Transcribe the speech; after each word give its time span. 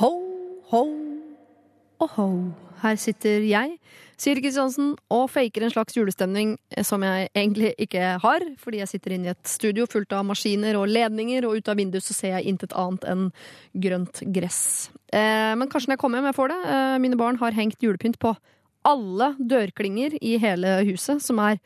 Ho, 0.00 0.08
ho 0.70 0.84
og 2.00 2.12
ho. 2.14 2.28
Her 2.80 2.96
sitter 2.96 3.42
jeg, 3.44 3.74
Siri 4.16 4.40
Kristiansen, 4.40 4.94
og 5.12 5.26
faker 5.28 5.66
en 5.66 5.72
slags 5.74 5.92
julestemning 5.98 6.54
som 6.88 7.04
jeg 7.04 7.28
egentlig 7.34 7.74
ikke 7.84 8.14
har, 8.22 8.46
fordi 8.62 8.80
jeg 8.80 8.88
sitter 8.94 9.14
inne 9.16 9.28
i 9.28 9.32
et 9.34 9.50
studio 9.52 9.84
fullt 9.90 10.14
av 10.16 10.24
maskiner 10.24 10.78
og 10.80 10.88
ledninger, 10.88 11.44
og 11.44 11.60
ut 11.60 11.68
av 11.68 11.76
vinduet 11.76 12.06
så 12.06 12.16
ser 12.16 12.32
jeg 12.38 12.54
intet 12.54 12.72
annet 12.72 13.04
enn 13.12 13.26
grønt 13.84 14.22
gress. 14.32 14.62
Eh, 15.12 15.52
men 15.60 15.68
kanskje 15.68 15.92
når 15.92 15.98
jeg 15.98 16.02
kommer 16.06 16.22
hjem, 16.22 16.30
jeg 16.30 16.38
får 16.38 16.54
det. 16.54 16.58
Eh, 16.72 16.96
mine 17.04 17.20
barn 17.20 17.40
har 17.44 17.60
hengt 17.60 17.84
julepynt 17.84 18.16
på 18.24 18.32
alle 18.88 19.34
dørklinger 19.36 20.16
i 20.24 20.38
hele 20.40 20.78
huset, 20.88 21.20
som 21.20 21.44
er 21.44 21.60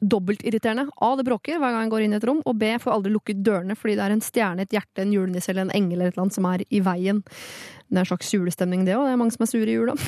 dobbeltirriterende. 0.00 0.90
A, 1.00 1.10
det 1.16 1.24
bråker 1.24 1.60
hver 1.60 1.72
gang 1.72 1.86
jeg 1.86 1.92
går 1.94 2.04
inn 2.04 2.16
i 2.16 2.18
et 2.20 2.26
rom, 2.28 2.42
og 2.44 2.58
B, 2.60 2.74
får 2.82 2.96
aldri 2.98 3.14
lukket 3.14 3.42
dørene 3.46 3.76
fordi 3.78 3.96
det 3.96 4.04
er 4.04 4.16
en 4.16 4.24
stjerne, 4.24 4.66
et 4.66 4.76
hjerte, 4.76 5.02
en 5.02 5.14
julenisse 5.14 5.52
eller 5.52 5.66
en 5.66 5.76
engel 5.78 6.00
eller 6.00 6.12
et 6.12 6.16
eller 6.16 6.26
annet 6.26 6.38
som 6.38 6.48
er 6.50 6.66
i 6.68 6.82
veien. 6.84 7.22
Det 7.86 8.00
er 8.00 8.02
en 8.02 8.08
slags 8.08 8.32
julestemning, 8.34 8.80
det 8.82 8.96
òg. 8.96 9.04
Det 9.06 9.12
er 9.14 9.18
mange 9.20 9.30
som 9.36 9.44
er 9.44 9.48
sure 9.52 9.70
i 9.70 9.76
jula. 9.76 9.92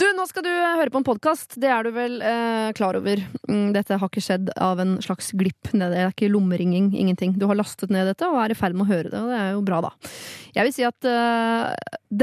du, 0.00 0.04
nå 0.16 0.24
skal 0.30 0.44
du 0.46 0.48
høre 0.48 0.88
på 0.88 0.96
en 1.02 1.04
podkast. 1.04 1.58
Det 1.60 1.68
er 1.68 1.84
du 1.84 1.92
vel 1.92 2.16
eh, 2.24 2.72
klar 2.78 2.96
over. 2.96 3.20
Mm, 3.44 3.76
dette 3.76 3.98
har 4.00 4.08
ikke 4.08 4.24
skjedd 4.24 4.48
av 4.56 4.80
en 4.80 4.96
slags 5.04 5.36
glipp. 5.36 5.68
Det 5.68 5.84
er 5.84 6.08
ikke 6.08 6.32
lommeringing, 6.32 6.96
ingenting. 6.96 7.36
Du 7.36 7.44
har 7.50 7.60
lastet 7.60 7.92
ned 7.92 8.08
dette 8.08 8.24
og 8.24 8.40
er 8.40 8.48
i 8.54 8.56
ferd 8.56 8.72
med 8.78 8.86
å 8.86 8.92
høre 8.94 9.12
det, 9.12 9.20
og 9.20 9.28
det 9.28 9.36
er 9.42 9.50
jo 9.52 9.60
bra, 9.68 9.84
da. 9.84 9.92
Jeg 10.56 10.64
vil 10.66 10.74
si 10.78 10.84
at 10.88 11.00
eh, 11.12 11.64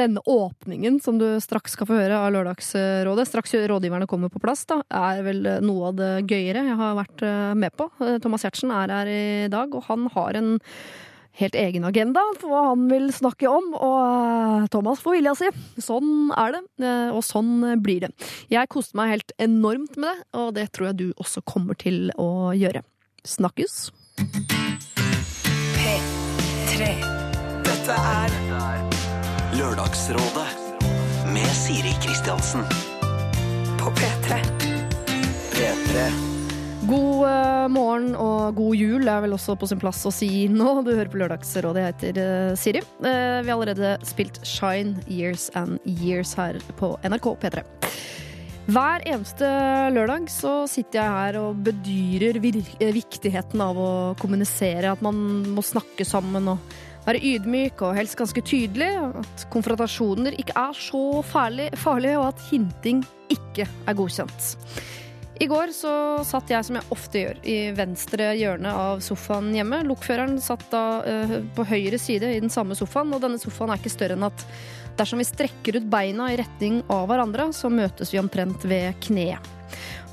denne 0.01 0.21
åpningen 0.25 0.97
som 1.05 1.21
du 1.21 1.37
straks 1.43 1.77
skal 1.77 1.85
få 1.91 1.99
høre 2.01 2.17
av 2.17 2.33
Lørdagsrådet, 2.33 3.29
straks 3.29 3.53
rådgiverne 3.69 4.09
kommer 4.09 4.33
på 4.33 4.41
plass, 4.41 4.65
da, 4.65 4.81
er 4.89 5.21
vel 5.29 5.45
noe 5.61 5.93
av 5.93 6.01
det 6.01 6.25
gøyere 6.25 6.65
jeg 6.71 6.77
har 6.81 6.97
vært 6.97 7.21
uh, 7.23 7.53
med 7.57 7.71
på. 7.77 7.85
Thomas 8.23 8.43
Giertsen 8.43 8.71
er 8.73 8.91
her 8.91 9.07
i 9.11 9.47
dag, 9.53 9.75
og 9.77 9.85
han 9.87 10.09
har 10.17 10.31
en 10.41 10.57
helt 11.37 11.55
egen 11.57 11.85
agenda 11.87 12.23
for 12.41 12.51
hva 12.51 12.63
han 12.71 12.87
vil 12.91 13.09
snakke 13.13 13.49
om, 13.51 13.71
og 13.77 13.97
eh, 14.01 14.67
Thomas 14.73 15.01
får 15.03 15.17
vilja 15.19 15.35
si. 15.37 15.51
Sånn 15.81 16.31
er 16.37 16.57
det, 16.57 16.63
eh, 16.83 17.09
og 17.13 17.23
sånn 17.25 17.61
blir 17.83 18.07
det. 18.07 18.11
Jeg 18.53 18.71
koste 18.73 18.97
meg 18.99 19.13
helt 19.15 19.33
enormt 19.41 19.97
med 19.97 20.09
det, 20.09 20.27
og 20.39 20.53
det 20.57 20.69
tror 20.73 20.91
jeg 20.91 20.99
du 21.01 21.07
også 21.17 21.43
kommer 21.47 21.77
til 21.79 22.09
å 22.17 22.53
gjøre. 22.57 22.83
Snakkes! 23.27 23.89
P3. 25.77 26.93
Dette 27.67 27.97
er 27.97 28.37
Lørdagsrådet 29.57 30.47
med 31.33 31.49
Siri 31.57 31.93
Kristiansen. 32.03 32.63
på 33.77 33.91
P3. 33.93 34.41
P3. 35.51 36.36
God 36.87 37.25
eh, 37.27 37.65
morgen 37.67 38.13
og 38.15 38.55
god 38.55 38.75
jul 38.79 39.09
er 39.11 39.23
vel 39.25 39.35
også 39.35 39.57
på 39.59 39.67
sin 39.67 39.79
plass 39.81 40.05
å 40.07 40.11
si 40.13 40.47
nå. 40.47 40.85
Du 40.85 40.93
hører 40.93 41.09
på 41.11 41.19
Lørdagsrådet. 41.19 41.81
Jeg 41.83 41.95
heter 41.95 42.19
eh, 42.21 42.51
Siri. 42.55 42.81
Eh, 43.03 43.39
vi 43.43 43.51
har 43.51 43.57
allerede 43.57 43.89
spilt 44.07 44.39
Shine 44.47 45.01
Years 45.11 45.49
and 45.59 45.81
Years 45.83 46.31
her 46.39 46.61
på 46.79 46.93
NRK 47.03 47.27
P3. 47.41 47.63
Hver 48.71 49.03
eneste 49.07 49.49
lørdag 49.95 50.29
så 50.31 50.53
sitter 50.71 51.01
jeg 51.01 51.15
her 51.17 51.39
og 51.41 51.59
bedyrer 51.65 52.39
viktigheten 52.39 53.63
av 53.63 53.79
å 53.79 53.91
kommunisere. 54.21 54.93
At 54.93 55.03
man 55.03 55.19
må 55.57 55.63
snakke 55.65 56.07
sammen 56.07 56.47
og 56.53 56.77
være 57.07 57.23
ydmyk 57.33 57.83
og 57.83 57.97
helst 57.99 58.15
ganske 58.19 58.43
tydelig. 58.47 58.93
At 59.25 59.43
konfrontasjoner 59.51 60.39
ikke 60.39 60.55
er 60.63 60.79
så 60.79 61.03
farlig, 61.33 61.67
farlige, 61.83 62.15
og 62.21 62.29
at 62.31 62.47
hinting 62.47 63.03
ikke 63.33 63.67
er 63.67 63.99
godkjent. 63.99 64.55
I 65.39 65.47
går 65.47 65.71
så 65.75 65.91
satt 66.25 66.49
jeg, 66.49 66.65
som 66.65 66.79
jeg 66.79 66.89
ofte 66.93 67.21
gjør, 67.21 67.39
i 67.45 67.57
venstre 67.77 68.31
hjørne 68.39 68.71
av 68.73 69.01
sofaen 69.05 69.51
hjemme. 69.53 69.83
Lokføreren 69.85 70.39
satt 70.41 70.65
da 70.71 70.83
uh, 71.05 71.35
på 71.53 71.65
høyre 71.69 71.99
side 72.01 72.31
i 72.33 72.41
den 72.41 72.53
samme 72.53 72.77
sofaen, 72.77 73.13
og 73.13 73.21
denne 73.21 73.37
sofaen 73.41 73.73
er 73.73 73.81
ikke 73.81 73.93
større 73.93 74.17
enn 74.17 74.25
at 74.25 74.45
dersom 74.97 75.21
vi 75.21 75.27
strekker 75.29 75.77
ut 75.77 75.91
beina 75.91 76.31
i 76.33 76.39
retning 76.41 76.79
av 76.89 77.05
hverandre, 77.11 77.51
så 77.53 77.69
møtes 77.69 78.13
vi 78.13 78.21
omtrent 78.21 78.65
ved 78.65 78.97
kneet. 79.05 79.53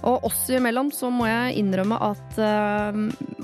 Og 0.04 0.26
oss 0.28 0.42
imellom 0.52 0.90
så 0.92 1.08
må 1.08 1.24
jeg 1.30 1.56
innrømme 1.62 1.96
at 2.04 2.38
uh, 2.44 2.92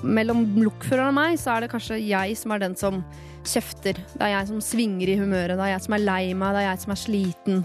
mellom 0.04 0.44
lokføreren 0.60 1.14
og 1.14 1.16
meg, 1.16 1.40
så 1.40 1.54
er 1.54 1.64
det 1.64 1.72
kanskje 1.72 2.02
jeg 2.02 2.36
som 2.36 2.52
er 2.52 2.66
den 2.66 2.76
som 2.76 3.00
kjefter. 3.46 3.98
Det 4.14 4.24
er 4.24 4.34
jeg 4.34 4.50
som 4.50 4.62
svinger 4.64 5.12
i 5.12 5.18
humøret, 5.20 5.56
det 5.56 5.66
er 5.66 5.74
jeg 5.74 5.84
som 5.86 5.96
er 5.96 6.04
lei 6.04 6.22
meg, 6.34 6.54
det 6.54 6.62
er 6.62 6.68
jeg 6.68 6.82
som 6.84 6.94
er 6.94 7.00
sliten. 7.04 7.62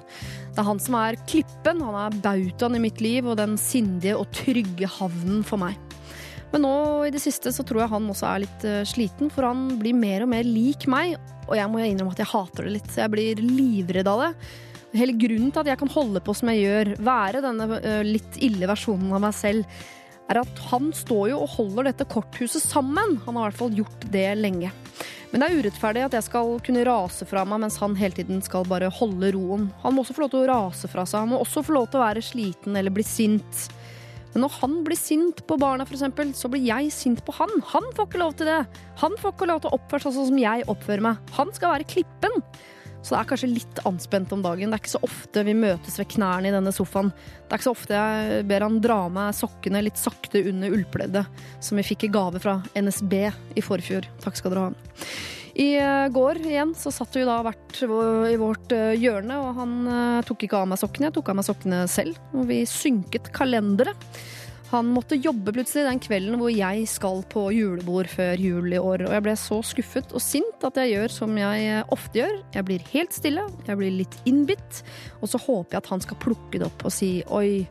Det 0.52 0.62
er 0.62 0.70
han 0.70 0.82
som 0.82 1.00
er 1.00 1.20
klippen, 1.28 1.84
han 1.84 1.98
er 2.04 2.20
bautaen 2.24 2.78
i 2.78 2.84
mitt 2.86 3.02
liv 3.04 3.28
og 3.28 3.40
den 3.42 3.58
sindige 3.60 4.16
og 4.20 4.30
trygge 4.36 4.90
havnen 5.00 5.44
for 5.48 5.62
meg. 5.62 5.80
Men 6.54 6.64
nå 6.64 6.76
i 7.08 7.12
det 7.12 7.20
siste 7.20 7.52
så 7.52 7.66
tror 7.68 7.84
jeg 7.84 7.92
han 7.92 8.06
også 8.12 8.28
er 8.30 8.44
litt 8.46 8.68
eh, 8.68 8.84
sliten, 8.88 9.32
for 9.34 9.48
han 9.50 9.66
blir 9.82 9.98
mer 9.98 10.24
og 10.24 10.32
mer 10.32 10.48
lik 10.48 10.86
meg. 10.92 11.18
Og 11.50 11.58
jeg 11.60 11.68
må 11.68 11.82
innrømme 11.84 12.14
at 12.16 12.22
jeg 12.24 12.32
hater 12.32 12.68
det 12.68 12.78
litt. 12.78 12.88
Så 12.94 13.02
jeg 13.04 13.12
blir 13.12 13.42
livredd 13.44 14.08
av 14.08 14.24
det. 14.24 14.30
Hele 14.96 15.18
grunnen 15.20 15.52
til 15.52 15.66
at 15.66 15.74
jeg 15.74 15.82
kan 15.82 15.92
holde 15.92 16.22
på 16.24 16.36
som 16.38 16.52
jeg 16.54 16.64
gjør, 16.64 16.94
være 17.04 17.44
denne 17.44 17.68
eh, 17.82 18.02
litt 18.08 18.40
ille 18.46 18.70
versjonen 18.72 19.12
av 19.18 19.26
meg 19.26 19.36
selv, 19.36 19.84
er 20.32 20.40
at 20.42 20.62
han 20.72 20.90
står 20.96 21.34
jo 21.34 21.42
og 21.44 21.52
holder 21.58 21.90
dette 21.90 22.08
korthuset 22.10 22.64
sammen. 22.64 23.20
Han 23.28 23.36
har 23.36 23.50
i 23.50 23.52
hvert 23.52 23.60
fall 23.60 23.76
gjort 23.82 24.08
det 24.14 24.30
lenge. 24.40 24.72
Men 25.36 25.42
det 25.44 25.48
er 25.52 25.66
urettferdig 25.66 26.04
at 26.06 26.14
jeg 26.16 26.24
skal 26.30 26.50
kunne 26.64 26.84
rase 26.88 27.26
fra 27.28 27.42
meg 27.44 27.60
mens 27.60 27.76
han 27.82 27.98
hele 28.00 28.16
tiden 28.16 28.38
skal 28.40 28.64
bare 28.72 28.88
holde 28.88 29.34
roen. 29.36 29.66
Han 29.82 29.92
må 29.92 30.06
også 30.06 30.14
få 30.16 30.24
lov 30.24 30.30
til 30.32 30.46
å 30.46 30.48
rase 30.48 30.88
fra 30.88 31.04
seg. 31.04 31.26
Han 31.26 31.34
må 31.34 31.42
også 31.44 31.60
få 31.68 31.76
lov 31.76 31.90
til 31.92 32.00
å 32.00 32.06
være 32.06 32.24
sliten 32.24 32.78
eller 32.80 32.96
bli 32.96 33.04
sint. 33.04 33.66
Men 34.32 34.46
når 34.46 34.56
han 34.62 34.78
blir 34.88 34.96
sint 34.96 35.42
på 35.44 35.58
barna, 35.60 35.84
eksempel, 35.84 36.32
så 36.40 36.48
blir 36.54 36.64
jeg 36.64 36.88
sint 36.96 37.20
på 37.28 37.36
han. 37.36 37.52
Han 37.74 37.92
får 37.98 38.08
ikke 38.08 38.22
lov 38.24 38.38
til 38.40 38.48
det. 38.48 38.62
Han 39.04 39.20
får 39.20 39.36
ikke 39.36 39.50
lov 39.52 39.60
til 39.66 39.74
å 39.74 39.82
oppføre 39.82 40.06
seg 40.06 40.16
sånn 40.16 40.32
som 40.32 40.40
jeg 40.40 40.70
oppfører 40.72 41.04
meg. 41.10 41.36
Han 41.36 41.52
skal 41.60 41.74
være 41.74 41.90
klippen. 41.92 42.40
Så 43.06 43.14
det 43.14 43.20
er 43.20 43.28
kanskje 43.30 43.52
litt 43.52 43.80
anspent 43.86 44.32
om 44.34 44.42
dagen. 44.42 44.72
Det 44.72 44.80
er 44.80 44.82
ikke 44.82 44.96
så 44.96 45.04
ofte 45.06 45.44
vi 45.46 45.54
møtes 45.54 46.00
ved 46.02 46.10
knærne 46.16 46.50
i 46.50 46.56
denne 46.56 46.74
sofaen. 46.74 47.12
Det 47.14 47.54
er 47.54 47.60
ikke 47.60 47.68
så 47.68 47.76
ofte 47.76 48.00
jeg 48.00 48.48
ber 48.50 48.66
han 48.66 48.82
dra 48.82 48.98
med 49.14 49.38
sokkene 49.38 49.84
litt 49.86 50.02
sakte 50.02 50.42
under 50.50 50.74
ullpleddet, 50.74 51.40
som 51.62 51.78
vi 51.78 51.86
fikk 51.86 52.08
i 52.08 52.14
gave 52.16 52.42
fra 52.42 52.58
NSB 52.74 53.14
i 53.22 53.66
forfjor. 53.66 54.10
Takk 54.26 54.42
skal 54.42 54.56
dere 54.56 54.68
ha. 54.72 55.02
I 55.56 55.70
eh, 55.80 56.08
går 56.12 56.42
igjen 56.50 56.74
så 56.76 56.92
satt 56.92 57.14
vi 57.16 57.28
da 57.28 57.38
hvert 57.46 57.78
i 57.86 58.40
vårt 58.42 58.74
eh, 58.76 58.98
hjørne, 59.00 59.38
og 59.40 59.62
han 59.62 59.76
eh, 59.88 60.24
tok 60.28 60.48
ikke 60.48 60.64
av 60.64 60.72
meg 60.72 60.82
sokkene. 60.82 61.08
Jeg 61.08 61.16
tok 61.20 61.30
av 61.32 61.38
meg 61.40 61.48
sokkene 61.48 61.84
selv, 61.92 62.18
og 62.34 62.50
vi 62.50 62.64
synket 62.68 63.30
kalendere. 63.36 63.94
Han 64.72 64.88
måtte 64.96 65.18
jobbe 65.22 65.54
plutselig 65.54 65.86
den 65.86 66.00
kvelden 66.02 66.40
hvor 66.40 66.50
jeg 66.50 66.88
skal 66.90 67.22
på 67.32 67.44
julebord 67.54 68.10
før 68.10 68.42
jul 68.42 68.74
i 68.74 68.80
år. 68.82 69.06
Og 69.06 69.14
jeg 69.14 69.26
ble 69.28 69.36
så 69.38 69.60
skuffet 69.66 70.16
og 70.16 70.24
sint 70.24 70.66
at 70.66 70.80
jeg 70.82 70.96
gjør 70.96 71.14
som 71.14 71.38
jeg 71.38 71.84
ofte 71.94 72.22
gjør. 72.22 72.34
Jeg 72.56 72.68
blir 72.68 72.88
helt 72.94 73.14
stille, 73.16 73.46
jeg 73.68 73.80
blir 73.80 73.94
litt 73.94 74.18
innbitt, 74.26 74.82
og 75.22 75.30
så 75.32 75.42
håper 75.42 75.78
jeg 75.78 75.84
at 75.84 75.92
han 75.94 76.04
skal 76.04 76.20
plukke 76.24 76.60
det 76.62 76.68
opp 76.68 76.88
og 76.88 76.94
si 76.94 77.12
oi, 77.30 77.64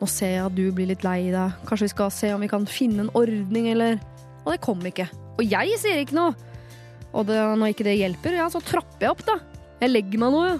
nå 0.00 0.08
ser 0.10 0.34
jeg 0.34 0.46
at 0.48 0.56
du 0.58 0.64
blir 0.74 0.90
litt 0.90 1.06
lei 1.06 1.30
deg, 1.30 1.58
kanskje 1.68 1.86
vi 1.86 1.94
skal 1.94 2.12
se 2.14 2.32
om 2.34 2.42
vi 2.42 2.50
kan 2.50 2.66
finne 2.68 3.06
en 3.06 3.14
ordning, 3.18 3.70
eller 3.72 4.00
Og 4.40 4.54
det 4.54 4.62
kom 4.64 4.80
ikke. 4.88 5.04
Og 5.36 5.44
jeg 5.44 5.76
sier 5.78 6.00
ikke 6.00 6.16
noe. 6.16 6.32
Og 7.12 7.26
det, 7.28 7.36
når 7.36 7.74
ikke 7.74 7.84
det 7.84 7.98
hjelper, 7.98 8.38
ja, 8.38 8.46
så 8.48 8.62
trapper 8.64 9.04
jeg 9.04 9.12
opp, 9.12 9.24
da. 9.26 9.36
Jeg 9.82 9.92
legger 9.92 10.22
meg 10.22 10.32
nå, 10.32 10.44
ja. 10.48 10.58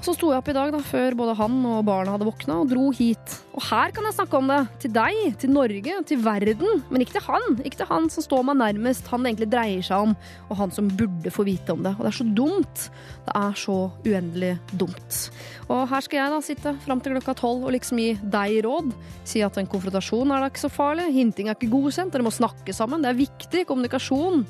Så 0.00 0.14
sto 0.16 0.30
jeg 0.32 0.40
opp 0.40 0.46
i 0.48 0.54
dag, 0.56 0.70
da, 0.72 0.78
før 0.80 1.12
både 1.18 1.34
han 1.36 1.58
og 1.68 1.82
barna 1.84 2.14
hadde 2.14 2.24
våkna, 2.24 2.54
og 2.62 2.70
dro 2.70 2.86
hit. 2.96 3.34
Og 3.52 3.60
her 3.66 3.92
kan 3.92 4.06
jeg 4.08 4.16
snakke 4.16 4.38
om 4.38 4.48
det. 4.48 4.60
Til 4.80 4.92
deg, 4.94 5.18
til 5.42 5.52
Norge, 5.52 5.96
til 6.08 6.22
verden. 6.24 6.80
Men 6.88 7.04
ikke 7.04 7.18
til 7.18 7.26
han. 7.26 7.58
Ikke 7.68 7.82
til 7.82 7.90
han 7.90 8.08
som 8.12 8.24
står 8.24 8.46
meg 8.48 8.56
nærmest, 8.62 9.10
han 9.12 9.20
det 9.20 9.34
egentlig 9.34 9.50
dreier 9.52 9.84
seg 9.84 10.06
om, 10.06 10.14
og 10.48 10.56
han 10.56 10.72
som 10.72 10.88
burde 10.88 11.34
få 11.34 11.44
vite 11.44 11.76
om 11.76 11.84
det. 11.84 11.92
Og 11.98 12.06
det 12.06 12.14
er 12.14 12.16
så 12.16 12.26
dumt. 12.40 12.86
Det 13.28 13.36
er 13.42 13.60
så 13.60 13.76
uendelig 14.06 14.54
dumt. 14.72 15.20
Og 15.68 15.84
her 15.92 16.08
skal 16.08 16.22
jeg 16.22 16.32
da 16.32 16.40
sitte 16.48 16.74
fram 16.86 17.04
til 17.04 17.18
klokka 17.18 17.36
tolv 17.42 17.68
og 17.68 17.76
liksom 17.76 18.00
gi 18.00 18.08
deg 18.24 18.56
råd. 18.64 18.96
Si 19.28 19.44
at 19.44 19.60
en 19.60 19.68
konfrontasjon 19.68 20.32
er 20.32 20.40
da 20.40 20.48
ikke 20.48 20.64
så 20.64 20.72
farlig. 20.72 21.10
Hinting 21.12 21.52
er 21.52 21.60
ikke 21.60 21.74
godkjent. 21.76 22.16
Dere 22.16 22.24
må 22.24 22.32
snakke 22.32 22.72
sammen. 22.72 23.04
Det 23.04 23.12
er 23.12 23.20
viktig. 23.20 23.68
Kommunikasjon. 23.68 24.46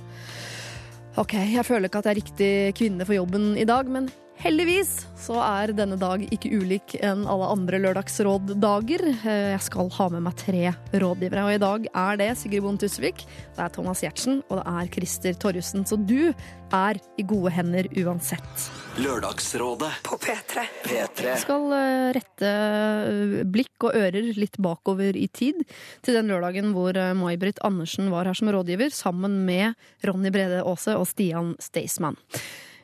Ok, 1.18 1.34
jeg 1.34 1.66
føler 1.66 1.90
ikke 1.90 2.04
at 2.04 2.06
jeg 2.06 2.14
er 2.14 2.22
riktig 2.22 2.50
kvinne 2.78 3.02
for 3.02 3.18
jobben 3.18 3.56
i 3.58 3.66
dag, 3.66 3.88
men 3.90 4.06
heldigvis 4.40 4.90
så 5.20 5.36
er 5.44 5.72
denne 5.76 5.98
dag 6.00 6.22
ikke 6.32 6.50
ulik 6.62 6.94
enn 7.04 7.26
alle 7.28 7.48
andre 7.52 7.80
lørdagsråddager. 7.84 9.04
Jeg 9.24 9.60
skal 9.64 9.90
ha 9.98 10.06
med 10.14 10.24
meg 10.24 10.36
tre 10.40 10.72
rådgivere, 11.02 11.44
og 11.44 11.54
i 11.54 11.60
dag 11.60 11.88
er 11.90 12.20
det 12.20 12.28
Sigrid 12.40 12.64
Bonde 12.64 12.80
Tusvik, 12.80 13.26
det 13.56 13.64
er 13.64 13.74
Thomas 13.74 14.00
Giertsen 14.04 14.40
og 14.48 14.60
det 14.60 14.64
er 14.72 14.92
Christer 14.94 15.36
Torjussen. 15.40 15.84
Så 15.88 15.98
du 16.00 16.32
er 16.72 17.00
i 17.20 17.26
gode 17.26 17.52
hender 17.52 17.88
uansett. 18.00 18.64
Lørdagsrådet 19.00 19.90
På 20.06 20.16
P3. 20.20 20.64
P3. 20.86 21.26
Jeg 21.28 21.42
skal 21.44 21.76
eh, 21.76 22.06
rette 22.16 22.54
eh, 22.54 23.36
blikk 23.48 23.86
og 23.88 23.98
ører 23.98 24.32
litt 24.38 24.58
bakover 24.62 25.16
i 25.18 25.26
tid, 25.32 25.62
til 26.04 26.16
den 26.16 26.30
lørdagen 26.30 26.72
hvor 26.76 26.96
eh, 26.96 27.12
May-Britt 27.18 27.62
Andersen 27.66 28.10
var 28.14 28.30
her 28.30 28.38
som 28.38 28.50
rådgiver, 28.52 28.92
sammen 28.94 29.42
med 29.46 29.78
Ronny 30.06 30.32
Brede 30.34 30.64
Aase 30.64 30.96
og 30.98 31.08
Stian 31.10 31.54
Staysman. 31.62 32.18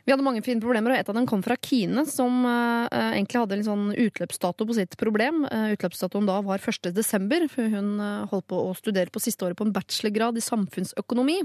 Vi 0.06 0.14
hadde 0.14 0.22
mange 0.22 0.42
fine 0.46 0.62
problemer, 0.62 0.94
og 0.94 1.00
et 1.02 1.08
av 1.10 1.16
dem 1.18 1.26
kom 1.26 1.42
fra 1.42 1.56
Kine, 1.58 2.04
som 2.06 2.44
uh, 2.46 2.86
egentlig 3.10 3.40
hadde 3.42 3.56
en 3.58 3.66
sånn 3.66 3.86
utløpsdato 3.90 4.66
på 4.68 4.76
sitt 4.78 4.94
problem. 5.00 5.42
Uh, 5.50 5.72
utløpsdatoen 5.74 6.28
da 6.30 6.38
var 6.46 6.62
1. 6.62 6.92
desember, 6.94 7.48
for 7.50 7.66
hun 7.74 7.96
uh, 7.98 8.26
holdt 8.30 8.46
på 8.52 8.60
å 8.68 8.74
studere 8.78 9.10
på 9.10 9.22
siste 9.24 9.48
året 9.48 9.58
på 9.58 9.66
en 9.66 9.74
bachelorgrad 9.74 10.38
i 10.38 10.46
samfunnsøkonomi. 10.46 11.40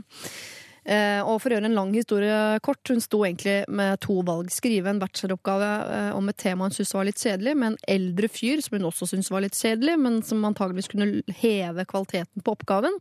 Eh, 0.81 1.19
og 1.21 1.37
for 1.37 1.51
å 1.51 1.57
gjøre 1.57 1.69
en 1.69 1.77
lang 1.77 1.91
historie 1.93 2.37
kort, 2.65 2.81
hun 2.89 3.03
sto 3.03 3.19
egentlig 3.27 3.59
med 3.69 3.99
to 4.01 4.15
valg. 4.25 4.49
Skrive 4.53 4.89
en 4.89 5.01
bacheloroppgave 5.01 5.69
eh, 5.97 6.09
om 6.17 6.31
et 6.31 6.39
tema 6.41 6.65
hun 6.65 6.73
syntes 6.73 6.95
var 6.97 7.05
litt 7.05 7.21
kjedelig, 7.21 7.53
med 7.53 7.73
en 7.73 7.79
eldre 7.99 8.31
fyr 8.31 8.63
som 8.65 8.79
hun 8.79 8.89
også 8.89 9.11
syntes 9.11 9.29
var 9.33 9.45
litt 9.45 9.57
kjedelig, 9.57 9.99
men 10.01 10.19
som 10.25 10.41
antageligvis 10.47 10.89
kunne 10.91 11.37
heve 11.43 11.85
kvaliteten 11.89 12.45
på 12.45 12.57
oppgaven. 12.57 12.97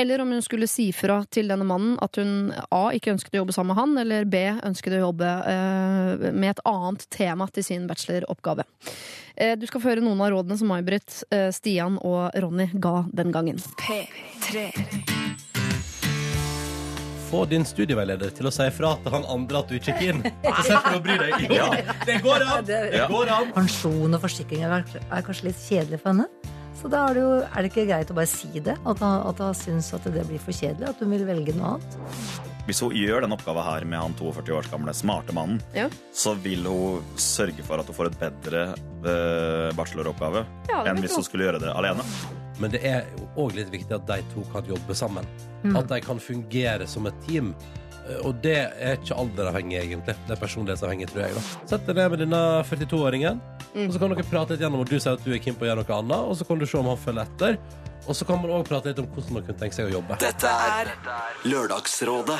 Eller 0.00 0.20
om 0.20 0.30
hun 0.30 0.42
skulle 0.42 0.68
si 0.70 0.92
fra 0.94 1.16
til 1.26 1.48
denne 1.50 1.64
mannen 1.66 1.96
at 2.04 2.20
hun 2.20 2.52
A. 2.54 2.84
ikke 2.94 3.16
ønsket 3.16 3.34
å 3.34 3.40
jobbe 3.40 3.54
sammen 3.56 3.74
med 3.74 3.80
han, 3.80 3.94
eller 3.98 4.28
B. 4.30 4.42
ønsket 4.68 4.94
å 4.94 5.00
jobbe 5.08 5.30
eh, 5.50 6.26
med 6.30 6.52
et 6.52 6.60
annet 6.70 7.02
tema 7.10 7.48
til 7.50 7.66
sin 7.66 7.88
bacheloroppgave. 7.90 8.62
Eh, 9.34 9.56
du 9.58 9.66
skal 9.66 9.82
få 9.82 9.90
høre 9.90 10.04
noen 10.04 10.22
av 10.22 10.30
rådene 10.30 10.58
som 10.60 10.70
May-Britt, 10.70 11.24
eh, 11.34 11.48
Stian 11.50 11.96
og 12.06 12.30
Ronny 12.38 12.68
ga 12.78 13.08
den 13.10 13.34
gangen. 13.34 13.58
P3. 13.82 14.68
Få 17.32 17.42
din 17.50 17.66
studieveileder 17.66 18.30
til 18.38 18.46
å 18.48 18.52
si 18.54 18.68
fra 18.72 18.92
til 19.02 19.16
han 19.16 19.26
andre 19.34 19.64
at 19.64 19.72
du 19.72 19.80
ikke 19.80 19.96
er 19.96 19.98
keen. 19.98 20.22
Så 20.60 20.62
slipper 20.68 20.94
du 20.94 21.00
å 21.00 21.02
bry 21.08 21.18
deg. 21.24 21.56
Jo, 21.58 21.66
det 22.06 22.20
går 22.22 22.46
an! 22.46 22.70
Det 22.70 23.02
går 23.10 23.34
an. 23.34 23.50
Pensjon 23.58 24.14
og 24.14 24.22
forsikring 24.22 24.62
er, 24.62 24.86
er 25.10 25.26
kanskje 25.26 25.50
litt 25.50 25.60
kjedelig 25.66 26.00
for 26.06 26.14
henne. 26.14 26.56
Så 26.78 26.86
da 26.92 27.00
er 27.08 27.16
det, 27.16 27.22
jo, 27.24 27.30
er 27.42 27.64
det 27.64 27.70
ikke 27.72 27.86
greit 27.88 28.10
å 28.12 28.14
bare 28.14 28.30
si 28.30 28.60
det? 28.62 28.76
At 28.86 29.00
hun, 29.02 29.16
at 29.32 29.40
hun 29.42 29.56
syns 29.58 29.88
at 29.96 30.04
det 30.14 30.22
blir 30.28 30.38
for 30.42 30.54
kjedelig? 30.54 30.86
At 30.92 31.00
hun 31.02 31.10
vil 31.10 31.24
velge 31.26 31.54
noe 31.58 31.72
annet? 31.74 31.96
Hvis 32.68 32.82
hun 32.84 32.92
gjør 32.94 33.24
den 33.24 33.32
oppgaven 33.34 33.64
her 33.66 33.86
med 33.88 33.98
han 33.98 34.14
42 34.18 34.52
års 34.58 34.68
gamle 34.70 34.92
smarte 34.94 35.34
mannen, 35.34 35.58
Ja. 35.74 35.88
så 36.14 36.34
vil 36.38 36.66
hun 36.68 37.02
sørge 37.16 37.64
for 37.66 37.80
at 37.80 37.86
hun 37.88 37.96
får 37.96 38.10
et 38.12 38.18
bedre 38.20 38.62
eh, 39.08 39.70
bacheloroppgave 39.74 40.44
Ja, 40.68 40.84
enn 40.84 41.00
hvis 41.02 41.16
hun. 41.16 41.24
skulle 41.26 41.48
gjøre 41.48 41.62
det 41.64 41.72
alene. 41.74 42.04
Men 42.60 42.70
det 42.74 42.82
er 42.84 43.06
òg 43.38 43.54
litt 43.54 43.70
viktig 43.70 43.94
at 43.94 44.06
de 44.06 44.20
to 44.34 44.42
kan 44.52 44.66
jobbe 44.66 44.94
sammen. 44.94 45.26
At 45.78 45.88
de 45.90 46.00
kan 46.02 46.18
fungere 46.22 46.86
som 46.90 47.06
et 47.06 47.14
team. 47.26 47.54
Eh, 48.08 48.20
Og 48.26 48.40
det 48.42 48.56
er 48.80 48.96
ikke 48.98 49.16
alderavhengig, 49.20 49.78
egentlig. 49.82 50.14
Det 50.26 50.36
er 50.36 50.40
personlighetsavhengig, 50.40 51.08
tror 51.12 51.26
jeg. 51.26 51.34
da. 51.36 51.42
Sett 51.74 51.86
deg 51.86 51.96
ned 52.00 52.10
med 52.14 52.22
denne 52.24 52.42
42-åringen, 52.68 53.40
og 53.74 53.92
så 53.92 53.98
kan 54.00 54.14
dere 54.14 54.24
prate 54.30 54.54
litt 54.56 54.64
gjennom 54.64 54.80
og 54.84 54.88
du 54.88 54.96
sier 54.98 55.12
at 55.18 55.24
du 55.24 55.32
er 55.34 55.42
keen 55.44 55.54
på 55.58 55.66
å 55.66 55.70
gjøre 55.70 55.84
noe 55.84 55.98
annet, 56.00 56.18
og 56.32 56.36
så 56.40 56.46
kan 56.48 56.58
du 56.58 56.66
se 56.66 56.78
om 56.80 56.88
han 56.90 56.96
følger 57.04 57.28
etter. 57.28 57.58
Og 58.08 58.16
så 58.16 58.24
kan 58.24 58.40
man 58.40 58.50
òg 58.56 58.64
prate 58.68 58.88
litt 58.88 58.98
om 59.02 59.08
hvordan 59.12 59.34
man 59.36 59.42
kunne 59.44 59.58
tenke 59.60 59.76
seg 59.76 59.90
å 59.90 59.98
jobbe. 59.98 60.16
Dette 60.22 60.48
er 60.48 60.88
Lørdagsrådet 61.44 62.38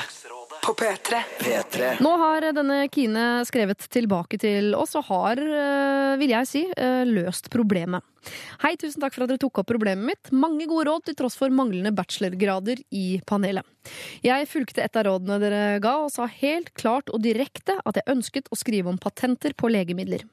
På 0.63 0.75
P3. 0.75 1.23
P3. 1.39 1.91
Nå 2.01 2.11
har 2.21 2.45
denne 2.57 2.83
Kine 2.93 3.25
skrevet 3.49 3.87
tilbake 3.93 4.39
til 4.41 4.75
oss 4.77 4.97
og 4.99 5.07
har, 5.09 5.39
eh, 5.39 6.17
vil 6.21 6.31
jeg 6.35 6.47
si, 6.47 6.63
eh, 6.77 7.05
løst 7.05 7.49
problemet. 7.51 8.03
Hei, 8.61 8.75
tusen 8.77 9.01
takk 9.01 9.15
for 9.15 9.25
at 9.25 9.31
dere 9.31 9.39
tok 9.39 9.59
opp 9.59 9.67
problemet 9.71 10.05
mitt. 10.05 10.33
Mange 10.33 10.67
gode 10.67 10.89
råd 10.89 11.05
til 11.05 11.15
tross 11.15 11.37
for 11.37 11.49
manglende 11.49 11.95
bachelorgrader 11.95 12.83
i 12.93 13.21
panelet. 13.25 13.65
Jeg 14.23 14.49
fulgte 14.49 14.83
et 14.85 14.97
av 14.97 15.05
rådene 15.05 15.39
dere 15.41 15.81
ga, 15.81 16.05
og 16.05 16.11
sa 16.13 16.27
helt 16.27 16.73
klart 16.75 17.09
og 17.09 17.23
direkte 17.23 17.79
at 17.87 17.95
jeg 17.95 18.09
ønsket 18.09 18.51
å 18.53 18.59
skrive 18.59 18.89
om 18.89 18.99
patenter 18.99 19.55
på 19.55 19.71
legemidler. 19.71 20.25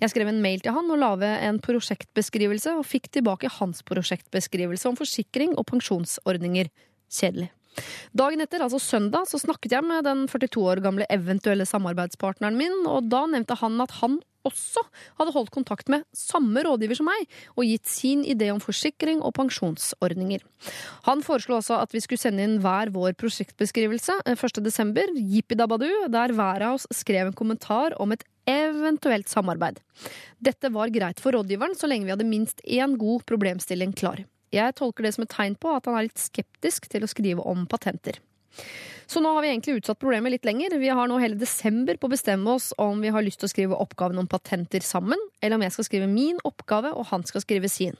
Jeg 0.00 0.10
skrev 0.10 0.28
en 0.28 0.42
mail 0.42 0.60
til 0.60 0.72
han 0.72 0.90
og 0.90 0.98
la 0.98 1.14
ved 1.14 1.42
en 1.42 1.60
prosjektbeskrivelse, 1.60 2.78
og 2.78 2.88
fikk 2.88 3.10
tilbake 3.12 3.52
hans 3.60 3.82
prosjektbeskrivelse 3.82 4.86
om 4.86 4.96
forsikring 4.96 5.54
og 5.56 5.66
pensjonsordninger. 5.66 6.72
Kjedelig. 7.10 7.50
Dagen 8.16 8.44
etter, 8.44 8.62
altså 8.64 8.80
søndag, 8.82 9.28
så 9.30 9.40
snakket 9.42 9.76
jeg 9.76 9.86
med 9.86 10.06
den 10.06 10.26
42 10.30 10.62
år 10.62 10.84
gamle 10.84 11.08
eventuelle 11.12 11.66
samarbeidspartneren 11.68 12.56
min, 12.58 12.84
og 12.90 13.10
da 13.10 13.24
nevnte 13.30 13.58
han 13.60 13.80
at 13.84 13.98
han 14.02 14.20
også 14.44 14.82
hadde 15.18 15.32
holdt 15.34 15.52
kontakt 15.54 15.90
med 15.92 16.04
samme 16.16 16.62
rådgiver 16.66 16.98
som 16.98 17.08
meg, 17.08 17.24
og 17.56 17.68
gitt 17.68 17.88
sin 17.90 18.24
idé 18.28 18.50
om 18.52 18.60
forsikring 18.62 19.22
og 19.24 19.34
pensjonsordninger. 19.38 20.44
Han 21.08 21.24
foreslo 21.24 21.58
også 21.58 21.78
at 21.80 21.94
vi 21.96 22.02
skulle 22.04 22.20
sende 22.20 22.44
inn 22.44 22.58
hver 22.64 22.92
vår 22.94 23.16
prosjektbeskrivelse 23.20 24.20
eh, 24.24 24.36
1. 24.36 24.60
desember, 24.64 25.10
jippidabadu, 25.16 25.88
der 26.12 26.36
hver 26.36 26.68
av 26.68 26.78
oss 26.78 26.88
skrev 26.92 27.30
en 27.30 27.38
kommentar 27.38 27.96
om 28.00 28.12
et 28.14 28.24
eventuelt 28.50 29.30
samarbeid. 29.32 29.80
Dette 30.44 30.68
var 30.72 30.92
greit 30.92 31.22
for 31.22 31.32
rådgiveren 31.36 31.76
så 31.78 31.88
lenge 31.88 32.08
vi 32.08 32.12
hadde 32.12 32.28
minst 32.28 32.60
én 32.68 32.98
god 33.00 33.24
problemstilling 33.28 33.96
klar. 33.96 34.26
Jeg 34.54 34.76
tolker 34.78 35.06
det 35.06 35.14
som 35.16 35.26
et 35.26 35.32
tegn 35.34 35.56
på 35.58 35.72
at 35.74 35.88
han 35.88 35.98
er 35.98 36.08
litt 36.08 36.20
skeptisk 36.22 36.86
til 36.92 37.04
å 37.04 37.10
skrive 37.10 37.44
om 37.50 37.66
patenter. 37.70 38.20
Så 39.06 39.22
nå 39.22 39.32
har 39.36 39.44
vi 39.44 39.50
egentlig 39.52 39.78
utsatt 39.78 40.00
problemet 40.00 40.34
litt 40.34 40.46
lenger. 40.48 40.76
Vi 40.80 40.90
har 40.92 41.08
nå 41.10 41.18
hele 41.22 41.38
desember 41.38 41.98
på 42.00 42.08
å 42.08 42.14
bestemme 42.14 42.54
oss 42.56 42.70
om 42.80 43.02
vi 43.04 43.12
har 43.14 43.24
lyst 43.24 43.42
til 43.42 43.48
å 43.48 43.52
skrive 43.52 43.78
oppgaven 43.82 44.20
om 44.20 44.28
patenter 44.30 44.84
sammen, 44.84 45.20
eller 45.40 45.58
om 45.58 45.64
jeg 45.66 45.74
skal 45.76 45.88
skrive 45.88 46.10
min 46.10 46.40
oppgave 46.46 46.92
og 46.94 47.08
han 47.10 47.26
skal 47.28 47.44
skrive 47.44 47.70
sin. 47.72 47.98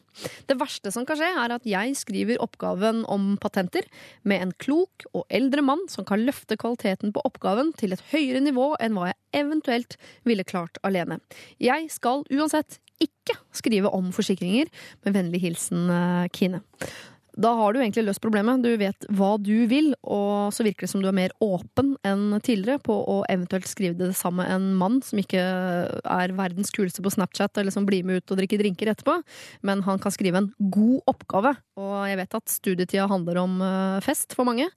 Det 0.49 0.59
verste 0.61 0.93
som 0.95 1.07
kan 1.09 1.19
skje, 1.21 1.31
er 1.45 1.57
at 1.57 1.67
jeg 1.69 1.97
skriver 1.99 2.41
oppgaven 2.45 3.03
om 3.11 3.35
patenter 3.43 3.89
med 4.23 4.45
en 4.45 4.55
klok 4.63 5.09
og 5.13 5.27
eldre 5.29 5.65
mann 5.65 5.85
som 5.93 6.07
kan 6.09 6.23
løfte 6.25 6.59
kvaliteten 6.61 7.15
på 7.15 7.25
oppgaven 7.27 7.75
til 7.79 7.97
et 7.97 8.05
høyere 8.13 8.43
nivå 8.45 8.73
enn 8.83 8.97
hva 8.97 9.11
jeg 9.11 9.45
eventuelt 9.45 9.99
ville 10.29 10.47
klart 10.47 10.81
alene. 10.87 11.21
Jeg 11.63 11.91
skal 11.93 12.25
uansett 12.31 12.79
ikke 13.03 13.37
skrive 13.55 13.91
om 13.95 14.13
forsikringer. 14.15 14.71
Med 15.05 15.17
vennlig 15.17 15.43
hilsen 15.45 15.91
eh, 15.91 16.29
Kine. 16.35 16.63
Da 17.35 17.51
har 17.59 17.75
du 17.75 17.81
egentlig 17.81 18.05
løst 18.07 18.23
problemet. 18.23 18.63
Du 18.63 18.71
vet 18.79 19.07
hva 19.11 19.35
du 19.43 19.67
vil, 19.71 19.91
og 20.07 20.55
så 20.55 20.65
virker 20.67 20.87
det 20.87 20.93
som 20.93 21.03
du 21.03 21.09
er 21.11 21.17
mer 21.17 21.35
åpen 21.43 21.95
enn 22.07 22.39
tidligere 22.45 22.83
på 22.85 22.95
å 22.95 23.17
eventuelt 23.31 23.67
skrive 23.67 23.99
det 23.99 24.13
sammen 24.15 24.45
med 24.45 24.53
en 24.55 24.69
mann 24.79 25.01
som 25.03 25.19
ikke 25.19 25.43
er 25.43 26.35
verdens 26.39 26.71
kuleste 26.75 27.03
på 27.03 27.13
Snapchat, 27.15 27.59
eller 27.59 27.75
som 27.75 27.87
blir 27.89 28.07
med 28.07 28.23
ut 28.23 28.35
og 28.35 28.39
drikker 28.39 28.63
drinker 28.63 28.93
etterpå, 28.93 29.19
men 29.67 29.83
han 29.87 29.99
kan 30.03 30.15
skrive 30.15 30.43
en 30.43 30.51
god 30.75 31.11
oppgave. 31.11 31.55
Og 31.81 31.95
jeg 32.07 32.21
vet 32.23 32.39
at 32.39 32.55
studietida 32.55 33.09
handler 33.11 33.43
om 33.43 33.59
eh, 33.67 34.01
fest 34.05 34.37
for 34.39 34.47
mange, 34.47 34.69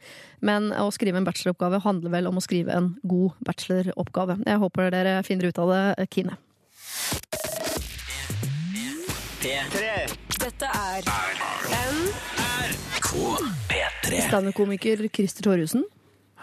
men 0.41 0.71
å 0.73 0.89
skrive 0.93 1.21
en 1.21 1.27
bacheloroppgave 1.27 1.81
handler 1.85 2.13
vel 2.17 2.31
om 2.31 2.41
å 2.41 2.45
skrive 2.45 2.73
en 2.73 2.93
god 3.05 3.37
bacheloroppgave. 3.45 4.41
Jeg 4.47 4.63
håper 4.65 4.93
dere 4.93 5.19
finner 5.27 5.51
ut 5.51 5.61
av 5.61 5.73
det, 5.73 6.09
Kine. 6.13 6.39
Dette 10.37 10.67
er 10.71 11.46
P3. 13.27 14.21
Standup-komiker 14.27 15.07
Christer 15.13 15.43
Thorhusen. 15.43 15.83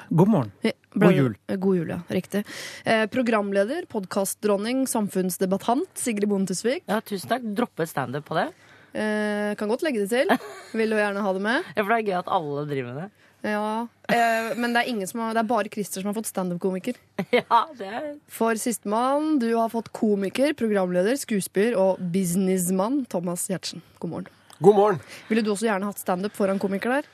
God 0.09 0.29
morgen. 0.29 0.53
Ja, 0.61 0.73
God 0.93 1.13
jul. 1.13 1.37
God 1.49 1.77
jul, 1.77 1.89
ja. 1.89 2.01
Riktig. 2.09 2.45
Eh, 2.85 3.07
programleder, 3.07 3.87
podkastdronning, 3.89 4.87
samfunnsdebattant 4.87 5.89
Sigrid 5.99 6.29
Bonde 6.29 6.53
Tusvik. 6.53 6.85
Ja, 6.91 7.01
tusen 7.01 7.31
takk. 7.31 7.47
Droppe 7.57 7.87
standup 7.89 8.29
på 8.29 8.37
det. 8.37 8.51
Eh, 8.93 9.55
kan 9.57 9.73
godt 9.73 9.87
legge 9.87 10.05
det 10.05 10.11
til. 10.13 10.29
Vil 10.79 10.93
du 10.93 10.99
gjerne 11.01 11.25
ha 11.25 11.33
det 11.33 11.45
med? 11.47 11.73
Ja, 11.73 11.81
For 11.81 11.95
det 11.95 12.03
er 12.03 12.11
gøy 12.11 12.19
at 12.21 12.31
alle 12.37 12.67
driver 12.69 12.91
med 12.93 13.01
det. 13.01 13.09
Ja. 13.55 13.73
Eh, 14.13 14.53
men 14.61 14.77
det 14.77 14.85
er, 14.85 14.93
ingen 14.93 15.09
som 15.09 15.25
har, 15.25 15.35
det 15.37 15.43
er 15.45 15.51
bare 15.55 15.73
Christer 15.73 16.05
som 16.05 16.13
har 16.13 16.21
fått 16.21 16.31
standup-komiker. 16.31 17.01
Ja, 17.33 17.65
det 17.79 17.89
er 17.89 18.09
For 18.29 18.61
sistemann, 18.61 19.39
du 19.41 19.51
har 19.57 19.73
fått 19.73 19.93
komiker, 19.97 20.53
programleder, 20.59 21.17
skuespiller 21.21 21.81
og 21.81 22.01
businessmann 22.13 23.07
Thomas 23.09 23.49
Giertsen. 23.49 23.85
God 24.05 24.19
morgen. 24.19 24.33
God 24.63 24.77
morgen. 24.77 24.99
Ville 25.29 25.43
du 25.43 25.51
også 25.55 25.67
gjerne 25.69 25.91
hatt 25.91 26.01
standup 26.03 26.35
foran 26.37 26.61
komikere 26.63 27.01
der? 27.03 27.13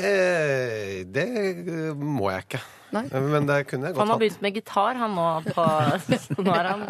Eh, 0.00 1.02
det 1.06 1.26
eh, 1.38 1.92
må 1.94 2.30
jeg 2.32 2.46
ikke. 2.48 2.62
Nei. 2.92 3.04
Men 3.14 3.46
det 3.48 3.60
kunne 3.70 3.88
jeg 3.88 3.94
Han 3.94 3.96
godt 3.96 4.02
har 4.02 4.10
hatt. 4.10 4.20
begynt 4.20 4.42
med 4.44 4.56
gitar, 4.58 4.98
han 5.00 5.14
nå. 5.16 5.26
På, 5.54 5.64
nå 6.44 6.56
er 6.58 6.68
han 6.68 6.82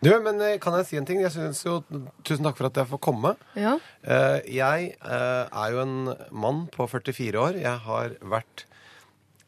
Du, 0.00 0.10
men 0.24 0.40
eh, 0.46 0.54
kan 0.62 0.78
jeg 0.78 0.88
si 0.88 1.00
en 1.00 1.08
ting? 1.08 1.20
Jeg 1.24 1.34
synes 1.34 1.60
jo, 1.66 1.80
Tusen 2.24 2.46
takk 2.46 2.56
for 2.60 2.70
at 2.70 2.80
jeg 2.80 2.88
får 2.92 3.02
komme. 3.04 3.34
Ja. 3.58 3.74
Eh, 4.06 4.38
jeg 4.54 4.94
eh, 4.96 5.44
er 5.50 5.74
jo 5.74 5.82
en 5.82 5.98
mann 6.30 6.64
på 6.72 6.86
44 6.88 7.42
år. 7.42 7.60
Jeg 7.60 7.84
har 7.88 8.16
vært 8.22 8.64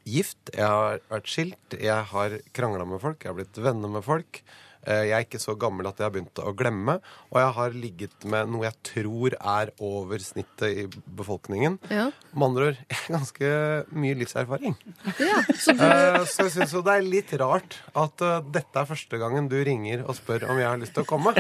gift, 0.09 0.51
jeg 0.57 0.65
har 0.67 1.01
vært 1.13 1.29
skilt, 1.29 1.79
jeg 1.79 2.05
har 2.13 2.39
krangla 2.57 2.85
med 2.89 3.01
folk, 3.03 3.21
jeg 3.23 3.33
har 3.33 3.37
blitt 3.39 3.59
venner 3.61 3.93
med 3.93 4.05
folk. 4.07 4.43
Eh, 4.87 5.05
Jeg 5.09 5.13
er 5.19 5.25
ikke 5.27 5.41
så 5.43 5.55
gammel 5.59 5.87
at 5.89 5.99
jeg 5.99 6.07
har 6.07 6.13
begynt 6.15 6.39
å 6.43 6.53
glemme, 6.57 6.99
og 7.33 7.39
jeg 7.41 7.53
har 7.59 7.71
ligget 7.71 8.25
med 8.25 8.49
noe 8.53 8.65
jeg 8.69 8.77
tror 8.93 9.35
er 9.39 9.73
over 9.81 10.19
snittet 10.23 10.77
i 10.85 10.87
befolkningen. 11.19 11.79
Ja. 11.91 12.11
Med 12.35 12.47
andre 12.49 12.69
ord, 12.73 12.79
ganske 13.09 13.51
mye 13.93 14.15
livserfaring. 14.21 14.77
ja. 15.19 15.43
Så 15.59 15.75
du, 15.77 15.85
Eh, 15.89 16.25
Så 16.29 16.45
jeg 16.47 16.53
syns 16.55 16.73
jo 16.77 16.83
det 16.83 16.95
er 16.99 17.03
litt 17.09 17.33
rart 17.41 17.79
at 17.97 18.21
eh, 18.23 18.41
dette 18.55 18.77
er 18.83 18.87
første 18.89 19.19
gangen 19.21 19.49
du 19.49 19.57
ringer 19.65 20.05
og 20.07 20.15
spør 20.19 20.49
om 20.51 20.59
jeg 20.61 20.69
har 20.69 20.79
lyst 20.79 20.95
til 20.95 21.03
å 21.05 21.09
komme. 21.09 21.33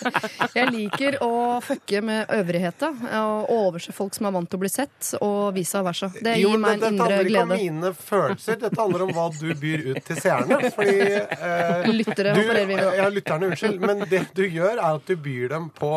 jeg 0.56 0.70
liker 0.72 1.18
å 1.24 1.30
fucke 1.64 2.00
med 2.04 2.30
øvrigheta 2.34 2.90
og 3.20 3.50
overse 3.54 3.92
folk 3.94 4.14
som 4.16 4.26
er 4.28 4.34
vant 4.34 4.50
til 4.50 4.58
å 4.58 4.62
bli 4.64 4.70
sett, 4.72 5.12
og 5.20 5.54
vice 5.56 5.80
versa. 5.84 6.10
Det 6.16 6.36
Jo, 6.40 6.50
gir 6.54 6.58
men 6.58 6.78
meg 6.80 6.82
en 6.82 6.94
indre 6.94 7.20
glede. 7.24 7.24
dette 7.24 7.30
handler 7.30 7.30
ikke 7.30 7.42
om 7.42 7.54
mine 7.54 7.92
følelser, 7.94 8.58
dette 8.64 8.80
handler 8.80 9.04
om 9.06 9.12
hva 9.16 9.26
du 9.38 9.48
byr 9.60 9.84
ut 9.92 10.02
til 10.08 10.20
seerne. 10.20 10.60
Fordi 10.74 10.98
eh, 11.00 11.90
Lyttere 11.90 12.34
du, 12.34 12.40
opererer 12.44 12.66
vi 12.70 12.76
med. 12.80 12.89
Ja, 12.96 13.08
lytterne, 13.12 13.50
unnskyld. 13.50 13.80
Men 13.80 14.04
det 14.10 14.26
du 14.36 14.44
gjør, 14.46 14.76
er 14.76 14.98
at 14.98 15.08
du 15.08 15.16
byr 15.20 15.48
dem 15.54 15.70
på 15.76 15.94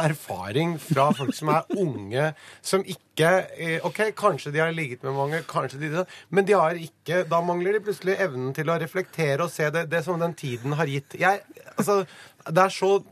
erfaring 0.00 0.76
fra 0.80 1.10
folk 1.12 1.34
som 1.36 1.50
er 1.52 1.66
unge, 1.76 2.30
som 2.64 2.84
ikke 2.88 3.30
eh, 3.60 3.84
OK, 3.84 4.00
kanskje 4.16 4.52
de 4.54 4.62
har 4.62 4.72
ligget 4.72 5.04
med 5.04 5.12
mange, 5.16 5.42
kanskje 5.48 5.80
de 5.82 6.04
Men 6.30 6.46
de 6.46 6.54
har 6.56 6.78
ikke 6.80 7.24
Da 7.28 7.40
mangler 7.44 7.76
de 7.76 7.82
plutselig 7.84 8.16
evnen 8.18 8.54
til 8.54 8.70
å 8.70 8.78
reflektere 8.80 9.44
og 9.44 9.52
se 9.52 9.68
det, 9.70 9.86
det 9.90 10.02
som 10.04 10.20
den 10.20 10.34
tiden 10.34 10.72
har 10.72 10.86
gitt. 10.86 11.18
Jeg, 11.20 11.42
altså, 11.76 12.04
det 12.50 12.62
er 12.68 12.72
så 12.74 13.02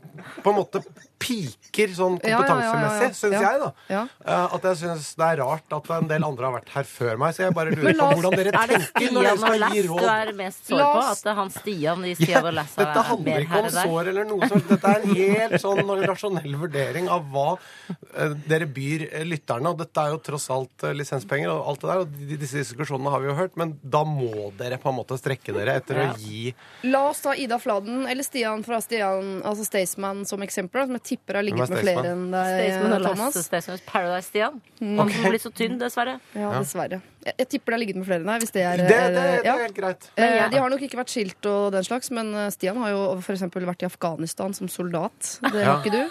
på 0.43 0.51
en 0.51 0.55
måte 0.61 0.79
piker 1.25 1.91
sånn 1.95 2.17
kompetansemessig, 2.21 2.75
ja, 2.75 2.91
ja, 2.91 3.07
ja, 3.07 3.15
syns 3.15 3.33
Ja. 3.33 3.41
jeg, 3.41 3.59
da. 3.61 3.69
Ja. 3.89 4.01
Eh, 4.25 4.53
At 4.55 4.65
jeg 4.67 4.77
syns 4.81 5.07
det 5.17 5.25
er 5.25 5.39
rart 5.41 5.73
at 5.73 5.87
en 5.95 6.07
del 6.11 6.23
andre 6.27 6.45
har 6.45 6.53
vært 6.59 6.69
her 6.75 6.83
før 6.87 7.17
meg. 7.17 7.33
Så 7.35 7.43
jeg 7.45 7.55
bare 7.55 7.71
lurer 7.73 7.95
på 7.97 8.09
hvordan 8.19 8.35
dere 8.35 8.51
Er 8.53 8.67
tenker 8.69 9.11
når 9.15 9.23
dere 9.25 9.37
skal 9.41 9.57
gi 9.59 9.69
gi 9.75 9.81
du 9.81 9.89
råd. 9.93 10.03
er 10.11 10.31
mest 10.37 10.67
sår 10.69 10.83
på? 10.83 11.01
At 11.15 11.35
han 11.39 11.49
Stian 11.55 12.05
i 12.05 12.13
Stian 12.19 12.45
og 12.45 12.53
Lass 12.53 12.75
Dette 12.77 13.03
handler 13.09 13.45
ikke 13.47 13.61
om 13.63 13.69
sår 13.75 14.11
eller 14.11 14.27
noe 14.29 14.49
sånt. 14.51 14.67
Dette 14.69 14.91
er 14.93 15.01
en 15.01 15.15
helt 15.15 15.57
sånn 15.65 15.91
rasjonell 16.11 16.55
vurdering 16.61 17.09
av 17.09 17.25
hva 17.33 17.47
eh, 17.89 18.35
dere 18.51 18.67
byr 18.77 19.07
eh, 19.11 19.25
lytterne. 19.27 19.71
Og 19.73 19.81
dette 19.81 20.05
er 20.05 20.13
jo 20.15 20.21
tross 20.29 20.47
alt 20.53 20.87
lisenspenger 20.99 21.49
og 21.55 21.71
alt 21.73 21.81
det 21.81 21.89
der. 21.91 22.03
Og 22.05 22.39
disse 22.45 22.61
diskusjonene 22.61 23.11
har 23.15 23.23
vi 23.23 23.31
jo 23.31 23.37
hørt. 23.39 23.57
Men 23.57 23.75
da 23.81 24.03
må 24.07 24.51
dere 24.59 24.77
på 24.83 24.91
en 24.93 24.99
måte 25.01 25.17
strekke 25.19 25.55
dere 25.55 25.79
etter 25.81 26.03
Ja. 26.03 26.11
å 26.13 26.17
gi 26.21 26.53
La 26.91 27.07
oss 27.09 27.23
ta 27.25 27.33
Ida 27.33 27.57
Fladen 27.59 28.05
eller 28.07 28.23
Stian 28.27 28.63
fra 28.67 28.79
Stian, 28.83 29.24
altså 29.45 29.65
Staysman 29.67 30.23
som 30.29 30.43
eksempel, 30.45 30.85
som 30.87 30.97
jeg 30.99 31.05
tipper 31.11 31.39
har 31.39 31.45
ligget 31.47 31.71
med 31.71 31.81
flere 31.83 32.13
enn 32.13 32.27
deg, 32.33 32.53
Staysman 32.53 32.95
og 32.97 33.07
Thomas. 33.09 33.39
Lasse 33.51 33.77
Paradise 33.89 34.29
Stian. 34.29 34.61
Han 34.81 35.11
som 35.11 35.29
blir 35.29 35.43
så 35.43 35.51
tynn, 35.55 35.77
dessverre. 35.81 36.17
Ja, 36.37 36.53
dessverre. 36.57 37.01
Jeg, 37.25 37.33
jeg 37.41 37.47
tipper 37.55 37.73
det 37.73 37.75
har 37.75 37.81
ligget 37.81 37.97
med 37.97 38.05
flere 38.05 38.21
enn 38.21 38.29
deg. 38.29 38.43
Hvis 38.43 38.53
det 38.53 38.63
er 38.69 38.81
Det, 38.81 38.87
det, 38.89 39.05
det 39.15 39.21
eh, 39.25 39.45
ja. 39.47 39.55
er 39.55 39.63
helt 39.65 39.77
greit. 39.79 40.09
Eh, 40.15 40.49
De 40.53 40.59
har 40.61 40.69
nok 40.69 40.83
ikke 40.85 40.99
vært 40.99 41.13
skilt 41.13 41.47
og 41.49 41.71
den 41.73 41.85
slags, 41.87 42.11
men 42.13 42.29
eh, 42.37 42.51
Stian 42.53 42.77
har 42.83 42.91
jo 42.93 42.99
for 43.25 43.33
eksempel 43.33 43.65
vært 43.65 43.81
i 43.81 43.87
Afghanistan 43.89 44.53
som 44.53 44.69
soldat. 44.69 45.31
Det 45.41 45.63
har 45.63 45.65
Ja. 45.65 45.79
ikke 45.81 45.95
du. 45.95 46.03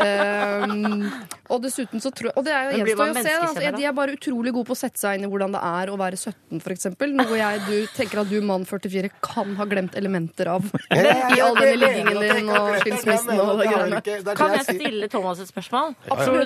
Um, 0.00 1.10
og 1.50 1.58
dessuten 1.64 2.00
så 2.00 2.08
tror 2.14 2.30
jeg 2.30 2.36
Og 2.38 2.44
det 2.46 2.52
er 2.54 2.70
jo 2.70 2.78
gjenstår 2.80 3.10
jo 3.10 3.12
å 3.12 3.22
se. 3.24 3.32
Altså, 3.36 3.72
De 3.76 3.84
er 3.84 3.94
bare 3.96 4.14
utrolig 4.16 4.52
gode 4.54 4.68
på 4.70 4.74
å 4.76 4.78
sette 4.78 5.00
seg 5.02 5.18
inn 5.18 5.26
i 5.26 5.30
hvordan 5.30 5.54
det 5.54 5.60
er 5.66 5.92
å 5.92 5.96
være 6.00 6.18
17, 6.18 6.60
for 6.62 6.74
eksempel. 6.74 7.12
Noe 7.18 7.38
jeg 7.38 7.62
du, 7.66 7.74
tenker 7.96 8.22
at 8.22 8.30
du, 8.30 8.38
mann 8.46 8.64
44, 8.68 9.10
kan 9.24 9.54
ha 9.58 9.66
glemt 9.70 9.96
elementer 9.98 10.50
av. 10.54 10.66
I 10.94 11.40
all 11.42 11.58
denne 11.58 11.76
liggingen 11.82 12.20
din 12.22 12.50
og 12.54 12.72
skilsmissen 12.82 13.34
og 13.42 13.60
det 13.60 13.68
greiene. 13.70 14.34
Kan 14.38 14.56
jeg 14.58 14.66
stille 14.70 15.10
Thomas 15.12 15.42
et 15.42 15.50
spørsmål? 15.52 15.94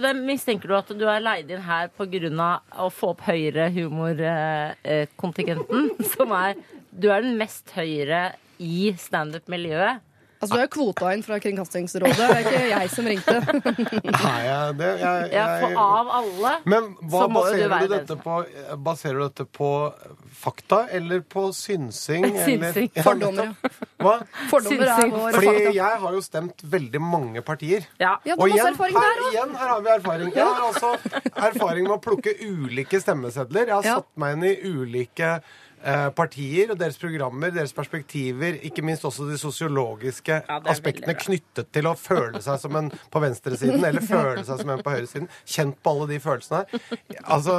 Det, 0.04 0.14
Mistenker 0.24 0.72
du 0.72 0.76
at 0.78 0.92
du 0.96 1.04
er 1.08 1.22
leid 1.24 1.52
inn 1.54 1.62
her 1.64 1.90
pga. 1.94 2.50
å 2.84 2.90
få 2.92 3.12
opp 3.14 3.24
høyere 3.28 3.68
humorkontingenten? 3.94 5.90
Som 6.14 6.32
er 6.36 6.54
Du 6.94 7.08
er 7.10 7.22
den 7.24 7.38
mest 7.38 7.72
høyere 7.74 8.34
i 8.62 8.94
standup-miljøet. 8.98 9.98
Altså, 10.44 10.58
du 10.58 10.62
er 10.62 10.70
kvota 10.74 11.10
inn 11.16 11.22
fra 11.24 11.38
Kringkastingsrådet. 11.42 12.16
Det 12.20 12.28
er 12.28 12.42
ikke 12.44 12.62
jeg 12.70 12.90
som 12.92 13.08
ringte. 13.10 13.36
Nei, 14.18 14.34
jeg, 14.44 14.74
det, 14.80 14.90
jeg, 15.00 15.30
Ja, 15.34 15.46
for 15.64 15.78
av 15.84 16.12
alle. 16.20 16.52
men 16.70 16.90
hva 17.08 17.24
så 17.24 17.30
må 17.32 17.44
jo 17.48 17.56
du 17.56 17.64
være 17.72 17.88
du, 17.88 17.94
dette 17.96 18.16
på? 18.20 18.36
Baserer 18.84 19.18
du 19.20 19.24
dette 19.28 19.46
på 19.58 19.70
fakta 20.44 20.82
eller 20.92 21.22
på 21.30 21.46
synsing? 21.56 22.26
Synsing. 22.46 22.90
Eller, 22.92 23.06
Fordommer, 23.06 23.50
ja. 23.50 23.72
Hva? 24.04 24.14
Fordommer 24.50 24.84
er 24.86 24.94
Synsing. 25.00 25.14
vår 25.16 25.36
Fordi 25.38 25.50
fakta. 25.50 25.74
jeg 25.80 26.00
har 26.04 26.16
jo 26.18 26.22
stemt 26.28 26.64
veldig 26.76 27.02
mange 27.02 27.44
partier. 27.46 27.88
Ja. 28.02 28.14
Ja, 28.28 28.36
du 28.36 28.42
Og 28.44 28.52
igjen 28.52 28.70
erfaring 28.72 28.98
her, 29.00 29.18
der 29.20 29.30
igjen, 29.32 29.54
her 29.60 29.72
har 29.74 29.82
vi 29.88 29.92
erfaring. 29.96 30.32
Jeg 30.34 30.44
har 30.44 30.64
også 30.68 30.94
erfaring 31.48 31.88
med 31.88 31.96
å 31.96 32.00
plukke 32.04 32.36
ulike 32.44 33.00
stemmesedler. 33.02 33.68
Jeg 33.70 33.76
har 33.78 33.84
Ja. 33.88 33.94
satt 34.02 34.10
meg 34.20 34.36
inn 34.36 34.44
i 34.50 34.54
ulike 34.74 35.38
partier 36.16 36.72
og 36.72 36.78
deres 36.80 36.96
programmer, 37.00 37.52
deres 37.54 37.74
perspektiver, 37.76 38.58
ikke 38.64 38.84
minst 38.84 39.04
også 39.04 39.26
de 39.28 39.38
sosiologiske 39.40 40.40
Ja, 40.48 40.58
aspektene 40.72 41.12
veldig 41.12 41.22
knyttet 41.24 41.70
til 41.74 41.88
å 41.88 41.94
føle 41.98 42.40
seg 42.44 42.60
som 42.62 42.76
en 42.78 42.90
på 43.12 43.22
venstresiden, 43.22 43.82
eller 43.84 44.04
føle 44.04 44.44
seg 44.46 44.62
som 44.62 44.72
en 44.74 44.82
på 44.84 44.94
høyresiden. 44.94 45.28
Kjent 45.44 45.80
på 45.84 45.94
alle 45.94 46.08
de 46.14 46.20
følelsene 46.22 46.62
her. 46.62 46.98
Altså, 47.24 47.56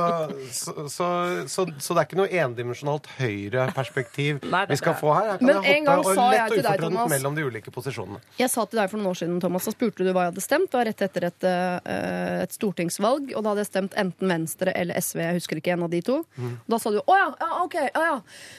så, 0.52 0.74
så, 0.92 1.10
så, 1.52 1.66
så 1.80 1.96
det 1.96 2.02
er 2.02 2.10
ikke 2.10 2.20
noe 2.20 2.44
endimensjonalt 2.46 3.10
høyreperspektiv 3.20 4.42
er 4.46 4.70
vi 4.70 4.80
skal 4.80 4.98
få 5.00 5.14
her. 5.16 5.32
Her 5.34 5.42
kan 5.42 5.50
Men 5.50 5.62
jeg 5.64 5.86
hoppe 5.88 6.14
og 6.14 6.34
lett 6.34 6.56
og 6.56 6.60
ufortrødent 6.60 7.14
mellom 7.16 7.38
de 7.38 7.46
ulike 7.48 7.74
posisjonene. 7.74 8.22
Jeg 8.40 8.52
sa 8.54 8.66
til 8.70 8.82
deg 8.82 8.92
for 8.92 9.02
noen 9.02 9.12
år 9.14 9.20
siden, 9.22 9.40
Thomas, 9.44 9.68
da 9.68 9.76
spurte 9.76 10.06
du 10.06 10.12
hva 10.12 10.28
jeg 10.28 10.34
hadde 10.34 10.46
stemt. 10.46 10.72
Det 10.72 10.80
var 10.80 10.90
rett 10.90 11.06
etter 11.06 11.28
et, 11.30 11.48
eh, 11.50 12.44
et 12.46 12.56
stortingsvalg, 12.56 13.34
og 13.36 13.46
da 13.46 13.54
hadde 13.54 13.66
jeg 13.66 13.72
stemt 13.72 13.98
enten 14.00 14.32
Venstre 14.32 14.74
eller 14.76 15.02
SV. 15.02 15.22
Jeg 15.26 15.40
husker 15.40 15.62
ikke 15.62 15.76
en 15.76 15.86
av 15.88 15.94
de 15.94 16.02
to. 16.06 16.22
Da 16.70 16.82
sa 16.82 16.94
du 16.94 17.02
å 17.02 17.20
ja, 17.20 17.30
ja, 17.42 17.52
ok, 17.64 17.78
ja, 17.86 18.15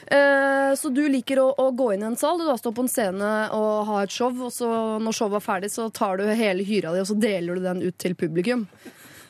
Eh, 0.07 0.71
så 0.79 0.91
du 0.93 1.03
liker 1.09 1.41
å, 1.43 1.47
å 1.57 1.69
gå 1.75 1.91
inn 1.93 2.05
i 2.05 2.09
en 2.11 2.19
sal, 2.19 2.39
du 2.39 2.45
da 2.47 2.57
står 2.59 2.75
på 2.77 2.85
en 2.85 2.91
scene 2.91 3.33
og 3.55 3.89
har 3.91 4.07
et 4.07 4.13
show, 4.13 4.31
og 4.47 4.53
så 4.53 4.69
når 5.03 5.17
showet 5.17 5.39
er 5.39 5.47
ferdig, 5.47 5.71
så 5.73 5.89
tar 5.93 6.21
du 6.21 6.27
hele 6.27 6.65
hyra 6.67 6.93
di, 6.95 7.03
og 7.03 7.09
så 7.09 7.17
deler 7.19 7.57
du 7.57 7.67
den 7.67 7.83
ut 7.85 7.97
til 8.01 8.17
publikum. 8.17 8.67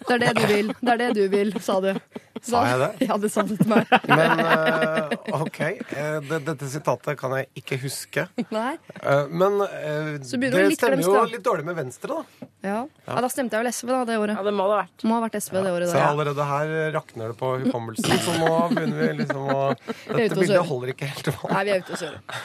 Det 0.08 0.16
er 0.16 0.24
det 0.24 0.34
du 0.38 0.46
vil. 0.48 0.72
Det 0.80 0.94
er 0.94 1.00
det 1.02 1.10
du 1.18 1.24
vil, 1.32 1.54
sa 1.64 1.80
du. 1.84 1.92
Sa 2.46 2.62
jeg 2.68 2.80
det? 2.82 3.08
Ja, 3.08 3.18
det 3.22 3.32
sa 3.34 3.44
du 3.48 3.54
til 3.58 3.70
meg. 3.72 3.90
Men 4.20 4.42
uh, 4.44 5.42
OK. 5.42 5.60
Uh, 5.92 6.20
det, 6.28 6.40
dette 6.48 6.70
sitatet 6.72 7.18
kan 7.20 7.36
jeg 7.38 7.50
ikke 7.62 7.80
huske. 7.82 8.28
Nei. 8.54 8.74
Uh, 9.02 9.26
men 9.32 9.60
det 9.62 10.30
stemmer 10.30 11.04
jo 11.04 11.26
litt 11.30 11.44
dårlig 11.46 11.66
med 11.68 11.78
Venstre, 11.80 12.20
da. 12.20 12.48
Ja. 12.68 12.80
ja, 13.08 13.18
da 13.24 13.30
stemte 13.32 13.58
jeg 13.58 13.66
vel 13.66 13.72
SV 13.74 13.92
da, 13.94 14.00
det 14.10 14.18
året. 14.22 14.36
ja, 14.38 14.46
det 14.46 14.54
må 14.56 14.68
det 14.68 14.78
ha 14.78 14.82
vært. 14.84 15.06
Må 15.08 15.18
ha 15.18 15.26
vært 15.28 15.38
SV 15.40 15.60
det 15.60 15.74
året. 15.74 15.88
Da, 15.88 15.94
Så 15.94 16.06
allerede 16.12 16.48
her 16.52 16.74
rakner 16.96 17.34
det 17.34 17.38
på 17.40 17.54
hukommelsen, 17.64 18.24
så 18.26 18.38
nå 18.42 18.54
begynner 18.74 19.04
vi 19.04 19.12
liksom 19.22 19.46
å 19.54 19.60
Dette 19.78 20.40
bildet 20.40 20.66
holder 20.68 20.94
ikke 20.96 21.12
helt 21.14 21.32
vann. 21.36 21.54
Nei, 21.54 21.64
vi 21.68 21.76
er 21.76 21.86
ute 21.86 21.96
og 21.96 22.04
kjører. 22.04 22.44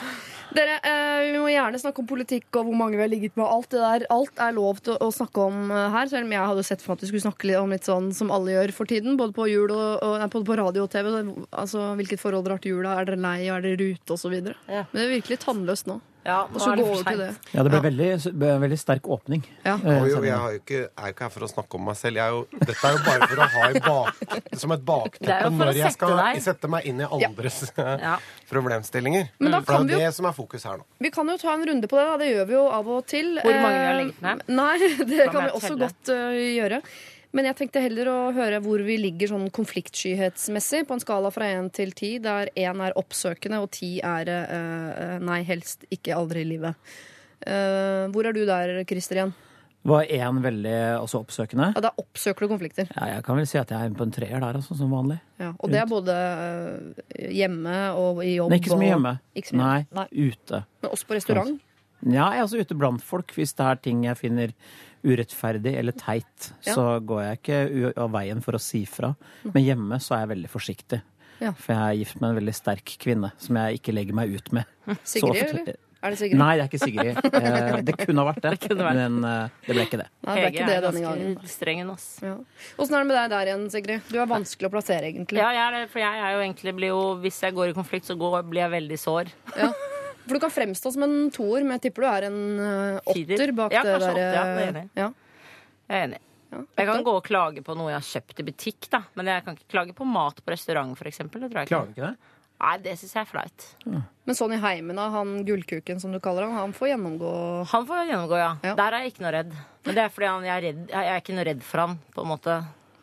Dere, 0.53 0.77
eh, 0.85 1.31
Vi 1.31 1.39
må 1.41 1.49
gjerne 1.49 1.79
snakke 1.81 2.03
om 2.03 2.07
politikk 2.09 2.59
og 2.59 2.67
hvor 2.67 2.77
mange 2.77 2.97
vi 2.97 3.03
har 3.03 3.11
ligget 3.11 3.37
med. 3.39 3.45
Alt 3.47 3.71
det 3.73 3.81
der, 3.81 4.05
alt 4.13 4.41
er 4.45 4.55
lov 4.55 4.81
til 4.85 4.97
å, 5.01 5.09
snakke 5.13 5.47
om 5.49 5.71
eh, 5.71 5.89
her. 5.95 6.09
Selv 6.11 6.27
om 6.27 6.35
jeg 6.35 6.51
hadde 6.51 6.65
sett 6.67 6.83
for 6.83 6.93
meg 6.93 6.99
at 6.99 7.05
vi 7.05 7.11
skulle 7.11 7.25
snakke 7.25 7.49
litt 7.49 7.61
om 7.61 7.73
litt 7.73 7.89
sånn 7.89 8.11
som 8.15 8.31
alle 8.33 8.55
gjør 8.55 8.75
for 8.77 8.89
tiden. 8.89 9.17
Både 9.19 9.35
på 9.35 9.49
jul 9.49 9.73
og, 9.73 10.03
og 10.05 10.17
nei, 10.21 10.29
både 10.35 10.49
på 10.49 10.59
radio 10.61 10.85
og 10.85 10.93
TV. 10.93 11.11
Altså, 11.49 11.91
Hvilket 11.99 12.21
forhold 12.21 12.45
dere 12.45 12.59
har 12.59 12.65
til 12.65 12.77
jula. 12.77 12.97
Er 12.99 13.09
dere 13.09 13.21
lei, 13.25 13.37
er 13.47 13.65
dere 13.65 13.81
rute, 13.81 14.17
osv. 14.17 14.35
Ja. 14.69 14.85
Men 14.91 14.99
det 14.99 15.07
er 15.07 15.15
virkelig 15.17 15.41
tannløst 15.45 15.89
nå. 15.89 15.99
Ja, 16.25 16.43
Og 16.47 16.55
så 16.61 16.71
er 16.71 16.75
det 16.79 16.83
gå 16.85 16.87
for 16.87 16.95
over 16.95 17.09
til 17.11 17.19
det. 17.19 17.29
Ja, 17.53 17.63
det 17.63 17.71
ble 17.73 17.79
veldig, 17.83 18.09
en 18.31 18.61
veldig 18.63 18.77
sterk 18.79 19.07
åpning. 19.11 19.41
Ja. 19.65 19.73
Eh, 19.75 20.01
Og 20.01 20.07
jo, 20.07 20.21
jeg 20.23 20.37
har 20.39 20.51
jo 20.53 20.59
ikke, 20.61 20.79
er 20.87 21.09
jo 21.09 21.13
ikke 21.15 21.25
her 21.27 21.33
for 21.35 21.43
å 21.43 21.49
snakke 21.51 21.75
om 21.79 21.83
meg 21.89 21.97
selv. 21.99 22.15
Jeg 22.21 22.23
er 22.23 22.37
jo, 22.37 22.45
dette 22.63 22.77
er 22.87 22.95
jo 22.95 23.01
bare 23.03 23.27
for 23.27 23.41
å 23.43 23.47
ha 23.57 23.67
i 23.69 23.81
bak, 23.83 24.23
som 24.63 24.71
et 24.77 24.85
bakteppe 24.87 25.51
når 25.57 25.73
jeg 25.81 25.91
skal 25.97 26.13
sette 26.15 26.23
deg. 26.23 26.41
sette 26.47 26.71
meg 26.71 26.87
inn 26.87 27.03
i 27.03 27.09
andres 27.19 27.59
eh, 27.75 27.93
Ja. 28.03 28.15
problemstillinger. 28.49 29.29
Men 29.39 29.51
da 29.57 29.61
For 29.61 29.73
kan 29.77 29.87
det 29.87 29.95
er 29.97 29.99
jo 29.99 30.05
det 30.07 30.13
som 30.15 30.25
er 30.31 30.35
fokus 30.37 30.63
her 30.69 30.77
nå. 30.79 30.85
Vi 31.03 31.11
kan 31.11 31.27
jo 31.27 31.37
ta 31.41 31.53
en 31.57 31.65
runde 31.67 31.87
på 31.91 31.99
det. 31.99 32.05
da, 32.11 32.17
Det 32.23 32.29
gjør 32.31 32.47
vi 32.47 32.57
jo 32.59 32.65
av 32.79 32.87
og 32.97 33.05
til. 33.11 33.33
Hvor 33.43 33.59
mange 33.59 33.79
vi 33.79 33.85
har 33.85 33.93
Eh, 33.93 33.99
ligget 34.05 34.21
med? 34.21 34.43
Nei, 34.61 34.77
det 35.11 35.27
kan 35.31 35.43
vi 35.43 35.51
også 35.59 35.75
godt 35.79 36.13
uh, 36.13 36.31
gjøre. 36.39 36.81
Men 37.33 37.47
jeg 37.49 37.55
tenkte 37.57 37.81
heller 37.81 38.09
å 38.11 38.17
høre 38.35 38.59
hvor 38.61 38.81
vi 38.85 38.95
ligger 39.01 39.31
sånn 39.31 39.47
konfliktskyhetsmessig 39.49 40.83
på 40.85 40.93
en 40.93 41.01
skala 41.01 41.31
fra 41.33 41.47
én 41.49 41.71
til 41.73 41.89
ti, 41.97 42.11
der 42.21 42.51
én 42.53 42.83
er 42.85 42.93
oppsøkende 42.99 43.57
og 43.63 43.71
ti 43.73 43.95
er 44.05 44.29
eh, 44.29 45.15
nei, 45.23 45.39
helst 45.47 45.87
ikke 45.93 46.13
aldri 46.13 46.43
i 46.45 46.49
livet. 46.51 46.77
Eh, 47.41 48.05
hvor 48.13 48.29
er 48.29 48.37
du 48.37 48.43
der, 48.45 48.75
Christer, 48.85 49.17
igjen? 49.17 49.33
Var 49.83 50.05
én 50.15 50.37
veldig 50.45 50.75
også 51.01 51.19
oppsøkende. 51.25 51.71
Ja, 51.75 51.81
Da 51.83 51.89
oppsøker 51.99 52.45
du 52.45 52.53
konflikter. 52.53 52.87
Ja, 52.95 53.09
jeg 53.17 53.25
kan 53.25 53.35
vel 53.41 53.49
si 53.49 53.57
at 53.59 53.73
jeg 53.73 53.81
er 53.89 53.97
på 53.97 54.05
en 54.05 54.13
treer 54.15 54.37
der, 54.39 54.61
altså, 54.61 54.77
som 54.79 54.93
vanlig. 54.93 55.17
Ja, 55.41 55.49
og 55.57 55.73
det 55.73 55.81
er 55.81 55.89
både 55.91 56.13
eh, 56.21 57.27
hjemme 57.35 57.75
og 57.99 58.21
i 58.23 58.37
jobb. 58.37 58.53
Nei, 58.53 58.61
ikke 58.61 58.71
så 58.71 58.77
mye 58.79 58.93
og- 58.93 58.93
hjemme. 58.93 59.15
Ikke 59.35 59.51
så 59.51 59.57
mye. 59.59 59.85
Nei. 59.91 60.07
ute. 60.29 60.61
Men 60.85 60.93
også 60.93 61.09
på 61.09 61.17
restaurant. 61.17 61.57
Ja, 62.05 62.29
jeg 62.33 62.39
er 62.41 62.43
også 62.47 62.59
ute 62.59 62.75
blant 62.77 63.01
folk. 63.05 63.31
Hvis 63.37 63.53
det 63.55 63.65
er 63.65 63.75
ting 63.83 64.03
jeg 64.03 64.17
finner 64.19 64.51
urettferdig 65.03 65.75
eller 65.79 65.91
teit, 65.99 66.51
Ja. 66.65 66.73
så 66.75 66.85
går 67.03 67.23
jeg 67.23 67.39
ikke 67.41 67.93
av 67.97 68.11
veien 68.11 68.41
for 68.43 68.53
å 68.55 68.59
si 68.61 68.85
fra. 68.85 69.15
Men 69.43 69.63
hjemme 69.63 69.99
så 69.99 70.15
er 70.15 70.25
jeg 70.27 70.33
veldig 70.37 70.49
forsiktig. 70.51 71.01
Ja. 71.41 71.51
For 71.51 71.73
jeg 71.73 71.81
er 71.83 71.97
gift 72.05 72.21
med 72.21 72.29
en 72.29 72.37
veldig 72.39 72.53
sterk 72.55 72.93
kvinne 73.03 73.31
som 73.37 73.55
jeg 73.59 73.79
ikke 73.81 73.93
legger 73.95 74.13
meg 74.15 74.31
ut 74.35 74.51
med. 74.53 74.65
Sigrid, 75.03 75.43
eller? 75.43 75.75
Er 76.03 76.11
det 76.11 76.17
Sigrid? 76.19 76.35
Nei, 76.39 76.57
det 76.59 76.63
er 76.63 76.69
ikke 76.69 76.83
Sigrid. 76.83 77.19
Eh, 77.33 77.81
Det 77.87 77.95
kunne 77.97 78.23
ha 78.23 78.27
vært 78.33 78.41
det, 78.43 78.51
Det 78.67 78.75
vært. 78.77 78.95
men 78.99 79.23
eh, 79.27 79.49
det 79.67 79.75
ble 79.75 79.85
ikke 79.87 79.99
det. 80.03 80.07
Nei, 80.27 80.35
det 80.35 80.43
er 80.43 80.51
ikke 80.51 80.67
det 80.67 80.81
denne 80.83 81.01
gangen. 81.03 81.35
ganske 81.37 81.51
streng. 81.51 81.79
Ja. 82.23 82.35
Åssen 82.77 82.95
er 82.95 83.03
det 83.03 83.07
med 83.07 83.15
deg 83.17 83.29
der 83.33 83.51
igjen, 83.51 83.65
Sigrid? 83.71 84.01
Du 84.11 84.19
er 84.19 84.27
vanskelig 84.27 84.67
å 84.67 84.73
plassere, 84.75 85.07
egentlig. 85.11 85.39
Ja, 85.39 85.51
jeg 85.55 85.63
er 85.63 85.77
det, 85.79 85.89
for 85.91 85.99
jeg 86.03 86.19
er 86.27 86.35
jo 86.35 86.43
egentlig 86.43 86.75
blir 86.75 86.91
jo, 86.91 87.01
Hvis 87.23 87.39
jeg 87.43 87.55
går 87.55 87.71
i 87.71 87.73
konflikt, 87.79 88.05
så 88.11 88.15
går, 88.19 88.43
blir 88.51 88.65
jeg 88.67 88.71
veldig 88.75 88.99
sår. 88.99 89.31
Ja. 89.57 89.71
For 90.23 90.37
du 90.37 90.39
kan 90.43 90.51
fremstå 90.53 90.91
som 90.95 91.03
en 91.05 91.15
toer, 91.35 91.63
men 91.65 91.75
jeg 91.77 91.89
tipper 91.89 92.05
du 92.05 92.09
er 92.09 92.27
en 92.29 92.37
eh, 92.59 92.99
åtter 93.13 93.51
bak 93.57 93.73
Ja, 93.75 93.81
det 93.83 93.97
der. 93.99 94.19
ja, 94.21 94.43
det 94.43 94.61
er 94.67 94.69
enig. 94.73 94.85
ja. 94.99 95.09
Jeg 95.89 95.97
er 95.99 96.05
enig. 96.07 96.19
Ja, 96.53 96.59
Jeg 96.77 96.85
kan 96.87 97.03
gå 97.03 97.13
og 97.17 97.23
klage 97.25 97.63
på 97.65 97.73
noe 97.75 97.89
jeg 97.91 97.97
har 97.97 98.05
kjøpt 98.07 98.39
i 98.39 98.45
butikk, 98.47 98.87
da. 98.93 99.01
Men 99.17 99.25
jeg 99.31 99.43
kan 99.43 99.57
ikke 99.57 99.71
klage 99.73 99.95
på 99.97 100.05
mat 100.05 100.37
på 100.45 100.53
restaurant, 100.53 100.93
for 100.97 101.09
eksempel. 101.09 101.41
Det 101.43 101.49
tror 101.51 101.63
jeg 101.63 101.71
ikke. 101.71 101.81
du 101.89 101.95
ikke 101.97 102.11
det? 102.11 102.31
Nei, 102.63 102.75
det 102.85 102.93
syns 103.01 103.15
jeg 103.17 103.25
er 103.25 103.27
flaut. 103.27 103.65
Men 104.23 104.37
sånn 104.37 104.53
i 104.55 104.59
heimen, 104.61 104.95
da, 104.95 105.09
han 105.11 105.31
gullkuken 105.43 105.99
som 105.99 106.13
du 106.13 106.19
kaller 106.23 106.45
han, 106.45 106.53
han 106.55 106.75
får 106.77 106.93
gjennomgå 106.93 107.31
Han 107.73 107.87
får 107.89 108.05
gjennomgå, 108.07 108.37
ja. 108.39 108.51
Ja. 108.63 108.75
Der 108.79 108.95
er 108.95 109.03
jeg 109.03 109.11
ikke 109.15 109.25
noe 109.25 109.33
redd. 109.35 109.51
Men 109.83 109.97
det 109.97 110.03
er 110.05 110.13
fordi 110.13 110.29
han, 110.29 110.45
jeg, 110.47 110.53
er 110.55 110.65
redd, 110.69 110.85
jeg 110.93 111.09
er 111.11 111.19
ikke 111.25 111.35
noe 111.35 111.47
redd 111.49 111.65
for 111.67 111.83
han, 111.83 111.97
på 112.15 112.23
en 112.23 112.29
måte. 112.31 112.55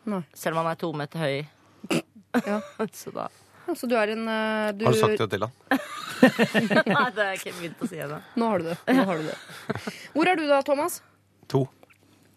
Nei. 0.09 0.21
Selv 0.33 0.55
om 0.57 0.63
han 0.63 0.71
er 0.71 0.79
to 0.81 0.89
meter 0.97 1.21
høy. 1.21 2.01
Ja. 2.47 2.57
Så 3.03 3.11
da 3.13 3.27
Ja, 3.27 3.50
Så 3.79 3.87
du 3.89 3.95
er 3.97 4.11
en 4.13 4.27
eh, 4.27 4.71
du, 4.77 4.85
Har 4.87 4.93
du 4.95 4.99
sagt 5.01 5.21
det 5.21 5.29
til 5.33 5.45
han? 5.45 5.51
Nei, 6.21 7.05
det 7.11 7.21
har 7.21 7.29
jeg 7.31 7.39
ikke 7.41 7.53
begynt 7.59 7.81
å 7.81 7.87
si 7.89 7.99
ennå. 8.03 8.17
Nå 8.37 8.49
har 8.51 8.61
du 8.63 8.67
det. 8.71 8.77
Nå 8.93 9.05
har 9.09 9.21
du 9.21 9.27
det. 9.29 9.37
Hvor 10.15 10.29
er 10.31 10.39
du 10.39 10.43
da, 10.49 10.59
Thomas? 10.67 10.99
To. 11.53 11.63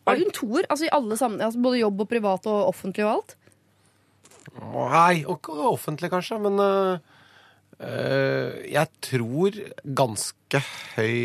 Er 0.09 0.19
du 0.21 0.25
en 0.27 0.35
toer? 0.37 0.67
Altså 0.73 0.87
i 0.89 0.93
alle 0.93 1.17
sammenhenger, 1.21 1.51
altså 1.51 1.65
både 1.65 1.81
jobb 1.83 2.01
og 2.05 2.09
privat 2.11 2.47
og 2.51 2.69
offentlig 2.71 3.05
og 3.07 3.13
alt? 3.19 3.37
Nei, 4.61 5.23
ikke 5.25 5.55
offentlig 5.71 6.11
kanskje, 6.13 6.37
men 6.45 6.61
øh, 6.61 6.99
øh, 7.81 8.59
jeg 8.71 8.91
tror 9.09 9.57
ganske 10.01 10.61
høy 10.97 11.17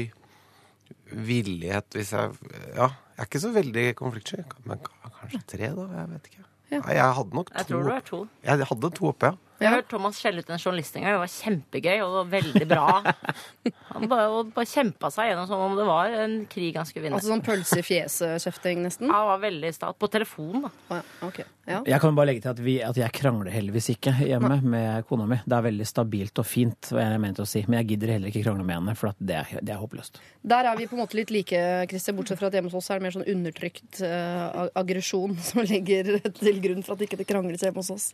villighet 1.10 1.98
hvis 1.98 2.12
jeg 2.14 2.32
Ja, 2.78 2.88
jeg 3.18 3.24
er 3.26 3.28
ikke 3.28 3.42
så 3.44 3.52
veldig 3.54 3.86
konfliktsky. 4.00 4.44
Men 4.70 4.80
k- 4.86 5.12
kanskje 5.20 5.42
tre, 5.52 5.72
da? 5.76 5.88
Jeg 5.98 6.10
vet 6.14 6.30
ikke. 6.32 6.46
Ja. 6.70 6.80
Nei, 6.86 6.96
jeg 7.00 7.14
hadde 7.18 7.36
nok 7.40 7.50
to. 7.50 7.58
Jeg 7.60 7.68
tror 7.72 7.84
du 7.84 7.92
er 7.96 8.04
to. 8.08 8.20
Jeg 8.46 8.68
hadde 8.72 8.92
to 9.00 9.08
oppe, 9.10 9.32
ja. 9.34 9.49
Jeg 9.60 9.68
har 9.68 9.82
hørt 9.82 9.90
Thomas 9.92 10.20
skjelle 10.22 10.40
ut 10.44 10.50
en 10.50 10.62
journalist 10.62 10.96
en 10.96 11.04
gang. 11.04 11.16
Det 11.18 11.22
var 11.24 11.34
kjempegøy 11.34 11.96
og 12.00 12.14
det 12.14 12.20
var 12.20 12.30
veldig 12.34 12.68
bra. 12.70 13.14
Han 13.90 14.08
bare, 14.08 14.28
bare 14.56 14.70
kjempa 14.70 15.10
seg 15.12 15.32
gjennom 15.32 15.48
som 15.50 15.64
om 15.66 15.76
det 15.78 15.86
var 15.88 16.14
en 16.24 16.36
krig 16.50 16.78
han 16.78 16.86
skulle 16.88 17.08
vinne. 17.08 17.18
Altså 17.18 17.32
sånn 17.34 17.42
pølse 17.44 17.80
i 17.82 17.86
fjeset-kjefting, 17.86 18.84
nesten? 18.86 19.10
Han 19.10 19.26
var 19.32 19.42
veldig 19.42 19.72
stat. 19.74 19.98
På 20.00 20.08
telefon, 20.12 20.68
da. 20.68 20.70
Ah, 20.88 21.00
ja. 21.02 21.28
Ok. 21.28 21.40
Ja. 21.70 21.80
Jeg 21.86 22.02
kan 22.02 22.16
bare 22.18 22.32
legge 22.32 22.42
til 22.42 22.50
at, 22.50 22.62
vi, 22.66 22.76
at 22.82 22.98
jeg 22.98 23.14
krangler 23.14 23.54
heldigvis 23.54 23.92
ikke 23.94 24.14
hjemme 24.24 24.56
med 24.64 25.06
kona 25.10 25.28
mi. 25.30 25.38
Det 25.46 25.58
er 25.58 25.66
veldig 25.68 25.86
stabilt 25.90 26.42
og 26.42 26.48
fint, 26.48 26.90
hva 26.94 27.04
jeg 27.06 27.22
mente 27.22 27.44
å 27.46 27.50
si. 27.50 27.62
Men 27.68 27.82
jeg 27.82 27.92
gidder 27.92 28.14
heller 28.16 28.32
ikke 28.32 28.42
krangle 28.46 28.66
med 28.66 28.80
henne, 28.80 28.96
for 28.98 29.12
at 29.12 29.20
det, 29.22 29.38
er, 29.42 29.66
det 29.66 29.76
er 29.76 29.82
håpløst. 29.82 30.22
Der 30.50 30.70
er 30.70 30.80
vi 30.80 30.88
på 30.90 30.98
en 30.98 31.04
måte 31.04 31.18
litt 31.20 31.34
like, 31.34 31.60
Christer, 31.92 32.16
bortsett 32.18 32.42
fra 32.42 32.50
at 32.50 32.58
hjemme 32.58 32.72
hos 32.72 32.78
oss 32.80 32.90
er 32.90 33.02
det 33.02 33.06
mer 33.06 33.18
sånn 33.18 33.28
undertrykt 33.30 34.02
uh, 34.06 34.70
aggresjon 34.80 35.36
som 35.50 35.62
ligger 35.66 36.16
til 36.40 36.62
grunn 36.64 36.86
for 36.86 36.96
at 36.96 37.06
ikke 37.06 37.20
det 37.22 37.28
krangles 37.30 37.66
hjemme 37.66 37.84
hos 37.84 37.94
oss. 37.94 38.08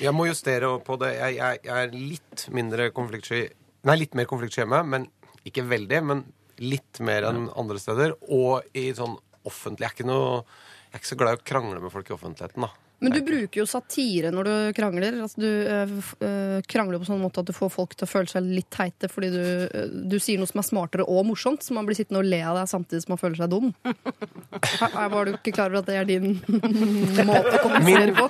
Jeg 0.00 0.12
må 0.16 0.28
justere 0.28 0.72
på 0.88 0.98
det. 1.02 1.12
Jeg, 1.18 1.38
jeg, 1.38 1.62
jeg 1.68 1.86
er 1.86 1.94
litt 1.94 2.48
mindre 2.54 2.90
konfliktsky 2.96 3.46
Nei, 3.86 3.94
litt 4.00 4.16
mer 4.18 4.26
konfliktsky 4.28 4.64
hjemme, 4.64 4.80
men 4.90 5.04
ikke 5.46 5.62
veldig. 5.68 6.00
Men 6.04 6.24
litt 6.58 6.98
mer 7.04 7.28
enn 7.28 7.46
andre 7.56 7.78
steder. 7.80 8.16
Og 8.34 8.66
i 8.76 8.90
sånn 8.96 9.16
offentlig 9.46 9.86
Jeg 9.86 9.92
er 9.92 9.96
ikke 9.96 10.10
noe 10.10 10.28
Jeg 10.42 10.96
er 10.96 11.00
ikke 11.00 11.12
så 11.12 11.20
glad 11.20 11.36
i 11.36 11.38
å 11.38 11.48
krangle 11.52 11.80
med 11.84 11.94
folk 11.94 12.10
i 12.10 12.16
offentligheten, 12.16 12.66
da. 12.66 12.74
Men 12.98 13.14
du 13.14 13.20
bruker 13.22 13.60
jo 13.60 13.66
satire 13.68 14.32
når 14.34 14.48
du 14.48 14.54
krangler. 14.74 15.20
Altså, 15.22 15.38
du 15.38 15.46
øh, 15.46 16.56
krangler 16.66 16.98
på 16.98 17.06
sånn 17.06 17.20
måte 17.22 17.44
at 17.44 17.46
du 17.46 17.54
får 17.54 17.70
folk 17.70 17.94
til 17.94 18.08
å 18.08 18.10
føle 18.10 18.30
seg 18.30 18.48
litt 18.48 18.66
teite 18.74 19.06
fordi 19.12 19.28
du, 19.30 19.44
øh, 19.68 19.92
du 20.10 20.16
sier 20.18 20.40
noe 20.40 20.50
som 20.50 20.58
er 20.64 20.66
smartere 20.66 21.06
og 21.06 21.28
morsomt, 21.28 21.62
så 21.62 21.76
man 21.76 21.86
blir 21.86 21.94
sittende 21.98 22.24
og 22.24 22.26
le 22.26 22.40
av 22.42 22.58
deg 22.58 22.72
samtidig 22.72 23.04
som 23.04 23.14
man 23.14 23.20
føler 23.22 23.38
seg 23.38 23.52
dum. 23.54 23.70
Her, 23.86 24.98
var 25.14 25.30
du 25.30 25.36
ikke 25.36 25.54
klar 25.54 25.70
over 25.70 25.84
at 25.84 25.92
det 25.92 26.00
er 26.00 26.10
din 26.10 26.40
måte 27.30 27.54
å 27.54 27.62
kommunisere 27.68 28.18
på? 28.18 28.26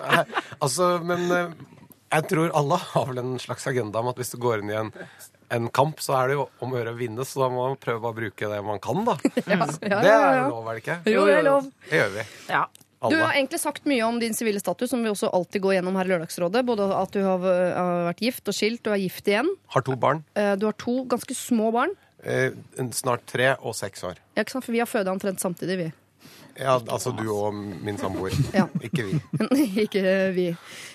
Altså, 0.60 0.90
men 1.08 1.24
jeg 2.12 2.28
tror 2.30 2.50
alle 2.56 2.78
har 2.82 3.06
vel 3.10 3.18
en 3.22 3.34
slags 3.42 3.66
agenda 3.70 4.00
om 4.02 4.08
at 4.12 4.16
hvis 4.20 4.32
du 4.34 4.38
går 4.42 4.62
inn 4.64 4.70
i 4.72 4.76
en, 4.80 4.90
en 5.54 5.68
kamp, 5.74 6.00
så 6.04 6.16
er 6.18 6.28
det 6.32 6.36
jo 6.38 6.48
om 6.64 6.72
å 6.74 6.80
gjøre 6.80 6.94
å 6.94 6.98
vinne, 6.98 7.24
så 7.28 7.44
da 7.44 7.48
må 7.52 7.68
man 7.68 7.78
prøve 7.80 8.10
å 8.10 8.16
bruke 8.16 8.50
det 8.52 8.60
man 8.64 8.80
kan, 8.84 9.04
da. 9.08 9.16
Ja, 9.46 9.64
ja, 9.64 10.02
Det 10.04 10.12
er 10.12 10.42
lov, 10.48 10.66
er 10.68 10.78
det 10.78 10.84
ikke? 10.84 10.98
Jo, 11.12 11.24
det 11.28 11.38
er 11.40 11.46
lov. 11.48 11.70
Det 11.88 12.02
gjør 12.02 12.14
vi. 12.18 12.26
Ja. 12.52 12.66
Du 12.98 13.14
har 13.14 13.30
egentlig 13.36 13.60
sagt 13.62 13.84
mye 13.86 14.02
om 14.08 14.16
din 14.18 14.34
sivile 14.34 14.58
status, 14.58 14.90
som 14.90 15.04
vi 15.04 15.10
også 15.12 15.28
alltid 15.30 15.62
går 15.62 15.76
gjennom 15.76 15.94
her 16.00 16.08
i 16.08 16.10
Lørdagsrådet. 16.10 16.64
Både 16.66 16.88
at 16.98 17.12
du 17.14 17.20
har 17.22 17.38
vært 18.08 18.22
gift 18.24 18.50
og 18.50 18.56
skilt 18.58 18.88
og 18.90 18.96
er 18.96 19.04
gift 19.04 19.28
igjen. 19.30 19.46
Har 19.70 19.84
to 19.86 19.94
barn. 19.94 20.24
Eh, 20.34 20.56
Du 20.58 20.66
har 20.66 20.74
to 20.82 21.04
ganske 21.06 21.36
små 21.38 21.70
barn. 21.76 21.94
Eh, 22.26 22.50
snart 22.98 23.22
tre 23.30 23.52
og 23.62 23.76
seks 23.78 24.02
år. 24.02 24.18
Ja, 24.34 24.42
ikke 24.42 24.56
sant? 24.56 24.66
For 24.66 24.74
vi 24.74 24.82
har 24.82 24.90
føda 24.90 25.14
omtrent 25.14 25.38
samtidig, 25.38 25.76
vi. 25.78 25.86
Ja, 26.58 26.74
altså 26.90 27.12
du 27.14 27.24
og 27.30 27.54
min 27.54 27.98
samboer. 28.00 28.34
Ja. 28.54 28.64
Ikke 28.82 29.04
vi. 29.06 29.18
ikke 29.84 30.02
vi. 30.34 30.48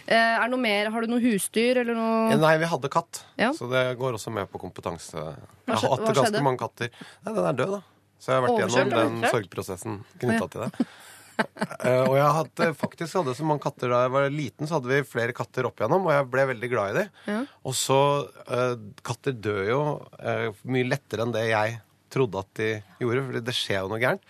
Eh, 0.04 0.18
Er 0.18 0.44
det 0.44 0.52
noe 0.52 0.60
mer? 0.64 0.90
Har 0.92 1.06
du 1.06 1.14
noe 1.14 1.24
husdyr 1.24 1.80
eller 1.84 1.96
noe 1.96 2.34
Eh, 2.34 2.40
Nei, 2.42 2.58
vi 2.60 2.68
hadde 2.68 2.92
katt, 2.92 3.24
Ja. 3.40 3.54
så 3.56 3.70
det 3.72 3.86
går 4.02 4.18
også 4.20 4.34
med 4.36 4.52
på 4.52 4.60
kompetanse. 4.62 5.16
Jeg 5.16 5.78
har 5.80 5.90
hatt 5.96 6.06
ganske 6.20 6.44
mange 6.44 6.60
katter. 6.66 6.92
Nei, 7.24 7.34
den 7.34 7.48
er 7.48 7.58
død, 7.64 7.78
da. 7.78 7.82
Så 8.20 8.32
jeg 8.32 8.40
har 8.40 8.46
vært 8.46 8.54
Overkjørt, 8.58 8.94
gjennom 8.94 9.18
den 9.22 9.32
sorgprosessen 9.32 9.98
knytta 10.22 10.48
til 10.52 10.62
det. 10.68 10.88
uh, 11.34 12.04
og 12.06 12.14
jeg 12.20 12.28
hadde, 12.38 12.68
faktisk 12.78 13.18
hadde 13.18 13.34
så 13.36 13.46
mange 13.48 13.64
katter 13.66 13.90
da 13.90 14.04
jeg 14.06 14.12
var 14.14 14.28
liten, 14.32 14.68
så 14.70 14.78
hadde 14.78 14.92
vi 14.92 15.00
flere 15.08 15.34
katter 15.36 15.66
opp 15.68 15.82
igjennom, 15.82 16.06
og 16.08 16.14
jeg 16.14 16.28
ble 16.36 16.46
veldig 16.52 16.70
glad 16.72 16.92
i 16.94 16.98
dem. 17.00 17.10
Ja. 17.32 17.40
Og 17.68 17.76
så 17.80 18.00
uh, 18.52 18.76
Katter 19.04 19.34
dør 19.36 19.64
jo 19.68 19.80
uh, 20.20 20.50
mye 20.70 20.88
lettere 20.92 21.26
enn 21.26 21.34
det 21.36 21.48
jeg 21.50 21.80
trodde 22.14 22.44
at 22.44 22.52
de 22.60 22.70
gjorde, 23.02 23.26
fordi 23.32 23.42
det 23.50 23.56
skjer 23.58 23.82
jo 23.82 23.90
noe 23.92 24.02
gærent. 24.04 24.22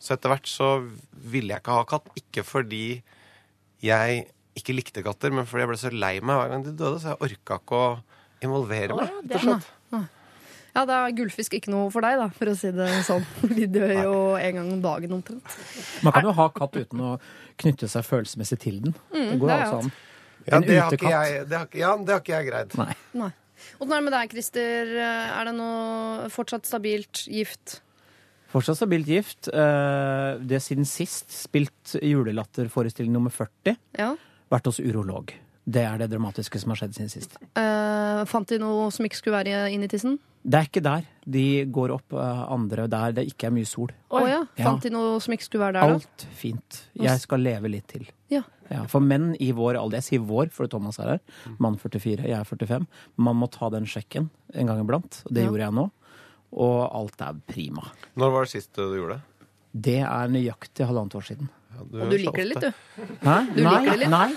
Så 0.00 0.14
etter 0.16 0.28
hvert 0.34 0.48
så 0.50 0.70
ville 1.12 1.54
jeg 1.54 1.62
ikke 1.62 1.76
ha 1.78 1.84
katt. 1.88 2.08
Ikke 2.18 2.44
fordi 2.44 3.02
jeg 3.84 4.26
ikke 4.58 4.74
likte 4.76 5.02
katter, 5.04 5.32
men 5.34 5.46
fordi 5.48 5.64
jeg 5.64 5.70
ble 5.72 5.78
så 5.80 5.90
lei 5.94 6.14
meg 6.20 6.36
hver 6.38 6.50
gang 6.52 6.64
de 6.66 6.72
døde, 6.78 7.00
så 7.02 7.14
jeg 7.14 7.22
orka 7.28 7.56
ikke 7.60 7.78
å 7.80 7.88
involvere 8.44 8.98
meg. 8.98 9.14
det 9.24 9.40
rett 9.40 9.48
og 9.48 9.48
slett. 9.48 9.70
Ja, 10.74 10.82
da 10.90 10.96
er 11.06 11.12
gullfisk 11.14 11.52
ikke 11.54 11.70
noe 11.70 11.86
for 11.94 12.02
deg, 12.02 12.16
da, 12.18 12.24
for 12.34 12.50
å 12.50 12.54
si 12.58 12.72
det 12.74 12.88
sånn. 13.06 13.22
De 13.54 13.66
dør 13.70 13.92
jo 13.94 14.14
en 14.34 14.56
gang 14.58 14.72
om 14.74 14.80
dagen 14.82 15.12
omtrent. 15.14 15.52
Man 16.02 16.12
kan 16.16 16.26
jo 16.26 16.32
ha 16.34 16.48
katt 16.50 16.74
uten 16.80 16.98
å 16.98 17.12
knytte 17.62 17.86
seg 17.92 18.02
følelsesmessig 18.08 18.58
til 18.64 18.80
den. 18.82 18.96
det 19.14 19.36
går 19.38 19.52
det 19.52 19.54
er 19.54 19.62
altså 19.68 19.78
an. 19.84 19.92
Ja, 20.48 20.56
En 20.58 20.66
det 20.66 20.74
har 20.80 20.90
ikke 20.90 20.98
utekatt. 20.98 21.14
jeg, 21.30 21.46
det 21.52 21.56
har, 21.60 21.68
ikke- 21.70 21.78
ja, 21.84 21.92
det 22.02 22.12
har 22.16 22.24
ikke 22.24 22.34
jeg 22.34 22.48
greid. 22.50 22.74
Nei. 22.82 22.96
Nei. 23.22 23.30
Åssen 23.78 23.92
er 23.94 24.00
det 24.02 24.04
med 24.08 24.12
deg, 24.18 24.34
Christer? 24.34 24.90
Er 25.38 25.46
det 25.48 25.54
noe 25.60 26.26
fortsatt 26.34 26.66
stabilt 26.68 27.22
gift? 27.30 27.76
Fortsatt 28.54 28.78
stabilt 28.78 29.08
gift. 29.10 29.48
Eh, 29.50 30.38
Det 30.44 30.58
er 30.60 30.62
siden 30.62 30.86
sist 30.86 31.32
spilt 31.34 31.96
julelatterforestilling 32.00 33.12
nummer 33.14 33.32
40. 33.34 33.76
Ja. 33.98 34.12
Vært 34.52 34.68
hos 34.70 34.78
urolog. 34.80 35.32
Det 35.64 35.80
er 35.80 35.96
det 35.98 36.10
dramatiske 36.12 36.60
som 36.60 36.70
har 36.74 36.76
skjedd 36.82 36.94
siden 36.94 37.10
sist. 37.10 37.38
Eh, 37.56 38.22
fant 38.28 38.46
de 38.52 38.58
noe 38.60 38.90
som 38.92 39.06
ikke 39.06 39.16
skulle 39.16 39.38
være 39.40 39.70
inn 39.72 39.82
i 39.82 39.88
tissen? 39.88 40.18
Det 40.44 40.58
er 40.58 40.66
ikke 40.68 40.82
der. 40.84 41.06
De 41.24 41.44
går 41.72 41.94
opp 41.94 42.12
eh, 42.12 42.42
andre 42.52 42.84
der 42.92 43.14
det 43.16 43.24
ikke 43.30 43.48
er 43.48 43.54
mye 43.56 43.66
sol. 43.66 43.88
Å 44.12 44.20
ja. 44.28 44.42
Ja. 44.58 44.64
Fant 44.68 44.84
de 44.84 44.92
noe 44.92 45.16
som 45.24 45.32
ikke 45.32 45.46
skulle 45.48 45.64
være 45.64 45.80
der, 45.80 45.94
da? 45.94 45.94
Alt 45.94 46.26
fint. 46.36 46.82
Jeg 47.00 47.22
skal 47.24 47.40
leve 47.40 47.70
litt 47.72 47.88
til. 47.88 48.04
Ja. 48.30 48.42
Ja, 48.70 48.84
for 48.88 49.00
menn 49.04 49.32
i 49.44 49.50
vår 49.56 49.76
alder, 49.80 50.00
jeg 50.00 50.06
sier 50.06 50.22
vår, 50.24 50.48
for 50.52 50.68
Thomas 50.72 50.96
er 50.98 51.14
her, 51.14 51.18
mann 51.60 51.74
44, 51.80 52.24
jeg 52.24 52.32
er 52.38 52.46
45, 52.48 52.86
man 53.20 53.36
må 53.36 53.48
ta 53.52 53.68
den 53.72 53.84
sjekken 53.84 54.30
en 54.54 54.70
gang 54.70 54.80
iblant. 54.80 55.18
Og 55.26 55.34
det 55.36 55.44
gjorde 55.44 55.66
jeg 55.66 55.76
nå. 55.76 55.84
Og 56.54 56.80
alt 56.94 57.20
er 57.26 57.34
prima. 57.50 57.82
Når 58.16 58.30
var 58.34 58.46
det 58.46 58.52
sist 58.54 58.72
du 58.78 58.84
gjorde 58.94 59.16
det? 59.18 59.22
Det 59.74 59.96
er 60.06 60.28
nøyaktig 60.30 60.86
halvannet 60.86 61.16
år 61.18 61.24
siden. 61.26 61.48
Ja, 61.74 61.80
Og 61.82 62.10
du 62.12 62.14
liker 62.14 62.36
det 62.38 62.44
litt, 62.52 62.62
du. 62.62 63.06
Hæ? 63.26 63.32
Du 63.56 63.62
nei, 63.64 63.72
liker 63.74 63.90
det 63.90 63.98
litt? 64.04 64.10
nei, 64.12 64.28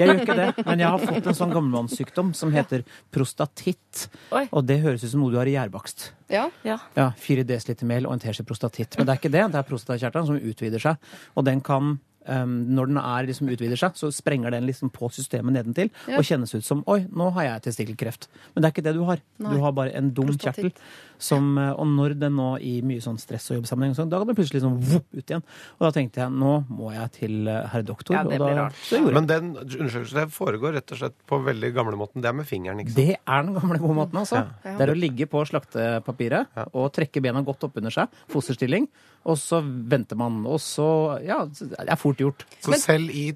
gjør 0.08 0.22
ikke 0.24 0.34
det. 0.40 0.48
Men 0.66 0.80
jeg 0.82 0.88
har 0.90 1.04
fått 1.04 1.28
en 1.30 1.36
sånn 1.38 1.52
gammelmannssykdom 1.54 2.32
som 2.34 2.50
heter 2.50 2.82
prostatitt. 3.14 4.08
Oi. 4.34 4.48
Og 4.50 4.66
det 4.66 4.80
høres 4.82 5.04
ut 5.06 5.12
som 5.12 5.22
noe 5.22 5.30
du 5.30 5.38
har 5.38 5.46
i 5.46 5.54
gjærbakst. 5.54 6.08
Ja. 6.34 6.48
Ja. 6.66 6.80
Ja, 6.98 7.10
4 7.22 7.44
dl 7.46 7.86
mel 7.86 8.08
og 8.10 8.16
en 8.16 8.22
teskje 8.26 8.42
prostatitt. 8.48 8.98
Men 8.98 9.06
det 9.06 9.14
er 9.14 9.20
ikke 9.22 9.30
det. 9.36 9.44
Det 9.54 9.60
er 9.62 9.68
prostatakjertelen 9.70 10.26
som 10.32 10.40
utvider 10.50 10.82
seg. 10.82 11.12
Og 11.38 11.46
den 11.46 11.62
kan 11.62 11.92
um, 12.26 12.56
når 12.74 12.90
den 12.90 12.98
er, 13.02 13.28
liksom 13.30 13.50
utvider 13.54 13.78
seg, 13.80 13.94
så 13.98 14.10
sprenger 14.14 14.50
den 14.56 14.66
liksom 14.68 14.90
på 14.94 15.10
systemet 15.14 15.54
nedentil 15.56 15.90
Ja. 16.08 16.18
og 16.18 16.26
kjennes 16.26 16.54
ut 16.54 16.66
som 16.66 16.82
Oi, 16.90 17.04
nå 17.06 17.30
har 17.38 17.46
jeg 17.52 17.68
testikkelkreft. 17.68 18.26
Men 18.54 18.62
det 18.64 18.70
er 18.70 18.74
ikke 18.74 18.86
det 18.90 18.96
du 18.98 19.04
har. 19.06 19.22
Nei. 19.38 19.54
Du 19.54 19.62
har 19.62 19.72
bare 19.78 19.94
en 19.94 20.10
dum 20.10 20.26
Prostatitt. 20.32 20.74
kjertel. 20.74 21.08
Som, 21.20 21.52
eh, 21.60 21.70
og 21.74 21.86
når 21.90 22.14
den 22.20 22.36
nå 22.38 22.48
i 22.64 22.78
mye 22.86 23.02
sånn 23.04 23.18
stress 23.20 23.50
og 23.52 23.60
jobbsammenheng, 23.60 23.94
så, 23.96 24.06
da 24.08 24.20
kan 24.22 24.30
den 24.30 24.38
plutselig 24.38 24.62
sånn 24.64 24.78
vopp 24.90 25.08
ut 25.12 25.22
igjen. 25.24 25.44
Og 25.78 25.84
da 25.86 25.90
tenkte 25.96 26.22
jeg 26.22 26.32
nå 26.32 26.54
må 26.70 26.92
jeg 26.94 27.12
til 27.18 27.50
eh, 27.50 27.66
herr 27.74 27.84
doktor. 27.86 28.16
Ja, 28.16 28.22
det 28.24 28.38
og 28.38 28.44
da, 28.44 28.48
blir 28.48 28.60
rart. 28.62 28.80
Så 28.86 29.00
gjorde 29.00 29.12
jeg 29.12 29.18
Men 29.18 29.28
den 29.30 29.50
undersøkelsen 29.60 30.20
det 30.22 30.26
foregår 30.34 30.76
rett 30.78 30.94
og 30.96 31.02
slett 31.02 31.18
på 31.30 31.40
veldig 31.50 31.72
gamlemåten. 31.76 32.24
Det 32.24 32.32
er 32.32 32.38
med 32.40 32.48
fingeren, 32.48 32.80
ikke 32.82 32.94
sant? 32.94 33.02
Det 33.02 33.18
er 33.20 33.46
den 33.46 33.58
gamle 33.58 33.82
gode 33.82 33.98
måten, 34.00 34.22
altså. 34.22 34.42
Ja. 34.64 34.74
Det 34.80 34.86
er 34.86 34.94
å 34.94 34.98
ligge 34.98 35.28
på 35.30 35.44
slaktepapiret 35.50 36.64
og 36.70 36.90
trekke 36.96 37.22
bena 37.24 37.44
godt 37.46 37.68
opp 37.68 37.78
under 37.80 37.94
seg, 37.94 38.18
fosterstilling, 38.32 38.88
og 39.28 39.38
så 39.40 39.60
venter 39.62 40.18
man. 40.18 40.42
Og 40.48 40.60
så 40.64 40.88
Ja, 41.20 41.42
det 41.44 41.76
er 41.84 42.00
fort 42.00 42.20
gjort. 42.22 42.46
Så 42.64 42.76
selv 42.80 43.12
i 43.12 43.30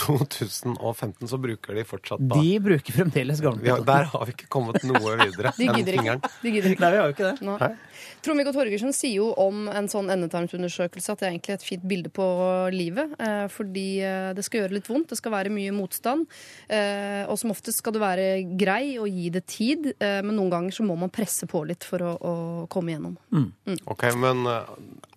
2015 0.00 1.28
så 1.28 1.38
bruker 1.38 1.76
de 1.76 1.84
fortsatt 1.84 2.22
da. 2.22 2.38
De 2.40 2.56
bruker 2.62 2.94
fremdeles 2.94 3.40
gamle 3.44 3.70
har, 3.70 3.82
der 3.84 4.08
har 4.12 4.26
vi 4.28 4.34
ikke 4.36 4.48
kommet 4.52 4.80
noe 4.88 5.16
videre 5.20 5.52
De 5.58 5.68
enn 5.68 5.88
fingeren. 5.88 6.22
De 6.40 6.52
gidder 6.54 6.74
ikke. 6.74 6.82
Nei, 6.84 6.90
vi 6.94 7.00
har 7.00 7.10
jo 7.10 7.16
ikke 7.16 7.32
det. 7.32 7.70
Trond-Viggo 8.24 8.54
Torgersen 8.56 8.94
sier 8.96 9.18
jo 9.18 9.28
om 9.40 9.68
en 9.68 9.90
sånn 9.92 10.10
endetarmsundersøkelse 10.14 11.14
at 11.14 11.22
det 11.22 11.28
er 11.28 11.34
egentlig 11.34 11.56
et 11.58 11.66
fint 11.66 11.84
bilde 11.92 12.12
på 12.16 12.26
livet. 12.74 13.12
Eh, 13.20 13.44
fordi 13.52 13.86
eh, 14.06 14.30
det 14.36 14.46
skal 14.46 14.64
gjøre 14.64 14.78
litt 14.78 14.90
vondt, 14.90 15.10
det 15.12 15.20
skal 15.20 15.34
være 15.36 15.52
mye 15.54 15.74
motstand. 15.76 16.26
Eh, 16.68 17.22
og 17.26 17.36
som 17.40 17.52
oftest 17.54 17.82
skal 17.82 17.96
du 17.96 18.00
være 18.02 18.30
grei 18.60 18.96
og 19.00 19.08
gi 19.10 19.28
det 19.34 19.44
tid, 19.50 19.92
eh, 19.98 20.20
men 20.24 20.36
noen 20.38 20.54
ganger 20.54 20.80
så 20.80 20.86
må 20.86 20.96
man 21.00 21.12
presse 21.12 21.48
på 21.50 21.64
litt 21.68 21.86
for 21.86 22.04
å, 22.06 22.16
å 22.16 22.34
komme 22.72 22.94
igjennom. 22.94 23.16
Ok, 23.90 24.08
Men 24.20 24.44
uh, 24.48 24.68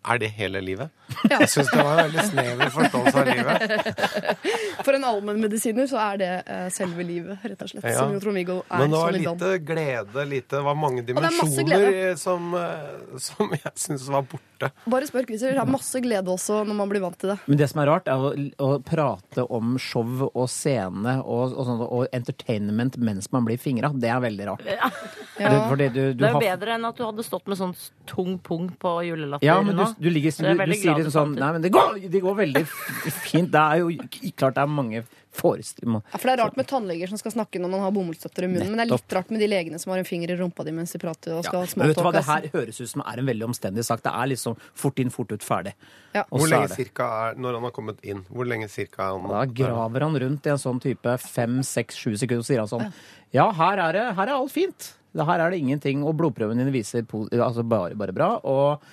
er 0.04 0.20
det 0.20 0.30
hele 0.36 0.60
livet? 0.64 0.92
Ja. 1.30 1.40
Jeg 1.44 1.50
syns 1.54 1.70
det 1.72 1.84
var 1.84 2.00
en 2.02 2.08
veldig 2.08 2.24
snever 2.28 2.72
forståelse 2.74 3.22
av 3.22 3.28
livet. 3.30 4.24
For 4.86 4.98
en 4.98 5.06
allmennmedisiner 5.08 5.88
så 5.88 6.00
er 6.02 6.20
det 6.20 6.32
eh, 6.44 6.66
selve 6.74 7.06
livet, 7.08 7.44
rett 7.44 7.62
og 7.64 7.72
slett. 7.72 7.88
Ja. 7.88 8.02
Som 8.02 8.16
jo 8.16 8.22
Trond-Viggo 8.24 8.58
er 8.68 8.84
Men 8.84 8.94
det 8.96 9.02
var 9.04 9.16
lite 9.16 9.52
glede, 9.64 10.26
lite 10.30 10.58
Det 10.58 10.64
var 10.66 10.78
mange 10.80 11.04
er 11.04 11.08
dimensjoner 11.12 12.18
som, 12.20 12.50
uh, 12.58 13.16
som 13.22 13.54
jeg 13.56 13.74
syns 13.80 14.08
var 14.12 14.26
borte. 14.28 14.72
Bare 14.90 15.08
spør 15.10 15.28
Christer. 15.28 15.56
Det 15.56 15.64
er 15.64 15.72
masse 15.72 16.02
glede 16.04 16.34
også 16.34 16.64
når 16.68 16.80
man 16.82 16.92
blir 16.92 17.04
vant 17.04 17.18
til 17.20 17.34
det. 17.34 17.38
Men 17.48 17.62
det 17.62 17.70
som 17.72 17.84
er 17.84 17.92
rart, 17.92 18.12
er 18.12 18.28
å, 18.28 18.34
å 18.68 18.72
prate 18.84 19.48
om 19.54 19.76
show 19.82 20.28
og 20.30 20.46
scene 20.52 21.20
og, 21.24 21.54
og, 21.54 21.64
sånt, 21.70 21.86
og 21.88 22.08
entertainment 22.16 23.00
mens 23.00 23.32
man 23.36 23.48
blir 23.48 23.62
fingra. 23.62 23.94
Det 23.96 24.12
er 24.12 24.24
veldig 24.24 24.50
rart. 24.52 24.68
Ja. 24.68 24.92
Det, 25.38 25.50
fordi 25.70 25.88
du, 25.90 26.02
du 26.14 26.20
Det 26.22 26.28
er 26.28 26.36
jo 26.36 26.38
har- 26.38 26.48
bedre 26.52 26.76
enn 26.78 26.86
at 26.86 27.00
du 27.00 27.06
hadde 27.06 27.26
stått 27.26 27.48
med 27.50 27.58
sånn 27.60 27.74
tung 28.10 28.38
pung 28.44 28.68
på 28.80 28.92
julelatter 29.08 29.48
Ja, 29.48 29.60
men 29.66 29.76
du, 29.78 29.82
nå. 29.82 29.93
Du, 29.98 30.10
ligger, 30.10 30.34
er 30.44 30.56
du, 30.58 30.64
du 30.66 30.78
sier 30.78 30.98
liksom 30.98 31.14
sånn. 31.14 31.36
Nei, 31.40 31.52
men 31.56 31.66
det 31.66 31.74
går, 31.74 32.00
det 32.12 32.22
går 32.24 32.40
veldig 32.40 32.64
fint. 32.68 33.52
Det 33.54 33.62
er 33.62 33.84
jo 33.84 34.32
klart 34.40 34.58
det 34.58 34.64
er 34.64 34.72
mange 34.72 35.04
forestillinger 35.34 36.02
Ja, 36.12 36.20
for 36.20 36.30
Det 36.30 36.34
er 36.34 36.42
rart 36.44 36.58
med 36.60 36.68
tannleger 36.70 37.10
som 37.10 37.20
skal 37.20 37.34
snakke 37.34 37.62
når 37.62 37.72
man 37.74 37.84
har 37.84 37.94
bomullsdotter 37.96 38.46
i 38.46 38.50
munnen. 38.52 38.70
Men 38.70 38.82
det 38.82 38.86
er 38.86 38.92
litt 38.94 39.16
rart 39.18 39.32
med 39.34 39.42
de 39.42 39.50
legene 39.50 39.80
som 39.82 39.94
har 39.94 40.02
en 40.02 40.08
finger 40.08 40.34
i 40.34 40.38
rumpa 40.40 40.66
di 40.68 40.74
mens 40.76 40.94
de 40.94 41.02
prater 41.02 41.36
og 41.36 41.46
skal 41.48 41.66
ja. 41.66 41.72
Men 41.80 41.92
vet 41.92 42.00
du 42.00 42.04
hva, 42.06 42.14
det 42.16 42.26
her 42.28 42.50
høres 42.54 42.82
ut 42.82 42.92
som 42.92 43.04
er 43.06 43.22
en 43.22 43.30
veldig 43.32 43.48
omstendig 43.50 43.86
sak. 43.88 44.04
Det 44.06 44.14
er 44.14 44.32
liksom 44.34 44.58
fort 44.84 45.02
inn, 45.02 45.14
fort 45.14 45.34
ut, 45.34 45.46
ferdig. 45.46 45.74
Ja. 46.14 46.26
Hvor 46.30 46.46
så 46.46 46.50
er 46.52 46.54
lenge 46.56 46.78
cirka 46.78 47.10
er 47.24 47.40
Når 47.42 47.58
han 47.58 47.66
har 47.66 47.74
kommet 47.74 48.04
inn, 48.06 48.22
hvor 48.30 48.50
lenge 48.50 48.70
cirka 48.70 49.08
er 49.08 49.16
han 49.18 49.32
Da 49.32 49.46
graver 49.50 50.06
han 50.06 50.20
rundt 50.26 50.50
i 50.50 50.54
en 50.54 50.62
sånn 50.62 50.82
type 50.84 51.16
fem, 51.24 51.62
seks, 51.66 51.98
sju 51.98 52.12
sekunder 52.14 52.44
og 52.44 52.50
sier 52.50 52.62
han 52.62 52.70
sånn 52.70 52.92
Ja, 53.34 53.48
her 53.58 53.82
er 53.88 53.98
det, 53.98 54.04
her 54.20 54.30
er 54.30 54.36
alt 54.36 54.54
fint. 54.54 54.94
Her 55.18 55.42
er 55.42 55.54
det 55.54 55.62
ingenting, 55.62 56.04
og 56.06 56.16
blodprøvene 56.18 56.62
dine 56.62 56.74
viser 56.74 57.06
altså 57.38 57.66
bare, 57.66 57.98
bare 57.98 58.14
bra. 58.14 58.30
Og 58.50 58.86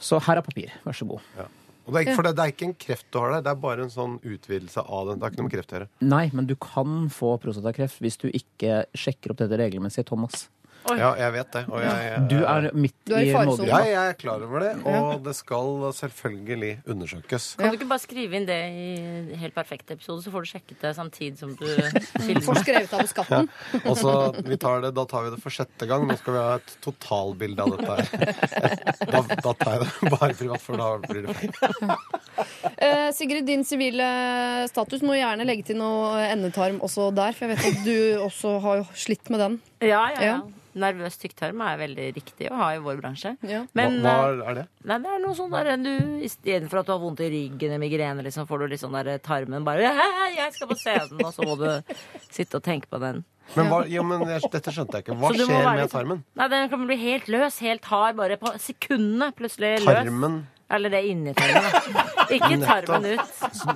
så 0.00 0.20
her 0.26 0.40
er 0.40 0.46
papir. 0.46 0.74
Vær 0.84 0.96
så 0.96 1.08
god. 1.08 1.24
Og 1.86 1.96
det 1.96 2.02
er, 2.04 2.14
for 2.14 2.26
det, 2.26 2.34
det 2.38 2.44
er 2.44 2.52
ikke 2.52 2.66
en 2.68 2.76
kreft 2.78 3.06
du 3.10 3.18
har 3.18 3.32
der, 3.34 3.42
det 3.46 3.50
er 3.50 3.60
bare 3.62 3.82
en 3.86 3.92
sånn 3.92 4.18
utvidelse 4.22 4.82
av 4.84 5.08
den. 5.08 5.18
Det 5.18 5.26
har 5.26 5.32
ikke 5.32 5.40
noe 5.40 5.48
med 5.48 5.54
kreft 5.56 5.72
å 5.72 5.78
gjøre. 5.78 5.88
Nei, 6.12 6.24
men 6.36 6.46
du 6.46 6.54
kan 6.60 6.96
få 7.10 7.32
prostatakreft 7.42 8.02
hvis 8.04 8.20
du 8.20 8.28
ikke 8.28 8.84
sjekker 8.94 9.34
opp 9.34 9.40
dette 9.42 9.58
regelmessig, 9.58 10.04
Thomas. 10.08 10.46
Ja, 10.88 11.10
jeg 11.18 11.32
vet 11.34 11.50
det. 11.54 11.62
Og 11.68 11.82
jeg, 11.84 12.22
Du 12.30 12.36
er 12.40 12.68
midt 12.74 12.94
Du 13.06 13.14
er 13.14 13.24
i 13.24 13.28
i 13.30 13.34
målgruppa. 13.34 13.68
Ja, 13.68 13.80
jeg 13.90 14.12
er 14.14 14.16
klar 14.18 14.42
over 14.46 14.64
det, 14.64 14.70
og 14.88 15.22
det 15.26 15.34
skal 15.36 15.92
selvfølgelig 15.98 16.72
undersøkes. 16.88 17.48
Kan 17.60 17.70
du 17.74 17.78
ikke 17.78 17.88
bare 17.90 18.02
skrive 18.02 18.38
inn 18.40 18.46
det 18.48 18.58
i 18.72 19.36
Helt 19.40 19.54
perfekt 19.54 19.90
episode, 19.94 20.22
så 20.24 20.32
får 20.32 20.46
du 20.46 20.50
sjekket 20.54 20.80
det 20.82 20.94
samtidig 20.96 21.38
som 21.38 21.52
du 21.54 21.66
Får 21.68 22.24
filmer? 22.26 22.60
skrevet 22.64 22.94
av 22.96 23.06
skatten. 23.10 23.50
Og 23.84 23.96
så 24.00 24.14
vi 24.46 24.56
tar 24.60 24.80
det, 24.86 24.94
Da 24.96 25.04
tar 25.10 25.28
vi 25.28 25.34
det 25.36 25.40
for 25.44 25.54
sjette 25.54 25.86
gang. 25.90 26.06
Nå 26.08 26.16
skal 26.20 26.36
vi 26.36 26.42
ha 26.46 26.56
et 26.60 26.74
totalbilde 26.84 27.66
av 27.66 27.76
dette 27.76 28.00
her. 28.00 28.06
Da, 29.10 29.20
da 29.42 29.52
tar 29.58 29.72
jeg 29.74 29.86
det 29.86 30.10
bare 30.12 30.34
privat, 30.38 30.62
for 30.62 30.78
da 30.78 30.90
blir 31.06 31.26
det 31.26 31.36
feil. 31.36 31.94
Eh, 32.80 33.10
Sigrid, 33.12 33.44
din 33.44 33.60
sivile 33.68 34.06
status 34.70 35.02
må 35.04 35.12
gjerne 35.18 35.44
legge 35.44 35.66
til 35.68 35.76
noe 35.76 36.22
endetarm 36.30 36.78
også 36.84 37.10
der, 37.12 37.34
for 37.36 37.44
jeg 37.50 37.58
vet 37.58 37.66
at 37.68 37.82
du 37.84 38.22
også 38.24 38.54
har 38.64 38.84
slitt 38.96 39.28
med 39.32 39.42
den. 39.42 39.58
Ja, 39.80 40.08
ja, 40.14 40.20
Ja. 40.20 40.22
ja. 40.22 40.40
Nervøs 40.80 41.16
tykktarm 41.18 41.58
er 41.66 41.78
veldig 41.80 42.04
riktig 42.14 42.46
å 42.46 42.54
ha 42.54 42.68
i 42.76 42.78
vår 42.78 43.00
bransje. 43.00 43.32
Ja. 43.42 43.64
Men 43.74 43.96
Hva, 44.04 44.12
eh, 44.30 44.36
hva 44.38 44.50
er 44.52 44.54
det? 44.60 44.64
Nei, 44.86 44.98
det 45.02 45.10
er 45.10 45.18
noe 45.18 45.34
sånn 45.34 45.50
der 45.50 45.70
du 45.82 45.90
Istedenfor 46.22 46.78
at 46.78 46.86
du 46.86 46.92
har 46.92 47.00
vondt 47.02 47.22
i 47.26 47.30
ryggen 47.32 47.72
eller 47.72 47.82
migrene, 47.82 48.22
liksom, 48.22 48.46
får 48.46 48.62
du 48.62 48.66
litt 48.70 48.80
sånn 48.84 48.94
der 48.94 49.18
tarmen 49.18 49.66
bare 49.66 49.90
Jeg 50.36 50.54
skal 50.54 50.70
på 50.70 50.78
scenen, 50.78 51.24
og 51.24 51.34
så 51.34 51.42
må 51.42 51.58
du 51.58 51.66
sitte 52.30 52.60
og 52.60 52.62
tenke 52.62 52.86
på 52.86 53.00
den. 53.02 53.24
Men, 53.56 53.66
hva, 53.66 53.80
ja, 53.90 54.02
men 54.06 54.22
jeg, 54.30 54.46
dette 54.52 54.70
skjønte 54.70 55.00
jeg 55.00 55.08
ikke. 55.08 55.18
Hva 55.18 55.32
skjer 55.34 55.50
være 55.50 55.74
med 55.80 55.90
tarmen? 55.90 56.22
Nei, 56.38 56.48
Den 56.52 56.70
kan 56.70 56.86
bli 56.86 56.96
helt 57.02 57.26
løs, 57.34 57.58
helt 57.66 57.84
hard, 57.90 58.14
bare 58.20 58.38
på 58.38 58.54
sekundene 58.62 59.32
plutselig 59.34 59.80
løs. 59.82 59.90
Tarmen. 59.90 60.44
Eller 60.70 60.92
det 60.92 60.98
er 61.00 61.06
inni 61.10 61.32
tarmen, 61.34 61.64
da. 61.94 62.02
Ikke 62.30 62.56
tarmen 62.62 63.06
ut. 63.10 63.30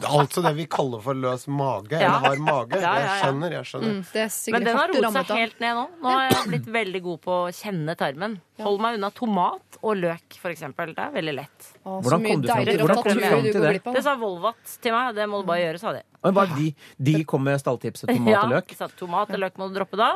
Altså 0.07 0.43
det 0.45 0.53
vi 0.55 0.67
kaller 0.71 1.01
for 1.03 1.19
løs 1.19 1.49
mage. 1.51 1.99
Ja. 1.99 2.07
Eller 2.07 2.23
hard 2.29 2.43
mage. 2.47 2.79
Ja, 2.79 2.93
ja, 2.95 3.01
Jeg 3.03 3.23
skjønner, 3.25 3.55
jeg 3.57 3.67
skjønner. 3.71 3.95
Mm, 3.97 4.05
det 4.13 4.23
er 4.23 4.53
Men 4.55 4.67
den 4.69 4.79
har 4.79 4.93
roet 4.95 5.17
seg 5.17 5.33
helt 5.41 5.63
ned 5.65 5.75
nå. 5.81 5.85
Nå 6.05 6.13
har 6.15 6.29
jeg 6.31 6.45
blitt 6.53 6.69
veldig 6.77 7.01
god 7.09 7.21
på 7.25 7.39
å 7.41 7.49
kjenne 7.57 7.97
tarmen. 7.99 8.37
Hold 8.63 8.79
meg 8.85 8.99
unna 9.01 9.11
tomat 9.11 9.79
og 9.83 9.97
løk, 9.99 10.37
for 10.39 10.55
eksempel. 10.55 10.93
Det 10.95 11.03
er 11.03 11.11
veldig 11.17 11.35
lett. 11.35 11.67
Å, 11.83 11.97
Hvordan 12.05 12.27
kom 12.29 12.45
du 12.45 12.49
fram 12.49 12.65
til- 12.69 12.79
hvordan 12.79 13.01
kom 13.03 13.19
du 13.19 13.25
fram 13.25 13.43
til 13.49 13.65
det? 13.67 13.73
Det 13.97 14.03
sa 14.07 14.15
Volvat 14.21 14.77
til 14.81 14.95
meg. 14.95 15.15
Det 15.17 15.27
må 15.29 15.41
du 15.43 15.49
bare 15.51 15.65
gjøre, 15.65 15.81
sa 15.83 15.93
de. 15.97 16.03
Men 16.25 16.35
bare 16.39 16.55
de, 16.57 16.69
de 17.11 17.25
kom 17.25 17.43
med 17.45 17.59
stalltipset 17.61 18.07
tomat 18.09 18.31
Ja, 18.31 18.45
og 18.47 18.55
løk. 18.55 18.77
Ja. 18.79 18.87
Tomat 19.03 19.35
og 19.35 19.43
løk 19.43 19.59
må 19.59 19.67
du 19.73 19.81
droppe 19.81 19.99
da. 19.99 20.13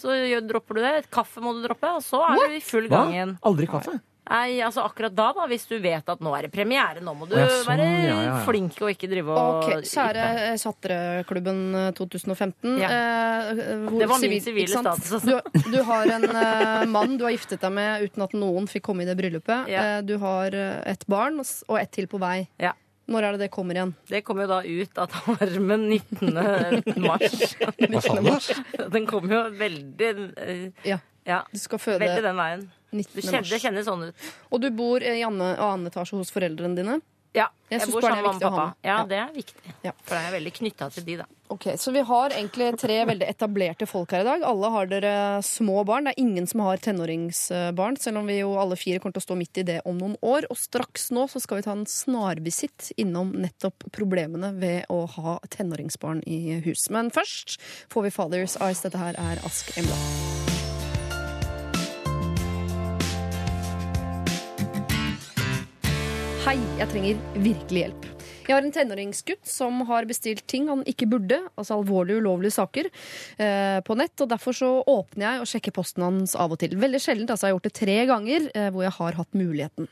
Så 0.00 0.16
dropper 0.48 0.80
du 0.80 0.80
det. 0.80 0.94
Kaffe 1.12 1.44
må 1.44 1.52
du 1.60 1.60
droppe, 1.68 1.92
og 1.92 2.00
så 2.02 2.24
er 2.24 2.48
du 2.48 2.56
i 2.56 2.60
full 2.64 2.88
gang 2.88 3.12
igjen. 3.12 3.36
Aldri 3.44 3.68
kaffe? 3.68 4.00
Nei, 4.30 4.60
altså 4.62 4.84
akkurat 4.86 5.12
da, 5.18 5.32
da, 5.34 5.44
hvis 5.50 5.64
du 5.66 5.74
vet 5.82 6.06
at 6.08 6.20
nå 6.22 6.30
er 6.38 6.46
det 6.46 6.52
premiere, 6.54 7.00
nå 7.02 7.10
må 7.18 7.26
du 7.28 7.34
ja, 7.34 7.46
sånn, 7.50 7.64
være 7.66 7.86
ja, 7.90 8.02
ja, 8.06 8.18
ja. 8.28 8.34
flink 8.46 8.76
og 8.80 8.92
ikke 8.94 9.08
drive 9.10 9.34
og 9.34 9.64
Ok, 9.66 9.72
Kjære 9.90 10.26
Chatreklubben 10.62 11.58
2015. 11.98 12.76
Ja. 12.80 12.88
eh, 12.92 13.62
hvor 13.88 13.98
Det 13.98 14.08
var 14.12 14.20
min 14.22 14.30
sivil- 14.30 14.44
sivile 14.44 14.68
status, 14.68 15.26
Du, 15.26 15.60
du 15.74 15.80
har 15.88 16.06
en 16.16 16.24
eh, 16.30 16.84
mann 16.86 17.16
du 17.18 17.24
har 17.26 17.34
giftet 17.34 17.60
deg 17.66 17.72
med 17.74 18.06
uten 18.06 18.22
at 18.28 18.36
noen 18.38 18.68
fikk 18.70 18.86
komme 18.88 19.02
i 19.02 19.08
det 19.10 19.16
bryllupet. 19.18 19.66
Ja. 19.72 19.82
Eh, 19.98 20.02
du 20.06 20.14
har 20.22 20.54
eh, 20.54 20.78
et 20.94 21.02
barn 21.10 21.40
og 21.42 21.76
ett 21.80 21.90
til 21.98 22.06
på 22.06 22.20
vei. 22.22 22.46
Ja. 22.62 22.72
Når 23.10 23.24
er 23.26 23.32
det 23.34 23.40
det 23.48 23.50
kommer 23.50 23.74
igjen? 23.74 23.94
Det 24.08 24.20
kommer 24.24 24.46
jo 24.46 24.52
da 24.54 24.60
ut 24.62 24.98
av 25.02 25.10
tarmen 25.10 25.88
19. 25.90 26.30
mars. 27.02 27.56
19. 27.82 28.22
mars. 28.22 28.52
Den 28.94 29.06
kommer 29.10 29.34
jo 29.34 29.42
veldig 29.58 30.12
eh, 30.38 30.70
Ja, 30.86 31.00
Ja, 31.26 31.42
du 31.52 31.58
skal 31.58 31.82
føde 31.82 32.00
veldig 32.06 32.22
den 32.30 32.38
veien. 32.38 32.62
19. 32.92 33.14
Det 33.14 33.22
kjenner, 33.24 33.40
mars. 33.40 33.50
det 33.50 33.60
kjennes 33.64 33.88
sånn 33.88 34.04
ut. 34.08 34.14
Og 34.52 34.60
du 34.60 34.70
bor 34.70 35.02
i 35.02 35.22
andre, 35.24 35.56
annen 35.58 35.88
etasje 35.90 36.18
hos 36.20 36.30
foreldrene 36.30 36.76
dine. 36.76 37.00
Ja, 37.32 37.46
Jeg 37.70 37.80
jeg, 37.80 37.88
bor 37.94 38.02
sammen 38.04 38.18
med 38.20 38.24
mamma 38.26 38.36
og 38.36 38.42
pappa. 38.52 38.64
Ja, 38.84 38.96
Ja. 38.98 39.04
det 39.08 39.16
er 39.16 39.30
viktig. 39.32 39.70
Ja. 39.82 39.92
For 40.04 40.16
jeg 40.18 40.26
er 40.28 40.34
veldig 40.38 40.50
knytta 40.52 40.88
til 40.92 41.04
de, 41.06 41.14
da. 41.16 41.24
Ok, 41.48 41.64
Så 41.80 41.90
vi 41.94 42.02
har 42.04 42.28
egentlig 42.36 42.78
tre 42.78 42.98
veldig 43.08 43.24
etablerte 43.26 43.86
folk 43.88 44.10
her 44.12 44.20
i 44.20 44.24
dag. 44.24 44.42
Alle 44.44 44.70
har 44.70 44.86
dere 44.86 45.40
små 45.42 45.82
barn. 45.88 46.04
Det 46.04 46.12
er 46.12 46.20
ingen 46.20 46.46
som 46.46 46.60
har 46.60 46.76
tenåringsbarn, 46.76 47.96
selv 47.98 48.18
om 48.18 48.26
vi 48.26 48.38
jo 48.40 48.52
alle 48.60 48.76
fire 48.76 48.98
kommer 49.00 49.14
til 49.16 49.22
å 49.22 49.28
stå 49.32 49.36
midt 49.40 49.56
i 49.56 49.62
det 49.62 49.80
om 49.86 49.96
noen 49.96 50.16
år. 50.22 50.44
Og 50.50 50.58
straks 50.60 51.08
nå 51.10 51.24
så 51.32 51.40
skal 51.40 51.56
vi 51.56 51.62
ta 51.62 51.72
en 51.72 51.86
snarvisitt 51.86 52.92
innom 52.98 53.32
nettopp 53.32 53.88
problemene 53.92 54.52
ved 54.60 54.84
å 54.90 55.06
ha 55.16 55.38
tenåringsbarn 55.48 56.22
i 56.28 56.60
hus. 56.60 56.90
Men 56.90 57.08
først 57.10 57.56
får 57.88 58.02
vi 58.02 58.10
Father's 58.10 58.60
Eyes. 58.60 58.82
Dette 58.84 58.98
her 59.00 59.14
er 59.16 59.40
Ask 59.42 59.72
Embla. 59.78 60.51
Hei, 66.42 66.56
jeg 66.74 66.90
trenger 66.90 67.18
virkelig 67.38 67.82
hjelp. 67.84 68.06
Jeg 68.48 68.50
har 68.50 68.64
en 68.66 68.72
tenåringsgutt 68.74 69.46
som 69.46 69.76
har 69.86 70.08
bestilt 70.10 70.42
ting 70.50 70.64
han 70.66 70.80
ikke 70.90 71.06
burde, 71.12 71.36
altså 71.54 71.76
alvorlige, 71.76 72.18
ulovlige 72.18 72.56
saker, 72.56 72.88
eh, 73.38 73.78
på 73.86 73.94
nett. 73.94 74.16
og 74.18 74.32
Derfor 74.32 74.56
så 74.58 74.70
åpner 74.82 75.22
jeg 75.28 75.44
og 75.44 75.46
sjekker 75.52 75.76
posten 75.76 76.02
hans 76.02 76.34
av 76.34 76.50
og 76.50 76.58
til. 76.58 76.74
Veldig 76.74 76.98
sjelden, 76.98 77.30
altså 77.30 77.46
jeg 77.46 77.52
har 77.52 77.60
gjort 77.60 77.68
det 77.68 77.78
tre 77.78 77.98
ganger 78.10 78.50
eh, 78.58 78.70
hvor 78.74 78.82
jeg 78.82 78.96
har 78.98 79.20
hatt 79.20 79.38
muligheten. 79.38 79.86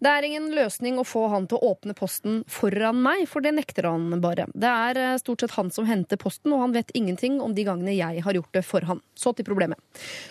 Det 0.00 0.10
er 0.10 0.26
ingen 0.26 0.50
løsning 0.54 0.98
å 1.00 1.06
få 1.06 1.26
han 1.32 1.46
til 1.50 1.58
å 1.58 1.72
åpne 1.74 1.94
posten 1.98 2.40
foran 2.50 3.00
meg, 3.02 3.26
for 3.30 3.44
det 3.44 3.52
nekter 3.56 3.88
han 3.88 4.08
bare. 4.22 4.46
Det 4.54 4.70
er 4.70 5.00
eh, 5.00 5.18
stort 5.20 5.44
sett 5.44 5.56
han 5.56 5.72
som 5.74 5.88
henter 5.88 6.20
posten, 6.20 6.54
og 6.54 6.64
han 6.64 6.74
vet 6.76 6.92
ingenting 6.96 7.40
om 7.44 7.54
de 7.56 7.66
gangene 7.66 7.94
jeg 7.96 8.24
har 8.24 8.38
gjort 8.38 8.52
det 8.56 8.64
for 8.66 8.86
han. 8.88 9.02
Så 9.18 9.34
til 9.36 9.48
problemet. 9.48 9.80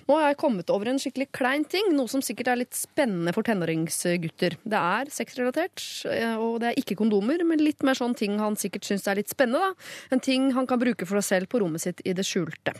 Nå 0.07 0.17
har 0.17 0.31
jeg 0.31 0.39
kommet 0.41 0.73
over 0.73 0.91
en 0.91 1.01
skikkelig 1.01 1.29
klein 1.35 1.65
ting, 1.69 1.91
noe 1.95 2.11
som 2.11 2.23
sikkert 2.25 2.53
er 2.53 2.61
litt 2.63 2.77
spennende 2.77 3.33
for 3.35 3.47
tenåringsgutter. 3.47 4.59
Det 4.63 4.83
er 4.99 5.13
sexrelatert, 5.13 5.83
eh, 6.11 6.35
og 6.35 6.61
det 6.63 6.71
er 6.71 6.81
ikke 6.81 6.99
kondomer, 6.99 7.43
men 7.47 7.63
litt 7.63 7.85
mer 7.85 7.97
sånn 7.99 8.17
ting 8.17 8.39
han 8.41 8.59
sikkert 8.59 8.87
syns 8.89 9.07
er 9.07 9.21
litt 9.21 9.31
spennende. 9.31 9.71
da. 9.71 10.15
En 10.15 10.23
ting 10.23 10.51
han 10.55 10.67
kan 10.69 10.81
bruke 10.81 11.07
for 11.07 11.19
seg 11.19 11.29
selv 11.29 11.51
på 11.51 11.61
rommet 11.63 11.83
sitt 11.83 12.01
i 12.05 12.15
det 12.15 12.25
skjulte. 12.27 12.75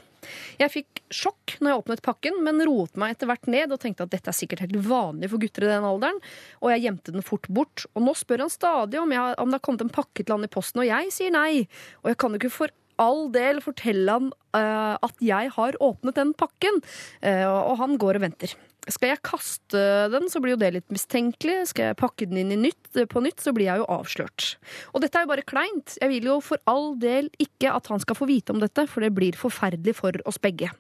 Jeg 0.60 0.74
fikk 0.74 1.02
sjokk 1.14 1.56
når 1.60 1.72
jeg 1.72 1.82
åpnet 1.84 2.04
pakken, 2.06 2.42
men 2.46 2.64
roet 2.68 3.00
meg 3.00 3.16
etter 3.16 3.30
hvert 3.30 3.50
ned 3.52 3.74
og 3.74 3.82
tenkte 3.84 4.06
at 4.08 4.14
dette 4.14 4.32
er 4.32 4.38
sikkert 4.38 4.64
helt 4.66 4.80
vanlig 4.86 5.32
for 5.32 5.42
gutter 5.42 5.68
i 5.68 5.72
den 5.72 5.88
alderen, 5.88 6.20
og 6.64 6.74
jeg 6.74 6.86
gjemte 6.88 7.16
den 7.16 7.26
fort 7.26 7.50
bort. 7.50 7.86
Og 7.94 8.06
nå 8.06 8.16
spør 8.18 8.46
han 8.46 8.54
stadig 8.54 9.02
om, 9.02 9.16
jeg, 9.16 9.40
om 9.40 9.50
det 9.50 9.60
har 9.60 9.66
kommet 9.66 9.86
en 9.86 9.94
pakke 9.94 10.24
til 10.24 10.36
han 10.36 10.48
i 10.48 10.52
posten, 10.52 10.84
og 10.84 10.90
jeg 10.90 11.16
sier 11.16 11.34
nei. 11.36 11.66
Og 12.04 12.14
jeg 12.14 12.22
kan 12.22 12.36
jo 12.36 12.42
ikke 12.42 12.56
for 12.62 12.76
all 13.00 13.30
del 13.34 13.62
fortelle 13.64 14.18
han 14.18 14.32
uh, 14.58 14.96
at 15.00 15.24
jeg 15.24 15.54
har 15.56 15.78
åpnet 15.84 16.20
den 16.20 16.36
pakken, 16.38 16.82
uh, 17.24 17.48
og 17.72 17.80
han 17.80 17.96
går 18.02 18.20
og 18.20 18.28
venter. 18.28 18.58
Skal 18.88 19.10
jeg 19.12 19.20
kaste 19.22 19.82
den, 20.10 20.30
så 20.32 20.40
blir 20.42 20.56
jo 20.56 20.60
det 20.62 20.70
litt 20.74 20.88
mistenkelig. 20.90 21.68
Skal 21.70 21.90
jeg 21.92 21.98
pakke 22.00 22.26
den 22.26 22.40
inn 22.42 22.54
i 22.56 22.58
nytt, 22.70 22.88
på 23.12 23.22
nytt, 23.22 23.42
så 23.44 23.52
blir 23.54 23.68
jeg 23.68 23.82
jo 23.82 23.88
avslørt. 23.92 24.56
Og 24.96 25.04
dette 25.04 25.20
er 25.20 25.26
jo 25.28 25.30
bare 25.34 25.44
kleint. 25.46 25.98
Jeg 26.02 26.10
vil 26.10 26.30
jo 26.32 26.38
for 26.42 26.58
all 26.66 26.96
del 26.98 27.28
ikke 27.44 27.70
at 27.76 27.86
han 27.92 28.00
skal 28.02 28.18
få 28.18 28.26
vite 28.30 28.56
om 28.56 28.62
dette, 28.64 28.88
for 28.90 29.04
det 29.06 29.12
blir 29.14 29.38
forferdelig 29.38 29.94
for 30.00 30.16
oss 30.26 30.40
begge. 30.42 30.72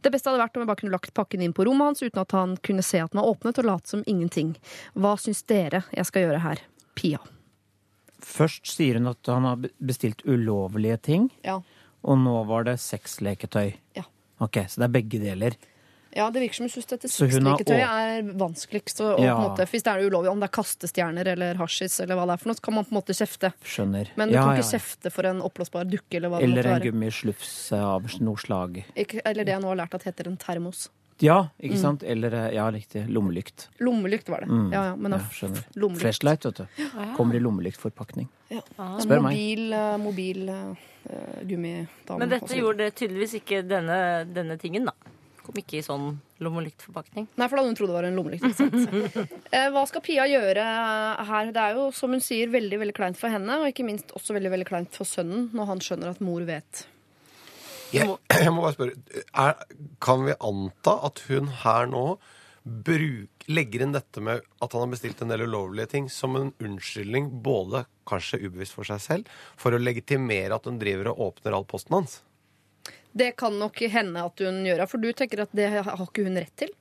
Det 0.00 0.12
beste 0.14 0.30
hadde 0.30 0.40
vært 0.40 0.56
om 0.56 0.62
jeg 0.64 0.70
bare 0.70 0.80
kunne 0.80 0.94
lagt 0.94 1.12
pakken 1.18 1.42
inn 1.44 1.52
på 1.56 1.66
rommet 1.68 1.90
hans 1.90 2.02
uten 2.06 2.22
at 2.22 2.32
han 2.38 2.54
kunne 2.64 2.86
se 2.86 3.02
at 3.02 3.12
den 3.12 3.20
var 3.20 3.28
åpnet, 3.34 3.58
og 3.60 3.68
late 3.68 3.92
som 3.92 4.06
ingenting. 4.08 4.54
Hva 4.96 5.16
syns 5.20 5.42
dere 5.50 5.82
jeg 5.92 6.08
skal 6.08 6.28
gjøre 6.28 6.40
her? 6.46 6.62
Pia. 6.96 7.20
Først 8.24 8.68
sier 8.68 8.96
hun 9.00 9.10
at 9.10 9.26
han 9.32 9.46
har 9.48 9.68
bestilt 9.80 10.22
ulovlige 10.28 10.96
ting, 11.02 11.30
Ja. 11.44 11.58
og 12.04 12.18
nå 12.18 12.38
var 12.48 12.64
det 12.64 12.78
sexleketøy. 12.80 13.74
Ja. 13.96 14.04
Ok, 14.40 14.62
så 14.68 14.80
det 14.80 14.88
er 14.88 14.96
begge 15.00 15.20
deler. 15.20 15.56
Ja, 16.16 16.28
det 16.30 16.40
virker 16.42 16.54
som 16.58 16.64
hun 16.66 16.70
syns 16.74 16.86
dette 16.90 17.08
Så 17.08 17.26
hun 17.30 17.46
er 17.46 18.22
vanskeligst 18.34 19.00
å, 19.00 19.16
å 19.16 19.22
Ja. 19.22 19.36
på 19.36 19.44
en 19.44 19.50
måte, 19.50 19.66
Hvis 19.70 19.82
det 19.86 19.92
er 19.94 20.02
ulovlig, 20.10 20.30
om 20.32 20.40
det 20.40 20.48
er 20.50 20.54
kastestjerner 20.62 21.26
eller 21.36 21.54
hasjis 21.54 22.00
eller 22.00 22.16
hva 22.16 22.26
det 22.26 22.32
er 22.32 22.36
for 22.42 22.48
noe, 22.50 22.54
så 22.58 22.62
kan 22.62 22.74
man 22.74 22.84
på 22.84 22.90
en 22.92 22.98
måte 23.02 23.14
kjefte. 23.14 23.52
Skjønner. 23.62 24.08
Men 24.16 24.28
du 24.28 24.34
Ja, 24.34 24.42
kan 24.44 24.56
ja, 24.56 24.62
ikke 24.62 24.72
ja. 24.72 24.78
kjefte 24.78 25.12
for 25.12 25.22
en 25.26 25.40
oppblåsbar 25.40 25.84
dukke 25.88 26.16
eller 26.18 26.28
hva 26.30 26.38
det 26.40 26.44
Eller 26.48 26.62
måtte 26.62 26.66
en 26.66 26.80
være. 26.80 26.90
gummislufse 26.90 27.78
av 27.78 28.02
noe 28.20 28.36
slag. 28.36 28.84
Ikke, 28.96 29.20
eller 29.24 29.44
det 29.44 29.52
jeg 29.54 29.62
nå 29.62 29.68
har 29.68 29.76
lært 29.76 29.94
at 29.94 30.02
heter 30.02 30.26
en 30.26 30.36
termos. 30.36 30.88
Ja, 31.22 31.50
ikke 31.62 31.74
Mm. 31.76 31.80
sant? 31.82 32.02
Eller, 32.02 32.32
eh, 32.34 32.54
ja, 32.54 32.70
riktig. 32.70 33.06
Lommelykt. 33.12 33.68
Lommelykt 33.78 34.26
var 34.30 34.40
det. 34.40 34.48
Mm. 34.48 34.72
Ja, 34.72 34.84
ja, 34.86 34.96
men 34.96 35.12
Ja, 35.12 35.18
skjønner. 35.30 35.64
lommelykt. 35.76 36.00
Flashlight, 36.00 36.42
vet 36.44 36.54
du. 36.56 36.66
Kommer 37.14 37.34
i 37.36 37.38
lommelyktforpakning. 37.40 38.26
Ja. 38.50 38.62
Spør 38.98 39.20
meg. 39.22 39.36
Mobil, 39.36 39.72
eh, 39.74 39.96
mobil 39.98 40.48
eh, 40.48 41.44
gummidame. 41.44 42.18
Men 42.18 42.28
dette 42.30 42.48
gjorde 42.56 42.90
tydeligvis 42.92 43.34
ikke 43.40 43.62
denne, 43.68 44.24
denne 44.32 44.58
tingen, 44.58 44.86
da. 44.86 44.92
Kom 45.50 45.58
ikke 45.64 45.80
i 45.80 45.82
sånn 45.82 46.04
lommelyktforpakning. 46.44 47.26
Nei, 47.34 47.48
for 47.50 47.58
da 47.58 47.62
hadde 47.64 47.72
hun 47.72 47.78
trodd 47.80 47.90
det 47.90 47.96
var 47.96 48.06
en 48.06 48.18
lommelykt. 48.20 48.46
ikke 48.46 48.58
sant? 48.62 49.34
Eh, 49.56 49.66
Hva 49.74 49.82
skal 49.90 50.04
Pia 50.06 50.28
gjøre 50.30 50.62
her? 51.26 51.50
Det 51.50 51.64
er 51.64 51.74
jo, 51.74 51.88
som 51.96 52.14
hun 52.14 52.22
sier, 52.22 52.52
veldig 52.52 52.78
veldig 52.84 52.94
kleint 52.96 53.18
for 53.18 53.34
henne, 53.34 53.58
og 53.58 53.72
ikke 53.72 53.86
minst 53.88 54.14
også 54.14 54.36
veldig 54.36 54.52
veldig 54.54 54.68
kleint 54.68 54.94
for 54.94 55.08
sønnen 55.08 55.48
når 55.56 55.72
han 55.72 55.82
skjønner 55.84 56.12
at 56.14 56.22
mor 56.22 56.46
vet. 56.46 56.84
Jeg, 57.90 58.06
jeg 58.44 58.54
må 58.54 58.62
bare 58.62 58.76
spørre, 58.78 59.24
er, 59.34 59.64
kan 60.06 60.22
vi 60.28 60.38
anta 60.38 60.94
at 61.10 61.24
hun 61.26 61.50
her 61.64 61.90
nå 61.90 62.04
bruk, 62.62 63.46
legger 63.50 63.82
inn 63.82 63.94
dette 63.96 64.22
med 64.22 64.44
at 64.62 64.74
han 64.76 64.84
har 64.84 64.92
bestilt 64.92 65.22
en 65.24 65.32
del 65.32 65.46
ulovlige 65.48 65.90
ting 65.96 66.10
som 66.12 66.36
en 66.38 66.52
unnskyldning, 66.62 67.30
både 67.42 67.86
kanskje 68.08 68.42
ubevisst 68.44 68.76
for 68.76 68.86
seg 68.86 69.00
selv, 69.02 69.30
for 69.58 69.74
å 69.74 69.80
legitimere 69.80 70.54
at 70.54 70.68
hun 70.68 70.78
driver 70.78 71.10
og 71.14 71.24
åpner 71.30 71.56
all 71.56 71.66
posten 71.66 71.96
hans? 71.98 72.20
Det 73.12 73.32
kan 73.40 73.56
nok 73.58 73.80
hende 73.92 74.22
at 74.26 74.44
hun 74.44 74.62
gjør, 74.66 74.84
for 74.90 75.02
du 75.02 75.10
tenker 75.16 75.44
at 75.44 75.56
det 75.56 75.70
har 75.72 76.04
ikke 76.04 76.26
hun 76.26 76.38
rett 76.40 76.54
til? 76.60 76.72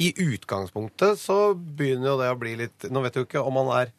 I 0.00 0.12
utgangspunktet 0.24 1.20
så 1.20 1.52
begynner 1.54 2.12
jo 2.12 2.20
det 2.22 2.30
å 2.32 2.36
bli 2.40 2.54
litt 2.62 2.86
Nå 2.88 3.02
vet 3.04 3.16
du 3.16 3.26
ikke 3.26 3.42
om 3.44 3.58
han 3.60 3.72
er 3.76 3.90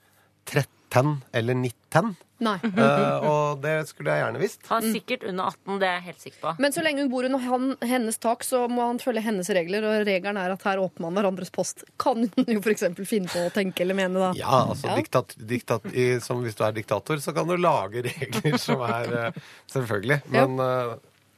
13 0.49 1.19
eller 1.37 1.57
19, 1.57 2.15
Nei. 2.43 2.55
Uh, 2.75 3.25
og 3.27 3.61
det 3.63 3.75
skulle 3.89 4.13
jeg 4.13 4.23
gjerne 4.23 4.41
visst. 4.41 4.65
Han 4.69 4.87
er 4.87 4.95
sikkert 4.97 5.25
under 5.29 5.51
18, 5.53 5.77
det 5.81 5.87
er 5.87 5.95
jeg 5.95 6.05
helt 6.07 6.25
sikker 6.25 6.39
på. 6.41 6.53
Men 6.63 6.75
så 6.75 6.83
lenge 6.85 7.05
hun 7.05 7.11
bor 7.11 7.27
under 7.27 7.43
han, 7.43 7.69
hennes 7.93 8.19
tak, 8.21 8.45
så 8.47 8.65
må 8.71 8.87
han 8.89 8.99
følge 9.03 9.23
hennes 9.25 9.49
regler. 9.55 9.85
Og 9.87 10.07
regelen 10.07 10.39
er 10.41 10.53
at 10.55 10.65
her 10.67 10.81
åpner 10.83 11.07
man 11.07 11.19
hverandres 11.19 11.53
post. 11.53 11.85
Kan 12.01 12.27
hun 12.35 12.51
jo 12.57 12.59
f.eks. 12.63 12.85
finne 13.07 13.31
på 13.31 13.45
å 13.47 13.53
tenke 13.53 13.85
eller 13.85 13.97
mene, 13.97 14.19
da. 14.19 14.33
Ja, 14.39 14.63
altså 14.73 14.91
Ja. 14.91 14.97
Diktat, 14.99 15.37
diktat, 15.39 15.87
i, 15.93 16.09
som 16.23 16.43
Hvis 16.43 16.57
du 16.59 16.65
er 16.67 16.75
diktator, 16.75 17.21
så 17.23 17.33
kan 17.35 17.47
du 17.49 17.55
lage 17.57 18.03
regler 18.09 18.59
som 18.61 18.83
er 18.85 19.17
uh, 19.31 19.41
Selvfølgelig. 19.71 20.19
Men 20.33 20.59
eh, 20.59 20.95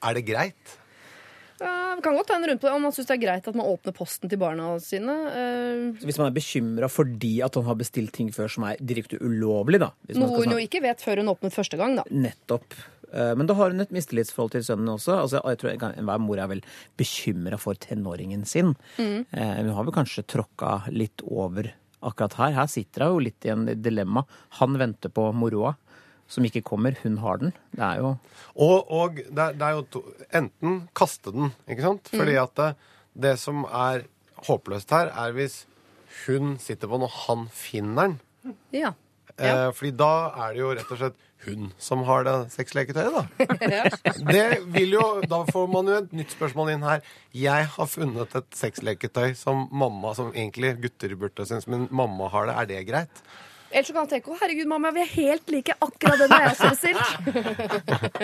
er 0.09 0.13
det 0.19 0.25
greit? 0.27 0.75
Ja, 1.59 1.95
vi 1.95 2.01
kan 2.03 2.15
godt 2.17 2.27
ta 2.27 2.35
en 2.35 2.43
runde 2.43 2.59
på 2.59 2.67
det, 2.67 2.73
om 2.75 2.81
man 2.83 2.91
syns 2.91 3.07
det 3.07 3.15
er 3.15 3.21
greit 3.23 3.45
at 3.47 3.55
man 3.55 3.65
åpner 3.71 3.93
posten 3.95 4.27
til 4.29 4.37
barna 4.41 4.73
sine. 4.83 5.13
Eh, 5.31 5.83
Så 6.01 6.03
Hvis 6.09 6.17
man 6.19 6.27
er 6.27 6.35
bekymra 6.35 6.89
fordi 6.91 7.37
at 7.45 7.55
han 7.55 7.63
har 7.63 7.75
bestilt 7.79 8.11
ting 8.11 8.27
før 8.35 8.49
som 8.51 8.65
er 8.67 8.75
direkte 8.83 9.21
ulovlig, 9.23 9.79
da 9.79 9.91
hvis 10.07 10.17
noe 10.19 10.35
hun 10.43 10.51
jo 10.57 10.59
ikke 10.59 10.81
vet 10.83 10.99
før 10.99 11.21
hun 11.23 11.31
åpnet 11.31 11.55
første 11.55 11.77
gang, 11.79 11.95
da. 11.95 12.03
Nettopp. 12.11 12.75
Eh, 13.13 13.33
Men 13.39 13.47
da 13.47 13.53
har 13.55 13.69
hun 13.71 13.79
et 13.79 13.91
mistillitsforhold 13.95 14.51
til 14.51 14.63
sønnen 14.67 14.89
også. 14.97 15.15
Altså, 15.21 15.39
jeg 15.47 15.57
tror 15.61 15.71
en- 15.71 15.95
Enhver 16.03 16.19
mor 16.19 16.37
er 16.43 16.47
vel 16.47 16.61
bekymra 16.97 17.57
for 17.57 17.73
tenåringen 17.75 18.45
sin. 18.45 18.75
Mm. 18.97 19.25
Eh, 19.31 19.55
Hun 19.63 19.69
har 19.69 19.83
vel 19.85 19.93
kanskje 19.93 20.25
tråkka 20.27 20.91
litt 20.91 21.21
over 21.25 21.71
akkurat 22.03 22.33
her. 22.33 22.51
Her 22.51 22.67
sitter 22.67 23.05
hun 23.07 23.13
jo 23.15 23.19
litt 23.29 23.45
i 23.45 23.49
en 23.49 23.65
dilemma. 23.81 24.25
Han 24.59 24.75
venter 24.77 25.07
på 25.09 25.31
moroa, 25.33 25.77
som 26.27 26.43
ikke 26.47 26.63
kommer. 26.65 26.95
Hun 27.03 27.17
har 27.21 27.37
den. 27.37 27.53
Det 27.75 27.83
er 27.85 27.99
jo 28.01 28.17
Og, 28.55 28.91
og 28.91 29.15
det, 29.15 29.37
er- 29.37 29.53
det 29.53 29.61
er 29.67 29.71
jo 29.75 29.81
to, 29.91 30.01
enten 30.33 30.87
kaste 30.95 31.31
den, 31.35 31.51
ikke 31.69 31.81
sant? 31.85 32.09
Fordi 32.13 32.35
Mm. 32.37 32.43
at 32.43 32.55
det, 32.55 32.75
det 33.27 33.39
som 33.39 33.63
er 33.65 34.05
håpløst 34.47 34.89
her, 34.91 35.11
er 35.11 35.31
hvis 35.35 35.65
hun 36.25 36.57
sitter 36.59 36.87
på 36.87 36.95
den, 36.97 37.03
og 37.03 37.11
han 37.27 37.47
finner 37.51 38.01
den. 38.07 38.19
Ja. 38.71 38.93
Eh, 39.37 39.71
fordi 39.75 39.91
da 39.91 40.31
er 40.45 40.53
det 40.53 40.59
jo 40.61 40.73
rett 40.73 40.91
og 40.91 40.97
slett 41.01 41.15
hun 41.45 41.73
som 41.77 42.01
har 42.07 42.23
det 42.23 42.51
sexleketøyet, 42.55 43.11
da. 43.13 43.25
Det 44.31 44.61
vil 44.73 44.95
jo, 44.95 45.21
Da 45.29 45.43
får 45.51 45.67
man 45.69 45.85
jo 45.91 45.97
et 45.99 46.13
nytt 46.15 46.31
spørsmål 46.33 46.71
inn 46.73 46.81
her. 46.87 47.01
Jeg 47.35 47.67
har 47.75 47.85
funnet 47.91 48.33
et 48.39 48.47
sexleketøy 48.55 49.35
som 49.37 49.67
mamma, 49.71 50.13
som 50.15 50.31
egentlig 50.33 50.71
gutter 50.81 51.13
burde 51.19 51.45
synes, 51.45 51.67
men 51.67 51.87
mamma 51.91 52.29
har 52.33 52.47
det. 52.47 52.55
Er 52.55 52.65
det 52.71 52.87
greit? 52.87 53.21
Ellers 53.75 53.89
så 53.89 53.93
kan 53.95 54.05
han 54.05 54.11
tenke 54.13 54.31
å 54.31 54.37
herregud, 54.39 54.69
mamma, 54.71 54.93
vi 54.95 55.01
er 55.03 55.09
helt 55.11 55.49
like. 55.51 55.73
Akkurat 55.83 56.21
den 56.21 56.31
har 56.31 56.45
jeg 56.45 56.53
også 56.55 56.69
bestilt. 56.75 58.15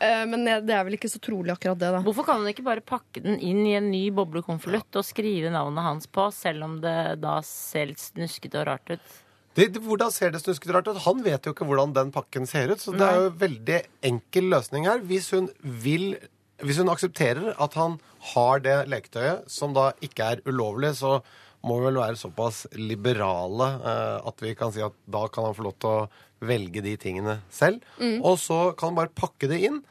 Eh, 0.00 0.22
Men 0.30 0.44
det 0.64 0.72
er 0.74 0.84
vel 0.86 0.96
ikke 0.96 1.10
så 1.12 1.20
trolig 1.22 1.52
akkurat 1.54 1.78
det, 1.80 1.90
da. 1.96 2.00
Hvorfor 2.06 2.24
kan 2.28 2.40
hun 2.40 2.48
ikke 2.52 2.64
bare 2.66 2.84
pakke 2.84 3.22
den 3.24 3.36
inn 3.44 3.60
i 3.68 3.74
en 3.78 3.90
ny 3.92 4.06
boblekonvolutt 4.16 4.96
og 5.00 5.04
skrive 5.06 5.52
navnet 5.52 5.84
hans 5.84 6.08
på, 6.08 6.28
selv 6.34 6.64
om 6.66 6.78
det 6.82 6.96
da 7.22 7.38
ser 7.46 7.90
litt 7.92 8.00
snuskete 8.02 8.62
og 8.62 8.68
rart 8.70 8.94
ut? 8.94 9.12
Det, 9.58 9.66
det, 9.74 9.80
hvordan 9.84 10.12
ser 10.14 10.30
det 10.32 10.40
snuskete 10.44 10.72
rart 10.76 10.88
ut? 10.88 11.00
Han 11.04 11.20
vet 11.26 11.44
jo 11.44 11.52
ikke 11.52 11.66
hvordan 11.68 11.92
den 11.96 12.12
pakken 12.14 12.46
ser 12.48 12.70
ut. 12.72 12.80
Så 12.80 12.94
det 12.96 13.04
er 13.04 13.16
jo 13.24 13.30
en 13.32 13.40
veldig 13.40 13.80
enkel 14.12 14.48
løsning 14.54 14.86
her. 14.88 15.02
Hvis 15.10 15.32
hun 15.34 15.50
vil 15.62 16.14
Hvis 16.60 16.76
hun 16.76 16.90
aksepterer 16.92 17.54
at 17.56 17.74
han 17.80 17.94
har 18.34 18.60
det 18.60 18.74
leketøyet, 18.92 19.46
som 19.48 19.72
da 19.72 19.90
ikke 20.04 20.26
er 20.34 20.42
ulovlig, 20.44 20.90
så 20.98 21.22
må 21.66 21.76
vel 21.82 21.98
være 22.00 22.16
såpass 22.16 22.64
liberale 22.78 23.68
eh, 23.84 24.28
at 24.30 24.42
vi 24.44 24.54
kan 24.58 24.72
si 24.72 24.82
at 24.84 24.96
da 25.10 25.26
kan 25.32 25.48
han 25.48 25.56
få 25.56 25.66
lov 25.66 25.76
til 25.82 25.90
å 25.90 26.48
velge 26.48 26.80
de 26.84 26.94
tingene 26.96 27.40
selv. 27.52 27.84
Og 28.24 28.38
så 28.40 28.72
kan 28.72 28.92
han 28.92 29.00
bare 29.02 29.12
pakke 29.12 29.50
det 29.50 29.60
inn. 29.68 29.82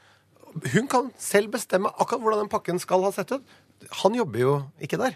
Hun 0.74 0.88
kan 0.90 1.12
selv 1.22 1.54
bestemme 1.54 1.92
akkurat 1.94 2.24
hvordan 2.24 2.44
den 2.46 2.52
pakken 2.52 2.82
skal 2.82 3.06
ha 3.06 3.12
sett 3.14 3.36
ut. 3.36 3.44
Han 4.02 4.18
jobber 4.18 4.42
jo 4.42 4.56
ikke 4.82 4.98
der. 4.98 5.14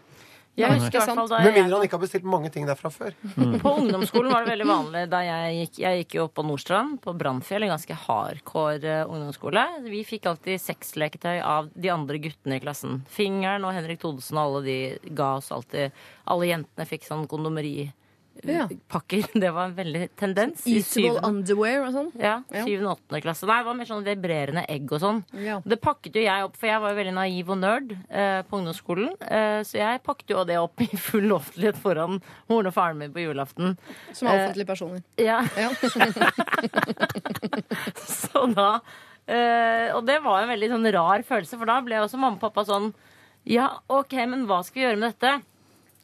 Jeg 0.54 0.70
husker 0.70 1.00
i 1.00 1.02
hvert 1.02 1.18
fall 1.18 1.30
da 1.32 1.40
Med 1.42 1.56
mindre 1.58 1.78
han 1.80 1.88
ikke 1.88 1.98
har 1.98 2.04
bestilt 2.04 2.28
mange 2.30 2.52
ting 2.54 2.68
derfra 2.70 2.92
før. 2.94 3.16
På 3.64 3.74
ungdomsskolen 3.80 4.30
var 4.30 4.46
det 4.46 4.54
veldig 4.54 4.68
vanlig 4.70 5.02
da 5.10 5.24
jeg 5.26 5.56
gikk 5.58 5.80
Jeg 5.82 6.02
gikk 6.04 6.18
jo 6.18 6.26
opp 6.28 6.36
på 6.38 6.46
Nordstrand, 6.46 7.00
på 7.02 7.16
Brannfjell, 7.18 7.66
en 7.66 7.74
ganske 7.74 7.98
hardcore 8.04 8.94
eh, 9.00 9.08
ungdomsskole. 9.08 9.66
Vi 9.88 10.04
fikk 10.06 10.30
alltid 10.30 10.62
sexleketøy 10.62 11.40
av 11.42 11.72
de 11.74 11.90
andre 11.94 12.22
guttene 12.22 12.60
i 12.60 12.64
klassen. 12.64 13.02
Fingeren 13.10 13.66
og 13.66 13.74
Henrik 13.74 14.04
Thodesen 14.04 14.38
og 14.38 14.46
alle 14.46 14.64
de 14.68 14.78
ga 15.18 15.34
oss 15.40 15.50
alltid 15.56 16.06
Alle 16.30 16.52
jentene 16.52 16.88
fikk 16.88 17.10
sånn 17.10 17.28
kondomeripakker. 17.32 18.00
Ja. 18.44 18.66
Det 19.44 19.50
var 19.54 19.70
en 19.70 19.76
veldig 19.78 20.08
tendens. 20.20 20.66
i 20.68 20.80
Eatable 20.82 21.22
underwear 21.30 21.86
og 21.88 21.94
sånn. 21.94 22.10
ja, 22.20 22.40
Ja. 22.52 22.64
syvende 22.66 22.90
og 22.90 22.98
åttende 22.98 23.22
klasse. 23.24 23.46
Nei, 23.48 23.60
det 23.62 23.66
var 23.70 23.78
mer 23.78 23.88
sånn 23.90 24.04
vibrerende 24.04 24.64
egg 24.74 24.92
og 24.92 25.00
sånn. 25.04 25.22
Ja. 25.40 25.60
Det 25.64 25.78
pakket 25.82 26.18
jo 26.18 26.22
jeg 26.26 26.44
opp, 26.48 26.58
for 26.58 26.68
jeg 26.68 26.82
var 26.84 26.92
jo 26.92 26.98
veldig 27.00 27.14
naiv 27.16 27.50
og 27.54 27.58
nerd 27.62 27.94
eh, 28.10 28.42
på 28.50 28.58
ungdomsskolen. 28.60 29.14
Eh, 29.22 29.62
så 29.64 29.78
jeg 29.80 30.04
pakket 30.04 30.34
jo 30.36 30.44
det 30.50 30.58
opp 30.60 30.82
i 30.84 30.90
full 30.98 31.32
offentlighet 31.38 31.78
foran 31.80 32.20
moren 32.50 32.68
og 32.68 32.74
faren 32.76 32.98
min 33.00 33.14
på 33.16 33.24
julaften. 33.24 33.78
Som 34.12 34.28
er 34.28 34.50
offentlige 34.50 34.68
personer. 34.74 35.04
Ja, 35.22 35.40
Ja. 35.56 35.70
så 38.08 38.46
da 38.54 38.70
eh, 39.28 39.90
Og 39.96 40.04
det 40.08 40.20
var 40.24 40.44
en 40.44 40.52
veldig 40.52 40.70
sånn 40.74 40.90
rar 40.96 41.24
følelse, 41.28 41.58
for 41.60 41.70
da 41.70 41.80
ble 41.86 42.02
også 42.04 42.20
mamma 42.20 42.38
og 42.40 42.44
pappa 42.44 42.66
sånn 42.68 42.92
Ja, 43.50 43.70
OK, 43.92 44.16
men 44.32 44.46
hva 44.50 44.62
skal 44.66 44.80
vi 44.82 44.86
gjøre 44.88 45.00
med 45.02 45.14
dette? 45.14 45.34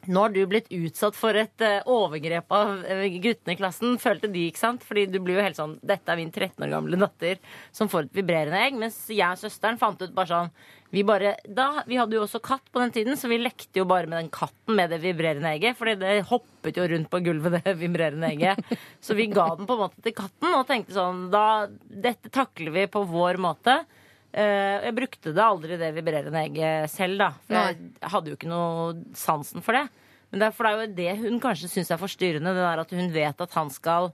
Nå 0.08 0.22
har 0.24 0.32
du 0.32 0.40
blitt 0.48 0.70
utsatt 0.72 1.16
for 1.18 1.36
et 1.36 1.60
eh, 1.64 1.82
overgrep 1.90 2.52
av 2.56 2.84
eh, 2.88 3.04
guttene 3.20 3.52
i 3.52 3.58
klassen. 3.58 3.98
Følte 4.00 4.30
de, 4.32 4.46
ikke 4.48 4.62
sant? 4.62 4.84
Fordi 4.86 5.04
du 5.12 5.18
blir 5.20 5.36
jo 5.36 5.44
helt 5.44 5.58
sånn 5.58 5.76
Dette 5.84 6.12
er 6.12 6.20
min 6.20 6.32
13 6.32 6.64
år 6.64 6.72
gamle 6.72 7.00
datter 7.02 7.40
som 7.76 7.90
får 7.92 8.08
et 8.08 8.20
vibrerende 8.20 8.62
egg. 8.64 8.78
Mens 8.80 8.96
jeg 9.12 9.26
og 9.26 9.42
søsteren 9.42 9.80
fant 9.80 10.00
ut 10.00 10.14
bare 10.16 10.30
sånn 10.32 10.52
vi, 10.90 11.04
bare, 11.06 11.36
da, 11.46 11.84
vi 11.86 12.00
hadde 12.00 12.16
jo 12.16 12.24
også 12.24 12.40
katt 12.42 12.64
på 12.72 12.80
den 12.82 12.90
tiden, 12.90 13.14
så 13.18 13.28
vi 13.30 13.38
lekte 13.38 13.78
jo 13.78 13.84
bare 13.86 14.08
med 14.10 14.24
den 14.24 14.32
katten 14.34 14.74
med 14.74 14.90
det 14.90 14.98
vibrerende 15.04 15.52
egget. 15.52 15.78
Fordi 15.78 15.94
det 16.00 16.16
hoppet 16.32 16.80
jo 16.80 16.88
rundt 16.90 17.10
på 17.12 17.20
gulvet, 17.28 17.60
det 17.66 17.76
vibrerende 17.78 18.32
egget. 18.32 18.74
Så 19.04 19.14
vi 19.18 19.28
ga 19.30 19.50
den 19.54 19.68
på 19.68 19.76
en 19.76 19.84
måte 19.84 20.02
til 20.02 20.16
katten 20.16 20.56
og 20.56 20.66
tenkte 20.70 20.96
sånn 20.96 21.28
da, 21.32 21.68
Dette 21.78 22.32
takler 22.32 22.74
vi 22.74 22.88
på 22.90 23.04
vår 23.12 23.38
måte. 23.42 23.82
Eh, 24.30 24.76
jeg 24.86 24.94
brukte 24.94 25.32
det 25.34 25.42
aldri, 25.42 25.78
det 25.80 25.90
vibrerende 25.96 26.44
egget 26.44 26.92
selv, 26.92 27.18
da. 27.18 27.30
For 27.48 27.58
jeg 27.58 28.10
hadde 28.12 28.30
jo 28.30 28.38
ikke 28.38 28.50
noe 28.50 28.92
sansen 29.18 29.64
for 29.66 29.78
det. 29.78 29.88
Men 30.30 30.42
det 30.44 30.50
er, 30.50 30.54
det 30.54 30.70
er 30.70 30.78
jo 30.78 30.94
det 31.00 31.12
hun 31.24 31.42
kanskje 31.42 31.72
syns 31.72 31.90
er 31.90 31.98
forstyrrende, 31.98 32.54
det 32.54 32.62
der 32.62 32.84
at 32.84 32.94
hun 32.94 33.10
vet 33.14 33.42
at 33.42 33.58
han 33.58 33.72
skal 33.74 34.12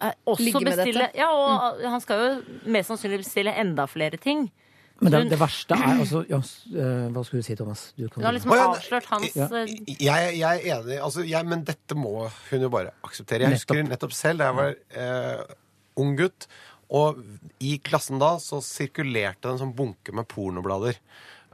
eh, 0.00 0.14
også 0.24 0.46
Ligge 0.46 0.64
med 0.64 0.72
bestille 0.78 1.06
dette. 1.10 1.20
Ja, 1.20 1.28
og 1.36 1.84
han 1.84 2.04
skal 2.04 2.24
jo 2.24 2.58
mest 2.72 2.92
sannsynlig 2.92 3.20
bestille 3.26 3.52
enda 3.60 3.86
flere 3.90 4.20
ting. 4.20 4.48
Men 5.02 5.14
det, 5.14 5.22
det 5.32 5.38
verste 5.40 5.74
er 5.74 5.96
altså 5.98 6.20
ja, 6.30 6.38
eh, 6.38 7.06
Hva 7.10 7.24
skulle 7.26 7.42
du 7.42 7.46
si, 7.46 7.56
Thomas? 7.58 7.80
Du 7.98 8.04
kan 8.06 8.20
Hun 8.20 8.26
har 8.28 8.36
liksom 8.36 8.52
avslørt 8.54 9.08
hans 9.10 9.34
Ja. 9.34 9.48
Jeg, 9.50 10.36
jeg 10.38 10.44
er 10.46 10.76
enig, 10.76 10.98
altså, 11.02 11.24
jeg, 11.26 11.48
men 11.50 11.64
dette 11.66 11.96
må 11.98 12.28
hun 12.50 12.68
jo 12.68 12.70
bare 12.72 12.94
akseptere. 13.04 13.48
Jeg 13.48 13.58
husker 13.58 13.82
nettopp 13.88 14.14
selv 14.16 14.42
da 14.42 14.50
jeg 14.50 14.58
var 14.60 14.76
eh, 15.02 15.56
ung 16.00 16.14
gutt, 16.16 16.46
og 16.92 17.22
i 17.62 17.76
klassen 17.84 18.20
da 18.20 18.34
så 18.42 18.60
sirkulerte 18.64 19.46
det 19.46 19.54
en 19.54 19.62
sånn 19.66 19.76
bunke 19.76 20.12
med 20.14 20.28
pornoblader. 20.30 20.98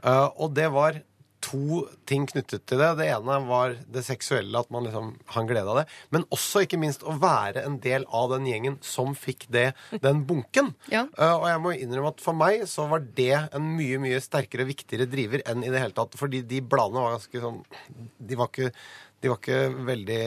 Uh, 0.03 0.27
og 0.39 0.51
det 0.57 0.67
var 0.73 0.99
to 1.39 1.85
ting 2.09 2.25
knyttet 2.27 2.65
til 2.67 2.81
det. 2.81 2.89
Det 2.99 3.07
ene 3.13 3.37
var 3.47 3.75
det 3.87 4.03
seksuelle, 4.03 4.59
at 4.59 4.71
man 4.73 4.83
liksom 4.85 5.13
har 5.33 5.45
glede 5.47 5.71
av 5.71 5.79
det. 5.79 5.85
Men 6.13 6.25
også 6.35 6.65
ikke 6.65 6.79
minst 6.81 7.05
å 7.07 7.15
være 7.19 7.63
en 7.63 7.77
del 7.83 8.05
av 8.15 8.33
den 8.33 8.47
gjengen 8.49 8.75
som 8.83 9.15
fikk 9.17 9.47
det, 9.53 9.69
den 10.03 10.25
bunken. 10.29 10.73
Ja. 10.89 11.05
Uh, 11.13 11.37
og 11.37 11.45
jeg 11.47 11.61
må 11.63 11.73
innrømme 11.77 12.11
at 12.11 12.23
for 12.23 12.35
meg 12.35 12.65
så 12.69 12.87
var 12.89 13.03
det 13.15 13.35
en 13.55 13.67
mye 13.77 13.99
mye 14.01 14.19
sterkere, 14.23 14.65
viktigere 14.67 15.07
driver 15.09 15.43
enn 15.47 15.63
i 15.63 15.71
det 15.71 15.83
hele 15.83 15.95
tatt. 15.95 16.17
Fordi 16.19 16.41
de 16.49 16.59
bladene 16.65 17.03
var 17.05 17.15
ganske 17.15 17.43
sånn 17.43 17.59
De 18.17 18.37
var 18.39 18.49
ikke, 18.49 18.71
de 19.21 19.31
var 19.31 19.39
ikke 19.39 19.59
veldig 19.87 20.23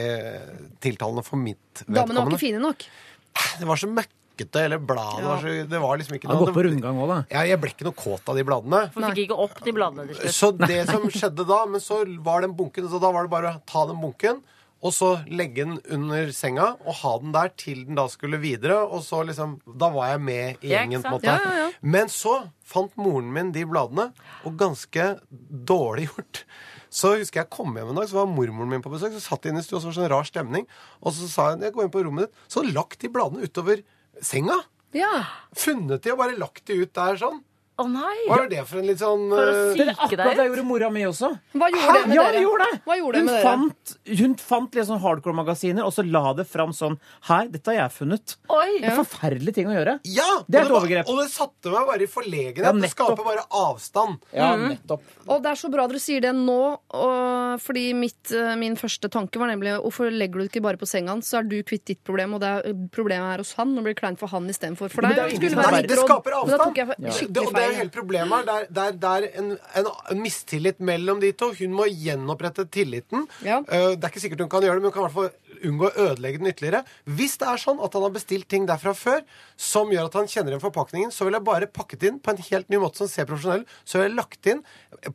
tiltalende 0.84 1.26
for 1.26 1.40
mitt 1.40 1.84
Damene 1.84 2.22
var 2.22 2.32
ikke 2.32 2.44
fine 2.46 2.62
nok. 2.62 2.86
Det 3.58 3.68
var 3.68 3.80
så 3.80 3.90
møkkete, 4.42 4.64
eller 4.66 4.78
bladet 4.78 5.24
var 5.24 5.40
så 5.42 5.54
Det 5.68 5.80
var 5.80 5.98
liksom 5.98 6.16
ikke 6.18 6.28
Han 6.28 6.36
har 6.36 6.44
gått 6.46 6.54
på 6.54 6.64
rundgang 6.68 6.98
òg, 7.02 7.08
da. 7.08 7.18
ja, 7.30 7.42
jeg 7.52 7.60
ble 7.62 7.70
ikke 7.70 7.84
noe 7.88 7.94
kåt 7.98 8.28
av 8.28 8.36
de 8.36 8.44
bladene. 8.44 8.92
For 8.92 9.02
fikk 9.10 9.24
ikke 9.26 9.38
opp 9.38 9.60
de 9.64 9.72
bladene 9.72 10.06
til 10.08 10.16
slutt. 10.16 10.34
Så 10.34 10.50
det 10.66 10.80
som 10.90 11.06
skjedde 11.10 11.46
da, 11.48 11.64
men 11.66 11.80
så 11.80 12.02
var 12.24 12.40
den 12.42 12.56
bunken, 12.56 12.88
så 12.90 13.00
da 13.00 13.10
var 13.12 13.22
det 13.28 13.30
bare 13.30 13.54
å 13.56 13.62
ta 13.66 13.86
den 13.86 14.00
bunken, 14.02 14.42
og 14.82 14.90
så 14.90 15.12
legge 15.30 15.62
den 15.62 15.76
under 15.94 16.32
senga 16.34 16.72
og 16.82 16.94
ha 17.04 17.12
den 17.22 17.30
der 17.30 17.52
til 17.54 17.84
den 17.86 17.94
da 17.94 18.08
skulle 18.10 18.40
videre. 18.42 18.80
Og 18.82 19.04
så 19.06 19.20
liksom 19.22 19.60
Da 19.78 19.88
var 19.94 20.08
jeg 20.08 20.20
med 20.26 20.56
i 20.64 20.72
Ja, 20.72 20.80
gjengen, 20.80 21.04
på 21.04 21.06
en 21.06 21.20
sant? 21.20 21.22
måte. 21.22 21.30
Ja, 21.30 21.38
ja, 21.38 21.68
ja. 21.68 21.70
Men 21.82 22.08
så 22.10 22.48
fant 22.66 22.90
moren 22.98 23.32
min 23.32 23.52
de 23.54 23.62
bladene, 23.64 24.08
og 24.44 24.56
ganske 24.58 25.20
dårlig 25.38 26.08
gjort. 26.10 26.42
Så 26.92 27.14
husker 27.16 27.40
jeg 27.44 27.48
kom 27.54 27.72
hjem 27.78 27.88
en 27.94 28.00
dag, 28.02 28.08
så 28.10 28.18
var 28.18 28.26
mormoren 28.28 28.68
min 28.74 28.82
på 28.82 28.90
besøk. 28.92 29.14
Så 29.14 29.22
satt 29.22 29.42
de 29.46 29.48
inne 29.54 29.62
i 29.62 29.64
stua, 29.64 29.78
så 29.80 29.86
var 29.88 29.94
det 29.94 30.00
sånn 30.02 30.10
rar 30.12 30.26
stemning. 30.28 30.66
Og 31.00 31.14
så 31.14 31.28
sa 31.30 31.46
hun 31.52 31.62
jeg 31.64 31.72
går 31.72 31.86
inn 31.86 31.94
på 31.94 32.02
rommet 32.04 32.26
ditt. 32.26 32.42
Så 32.50 32.60
hadde 32.60 32.72
hun 32.74 32.76
lagt 32.82 32.98
de 33.00 33.08
bladene 33.14 33.46
utover 33.46 33.80
senga. 34.24 34.58
Ja. 34.96 35.10
Funnet 35.56 36.04
de 36.04 36.12
og 36.14 36.20
bare 36.20 36.38
lagt 36.38 36.66
de 36.68 36.78
ut 36.82 36.92
der 36.96 37.18
sånn. 37.20 37.40
Å 37.80 37.86
nei! 37.88 38.16
Hva 38.28 38.36
er 38.44 38.48
det 38.52 38.62
for 38.68 38.78
en 38.82 38.86
litt 38.86 38.98
sånn 39.00 39.22
For 39.32 39.48
å 39.48 39.52
eh, 39.52 39.76
Det 39.78 39.84
er 39.86 39.90
Ikke 39.94 40.04
akkurat 40.04 40.26
deg 40.28 40.36
det 40.36 40.42
ut? 40.44 40.48
gjorde 40.52 40.64
mora 40.68 40.88
mi 40.92 41.02
også. 41.08 41.28
Hva 41.56 41.68
gjorde 41.72 41.94
det 41.96 42.02
med 42.10 42.16
ja, 42.18 42.22
dere? 42.26 42.32
det 42.36 42.42
gjorde 42.44 42.66
det. 42.68 42.80
Hva 42.84 42.96
gjorde 42.98 43.12
det 43.12 43.22
hun 43.22 43.24
med 43.24 43.34
dere? 43.38 43.46
Fant, 43.46 43.94
hun 44.20 44.34
fant 44.42 44.76
litt 44.76 44.88
sånn 44.90 45.00
hardcore-magasiner, 45.00 45.86
og 45.88 45.94
så 45.96 46.04
la 46.04 46.22
det 46.36 46.44
fram 46.50 46.74
sånn 46.76 46.98
Her, 47.30 47.48
dette 47.48 47.72
har 47.72 47.78
jeg 47.88 47.94
funnet. 47.96 48.34
Oi! 48.52 48.68
En 48.84 48.98
forferdelig 49.00 49.54
ting 49.56 49.70
å 49.72 49.76
gjøre. 49.78 49.94
Ja! 50.04 50.28
Det 50.46 50.60
er 50.60 50.66
et 50.66 50.68
og 50.68 50.74
var- 50.76 50.82
overgrep. 50.82 51.08
Og 51.08 51.18
det 51.22 51.26
satte 51.32 51.72
meg 51.72 51.88
bare 51.88 52.04
i 52.04 52.10
forlegenhet. 52.12 52.60
Ja, 52.68 52.72
det 52.76 52.82
nettopp. 52.84 53.16
skaper 53.16 53.24
bare 53.30 53.46
avstand. 53.64 54.20
Ja, 54.36 54.50
Mm. 54.52 54.68
nettopp. 54.76 55.02
Og 55.32 55.42
det 55.42 55.50
er 55.54 55.54
så 55.62 55.70
bra 55.72 55.86
dere 55.88 55.98
sier 56.04 56.20
det 56.20 56.34
nå, 56.36 56.60
og, 56.92 57.60
fordi 57.64 57.94
mitt, 57.96 58.30
eh, 58.36 58.54
min 58.60 58.76
første 58.76 59.08
tanke 59.08 59.40
var 59.40 59.48
nemlig 59.48 59.72
hvorfor 59.80 60.10
legger 60.12 60.32
du 60.38 60.44
det 60.44 60.52
ikke 60.52 60.62
bare 60.68 60.76
på 60.76 60.86
senga 60.86 61.08
hans, 61.16 61.30
så 61.32 61.38
er 61.40 61.48
du 61.48 61.56
kvitt 61.62 61.84
ditt 61.88 62.04
problem, 62.04 62.34
og 62.34 62.40
det 62.44 62.48
er, 62.52 62.74
problemet 62.92 63.32
er 63.32 63.38
hos 63.38 63.54
han, 63.54 63.72
og 63.78 63.84
blir 63.84 63.94
kleint 63.96 64.18
for 64.20 64.28
han 64.28 64.44
istedenfor 64.46 64.90
for 64.92 65.00
Men 65.02 65.10
deg. 65.12 65.16
det 65.16 65.22
er 65.24 65.28
jo 65.28 65.32
ingen 65.32 65.40
skulle 65.40 65.56
som 65.56 65.62
være 65.62 65.72
er 65.72 65.84
et 65.84 65.88
Det 65.88 65.98
skaper 65.98 66.30
men 66.32 66.48
Da 66.52 66.58
tok 66.58 66.66
avstand. 66.66 66.76
jeg 66.76 66.86
Det, 66.98 67.12
skikkelig 67.16 67.32
det 67.32 67.61
er 67.62 67.70
jo 67.72 67.78
hele 67.80 67.92
problemet 67.94 68.50
her. 68.50 68.66
Det 68.68 68.82
er, 68.84 68.92
det 68.98 69.10
er, 69.10 69.20
det 69.26 69.30
en, 69.42 69.50
en, 69.80 69.90
en 70.14 70.22
mistillit 70.22 70.80
mellom 70.80 71.20
de 71.22 71.32
to. 71.32 71.52
Hun 71.58 71.72
må 71.78 71.86
gjenopprette 71.90 72.66
tilliten. 72.74 73.26
Ja. 73.46 73.60
Eh, 73.68 73.92
Det 73.96 74.04
er 74.04 74.12
ikke 74.12 74.24
sikkert 74.24 74.40
hun 74.44 74.52
kan 74.52 74.62
gjøre 74.66 74.78
det, 74.78 74.82
men 74.82 74.90
hun 74.92 74.96
kan 74.96 75.02
i 75.02 75.08
hvert 75.08 75.18
fall 75.18 75.41
unngå 75.68 75.88
å 75.90 76.06
ødelegge 76.08 76.40
den 76.42 76.50
ytterligere. 76.52 76.82
Hvis 77.04 77.36
det 77.40 77.48
er 77.48 77.60
sånn 77.62 77.80
at 77.84 77.94
han 77.96 78.06
har 78.06 78.14
bestilt 78.14 78.48
ting 78.50 78.66
derfra 78.68 78.94
før 78.96 79.20
som 79.56 79.90
gjør 79.92 80.08
at 80.08 80.16
han 80.18 80.30
kjenner 80.30 80.54
igjen 80.54 80.64
forpakningen, 80.64 81.12
så 81.14 81.26
vil 81.26 81.36
jeg 81.38 81.46
bare 81.46 81.68
pakket 81.70 82.06
inn 82.08 82.20
på 82.22 82.32
en 82.32 82.42
helt 82.48 82.72
ny 82.72 82.80
måte 82.82 83.02
som 83.02 83.10
ser 83.10 83.28
profesjonell. 83.28 83.64
Så 83.84 83.98
vil 84.00 84.08
jeg 84.08 84.16
lagt 84.18 84.50
inn 84.50 84.62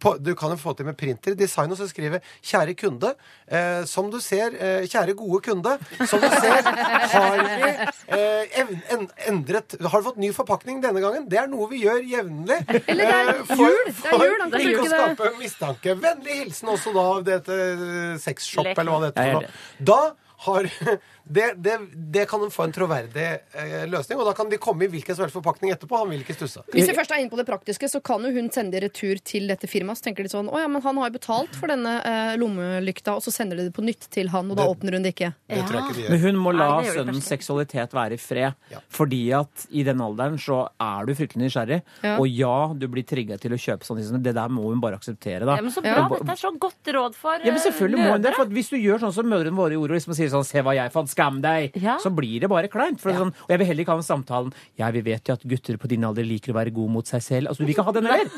på, 0.02 0.15
Du 0.23 0.34
kan 0.36 0.52
jo 0.54 0.60
få 0.60 0.73
til 0.78 0.88
med 0.88 0.97
printer, 1.00 1.36
design, 1.38 1.71
og 1.71 1.78
så 1.78 1.88
skrive 1.88 2.21
'Kjære 2.43 2.76
kunde'. 2.76 3.13
Eh, 3.47 3.86
som 3.86 4.10
du 4.12 4.19
ser, 4.19 4.54
eh, 4.60 4.86
kjære 4.88 5.15
gode 5.15 5.41
kunde, 5.41 5.78
som 6.08 6.19
du 6.19 6.28
ser, 6.28 6.62
har 6.63 7.38
vi 7.43 7.71
eh, 8.08 8.60
en, 8.91 9.10
endret 9.28 9.76
Har 9.82 10.02
du 10.02 10.08
fått 10.10 10.17
ny 10.17 10.32
forpakning 10.34 10.82
denne 10.82 11.02
gangen? 11.02 11.28
Det 11.30 11.38
er 11.39 11.47
noe 11.47 11.69
vi 11.69 11.84
gjør 11.84 12.04
jevnlig. 12.04 12.60
Eller 12.88 13.06
det 13.06 13.15
er 13.15 13.30
eh, 13.30 13.43
for- 13.43 13.63
jul. 13.63 13.86
Det 13.88 14.06
er 14.06 14.10
for 14.10 14.26
jul, 14.26 14.41
han 14.41 14.52
ikke 14.52 14.84
å 14.84 14.91
skape 14.91 15.34
mistanke. 15.39 15.95
Vennlig 16.02 16.39
hilsen 16.43 16.69
også 16.69 16.93
da 16.93 17.06
av 17.17 17.23
dette 17.28 18.19
sexshop, 18.19 18.71
eller 18.78 18.91
hva 18.91 19.00
det 19.06 19.12
er 19.15 19.34
heter. 19.34 19.50
Da 19.80 20.00
har 20.38 20.69
det, 21.30 21.54
det, 21.63 21.78
det 22.13 22.26
kan 22.30 22.44
få 22.52 22.63
en 22.68 22.74
troverdig 22.76 23.26
eh, 23.54 23.86
løsning, 23.90 24.20
og 24.20 24.28
da 24.30 24.34
kan 24.38 24.50
de 24.52 24.60
komme 24.62 24.86
i 24.86 24.92
hvilken 24.92 25.16
som 25.18 25.26
helst 25.26 25.36
forpakning 25.36 25.72
etterpå. 25.74 25.98
Han 26.00 26.12
vil 26.13 26.24
ikke 26.24 26.36
stusse. 26.38 26.63
Hvis 26.74 26.88
vi 26.90 26.96
først 26.98 27.12
er 27.12 27.22
inne 27.24 27.32
på 27.32 27.40
det 27.40 27.48
praktiske, 27.48 27.90
så 27.92 28.02
kan 28.04 28.24
jo 28.24 28.32
hun 28.36 28.50
sende 28.54 28.78
det 28.78 28.84
retur 28.88 29.20
til 29.24 29.48
dette 29.52 29.68
firmaet. 29.70 30.00
Så 30.00 30.08
tenker 30.08 30.24
de 30.28 30.32
sånn 30.32 30.48
Å 30.52 30.62
ja, 30.62 30.68
men 30.72 30.82
han 30.84 31.00
har 31.02 31.10
jo 31.12 31.18
betalt 31.18 31.56
for 31.58 31.72
denne 31.72 31.98
eh, 32.08 32.34
lommelykta, 32.40 33.18
og 33.18 33.26
så 33.26 33.34
sender 33.34 33.60
de 33.60 33.68
det 33.70 33.76
på 33.76 33.86
nytt 33.86 34.08
til 34.13 34.32
han, 34.34 34.52
og 34.52 34.60
da 34.60 34.68
åpner 34.72 34.98
hun 34.98 35.06
det 35.08 35.13
ikke. 35.16 35.34
Det 35.48 35.62
tror 35.68 35.80
jeg 35.80 35.86
ikke 35.88 35.98
de 36.00 36.13
Men 36.16 36.24
hun 36.24 36.42
må 36.48 36.54
la 36.56 36.68
Nei, 36.68 36.84
det 36.86 36.94
det 36.94 37.00
sønnens 37.02 37.30
seksualitet 37.34 37.96
være 37.98 38.18
i 38.18 38.22
fred. 38.22 38.58
Ja. 38.72 38.82
Fordi 38.94 39.22
at 39.38 39.68
i 39.70 39.84
den 39.88 40.02
alderen 40.04 40.40
så 40.42 40.63
er 40.82 41.08
du 41.08 41.13
fryktelig 41.18 41.48
nysgjerrig. 41.48 41.82
Ja. 42.04 42.16
Og 42.22 42.28
ja, 42.32 42.56
du 42.74 42.88
blir 42.92 43.06
trigga 43.08 43.38
til 43.42 43.56
å 43.56 43.60
kjøpe 43.60 43.88
sånne 43.88 44.06
ting. 44.06 44.24
Det 44.24 44.36
der 44.38 44.54
må 44.54 44.70
hun 44.70 44.82
bare 44.84 45.00
akseptere, 45.00 45.44
da. 45.48 45.58
Ja, 45.60 45.66
men 45.66 45.74
så 45.76 45.84
Ja. 45.84 46.08
bra. 46.08 46.18
Dette 46.18 46.32
er 46.36 46.42
så 46.42 46.52
godt 46.58 46.94
råd 46.98 47.16
for 47.16 47.40
Ja, 47.44 47.52
men 47.52 47.62
selvfølgelig 47.63 48.00
må 48.04 48.12
hun 48.16 48.22
det, 48.22 48.34
for 48.36 48.48
at 48.48 48.54
Hvis 48.58 48.70
du 48.70 48.78
gjør 48.78 49.00
sånn 49.04 49.13
som 49.13 49.28
mødrene 49.30 49.56
våre 49.56 49.76
gjorde, 49.76 49.92
og 49.92 49.98
liksom 50.00 50.16
sier 50.16 50.30
sånn 50.32 50.46
'se 50.46 50.62
hva 50.63 50.74
jeg 50.76 50.92
fant, 50.92 51.10
skam 51.17 51.41
deg', 51.41 51.73
Ja. 51.82 51.97
så 51.97 52.13
blir 52.13 52.39
det 52.45 52.49
bare 52.49 52.69
kleint. 52.69 53.01
Er 53.06 53.17
sånn, 53.17 53.34
og 53.34 53.49
jeg 53.49 53.58
vil 53.60 53.67
heller 53.67 53.84
ikke 53.84 53.95
ha 53.97 54.01
den 54.01 54.06
samtalen 54.13 54.53
'ja, 54.77 54.91
vi 54.93 55.01
vet 55.01 55.25
jo 55.27 55.34
at 55.34 55.41
gutter 55.43 55.77
på 55.82 55.88
din 55.89 56.03
alder 56.06 56.23
liker 56.23 56.53
å 56.53 56.60
være 56.62 56.71
gode 56.73 56.91
mot 56.93 57.06
seg 57.08 57.21
selv'. 57.21 57.47
Altså, 57.49 57.60
Du 57.60 57.65
vil 57.65 57.75
ikke 57.75 57.86
ha 57.89 57.91
den 57.91 58.06
heller. 58.06 58.30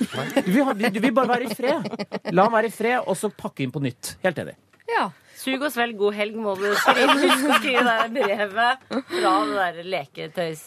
Du 0.45 0.51
vil, 0.51 0.63
ha, 0.63 0.73
du 0.73 0.99
vil 0.99 1.11
bare 1.11 1.27
være 1.27 1.51
i 1.51 1.53
fred. 1.53 2.31
La 2.31 2.43
ham 2.47 2.53
være 2.53 2.71
i 2.71 2.73
fred, 2.73 3.03
og 3.05 3.15
så 3.19 3.29
pakke 3.29 3.61
inn 3.67 3.71
på 3.71 3.81
nytt. 3.83 4.15
Helt 4.23 4.37
enig. 4.39 4.55
Ja. 4.87 5.09
Sug 5.39 5.61
og 5.61 5.71
svelg 5.71 5.95
god 5.97 6.13
helg, 6.15 6.35
må 6.35 6.55
du 6.59 6.65
skrive. 6.75 7.13
Husk 7.15 7.45
å 7.47 7.59
skrive 7.61 7.83
det 7.85 8.09
brevet 8.15 8.79
fra 8.89 9.33
det 9.45 9.55
der 9.55 9.83
leketøys... 9.87 10.65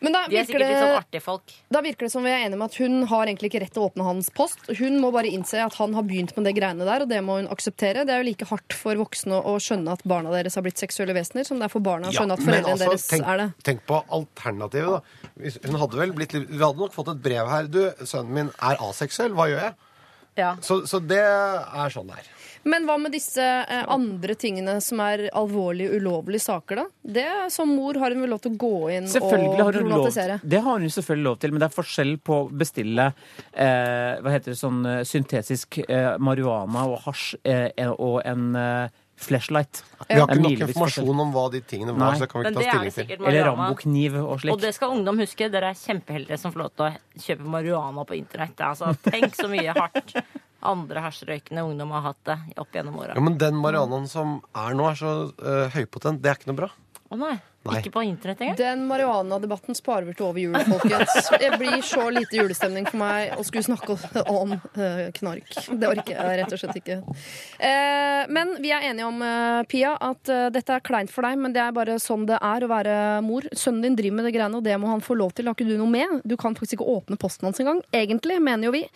Men 0.00 0.14
da 0.16 0.20
De 0.28 0.36
er 0.38 0.46
virker, 0.46 0.46
sikkert 0.56 0.70
litt 0.70 0.80
sånn 0.80 0.96
artige 0.96 1.20
folk. 1.20 1.52
da 1.76 1.80
virker 1.84 2.06
det 2.06 2.12
som 2.14 2.24
vi 2.24 2.30
er 2.32 2.46
enige 2.46 2.56
om 2.56 2.62
at 2.64 2.76
hun 2.80 2.94
har 3.10 3.26
egentlig 3.28 3.50
ikke 3.50 3.60
rett 3.60 3.72
til 3.74 3.82
å 3.82 3.88
åpne 3.90 4.06
hans 4.06 4.30
post. 4.32 4.62
Hun 4.78 4.96
må 5.02 5.10
bare 5.12 5.28
innse 5.28 5.60
at 5.60 5.74
han 5.76 5.92
har 5.98 6.06
begynt 6.08 6.32
med 6.38 6.46
det 6.48 6.54
greiene 6.56 6.86
der, 6.88 7.04
og 7.04 7.10
det 7.10 7.18
må 7.26 7.36
hun 7.36 7.48
akseptere. 7.52 8.06
Det 8.08 8.14
er 8.14 8.22
jo 8.22 8.28
like 8.30 8.48
hardt 8.48 8.72
for 8.72 8.96
voksne 8.96 9.42
å 9.44 9.58
skjønne 9.60 9.92
at 9.92 10.04
barna 10.08 10.32
deres 10.32 10.56
har 10.56 10.64
blitt 10.64 10.80
seksuelle 10.80 11.12
vesener, 11.18 11.44
som 11.44 11.60
det 11.60 11.68
er 11.68 11.74
for 11.74 11.84
barna 11.84 12.08
å 12.08 12.14
Ja, 12.14 12.22
skjønne 12.22 12.38
at 12.38 12.46
foreldrene 12.46 12.72
altså, 12.78 12.88
deres 12.88 13.06
tenk, 13.12 13.28
er 13.28 13.42
det. 13.42 13.48
tenk 13.68 13.84
på 13.92 14.00
alternativet, 14.08 14.96
da. 14.96 15.52
Hun 15.68 15.80
hadde 15.84 16.00
vel 16.00 16.12
blitt 16.16 16.32
Vi 16.32 16.62
hadde 16.64 16.80
nok 16.80 16.96
fått 16.96 17.12
et 17.12 17.20
brev 17.28 17.52
her. 17.52 17.68
Du, 17.68 17.82
sønnen 18.08 18.32
min 18.40 18.50
er 18.56 18.80
aseksuell. 18.88 19.36
Hva 19.36 19.50
gjør 19.52 19.64
jeg? 19.68 19.74
Ja. 20.40 20.54
Så, 20.64 20.80
så 20.88 21.00
det 21.04 21.20
er 21.20 21.92
sånn 21.92 22.08
det 22.08 22.22
er. 22.22 22.28
Men 22.68 22.84
hva 22.84 22.96
med 23.00 23.14
disse 23.14 23.40
eh, 23.42 23.84
andre 23.88 24.34
tingene 24.36 24.76
som 24.84 25.00
er 25.04 25.28
alvorlige, 25.36 25.96
ulovlige 25.96 26.44
saker, 26.44 26.82
da? 26.82 26.86
Det 27.20 27.26
Som 27.54 27.72
mor 27.76 27.96
har 28.02 28.12
hun 28.12 28.20
vel 28.26 28.32
lov 28.34 28.42
til 28.44 28.52
å 28.52 28.60
gå 28.60 28.72
inn 28.98 29.08
og 29.08 29.28
problematisere? 29.30 30.40
lov? 30.40 30.48
Det 30.54 30.60
har 30.66 30.80
hun 30.80 30.90
selvfølgelig 30.92 31.28
lov 31.30 31.38
til, 31.40 31.54
men 31.54 31.62
det 31.62 31.68
er 31.70 31.76
forskjell 31.76 32.16
på 32.24 32.40
å 32.42 32.48
bestille 32.62 33.06
eh, 33.52 34.20
hva 34.20 34.34
heter 34.34 34.52
det, 34.52 34.58
sånn 34.60 34.82
eh, 34.86 35.04
syntetisk 35.08 35.80
eh, 35.86 36.16
marihuana 36.20 36.84
og 36.90 37.00
hasj 37.06 37.38
eh, 37.48 37.86
og 37.96 38.20
en 38.28 38.50
eh, 38.60 39.00
flashlight. 39.20 39.82
Vi 40.08 40.16
har 40.16 40.28
ikke 40.28 40.40
nok 40.40 40.62
informasjon 40.68 41.24
om 41.24 41.32
hva 41.34 41.46
de 41.52 41.60
tingene 41.68 41.92
var, 41.92 42.12
Nei. 42.12 42.12
så 42.16 42.24
det 42.24 42.30
kan 42.32 42.40
vi 42.40 42.48
ikke 42.48 42.60
ta 42.60 42.68
stilling 42.68 42.94
til. 42.96 43.26
Eller 43.28 43.48
rambokniv 43.50 44.20
og 44.20 44.36
slikt. 44.40 44.54
Og 44.54 44.62
det 44.64 44.70
skal 44.76 44.94
ungdom 44.96 45.20
huske. 45.20 45.48
Dere 45.52 45.72
er 45.74 45.80
kjempeheldige 45.80 46.38
som 46.40 46.54
får 46.54 46.62
lov 46.64 46.70
til 46.76 46.86
å 46.86 47.24
kjøpe 47.26 47.50
marihuana 47.56 48.06
på 48.08 48.16
internett. 48.16 48.62
Altså, 48.64 48.94
tenk 49.04 49.36
så 49.36 49.48
mye 49.52 49.76
hardt 49.76 50.16
andre 50.66 51.04
hasjrøykende 51.04 51.64
ungdom 51.64 51.94
har 51.96 52.04
hatt 52.10 52.20
det 52.28 52.38
opp 52.60 52.74
gjennom 52.74 52.98
åra. 53.00 53.16
Ja, 53.16 53.24
men 53.24 53.38
den 53.40 53.58
marihuanaen 53.60 54.08
som 54.10 54.38
er 54.56 54.76
nå, 54.76 54.88
er 54.90 54.98
så 55.00 55.14
uh, 55.30 55.66
høypotent. 55.74 56.20
Det 56.22 56.32
er 56.32 56.40
ikke 56.40 56.50
noe 56.52 56.60
bra. 56.64 56.70
Å 57.10 57.18
nei. 57.20 57.36
Nei. 57.60 57.76
Ikke 57.76 57.90
på 57.92 58.02
internett 58.02 58.40
engang? 58.40 58.56
Den 58.56 58.86
marihuana-debatten 58.88 59.76
sparer 59.76 60.06
vi 60.08 60.14
til 60.16 60.24
over 60.30 60.40
jul, 60.40 60.54
folkens. 60.64 61.26
Det 61.42 61.50
blir 61.60 61.82
så 61.84 62.06
lite 62.08 62.38
julestemning 62.38 62.86
for 62.88 62.96
meg 63.02 63.34
å 63.36 63.44
skulle 63.44 63.66
snakke 63.66 63.96
om 64.32 64.54
eh, 64.56 65.10
knark. 65.18 65.58
Det 65.68 65.90
orker 65.90 66.14
jeg 66.14 66.38
rett 66.40 66.54
og 66.56 66.62
slett 66.62 66.78
ikke. 66.80 66.96
Eh, 67.60 68.22
men 68.32 68.54
vi 68.64 68.72
er 68.72 68.86
enige 68.88 69.10
om, 69.10 69.20
eh, 69.26 69.58
Pia, 69.68 69.92
at 70.00 70.32
dette 70.56 70.72
er 70.72 70.84
kleint 70.86 71.12
for 71.12 71.28
deg, 71.28 71.36
men 71.42 71.52
det 71.52 71.60
er 71.60 71.76
bare 71.76 71.98
sånn 72.00 72.24
det 72.30 72.38
er 72.40 72.64
å 72.64 72.70
være 72.70 72.94
mor. 73.26 73.44
Sønnen 73.52 73.84
din 73.84 74.00
driver 74.00 74.16
med 74.22 74.30
det 74.30 74.32
greiene, 74.38 74.56
og 74.56 74.64
det 74.64 74.78
må 74.80 74.88
han 74.94 75.04
få 75.04 75.18
lov 75.20 75.36
til. 75.36 75.52
Har 75.52 75.58
ikke 75.58 75.68
du 75.68 75.76
noe 75.76 75.92
med. 75.92 76.24
Du 76.24 76.38
kan 76.40 76.56
faktisk 76.56 76.78
ikke 76.78 76.88
åpne 76.96 77.20
posten 77.20 77.50
hans 77.50 77.60
engang. 77.60 77.84
Egentlig, 77.92 78.40
mener 78.40 78.70
jo 78.70 78.74
vi. 78.78 78.86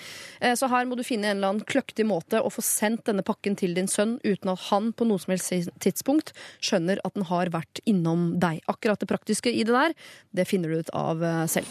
Så 0.56 0.70
her 0.72 0.88
må 0.88 0.96
du 0.96 1.04
finne 1.04 1.28
en 1.28 1.36
eller 1.36 1.52
annen 1.52 1.68
kløktig 1.68 2.08
måte 2.08 2.40
å 2.40 2.52
få 2.52 2.64
sendt 2.64 3.04
denne 3.10 3.26
pakken 3.26 3.60
til 3.60 3.76
din 3.76 3.90
sønn 3.90 4.16
uten 4.24 4.54
at 4.54 4.68
han 4.70 4.94
på 4.96 5.04
noe 5.08 5.20
som 5.20 5.36
helst 5.36 5.52
tidspunkt 5.84 6.32
skjønner 6.64 7.04
at 7.04 7.16
den 7.16 7.28
har 7.28 7.52
vært 7.52 7.84
innom 7.84 8.32
deg. 8.40 8.53
Akkurat 8.70 9.00
det 9.00 9.10
praktiske 9.10 9.52
i 9.52 9.64
det 9.66 9.74
der, 9.74 9.94
det 10.34 10.48
finner 10.48 10.72
du 10.72 10.82
ut 10.82 10.92
av 10.96 11.22
eh, 11.24 11.44
selv. 11.50 11.68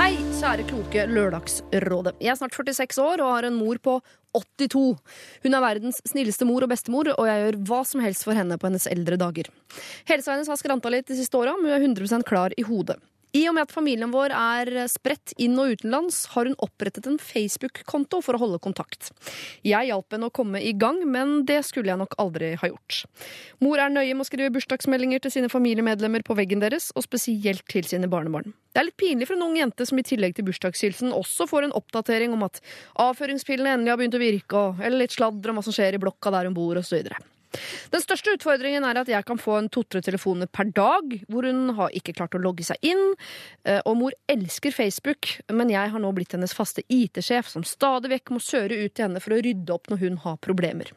Hei, 0.00 0.14
kjære 0.38 0.64
kloke 0.64 1.02
Lørdagsrådet. 1.10 2.14
Jeg 2.24 2.32
er 2.32 2.38
snart 2.40 2.56
46 2.56 3.02
år 3.04 3.20
og 3.20 3.34
har 3.34 3.48
en 3.50 3.58
mor 3.58 3.76
på 3.84 3.98
82. 4.32 4.96
Hun 5.44 5.56
er 5.56 5.64
verdens 5.64 6.00
snilleste 6.08 6.46
mor 6.48 6.64
og 6.64 6.70
bestemor, 6.72 7.10
og 7.16 7.28
jeg 7.28 7.42
gjør 7.44 7.58
hva 7.68 7.80
som 7.84 8.00
helst 8.04 8.24
for 8.24 8.38
henne 8.38 8.56
på 8.56 8.70
hennes 8.70 8.88
eldre 8.88 9.18
dager. 9.20 9.50
Helsa 10.08 10.32
hennes 10.32 10.48
har 10.48 10.56
skranta 10.60 10.92
litt 10.92 11.10
de 11.10 11.18
siste 11.18 11.36
åra, 11.36 11.56
men 11.58 11.68
hun 11.68 11.76
er 11.76 11.84
100% 12.00 12.28
klar 12.28 12.56
i 12.56 12.64
hodet. 12.64 12.96
I 13.36 13.44
og 13.46 13.54
med 13.54 13.68
at 13.68 13.74
familien 13.74 14.10
vår 14.10 14.32
er 14.34 14.70
spredt 14.90 15.36
inn- 15.38 15.58
og 15.60 15.76
utenlands, 15.76 16.24
har 16.32 16.48
hun 16.48 16.56
opprettet 16.58 17.06
en 17.06 17.18
Facebook-konto 17.22 18.18
for 18.26 18.34
å 18.34 18.40
holde 18.42 18.58
kontakt. 18.62 19.12
Jeg 19.66 19.90
hjalp 19.90 20.16
henne 20.16 20.30
å 20.30 20.34
komme 20.34 20.58
i 20.58 20.72
gang, 20.74 20.98
men 21.06 21.44
det 21.46 21.60
skulle 21.68 21.92
jeg 21.92 22.00
nok 22.00 22.16
aldri 22.18 22.56
ha 22.58 22.70
gjort. 22.72 23.04
Mor 23.62 23.78
er 23.78 23.94
nøye 23.94 24.16
med 24.16 24.26
å 24.26 24.30
skrive 24.30 24.50
bursdagsmeldinger 24.56 25.22
til 25.22 25.36
sine 25.36 25.52
familiemedlemmer 25.52 26.26
på 26.26 26.34
veggen 26.38 26.64
deres, 26.64 26.90
og 26.96 27.06
spesielt 27.06 27.62
til 27.70 27.86
sine 27.86 28.10
barnebarn. 28.10 28.50
Det 28.74 28.82
er 28.82 28.90
litt 28.90 28.98
pinlig 28.98 29.30
for 29.30 29.38
en 29.38 29.46
ung 29.46 29.58
jente 29.58 29.86
som 29.86 29.98
i 29.98 30.06
tillegg 30.06 30.34
til 30.34 30.46
bursdagshilsen 30.46 31.14
også 31.14 31.46
får 31.50 31.68
en 31.68 31.76
oppdatering 31.78 32.34
om 32.34 32.46
at 32.46 32.58
avføringspillene 33.02 33.76
endelig 33.78 33.94
har 33.94 34.02
begynt 34.02 34.18
å 34.18 34.24
virke, 34.26 34.58
og, 34.58 34.82
eller 34.82 35.04
litt 35.04 35.14
sladder 35.14 35.52
om 35.52 35.58
hva 35.58 35.66
som 35.66 35.74
skjer 35.74 35.98
i 35.98 36.02
blokka 36.02 36.34
der 36.34 36.50
hun 36.50 36.58
bor, 36.58 36.78
osv. 36.82 37.06
Den 37.90 38.02
største 38.02 38.34
utfordringen 38.36 38.86
er 38.86 39.00
at 39.00 39.10
jeg 39.10 39.26
kan 39.26 39.40
få 39.40 39.56
en 39.58 39.70
to-tre 39.72 40.02
telefoner 40.04 40.50
per 40.50 40.70
dag, 40.76 41.16
hvor 41.28 41.46
hun 41.48 41.74
har 41.78 41.94
ikke 41.96 42.14
klart 42.16 42.36
å 42.38 42.42
logge 42.42 42.66
seg 42.66 42.78
inn. 42.86 43.04
Eh, 43.64 43.80
Og 43.84 43.96
mor 43.98 44.16
elsker 44.30 44.74
Facebook, 44.74 45.40
men 45.50 45.72
jeg 45.72 45.90
har 45.90 46.02
nå 46.02 46.12
blitt 46.14 46.36
hennes 46.36 46.54
faste 46.54 46.84
IT-sjef, 46.88 47.48
som 47.50 47.66
stadig 47.66 48.12
vekk 48.12 48.34
må 48.34 48.42
søre 48.44 48.78
ut 48.84 48.94
til 48.94 49.08
henne 49.08 49.22
for 49.22 49.34
å 49.34 49.42
rydde 49.42 49.74
opp 49.74 49.90
når 49.90 50.04
hun 50.04 50.20
har 50.24 50.38
problemer. 50.44 50.92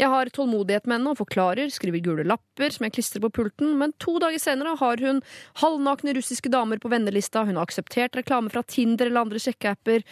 Jeg 0.00 0.08
har 0.08 0.30
tålmodighet 0.32 0.86
med 0.88 0.98
henne 1.00 1.12
og 1.12 1.18
forklarer, 1.20 1.68
skriver 1.72 2.00
gule 2.04 2.24
lapper 2.24 2.72
som 2.72 2.86
jeg 2.86 2.94
klistrer 2.96 3.24
på 3.26 3.32
pulten, 3.40 3.74
men 3.80 3.92
to 4.00 4.16
dager 4.22 4.40
senere 4.40 4.76
har 4.80 5.02
hun 5.04 5.20
halvnakne 5.60 6.14
russiske 6.16 6.52
damer 6.52 6.80
på 6.80 6.92
vennelista, 6.92 7.44
hun 7.44 7.58
har 7.60 7.68
akseptert 7.68 8.16
reklame 8.16 8.52
fra 8.52 8.64
Tinder 8.64 9.10
eller 9.10 9.26
andre 9.26 9.42
sjekkeapper. 9.42 10.06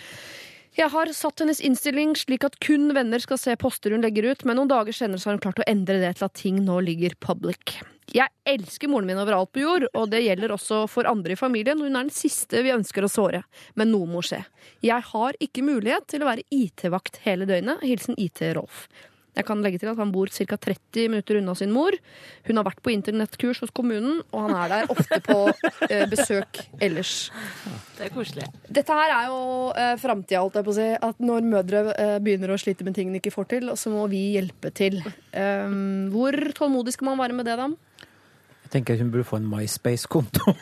Jeg 0.79 0.93
har 0.93 1.11
satt 1.11 1.43
hennes 1.43 1.59
innstilling 1.59 2.13
slik 2.15 2.45
at 2.47 2.55
kun 2.63 2.93
venner 2.95 3.19
skal 3.19 3.41
se 3.41 3.57
poster 3.59 3.91
hun 3.91 4.05
legger 4.05 4.29
ut, 4.31 4.45
men 4.47 4.61
noen 4.61 4.71
dager 4.71 4.95
senere 4.95 5.19
har 5.25 5.35
hun 5.35 5.43
klart 5.43 5.59
å 5.59 5.67
endre 5.67 5.97
det 5.99 6.13
til 6.21 6.27
at 6.29 6.37
ting 6.39 6.61
nå 6.63 6.77
ligger 6.87 7.17
public. 7.19 7.81
Jeg 8.15 8.31
elsker 8.47 8.89
moren 8.89 9.09
min 9.11 9.19
overalt 9.19 9.51
på 9.53 9.65
jord, 9.65 9.89
og 9.91 10.07
det 10.13 10.23
gjelder 10.23 10.55
også 10.55 10.85
for 10.89 11.11
andre 11.11 11.35
i 11.35 11.41
familien. 11.41 11.83
Hun 11.83 11.99
er 11.99 12.07
den 12.07 12.15
siste 12.15 12.63
vi 12.63 12.73
ønsker 12.73 13.03
å 13.03 13.11
såre, 13.11 13.43
men 13.75 13.91
noe 13.91 14.07
må 14.07 14.23
skje. 14.23 14.39
Jeg 14.87 15.03
har 15.11 15.43
ikke 15.43 15.67
mulighet 15.67 16.07
til 16.15 16.23
å 16.23 16.31
være 16.31 16.47
IT-vakt 16.55 17.25
hele 17.27 17.49
døgnet. 17.51 17.83
Hilsen 17.83 18.15
IT-Rolf. 18.15 18.87
Jeg 19.37 19.47
kan 19.47 19.61
legge 19.63 19.79
til 19.79 19.91
at 19.93 19.99
han 20.01 20.11
bor 20.13 20.31
ca. 20.33 20.57
30 20.57 21.13
minutter 21.13 21.39
unna 21.39 21.55
sin 21.59 21.73
mor. 21.75 21.95
Hun 22.49 22.59
har 22.59 22.67
vært 22.67 22.81
på 22.83 22.93
internettkurs 22.95 23.61
hos 23.63 23.73
kommunen, 23.75 24.23
og 24.33 24.47
han 24.47 24.57
er 24.59 24.73
der 24.73 24.95
ofte 24.95 25.21
på 25.25 25.39
eh, 25.93 26.07
besøk 26.11 26.63
ellers. 26.83 27.29
Det 27.99 28.09
er 28.09 28.15
koselig. 28.15 28.49
Dette 28.67 28.97
her 28.99 29.15
er 29.15 29.29
jo 29.31 29.41
eh, 29.75 29.95
framtida, 30.01 30.43
holdt 30.43 30.59
jeg 30.59 30.69
på 30.69 30.75
å 30.75 30.79
si. 30.79 30.89
At 31.11 31.23
når 31.23 31.51
mødre 31.55 31.85
eh, 31.95 32.17
begynner 32.25 32.55
å 32.55 32.61
slite 32.61 32.87
med 32.87 32.99
ting 32.99 33.13
de 33.13 33.23
ikke 33.23 33.35
får 33.35 33.53
til, 33.55 33.75
så 33.79 33.93
må 33.95 34.09
vi 34.11 34.25
hjelpe 34.37 34.73
til. 34.75 35.01
Um, 35.33 36.09
hvor 36.15 36.35
tålmodig 36.57 36.97
skal 36.97 37.13
man 37.13 37.23
være 37.23 37.39
med 37.39 37.47
det, 37.47 37.59
da? 37.61 37.71
Jeg 38.69 38.83
tenker 38.83 38.99
hun 39.01 39.09
burde 39.09 39.25
få 39.25 39.39
en 39.39 39.47
MySpace-konto 39.49 40.53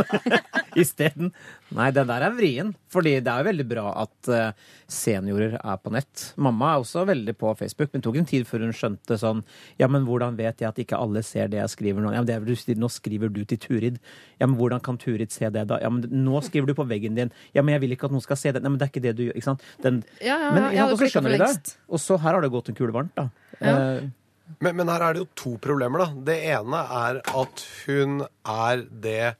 isteden. 0.82 1.34
Nei, 1.74 1.88
den 1.90 2.06
der 2.06 2.22
er 2.22 2.34
vrien. 2.36 2.68
Fordi 2.94 3.16
det 3.18 3.30
er 3.32 3.42
jo 3.42 3.48
veldig 3.48 3.64
bra 3.66 3.84
at 4.04 4.28
eh, 4.30 4.52
seniorer 4.94 5.56
er 5.58 5.78
på 5.82 5.90
nett. 5.94 6.28
Mamma 6.38 6.68
er 6.76 6.82
også 6.84 7.02
veldig 7.08 7.34
på 7.40 7.50
Facebook, 7.58 7.90
men 7.92 8.04
tok 8.04 8.18
en 8.20 8.28
tid 8.30 8.46
før 8.46 8.62
hun 8.66 8.74
skjønte 8.76 9.16
sånn 9.18 9.40
Ja, 9.80 9.88
men 9.90 10.06
hvordan 10.06 10.36
vet 10.38 10.62
jeg 10.62 10.68
at 10.70 10.78
ikke 10.84 11.00
alle 11.02 11.24
ser 11.26 11.50
det 11.50 11.58
jeg 11.58 11.72
skriver 11.74 12.04
nå? 12.04 12.12
Ja, 12.14 12.22
men 12.22 12.28
det 12.30 12.36
er 12.36 12.44
vel 12.46 12.78
Nå 12.78 12.90
skriver 12.94 13.32
du 13.34 13.42
til 13.44 13.58
Turid. 13.58 13.98
Ja, 14.38 14.46
men 14.46 14.56
hvordan 14.60 14.82
kan 14.86 14.98
Turid 15.02 15.34
se 15.34 15.50
det 15.50 15.66
da? 15.70 15.80
Ja, 15.82 15.90
men 15.90 16.06
nå 16.24 16.40
skriver 16.46 16.70
du 16.70 16.74
på 16.78 16.86
veggen 16.88 17.18
din. 17.18 17.32
Ja, 17.56 17.62
men 17.66 17.74
jeg 17.74 17.82
vil 17.84 17.96
ikke 17.96 18.06
at 18.10 18.14
noen 18.14 18.22
skal 18.24 18.38
se 18.38 18.52
det. 18.54 18.62
Nei, 18.62 18.70
men 18.70 18.78
det 18.78 18.86
er 18.88 18.92
ikke 18.94 19.04
det 19.08 19.16
du 19.18 19.24
gjør. 19.26 19.38
Ikke 19.40 19.50
sant? 19.50 19.64
Den, 19.82 20.02
Ja, 20.22 20.38
ja, 20.46 20.52
men 20.54 20.68
ja, 20.76 20.86
og 20.90 21.00
så 21.02 21.10
skjønner 21.10 21.34
de 21.34 21.42
det. 21.42 21.74
Og 21.90 21.98
så 22.02 22.18
her 22.22 22.36
har 22.38 22.44
det 22.46 22.52
gått 22.54 22.70
en 22.70 22.78
kule 22.78 22.94
varmt, 22.94 23.14
da. 23.18 23.28
Ja. 23.58 23.74
Eh, 23.74 24.12
Men, 24.60 24.76
men 24.76 24.88
her 24.92 25.00
er 25.00 25.14
det 25.16 25.22
jo 25.22 25.28
to 25.40 25.50
problemer, 25.58 26.02
da. 26.04 26.22
Det 26.28 26.34
ene 26.52 26.80
er 26.92 27.18
at 27.24 27.62
hun 27.86 28.18
er 28.44 28.82
det 29.02 29.34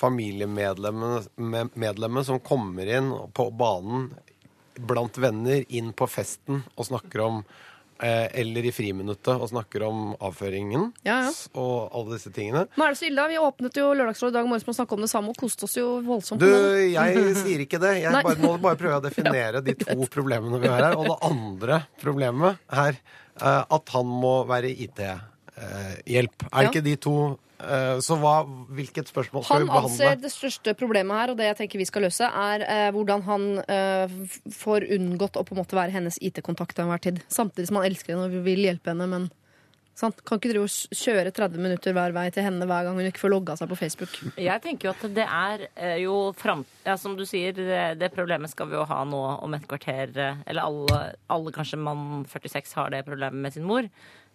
familiemedlemmet 0.00 2.26
som 2.26 2.40
kommer 2.40 2.86
inn 2.96 3.10
på 3.36 3.50
banen 3.50 4.08
blant 4.80 5.18
venner 5.20 5.64
inn 5.68 5.92
på 5.92 6.06
festen 6.08 6.62
og 6.74 6.86
snakker 6.88 7.20
om 7.20 7.42
eh, 8.02 8.28
Eller 8.40 8.64
i 8.64 8.72
friminuttet 8.72 9.34
og 9.36 9.48
snakker 9.50 9.82
om 9.84 10.14
avføringen 10.24 10.86
Ja, 11.04 11.18
ja. 11.26 11.32
og 11.60 11.90
alle 11.92 12.14
disse 12.16 12.30
tingene. 12.32 12.62
Nå 12.78 12.84
er 12.86 12.90
det 12.94 12.98
så 13.02 13.06
ille. 13.10 13.20
da. 13.20 13.26
Vi 13.28 13.36
åpnet 13.42 13.76
jo 13.82 13.90
Lørdagsrådet 13.98 14.32
i 14.32 14.36
dag 14.38 14.48
morges 14.48 14.64
med 14.66 14.72
å 14.72 14.78
snakke 14.78 14.94
om 14.96 15.04
det 15.04 15.10
samme 15.12 15.28
og 15.34 15.40
koste 15.42 15.64
oss 15.68 15.76
jo 15.76 15.88
voldsomt. 16.06 16.40
Du, 16.40 16.48
jeg 16.94 17.34
sier 17.42 17.60
ikke 17.66 17.80
det. 17.82 17.92
Jeg 18.06 18.12
bare, 18.24 18.38
må 18.40 18.54
bare 18.62 18.80
prøve 18.80 19.02
å 19.02 19.04
definere 19.10 19.60
de 19.66 19.74
to 19.84 19.98
problemene 20.12 20.56
vi 20.62 20.68
har 20.72 20.80
her. 20.88 20.96
Og 20.96 21.04
det 21.12 21.18
andre 21.28 21.82
problemet 22.00 22.56
er 22.72 22.96
eh, 22.96 23.62
at 23.68 23.84
han 23.98 24.08
må 24.24 24.32
være 24.48 24.72
IT-hjelp. 24.86 26.48
er 26.48 26.62
Ja. 26.64 26.68
ikke 26.70 26.84
de 26.88 26.96
to 26.96 27.14
eh, 27.34 27.38
Så 28.00 28.16
hva, 28.20 28.34
hvilket 28.72 29.10
spørsmål 29.10 29.44
skal 29.44 29.64
Han 29.64 29.68
vi 29.68 29.80
anser 29.80 30.20
det 30.20 30.32
største 30.32 30.74
problemet 30.78 31.16
her, 31.16 31.32
og 31.32 31.40
det 31.40 31.50
jeg 31.50 31.58
tenker 31.62 31.82
vi 31.82 31.88
skal 31.88 32.06
løse, 32.06 32.24
er 32.26 32.64
eh, 32.66 32.86
hvordan 32.94 33.24
han 33.26 33.48
eh, 33.66 34.14
får 34.56 34.88
unngått 34.96 35.36
å 35.36 35.44
på 35.46 35.56
en 35.56 35.62
måte 35.62 35.78
være 35.78 35.94
hennes 35.94 36.16
IT-kontakt 36.24 36.76
til 36.76 36.86
enhver 36.86 37.02
tid. 37.04 37.20
Samtidig 37.32 37.68
som 37.70 37.80
han 37.80 37.90
elsker 37.90 38.14
henne 38.14 38.30
og 38.30 38.48
vil 38.48 38.64
hjelpe 38.64 38.94
henne, 38.94 39.08
men 39.10 39.28
sant? 40.00 40.20
kan 40.26 40.40
ikke 40.40 40.52
drive 40.52 40.68
og 40.68 41.00
kjøre 41.02 41.32
30 41.36 41.62
minutter 41.62 41.96
hver 41.96 42.14
vei 42.16 42.26
til 42.34 42.46
henne 42.46 42.68
hver 42.68 42.86
gang 42.86 42.98
hun 42.98 43.08
ikke 43.08 43.22
får 43.22 43.34
logga 43.34 43.56
seg 43.58 43.70
på 43.70 43.78
Facebook. 43.80 44.14
Jeg 44.40 44.64
tenker 44.64 44.88
jo 44.88 44.94
at 44.94 45.04
det 45.16 45.26
er 45.26 45.66
eh, 45.74 45.98
jo 46.04 46.16
fram... 46.38 46.64
Ja, 46.86 46.96
som 47.00 47.16
du 47.18 47.26
sier, 47.28 47.52
det, 47.56 47.82
det 48.00 48.12
problemet 48.14 48.52
skal 48.52 48.70
vi 48.70 48.78
jo 48.78 48.86
ha 48.88 49.02
nå 49.08 49.20
om 49.44 49.58
et 49.58 49.66
kvarter. 49.70 50.14
eh, 50.16 50.40
Eller 50.46 50.64
alle, 50.64 51.02
alle 51.30 51.54
kanskje 51.54 51.80
mann 51.80 52.24
46 52.30 52.74
har 52.78 52.94
det 52.94 53.04
problemet 53.08 53.40
med 53.44 53.56
sin 53.56 53.68
mor. 53.68 53.88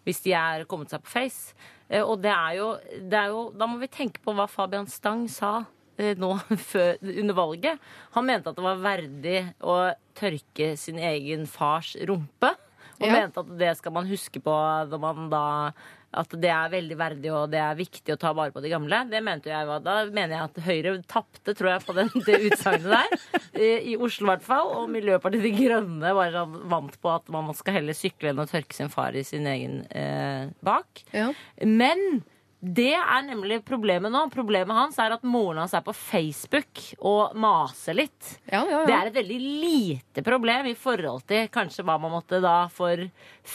Hvis 0.06 0.22
de 0.24 0.34
er 0.38 0.66
kommet 0.70 0.89
seg 0.93 1.01
på 1.03 1.10
Face. 1.16 1.53
Eh, 1.89 2.01
Og 2.03 2.22
det 2.22 2.32
er 2.32 2.56
jo, 2.60 2.68
det 3.10 3.14
er 3.20 3.28
jo 3.34 3.51
Da 3.58 3.66
må 3.68 3.80
vi 3.82 3.88
tenke 3.88 4.22
på 4.24 4.34
hva 4.38 4.45
Fabian 4.49 4.88
Stang 4.88 5.28
sa 5.30 5.66
eh, 5.97 6.14
nå 6.18 6.34
før, 6.72 6.97
under 7.01 7.34
valget. 7.38 7.80
Han 8.16 8.26
mente 8.28 8.49
at 8.51 8.56
det 8.60 8.64
var 8.66 8.82
verdig 8.84 9.39
å 9.64 9.80
tørke 10.16 10.76
sin 10.78 10.97
egen 10.99 11.45
fars 11.47 11.95
rumpe. 12.08 12.53
Og 13.01 13.08
Ja. 13.10 13.14
mente 13.20 13.41
at 13.41 13.49
det 13.60 13.74
skal 13.78 13.91
man 13.91 14.08
huske 14.08 14.39
på 14.39 14.53
når 14.91 14.99
man 15.03 15.30
da 15.30 15.43
at 16.16 16.36
det 16.41 16.51
er 16.51 16.72
veldig 16.74 16.97
verdig 16.99 17.32
og 17.34 17.49
det 17.53 17.61
er 17.61 17.78
viktig 17.78 18.16
å 18.16 18.20
ta 18.20 18.32
vare 18.36 18.53
på 18.55 18.63
de 18.63 18.72
gamle. 18.72 19.01
Det 19.11 19.22
mente 19.26 19.51
jeg 19.51 19.70
var, 19.70 19.84
Da 19.86 19.97
mener 20.07 20.38
jeg 20.38 20.49
at 20.49 20.61
Høyre 20.66 20.93
tapte, 21.11 21.55
tror 21.55 21.74
jeg, 21.74 21.86
på 21.88 21.95
den, 21.97 22.11
det 22.28 22.39
utsagnet 22.49 22.91
der. 22.93 23.26
I, 23.55 23.72
I 23.93 23.97
Oslo 23.97 24.28
i 24.28 24.32
hvert 24.34 24.45
fall. 24.45 24.72
Og 24.80 24.91
Miljøpartiet 24.93 25.45
De 25.45 25.53
Grønne 25.57 26.13
var 26.18 26.36
sånn 26.36 26.61
vant 26.72 26.95
på 27.01 27.11
at 27.13 27.34
man 27.34 27.51
skal 27.57 27.80
heller 27.80 27.97
sykle 27.97 28.32
enn 28.32 28.43
å 28.43 28.47
tørke 28.49 28.78
sin 28.78 28.93
far 28.93 29.16
i 29.16 29.26
sin 29.28 29.47
egen 29.49 29.84
eh, 29.91 30.47
bak. 30.66 31.05
Ja. 31.16 31.32
Men 31.61 32.24
det 32.60 32.93
er 32.95 33.26
nemlig 33.28 33.60
problemet 33.68 34.10
nå. 34.14 34.24
Problemet 34.34 34.74
hans 34.78 34.97
er 35.01 35.14
at 35.14 35.26
moren 35.28 35.60
hans 35.62 35.76
er 35.78 35.84
på 35.86 35.93
Facebook 35.93 36.82
og 36.97 37.36
maser 37.38 37.97
litt. 37.97 38.32
Ja, 38.47 38.64
ja, 38.64 38.80
ja. 38.80 38.86
Det 38.88 38.95
er 38.95 39.10
et 39.12 39.20
veldig 39.20 39.39
lite 39.62 40.24
problem 40.26 40.70
i 40.72 40.78
forhold 40.80 41.28
til 41.30 41.49
kanskje 41.53 41.86
hva 41.86 41.99
man 42.01 42.16
måtte 42.16 42.39
da 42.43 42.66
for 42.74 43.03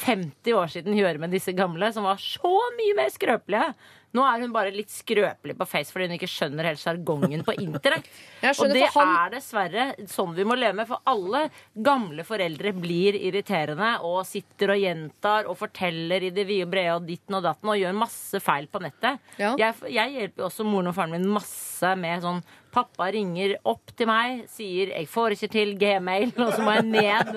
50 0.04 0.54
år 0.54 0.70
siden 0.76 0.98
gjøre 0.98 1.22
med 1.22 1.34
disse 1.34 1.54
gamle, 1.56 1.90
som 1.94 2.06
var 2.06 2.20
så 2.22 2.54
mye 2.78 2.98
mer 3.00 3.10
skrøpelige. 3.14 3.72
Nå 4.16 4.24
er 4.26 4.40
hun 4.42 4.50
bare 4.54 4.72
litt 4.74 4.90
skrøpelig 4.90 5.54
på 5.58 5.66
Face 5.70 5.92
fordi 5.94 6.08
hun 6.08 6.16
ikke 6.16 6.28
skjønner 6.30 6.66
helt 6.66 6.80
sjargongen 6.82 7.44
på 7.46 7.54
internett. 7.62 8.08
Og 8.60 8.72
det 8.74 8.88
han- 8.94 9.12
er 9.26 9.34
dessverre 9.36 9.84
sånn 10.10 10.32
vi 10.34 10.46
må 10.48 10.56
leve 10.58 10.74
med, 10.80 10.88
for 10.90 10.98
alle 11.06 11.44
gamle 11.76 12.24
foreldre 12.26 12.72
blir 12.74 13.14
irriterende 13.20 13.92
og 14.06 14.24
sitter 14.26 14.74
og 14.74 14.82
gjentar 14.82 15.46
og 15.50 15.58
forteller 15.60 16.26
i 16.26 16.32
det 16.34 16.46
vide 16.48 16.66
og 16.66 16.72
brede 16.74 16.96
og 16.98 17.06
ditten 17.06 17.38
og 17.38 17.44
datten 17.46 17.70
og 17.70 17.78
gjør 17.78 17.94
masse 18.00 18.40
feil 18.42 18.66
på 18.72 18.82
nettet. 18.82 19.20
Ja. 19.38 19.54
Jeg, 19.60 19.78
jeg 19.94 20.16
hjelper 20.18 20.42
jo 20.42 20.48
også 20.50 20.66
moren 20.66 20.90
og 20.90 20.96
faren 20.98 21.14
min 21.14 21.30
masse 21.38 21.94
med 22.00 22.26
sånn 22.26 22.42
Pappa 22.70 23.10
ringer 23.12 23.56
opp 23.68 23.92
til 23.96 24.06
meg, 24.10 24.44
sier 24.50 24.92
'jeg 24.94 25.08
får 25.10 25.36
ikke 25.36 25.50
til 25.50 25.74
Gmail', 25.78 26.34
og 26.38 26.52
så 26.54 26.62
må 26.62 26.76
jeg 26.78 26.86
ned. 26.86 27.32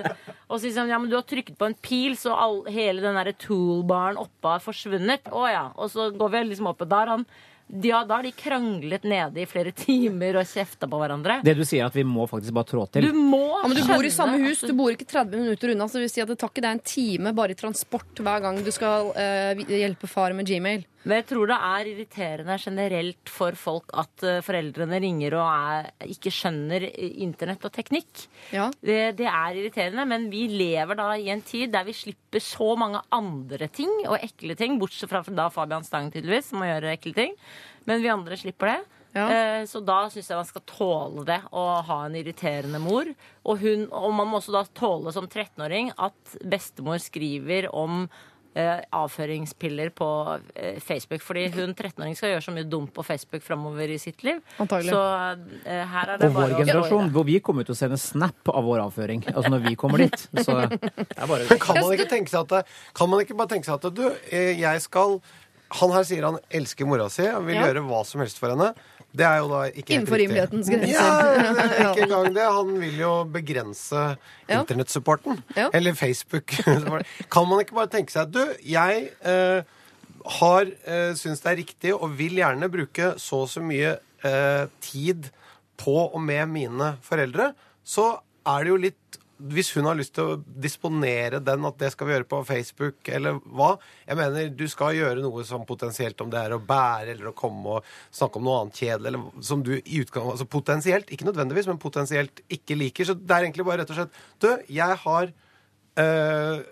Og 0.49 0.59
så 0.59 0.67
sier 0.67 0.83
han 0.83 0.93
ja, 0.93 0.99
men 0.99 1.09
du 1.09 1.15
har 1.17 1.25
trykket 1.25 1.57
på 1.57 1.65
en 1.65 1.77
pil, 1.81 2.13
så 2.19 2.35
all, 2.37 2.63
hele 2.69 3.01
den 3.01 3.17
derre 3.17 3.33
toolbaren 3.33 4.19
oppe 4.21 4.53
har 4.55 4.61
forsvunnet. 4.61 5.31
Å 5.33 5.47
ja. 5.49 5.65
Og 5.77 5.89
så 5.89 6.11
går 6.13 6.29
vi 6.29 6.43
liksom 6.51 6.69
opp, 6.69 6.81
og 6.85 6.89
da 6.89 7.01
har 7.03 7.17
han 7.17 7.25
ja, 7.81 8.03
da 8.05 8.19
har 8.19 8.23
de 8.23 8.31
kranglet 8.31 9.03
nede 9.07 9.41
i 9.41 9.45
flere 9.49 9.71
timer 9.73 10.35
og 10.37 10.45
kjefta 10.45 10.85
på 10.89 10.99
hverandre. 10.99 11.39
Det 11.45 11.55
du 11.57 11.63
sier, 11.65 11.81
er 11.81 11.89
at 11.89 11.95
vi 11.97 12.03
må 12.05 12.27
faktisk 12.29 12.53
bare 12.53 12.69
trå 12.69 12.83
til. 12.91 13.07
Du 13.07 13.17
må 13.17 13.41
Ja, 13.63 13.69
men 13.69 13.79
du 13.79 13.87
bor 13.87 14.05
i 14.05 14.11
samme 14.13 14.37
hus, 14.43 14.61
du 14.61 14.75
bor 14.77 14.93
ikke 14.93 15.07
30 15.09 15.39
minutter 15.39 15.73
unna. 15.73 15.87
Så 15.87 15.97
det 15.97 16.05
vil 16.05 16.13
si 16.13 16.21
at 16.21 16.29
det 16.29 16.37
tar 16.41 16.51
ikke 16.51 16.65
deg 16.65 16.75
en 16.75 16.83
time 16.85 17.33
bare 17.33 17.55
i 17.55 17.57
transport 17.57 18.19
hver 18.19 18.43
gang 18.43 18.59
du 18.61 18.69
skal 18.75 19.13
eh, 19.17 19.63
hjelpe 19.79 20.11
far 20.11 20.35
med 20.37 20.45
Gmail. 20.49 20.83
Men 21.03 21.17
jeg 21.19 21.25
tror 21.33 21.49
det 21.51 21.57
er 21.67 21.89
irriterende 21.91 22.55
generelt 22.63 23.31
for 23.31 23.57
folk 23.59 23.91
at 23.99 24.23
eh, 24.23 24.39
foreldrene 24.45 25.01
ringer 25.03 25.35
og 25.35 25.43
er, 25.49 25.89
ikke 26.15 26.31
skjønner 26.31 26.85
eh, 26.87 27.17
internett 27.25 27.65
og 27.67 27.73
teknikk. 27.75 28.23
Ja. 28.55 28.69
Det, 28.79 28.99
det 29.19 29.27
er 29.27 29.59
irriterende, 29.59 30.05
men 30.07 30.29
vi 30.31 30.45
lever 30.51 30.99
da 30.99 31.09
i 31.19 31.27
en 31.33 31.43
tid 31.43 31.73
der 31.75 31.83
vi 31.87 31.95
slipper 31.97 32.43
så 32.43 32.71
mange 32.79 33.03
andre 33.13 33.67
ting 33.67 33.91
og 34.07 34.15
ekle 34.21 34.55
ting, 34.59 34.79
bortsett 34.79 35.11
fra 35.11 35.23
da 35.27 35.49
Fabian 35.51 35.83
Stang 35.83 36.07
tydeligvis, 36.13 36.51
som 36.53 36.63
må 36.63 36.71
gjøre 36.71 36.95
ekle 36.95 37.15
ting. 37.19 37.37
Men 37.89 37.99
vi 38.03 38.11
andre 38.13 38.39
slipper 38.39 38.71
det. 38.71 38.81
Ja. 39.13 39.27
Eh, 39.29 39.63
Så 39.69 39.83
da 39.85 40.07
syns 40.09 40.31
jeg 40.31 40.39
man 40.39 40.47
skal 40.49 40.63
tåle 40.71 41.27
det 41.27 41.41
å 41.53 41.65
ha 41.85 41.99
en 42.07 42.15
irriterende 42.17 42.79
mor. 42.81 43.11
Og, 43.43 43.59
hun, 43.61 43.89
og 43.91 44.13
man 44.15 44.31
må 44.31 44.39
også 44.39 44.55
da 44.55 44.63
tåle 44.73 45.11
som 45.13 45.27
13-åring 45.27 45.91
at 46.01 46.37
bestemor 46.47 46.97
skriver 47.03 47.67
om 47.75 48.07
avføringspiller 48.93 49.89
på 49.97 50.07
eh, 50.55 50.79
Facebook. 50.83 51.21
Fordi 51.25 51.47
hun 51.55 51.73
13-åring 51.73 52.15
skal 52.17 52.33
gjøre 52.33 52.45
så 52.45 52.53
mye 52.55 52.67
dumt 52.69 52.93
på 52.95 53.03
Facebook 53.05 53.43
framover 53.45 53.89
i 53.93 53.97
sitt 54.01 54.23
liv. 54.23 54.39
Antagelig. 54.61 54.93
Så 54.93 55.01
eh, 55.65 55.83
her 55.93 56.13
er 56.13 56.21
det 56.21 56.29
Og 56.29 56.35
bare 56.37 56.51
vår 56.53 56.63
generasjon, 56.63 57.11
hvor 57.15 57.27
vi 57.29 57.39
kommer 57.43 57.67
til 57.67 57.75
å 57.75 57.79
sende 57.79 57.99
snap 58.01 58.51
av 58.53 58.63
vår 58.67 58.83
avføring. 58.87 59.23
Altså 59.33 59.53
når 59.53 59.65
vi 59.69 59.75
kommer 59.79 60.05
dit. 60.05 60.27
Så 60.43 60.53
bare 60.57 61.59
kan 61.61 61.79
man 61.81 61.93
ikke 61.95 62.09
tenke 62.11 62.33
seg 62.33 62.45
at 62.53 62.67
Kan 62.97 63.09
man 63.11 63.23
ikke 63.23 63.37
bare 63.39 63.53
tenke 63.55 63.69
seg 63.69 63.79
at 63.81 63.95
du, 63.97 64.05
eh, 64.31 64.53
jeg 64.59 64.81
skal 64.85 65.19
Han 65.79 65.89
her 65.95 66.03
sier 66.05 66.21
han 66.27 66.35
elsker 66.53 66.85
mora 66.85 67.07
si 67.09 67.25
og 67.25 67.47
vil 67.47 67.55
Ja. 67.57 67.63
gjøre 67.65 67.81
hva 67.87 68.03
som 68.05 68.21
helst 68.21 68.37
for 68.37 68.51
henne. 68.53 68.67
Det 69.13 69.25
er 69.27 69.37
jo 69.43 69.49
da 69.51 69.59
ikke 69.69 69.93
Innenfor 69.93 70.17
rimelighetens 70.17 70.69
grenser. 70.73 70.89
Ja, 70.89 71.91
ikke 71.91 72.07
engang 72.07 72.31
det. 72.33 72.45
Han 72.55 72.71
vil 72.81 72.97
jo 73.03 73.11
begrense 73.29 74.01
Ja. 74.49 74.59
internettsupporten. 74.63 75.43
Ja. 75.55 75.67
Eller 75.73 75.93
Facebook. 75.93 76.49
kan 77.33 77.47
man 77.49 77.61
ikke 77.61 77.77
bare 77.77 77.91
tenke 77.93 78.13
seg 78.13 78.31
du, 78.33 78.41
jeg 78.65 79.11
eh, 79.21 79.61
har 80.39 80.65
eh, 80.65 81.13
syns 81.19 81.43
det 81.43 81.51
er 81.51 81.59
riktig 81.61 81.93
og 81.93 82.17
vil 82.17 82.39
gjerne 82.41 82.69
bruke 82.73 83.13
så 83.21 83.43
og 83.43 83.51
så 83.53 83.61
mye 83.61 83.95
eh, 84.25 84.65
tid 84.81 85.29
på 85.77 85.95
og 86.07 86.21
med 86.21 86.47
mine 86.49 86.93
foreldre, 87.05 87.51
så 87.83 88.15
er 88.47 88.63
det 88.65 88.71
jo 88.73 88.81
litt 88.89 89.19
hvis 89.51 89.71
hun 89.75 89.87
har 89.89 89.97
lyst 89.97 90.13
til 90.15 90.29
å 90.29 90.35
disponere 90.39 91.41
den, 91.43 91.65
at 91.67 91.79
det 91.81 91.89
skal 91.93 92.07
vi 92.07 92.15
gjøre 92.15 92.27
på 92.29 92.39
Facebook, 92.47 92.99
eller 93.11 93.39
hva 93.43 93.73
Jeg 94.07 94.19
mener, 94.19 94.49
du 94.55 94.65
skal 94.71 94.95
gjøre 94.95 95.23
noe 95.23 95.43
som 95.47 95.65
potensielt, 95.67 96.21
om 96.23 96.31
det 96.31 96.39
er 96.39 96.55
å 96.55 96.61
bære 96.63 97.15
eller 97.15 97.31
å 97.31 97.35
komme 97.35 97.77
og 97.77 97.89
snakke 98.13 98.39
om 98.39 98.47
noe 98.47 98.59
annet 98.61 98.79
kjedelig, 98.79 99.11
eller 99.11 99.43
som 99.49 99.63
du 99.65 99.73
i 99.77 100.01
utgang, 100.01 100.29
altså 100.31 100.47
potensielt, 100.47 101.11
ikke 101.11 101.27
nødvendigvis, 101.27 101.67
men 101.71 101.81
potensielt 101.81 102.43
ikke 102.47 102.77
liker. 102.79 103.09
Så 103.09 103.17
det 103.19 103.35
er 103.35 103.47
egentlig 103.47 103.67
bare 103.67 103.83
rett 103.83 103.91
og 103.91 103.99
slett 103.99 104.21
Du, 104.43 104.49
jeg 104.71 104.99
har 105.03 105.33
øh, 106.03 106.63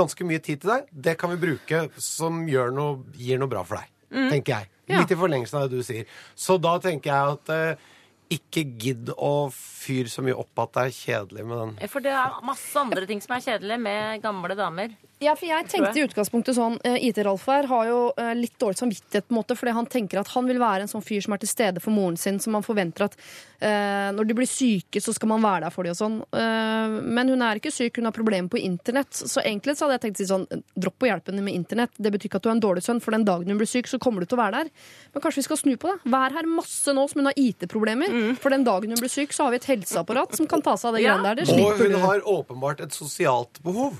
ganske 0.00 0.28
mye 0.28 0.40
tid 0.44 0.62
til 0.62 0.72
deg. 0.72 0.88
Det 0.92 1.16
kan 1.20 1.32
vi 1.34 1.42
bruke 1.42 1.86
som 2.00 2.46
gjør 2.48 2.72
noe, 2.76 3.02
gir 3.18 3.40
noe 3.42 3.50
bra 3.50 3.64
for 3.66 3.80
deg. 3.80 3.92
Tenker 4.30 4.54
jeg. 4.54 4.72
Litt 4.86 5.12
i 5.12 5.18
forlengelsen 5.18 5.58
av 5.58 5.68
det 5.68 5.80
du 5.80 5.86
sier. 5.86 6.06
Så 6.38 6.56
da 6.62 6.76
tenker 6.82 7.10
jeg 7.10 7.36
at 7.36 7.52
eh, 7.54 7.92
ikke 8.32 8.64
gidd 8.80 9.10
å 9.16 9.48
fyre 9.54 10.10
så 10.10 10.24
mye 10.24 10.36
opp 10.36 10.64
at 10.64 10.72
det 10.74 10.84
er 10.86 10.96
kjedelig 10.96 11.46
med 11.46 11.60
den. 11.62 11.74
For 11.92 12.04
det 12.04 12.14
er 12.16 12.40
masse 12.46 12.80
andre 12.80 13.06
ting 13.08 13.22
som 13.22 13.36
er 13.36 13.44
kjedelig 13.44 13.78
med 13.82 14.24
gamle 14.24 14.56
damer. 14.58 14.96
Ja, 15.16 15.32
for 15.32 15.48
jeg 15.48 15.64
tenkte 15.72 15.96
i 15.96 16.02
utgangspunktet 16.04 16.58
sånn 16.58 16.74
eh, 16.84 16.98
IT-Ralf 17.08 17.46
her 17.48 17.64
har 17.70 17.86
jo 17.88 18.00
eh, 18.20 18.34
litt 18.36 18.58
dårlig 18.60 18.76
samvittighet 18.82 19.24
på 19.24 19.32
en 19.32 19.38
måte, 19.38 19.56
fordi 19.56 19.72
han 19.72 19.88
tenker 19.88 20.20
at 20.20 20.28
han 20.34 20.44
vil 20.44 20.60
være 20.60 20.84
en 20.84 20.90
sånn 20.90 21.04
fyr 21.04 21.22
som 21.24 21.32
er 21.32 21.40
til 21.40 21.48
stede 21.48 21.80
for 21.80 21.94
moren 21.96 22.18
sin, 22.20 22.36
som 22.42 22.52
man 22.52 22.66
forventer 22.66 23.06
at 23.06 23.16
uh, 23.16 24.12
når 24.12 24.28
de 24.28 24.36
blir 24.36 24.48
syke, 24.50 25.00
så 25.00 25.14
skal 25.16 25.30
man 25.30 25.40
være 25.40 25.64
der 25.64 25.72
for 25.72 25.88
dem 25.88 25.94
og 25.94 25.98
sånn. 25.98 26.18
Uh, 26.36 26.98
men 27.16 27.32
hun 27.32 27.44
er 27.46 27.56
ikke 27.56 27.72
syk, 27.72 27.96
hun 27.96 28.10
har 28.10 28.16
problemer 28.16 28.52
på 28.52 28.60
internett. 28.60 29.16
Så 29.16 29.40
egentlig 29.40 29.78
så 29.78 29.86
hadde 29.86 29.96
jeg 29.96 30.04
tenkt 30.04 30.20
å 30.20 30.22
si 30.22 30.28
sånn, 30.28 30.44
dropp 30.76 31.06
å 31.06 31.08
hjelpe 31.08 31.32
henne 31.32 31.46
med 31.46 31.56
internett. 31.56 31.96
Det 31.96 32.12
betyr 32.12 32.28
ikke 32.28 32.42
at 32.42 32.44
du 32.44 32.50
er 32.50 32.56
en 32.58 32.64
dårlig 32.66 32.84
sønn, 32.84 33.00
for 33.00 33.16
den 33.16 33.24
dagen 33.24 33.48
hun 33.48 33.62
blir 33.62 33.70
syk, 33.70 33.88
så 33.88 34.00
kommer 34.02 34.20
du 34.20 34.28
til 34.28 34.36
å 34.36 34.42
være 34.42 34.66
der. 34.66 34.92
Men 35.14 35.24
kanskje 35.24 35.40
vi 35.40 35.46
skal 35.48 35.62
snu 35.62 35.72
på 35.80 35.94
det. 35.94 36.12
Vær 36.12 36.36
her 36.36 36.50
masse 36.50 36.92
nå 36.92 37.06
som 37.08 37.22
hun 37.22 37.30
har 37.32 37.40
IT-problemer. 37.40 38.12
For 38.40 38.50
den 38.54 38.64
dagen 38.66 38.90
hun 38.94 39.00
blir 39.00 39.10
syk, 39.12 39.32
så 39.36 39.44
har 39.46 39.54
vi 39.54 39.60
et 39.62 39.68
helseapparat 39.70 40.36
som 40.38 40.46
kan 40.50 40.62
ta 40.62 40.76
seg 40.76 40.88
av 40.90 40.94
det 40.98 41.02
Ja. 41.04 41.16
greiene 41.16 41.34
der. 41.36 41.44
Det 41.44 41.56
Og 41.64 41.78
hun 41.78 41.90
du. 41.92 41.98
har 41.98 42.20
åpenbart 42.20 42.80
et 42.80 42.92
sosialt 42.96 43.62
behov. 43.62 43.98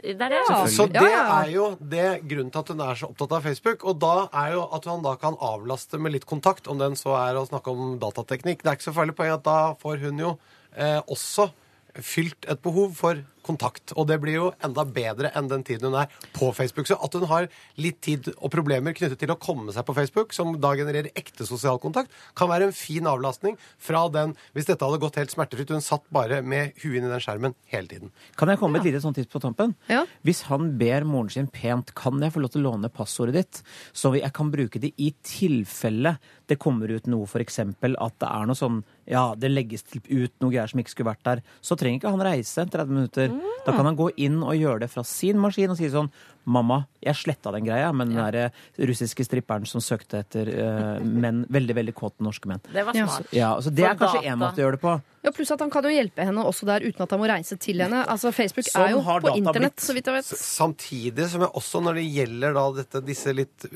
Det 0.00 0.14
er 0.14 0.28
det. 0.30 0.42
Ja. 0.48 0.64
Så 0.70 0.86
det 0.92 1.02
er 1.02 1.48
jo 1.50 1.76
det 1.82 2.22
grunnen 2.30 2.52
til 2.54 2.60
at 2.60 2.68
hun 2.68 2.80
er 2.80 2.94
så 2.94 3.08
opptatt 3.10 3.32
av 3.32 3.42
Facebook. 3.42 3.84
Og 3.84 3.98
da 3.98 4.28
er 4.32 4.52
jo 4.54 4.68
at 4.72 4.84
han 4.86 5.02
da 5.02 5.16
kan 5.16 5.34
avlaste 5.42 5.98
med 5.98 6.12
litt 6.12 6.24
kontakt, 6.26 6.68
om 6.70 6.78
den 6.78 6.94
så 6.94 7.16
er 7.18 7.34
å 7.34 7.48
snakke 7.48 7.66
om 7.72 7.98
datateknikk. 7.98 8.62
Det 8.62 8.66
er 8.70 8.76
ikke 8.78 8.92
så 8.92 8.94
farlig 8.94 9.16
poeng 9.18 9.32
at 9.34 9.42
da 9.42 9.74
får 9.74 9.98
hun 10.04 10.18
jo 10.22 10.38
eh, 10.76 11.00
også 11.08 11.50
fylt 11.98 12.46
et 12.48 12.62
behov 12.62 12.94
for 12.94 13.18
kontakt. 13.48 13.94
Og 13.96 14.08
det 14.10 14.20
blir 14.22 14.38
jo 14.38 14.50
enda 14.64 14.84
bedre 14.84 15.32
enn 15.36 15.48
den 15.50 15.64
tiden 15.66 15.90
hun 15.90 15.98
er 16.02 16.12
på 16.36 16.50
Facebook. 16.56 16.88
Så 16.88 16.98
at 17.00 17.16
hun 17.16 17.26
har 17.30 17.48
litt 17.80 18.00
tid 18.04 18.30
og 18.36 18.52
problemer 18.54 18.96
knyttet 18.96 19.20
til 19.20 19.32
å 19.32 19.38
komme 19.40 19.74
seg 19.74 19.86
på 19.88 19.96
Facebook, 19.96 20.34
som 20.36 20.54
da 20.60 20.74
genererer 20.78 21.12
ekte 21.18 21.46
sosial 21.48 21.80
kontakt, 21.82 22.12
kan 22.38 22.50
være 22.50 22.68
en 22.68 22.76
fin 22.76 23.06
avlastning 23.08 23.58
fra 23.78 24.06
den 24.12 24.34
Hvis 24.54 24.68
dette 24.68 24.84
hadde 24.84 25.00
gått 25.00 25.16
helt 25.18 25.32
smertefritt, 25.32 25.70
hun 25.72 25.84
satt 25.84 26.04
bare 26.14 26.40
med 26.42 26.76
huet 26.82 26.98
inn 26.98 27.06
i 27.06 27.10
den 27.10 27.22
skjermen 27.22 27.54
hele 27.72 27.90
tiden. 27.90 28.12
Kan 28.38 28.50
jeg 28.50 28.60
komme 28.60 28.76
med 28.76 28.84
et 28.84 28.92
lite 28.92 29.02
sånt 29.04 29.18
tips 29.18 29.30
på 29.32 29.42
tampen? 29.42 29.74
Ja. 29.90 30.04
Hvis 30.26 30.44
han 30.48 30.72
ber 30.80 31.06
moren 31.08 31.32
sin 31.32 31.48
pent, 31.52 31.94
kan 31.98 32.20
jeg 32.22 32.34
få 32.34 32.42
lov 32.42 32.52
til 32.54 32.64
å 32.64 32.72
låne 32.72 32.92
passordet 32.92 33.36
ditt, 33.38 33.62
så 33.96 34.12
jeg 34.16 34.32
kan 34.36 34.52
bruke 34.52 34.82
det 34.82 34.92
i 34.96 35.12
tilfelle 35.26 36.16
det 36.48 36.56
kommer 36.60 36.88
ut 36.88 37.08
noe, 37.10 37.28
f.eks. 37.28 37.60
at 37.60 38.14
det 38.22 38.28
er 38.28 38.48
noe 38.48 38.56
sånn 38.58 38.80
Ja, 39.08 39.32
det 39.36 39.50
legges 39.52 39.84
ut 39.92 40.34
noe 40.40 40.52
greier 40.52 40.68
som 40.70 40.80
ikke 40.80 40.92
skulle 40.94 41.10
vært 41.10 41.26
der. 41.26 41.42
Så 41.64 41.76
trenger 41.80 42.00
ikke 42.00 42.12
han 42.12 42.24
reise 42.24 42.64
30 42.64 42.92
minutter. 42.92 43.32
Da 43.66 43.74
kan 43.76 43.86
han 43.86 43.98
gå 43.98 44.08
inn 44.16 44.40
og 44.42 44.56
gjøre 44.56 44.84
det 44.84 44.90
fra 44.92 45.04
sin 45.06 45.38
maskin 45.42 45.72
og 45.74 45.78
si 45.80 45.90
sånn 45.92 46.10
Mamma, 46.48 46.78
jeg 47.04 47.12
sletta 47.18 47.50
den 47.52 47.66
greia, 47.66 47.90
men 47.92 48.08
den 48.08 48.16
der 48.22 48.36
eh, 48.46 48.60
russiske 48.88 49.26
stripperen 49.26 49.66
som 49.68 49.82
søkte 49.84 50.22
etter 50.22 50.48
uh, 50.48 51.02
menn, 51.04 51.42
veldig, 51.52 51.74
veldig 51.76 51.92
kåte 51.98 52.24
norske 52.24 52.48
menn. 52.48 52.62
Det 52.72 52.86
var 52.88 52.96
smart. 52.96 53.28
Ja, 53.36 53.50
så 53.60 53.68
Det 53.68 53.84
For 53.84 53.90
er 53.90 53.98
kanskje 54.00 54.32
én 54.32 54.40
måte 54.40 54.62
å 54.62 54.64
gjøre 54.64 54.78
det 54.78 54.82
på. 54.86 54.94
Ja, 55.26 55.34
Pluss 55.36 55.52
at 55.52 55.60
han 55.60 55.74
kan 55.74 55.84
jo 55.84 55.92
hjelpe 55.92 56.24
henne 56.24 56.46
også 56.48 56.64
der 56.70 56.86
uten 56.86 57.04
at 57.04 57.12
han 57.12 57.20
må 57.20 57.28
reise 57.28 57.58
til 57.60 57.84
henne. 57.84 58.00
Altså, 58.08 58.32
Facebook 58.32 58.70
Sånn 58.70 58.86
er 58.86 58.96
jo 58.96 59.04
på 59.04 59.34
internett, 59.36 59.76
så 59.84 59.92
vidt 59.92 60.08
jeg 60.08 60.22
vet. 60.22 60.32
Samtidig 60.40 61.28
som 61.34 61.44
jeg 61.44 61.52
også, 61.60 61.84
når 61.84 62.00
det 62.00 62.08
gjelder 62.16 62.56
da 62.56 62.66
dette, 62.80 63.04
disse 63.12 63.36
litt 63.36 63.68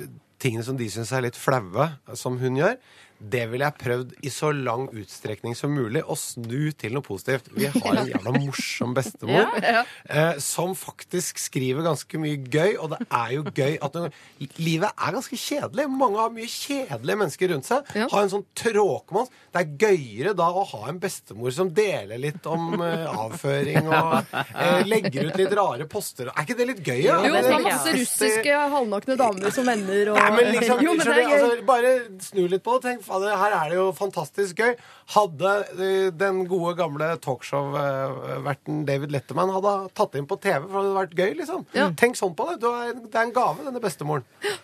tingene 0.43 0.65
som 0.67 0.81
de 0.81 0.89
syns 0.91 1.13
er 1.13 1.27
litt 1.27 1.37
flaue, 1.39 1.91
som 2.19 2.41
hun 2.41 2.57
gjør, 2.63 2.79
det 3.23 3.45
ville 3.53 3.66
jeg 3.68 3.79
prøvd 3.79 4.14
i 4.27 4.31
så 4.33 4.51
lang 4.55 4.89
utstrekning 4.99 5.55
som 5.59 5.73
mulig 5.75 6.03
å 6.03 6.16
snu 6.18 6.73
til 6.79 6.97
noe 6.97 7.05
positivt. 7.07 7.51
Vi 7.55 7.68
har 7.70 7.99
en 8.01 8.11
jævla 8.11 8.35
morsom 8.35 8.95
bestemor 8.97 9.53
eh, 9.62 10.39
som 10.43 10.75
faktisk 10.79 11.39
skriver 11.39 11.87
ganske 11.87 12.20
mye 12.23 12.41
gøy, 12.43 12.77
og 12.83 12.93
det 12.95 13.01
er 13.07 13.35
jo 13.37 13.45
gøy 13.47 13.79
at 13.83 13.99
hun, 13.99 14.11
Livet 14.59 14.91
er 14.91 15.14
ganske 15.14 15.39
kjedelig. 15.39 15.87
Mange 15.91 16.18
har 16.18 16.33
mye 16.35 16.51
kjedelige 16.51 17.18
mennesker 17.20 17.53
rundt 17.55 17.68
seg. 17.68 17.93
Ja. 17.97 18.09
Har 18.11 18.27
en 18.27 18.33
sånn 18.33 18.47
tråkmann. 18.59 19.31
Det 19.53 19.62
er 19.62 19.73
gøyere 19.85 20.35
da 20.39 20.49
å 20.51 20.64
ha 20.73 20.83
en 20.91 20.99
bestemor 21.03 21.55
som 21.55 21.70
deler 21.75 22.20
litt 22.20 22.47
om 22.51 22.75
eh, 22.83 23.07
avføring 23.07 23.87
og 23.87 24.35
eh, 24.43 24.83
legger 24.89 25.31
ut 25.31 25.39
litt 25.41 25.57
rare 25.59 25.87
poster. 25.91 26.33
Er 26.33 26.47
ikke 26.47 26.59
det 26.59 26.68
litt 26.73 26.83
gøy? 26.83 27.01
Ja? 27.07 27.20
Jo, 27.23 27.37
Det 27.39 27.55
er 27.55 27.66
masse 27.68 27.95
russiske 27.97 28.62
halvnakne 28.77 29.18
damer 29.20 29.55
som 29.55 29.68
venner 29.68 30.12
og 30.12 30.18
Nei, 30.18 30.29
men 30.37 30.51
liksom, 30.57 30.83
Jo, 30.83 30.97
men 30.97 31.03
det 31.03 31.09
skjønner 31.09 31.23
er 31.23 31.47
altså, 31.47 31.66
bare 31.68 31.93
snu 32.27 32.43
litt 32.51 32.64
på 32.64 32.77
det. 32.77 32.83
Tenk, 32.89 33.05
fader, 33.13 33.37
her 33.39 33.57
er 33.59 33.71
det 33.73 33.79
jo 33.79 33.87
fantastisk 33.97 34.63
gøy. 34.63 34.75
Hadde 35.15 35.53
eh, 35.77 36.09
den 36.17 36.43
gode, 36.51 36.75
gamle 36.81 37.13
talkshow-verten 37.23 38.83
David 38.89 39.15
Letterman 39.15 39.53
hadde 39.55 39.77
tatt 39.99 40.19
inn 40.19 40.29
på 40.31 40.41
TV, 40.43 40.65
for 40.65 40.73
det 40.73 40.83
hadde 40.83 40.99
vært 41.01 41.17
gøy, 41.21 41.31
liksom. 41.43 41.65
Ja. 41.77 41.91
Tenk 41.99 42.19
sånn 42.21 42.35
på 42.39 42.49
det. 42.51 42.61
Det 42.65 43.15
er 43.15 43.27
en 43.27 43.37
gave, 43.37 43.69
denne 43.69 43.83
bestemoren. 43.83 44.27
Ja. 44.47 44.57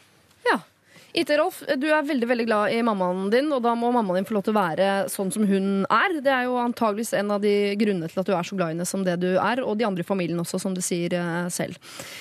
IT-Rolf, 1.18 1.62
du 1.80 1.86
er 1.90 2.06
veldig 2.06 2.26
veldig 2.30 2.44
glad 2.46 2.72
i 2.74 2.78
mammaen 2.86 3.30
din, 3.32 3.48
og 3.54 3.62
da 3.64 3.72
må 3.78 3.90
mammaen 3.94 4.20
din 4.20 4.26
få 4.28 4.36
lov 4.36 4.44
til 4.46 4.54
å 4.54 4.58
være 4.58 4.88
sånn 5.10 5.32
som 5.34 5.46
hun 5.48 5.82
er. 5.90 6.18
Det 6.22 6.30
er 6.30 6.46
jo 6.46 6.58
antageligvis 6.62 7.10
en 7.18 7.32
av 7.34 7.42
de 7.42 7.54
grunnene 7.80 8.10
til 8.10 8.20
at 8.22 8.28
du 8.28 8.34
er 8.36 8.46
så 8.46 8.58
glad 8.58 8.70
i 8.70 8.76
henne 8.76 8.86
som 8.86 9.02
det 9.06 9.16
du 9.22 9.30
er, 9.34 9.62
og 9.64 9.78
de 9.80 9.86
andre 9.88 10.04
i 10.04 10.06
familien 10.06 10.38
også, 10.38 10.60
som 10.62 10.76
du 10.76 10.82
sier 10.84 11.16
eh, 11.18 11.48
selv. 11.54 11.78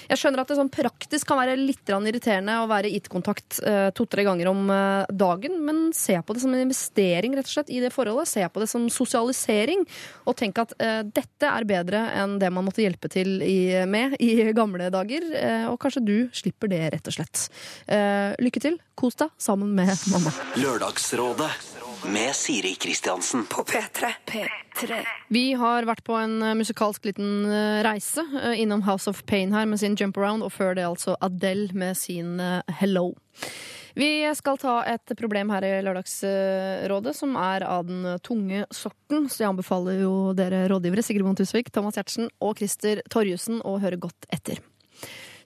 Jeg 0.10 0.22
skjønner 0.22 0.42
at 0.42 0.50
det 0.50 0.58
sånn 0.58 0.72
praktisk 0.74 1.30
kan 1.30 1.42
være 1.42 1.58
litt 1.60 1.86
irriterende 1.88 2.58
å 2.64 2.70
være 2.70 2.92
IT-kontakt 2.98 3.60
eh, 3.68 3.90
to-tre 3.98 4.26
ganger 4.26 4.50
om 4.50 4.66
eh, 4.74 5.14
dagen, 5.14 5.60
men 5.68 5.84
se 5.96 6.18
på 6.18 6.34
det 6.34 6.44
som 6.44 6.56
en 6.56 6.66
investering 6.66 7.38
rett 7.38 7.50
og 7.50 7.54
slett 7.54 7.74
i 7.74 7.84
det 7.84 7.94
forholdet. 7.94 8.32
Se 8.32 8.48
på 8.50 8.64
det 8.64 8.70
som 8.72 8.90
sosialisering, 8.94 9.86
og 10.26 10.38
tenk 10.40 10.58
at 10.64 10.74
dette 11.14 11.48
er 11.48 11.66
bedre 11.68 12.02
enn 12.18 12.38
det 12.42 12.50
man 12.54 12.66
måtte 12.66 12.82
hjelpe 12.82 13.10
til 13.12 13.40
med 13.90 14.18
i 14.24 14.50
gamle 14.58 14.90
dager, 14.94 15.26
og 15.72 15.78
kanskje 15.82 16.04
du 16.04 16.18
slipper 16.36 16.72
det, 16.72 16.84
rett 16.96 17.10
og 17.10 17.18
slett. 17.18 17.48
Lykke 18.42 18.64
til. 18.64 18.78
Kos 18.96 19.20
deg 19.20 19.34
sammen 19.42 19.76
med 19.76 19.92
mamma. 20.12 20.32
Lørdagsrådet 20.56 21.52
med 22.06 22.36
Siri 22.36 22.76
Kristiansen. 22.76 23.46
På 23.46 23.64
P3. 23.64 24.14
P3. 24.26 25.06
Vi 25.28 25.54
har 25.54 25.88
vært 25.88 26.04
på 26.06 26.16
en 26.20 26.42
eh, 26.44 26.56
musikalsk 26.58 27.08
liten 27.10 27.48
eh, 27.50 27.80
reise 27.86 28.24
eh, 28.44 28.62
innom 28.62 28.84
House 28.88 29.10
of 29.10 29.24
Pain 29.26 29.54
her 29.56 29.66
med 29.66 29.82
sin 29.82 29.98
Jump 30.00 30.18
Around, 30.18 30.46
og 30.46 30.54
før 30.54 30.78
det 30.78 30.86
altså 30.88 31.18
Adele 31.22 31.74
med 31.74 31.98
sin 31.98 32.38
Hello. 32.80 33.12
Vi 33.98 34.22
skal 34.38 34.60
ta 34.62 34.76
et 34.86 35.12
problem 35.18 35.50
her 35.50 35.66
i 35.66 35.74
Lørdagsrådet 35.82 37.16
som 37.18 37.34
er 37.42 37.66
av 37.66 37.88
den 37.88 38.06
tunge 38.22 38.68
sorten, 38.70 39.26
så 39.26 39.42
jeg 39.42 39.50
anbefaler 39.50 40.04
jo 40.04 40.14
dere 40.38 40.68
rådgivere 40.70 41.02
Sigrid 41.02 41.26
Bonde 41.26 41.42
Tusvik, 41.42 41.74
Thomas 41.74 41.98
Giertsen 41.98 42.30
og 42.38 42.62
Christer 42.62 43.02
Torjussen 43.10 43.64
å 43.66 43.80
høre 43.82 43.98
godt 43.98 44.30
etter. 44.30 44.62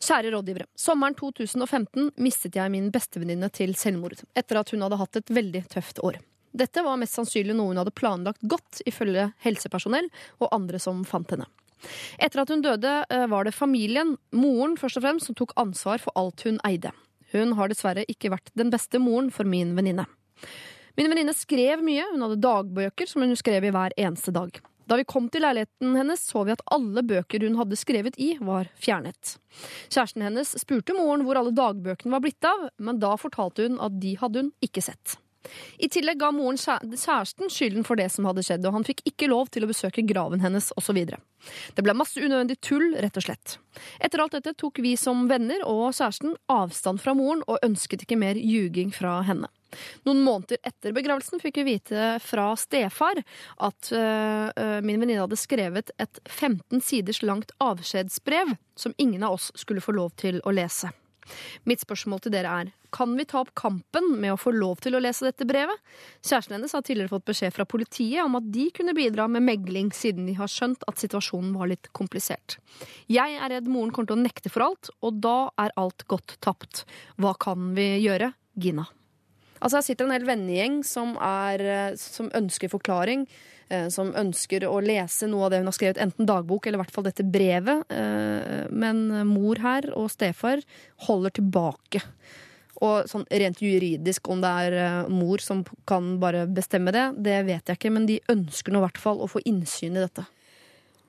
Kjære 0.02 0.32
rådgivere. 0.34 0.66
Sommeren 0.74 1.14
2015 1.14 2.12
mistet 2.18 2.56
jeg 2.58 2.74
min 2.74 2.90
bestevenninne 2.94 3.52
til 3.54 3.76
selvmord, 3.78 4.24
etter 4.34 4.58
at 4.58 4.72
hun 4.74 4.82
hadde 4.82 4.98
hatt 4.98 5.20
et 5.20 5.30
veldig 5.30 5.62
tøft 5.70 6.02
år. 6.02 6.18
Dette 6.58 6.82
var 6.84 6.98
mest 7.00 7.16
sannsynlig 7.16 7.54
noe 7.56 7.70
hun 7.70 7.80
hadde 7.80 7.94
planlagt 7.96 8.42
godt, 8.50 8.82
ifølge 8.90 9.30
helsepersonell 9.46 10.10
og 10.42 10.50
andre 10.58 10.82
som 10.82 11.06
fant 11.08 11.30
henne. 11.32 11.46
Etter 12.18 12.42
at 12.42 12.50
hun 12.50 12.66
døde, 12.66 13.06
eh, 13.10 13.28
var 13.28 13.46
det 13.46 13.54
familien, 13.54 14.18
moren 14.34 14.76
først 14.78 14.98
og 14.98 15.06
fremst, 15.06 15.30
som 15.30 15.38
tok 15.38 15.54
ansvar 15.56 16.02
for 16.02 16.12
alt 16.16 16.42
hun 16.46 16.60
eide. 16.66 16.92
Hun 17.32 17.54
har 17.54 17.70
dessverre 17.70 18.06
ikke 18.10 18.34
vært 18.34 18.52
den 18.58 18.70
beste 18.74 19.00
moren 19.00 19.30
for 19.32 19.46
min 19.46 19.76
venninne. 19.78 20.06
Min 20.98 21.10
venninne 21.10 21.34
skrev 21.34 21.82
mye, 21.86 22.04
hun 22.12 22.26
hadde 22.26 22.42
dagbøker 22.42 23.08
som 23.08 23.22
hun 23.22 23.38
skrev 23.40 23.64
i 23.64 23.72
hver 23.72 23.94
eneste 23.98 24.34
dag. 24.34 24.60
Da 24.92 24.98
vi 25.00 25.08
kom 25.08 25.30
til 25.32 25.46
leiligheten 25.46 25.96
hennes, 25.96 26.20
så 26.20 26.42
vi 26.44 26.52
at 26.52 26.64
alle 26.68 27.00
bøker 27.08 27.46
hun 27.48 27.56
hadde 27.56 27.80
skrevet 27.80 28.18
i, 28.20 28.34
var 28.44 28.68
fjernet. 28.76 29.38
Kjæresten 29.88 30.26
hennes 30.26 30.52
spurte 30.60 30.92
moren 30.98 31.24
hvor 31.24 31.40
alle 31.40 31.54
dagbøkene 31.56 32.12
var 32.12 32.24
blitt 32.26 32.44
av, 32.44 32.66
men 32.76 33.00
da 33.00 33.14
fortalte 33.16 33.70
hun 33.70 33.80
at 33.80 33.96
de 34.04 34.18
hadde 34.20 34.44
hun 34.44 34.50
ikke 34.68 34.84
sett. 34.84 35.16
I 35.80 35.88
tillegg 35.90 36.20
ga 36.20 36.34
moren 36.36 36.60
kjæresten 36.60 37.48
skylden 37.50 37.88
for 37.88 37.96
det 37.98 38.10
som 38.12 38.28
hadde 38.28 38.44
skjedd, 38.44 38.68
og 38.68 38.76
han 38.76 38.86
fikk 38.86 39.00
ikke 39.08 39.32
lov 39.32 39.48
til 39.56 39.64
å 39.64 39.72
besøke 39.72 40.04
graven 40.12 40.44
hennes, 40.44 40.68
osv. 40.76 41.00
Det 41.08 41.88
ble 41.88 41.96
masse 41.98 42.20
unødvendig 42.20 42.60
tull, 42.60 42.92
rett 43.00 43.16
og 43.16 43.26
slett. 43.30 43.56
Etter 44.04 44.26
alt 44.26 44.36
dette 44.36 44.58
tok 44.60 44.84
vi 44.84 44.98
som 45.00 45.24
venner 45.32 45.64
og 45.64 45.88
kjæresten 45.96 46.36
avstand 46.52 47.00
fra 47.00 47.16
moren 47.16 47.48
og 47.48 47.64
ønsket 47.64 48.04
ikke 48.04 48.20
mer 48.20 48.36
ljuging 48.36 48.92
fra 48.92 49.22
henne. 49.24 49.48
Noen 50.08 50.24
måneder 50.26 50.62
etter 50.68 50.96
begravelsen 50.96 51.42
fikk 51.44 51.62
vi 51.62 51.68
vite 51.76 52.16
fra 52.24 52.52
stefar 52.60 53.22
at 53.68 53.92
øh, 53.96 54.80
min 54.86 55.00
venninne 55.00 55.24
hadde 55.24 55.40
skrevet 55.40 55.94
et 56.02 56.22
15 56.28 56.82
siders 56.84 57.22
langt 57.26 57.54
avskjedsbrev 57.64 58.56
som 58.76 58.96
ingen 58.98 59.24
av 59.24 59.40
oss 59.40 59.52
skulle 59.56 59.84
få 59.84 59.96
lov 59.96 60.16
til 60.20 60.42
å 60.46 60.54
lese. 60.56 60.92
Mitt 61.70 61.84
spørsmål 61.84 62.24
til 62.24 62.34
dere 62.34 62.54
er 62.62 62.72
kan 62.92 63.14
vi 63.16 63.24
ta 63.26 63.40
opp 63.40 63.54
kampen 63.56 64.10
med 64.20 64.34
å 64.34 64.40
få 64.40 64.52
lov 64.52 64.82
til 64.84 64.98
å 64.98 65.02
lese 65.04 65.24
dette 65.24 65.48
brevet? 65.48 65.80
Kjæresten 66.20 66.58
hennes 66.58 66.74
har 66.76 66.84
tidligere 66.84 67.14
fått 67.14 67.30
beskjed 67.30 67.56
fra 67.56 67.66
politiet 67.70 68.20
om 68.26 68.36
at 68.36 68.50
de 68.52 68.68
kunne 68.76 68.96
bidra 68.98 69.30
med 69.32 69.46
megling, 69.48 69.94
siden 69.96 70.28
de 70.28 70.36
har 70.36 70.52
skjønt 70.52 70.84
at 70.92 71.00
situasjonen 71.00 71.54
var 71.56 71.72
litt 71.72 71.88
komplisert. 71.96 72.58
Jeg 73.08 73.38
er 73.40 73.54
redd 73.56 73.72
moren 73.72 73.96
kommer 73.96 74.12
til 74.12 74.20
å 74.20 74.26
nekte 74.26 74.52
for 74.52 74.68
alt, 74.68 74.92
og 75.00 75.22
da 75.24 75.38
er 75.64 75.76
alt 75.80 76.04
godt 76.12 76.36
tapt. 76.44 76.84
Hva 77.16 77.32
kan 77.40 77.72
vi 77.78 77.94
gjøre? 78.04 78.34
Gina. 78.60 78.90
Altså 79.62 79.78
Her 79.78 79.86
sitter 79.86 80.08
en 80.08 80.16
hel 80.16 80.26
vennegjeng 80.26 80.82
som, 80.86 81.16
eh, 81.62 81.96
som 81.96 82.30
ønsker 82.34 82.70
forklaring. 82.70 83.28
eh, 83.70 83.88
Som 83.90 84.12
ønsker 84.14 84.66
å 84.68 84.82
lese 84.84 85.30
noe 85.30 85.46
av 85.46 85.52
det 85.52 85.60
hun 85.60 85.70
har 85.70 85.78
skrevet, 85.78 85.98
enten 85.98 86.26
dagbok 86.26 86.66
eller 86.68 86.80
i 86.80 86.84
hvert 86.84 86.92
fall 86.92 87.04
dette 87.06 87.24
brevet. 87.24 87.86
eh, 87.90 88.68
Men 88.70 89.28
mor 89.28 89.56
her 89.56 89.94
og 89.96 90.10
stefar 90.10 90.64
holder 91.08 91.30
tilbake. 91.30 92.02
Og 92.82 93.06
sånn 93.06 93.28
rent 93.30 93.60
juridisk, 93.62 94.28
om 94.28 94.42
det 94.42 94.50
er 94.50 95.08
mor 95.08 95.38
som 95.38 95.64
kan 95.86 96.18
bare 96.20 96.48
bestemme 96.48 96.92
det, 96.92 97.22
det 97.22 97.46
vet 97.46 97.66
jeg 97.66 97.78
ikke, 97.78 97.92
men 97.92 98.08
de 98.08 98.20
ønsker 98.28 98.72
nå 98.72 98.80
i 98.80 98.88
hvert 98.88 98.98
fall 98.98 99.20
å 99.20 99.30
få 99.30 99.40
innsyn 99.46 99.96
i 99.96 100.02
dette. 100.02 100.26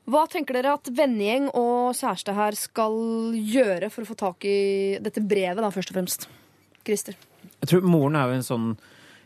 Hva 0.06 0.28
tenker 0.28 0.52
dere 0.52 0.74
at 0.74 0.84
vennegjeng 0.84 1.48
og 1.54 1.94
kjæreste 1.94 2.34
her 2.34 2.52
skal 2.52 2.92
gjøre 3.32 3.90
for 3.90 4.02
å 4.02 4.10
få 4.10 4.16
tak 4.18 4.44
i 4.44 4.98
dette 5.00 5.22
brevet, 5.22 5.62
da, 5.62 5.70
først 5.70 5.94
og 5.94 5.96
fremst? 5.96 6.28
Christer. 6.84 7.16
Jeg 7.62 7.70
tror 7.70 7.86
moren 7.86 8.18
er 8.18 8.28
jo 8.28 8.40
en 8.40 8.50
sånn 8.50 8.68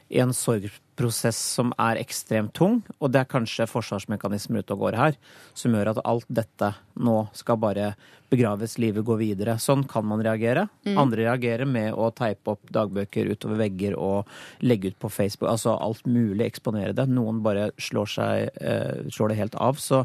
i 0.08 0.20
en 0.22 0.30
sorgprosess 0.34 1.38
som 1.56 1.72
er 1.82 1.98
ekstremt 1.98 2.52
tung, 2.54 2.78
og 3.00 3.10
det 3.10 3.24
er 3.24 3.30
kanskje 3.30 3.66
forsvarsmekanismer 3.66 4.62
ute 4.62 4.76
og 4.76 4.84
går 4.84 4.98
her 5.00 5.16
som 5.58 5.74
gjør 5.74 5.90
at 5.92 6.02
alt 6.06 6.28
dette 6.30 6.68
nå 7.02 7.16
skal 7.34 7.58
bare 7.58 7.88
begraves, 8.30 8.76
livet 8.82 9.06
går 9.06 9.18
videre. 9.18 9.56
Sånn 9.62 9.82
kan 9.90 10.06
man 10.06 10.22
reagere. 10.22 10.66
Andre 10.98 11.26
reagerer 11.26 11.66
med 11.70 11.94
å 11.94 12.12
teipe 12.14 12.54
opp 12.54 12.70
dagbøker 12.74 13.32
utover 13.32 13.60
vegger 13.64 13.98
og 13.98 14.30
legge 14.66 14.92
ut 14.92 14.98
på 15.02 15.10
Facebook. 15.10 15.50
Altså 15.50 15.74
alt 15.74 16.06
mulig, 16.06 16.46
eksponere 16.46 16.94
det. 16.96 17.06
Noen 17.10 17.42
bare 17.42 17.70
slår, 17.78 18.10
seg, 18.10 18.50
eh, 18.62 19.06
slår 19.14 19.32
det 19.32 19.40
helt 19.42 19.58
av. 19.62 19.78
Så 19.82 20.02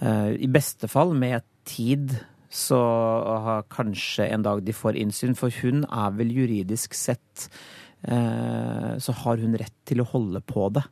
eh, 0.00 0.30
i 0.42 0.50
beste 0.50 0.90
fall 0.90 1.14
med 1.18 1.42
tid 1.66 2.16
så 2.54 2.78
har 3.42 3.64
kanskje 3.72 4.28
en 4.30 4.44
dag 4.46 4.62
de 4.62 4.72
får 4.72 4.98
innsyn, 5.00 5.34
for 5.34 5.50
hun 5.62 5.82
er 5.90 6.12
vel 6.14 6.30
juridisk 6.30 6.94
sett 6.94 7.48
eh, 8.06 8.92
så 9.02 9.14
har 9.24 9.40
hun 9.42 9.56
rett 9.58 9.74
til 9.88 10.04
å 10.04 10.06
holde 10.06 10.38
på 10.46 10.68
det. 10.76 10.84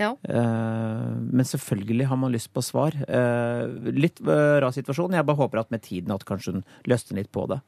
Ja. 0.00 0.14
Eh, 0.24 1.10
men 1.20 1.44
selvfølgelig 1.44 2.06
har 2.08 2.16
man 2.16 2.32
lyst 2.32 2.48
på 2.56 2.64
svar. 2.64 2.96
Eh, 3.04 3.66
litt 3.92 4.22
rar 4.24 4.72
situasjon. 4.72 5.18
Jeg 5.18 5.28
bare 5.28 5.42
håper 5.42 5.60
at 5.60 5.74
med 5.74 5.84
tiden 5.84 6.14
at 6.14 6.24
kanskje 6.24 6.56
hun 6.56 6.64
løsner 6.88 7.20
litt 7.20 7.32
på 7.36 7.44
det. 7.52 7.60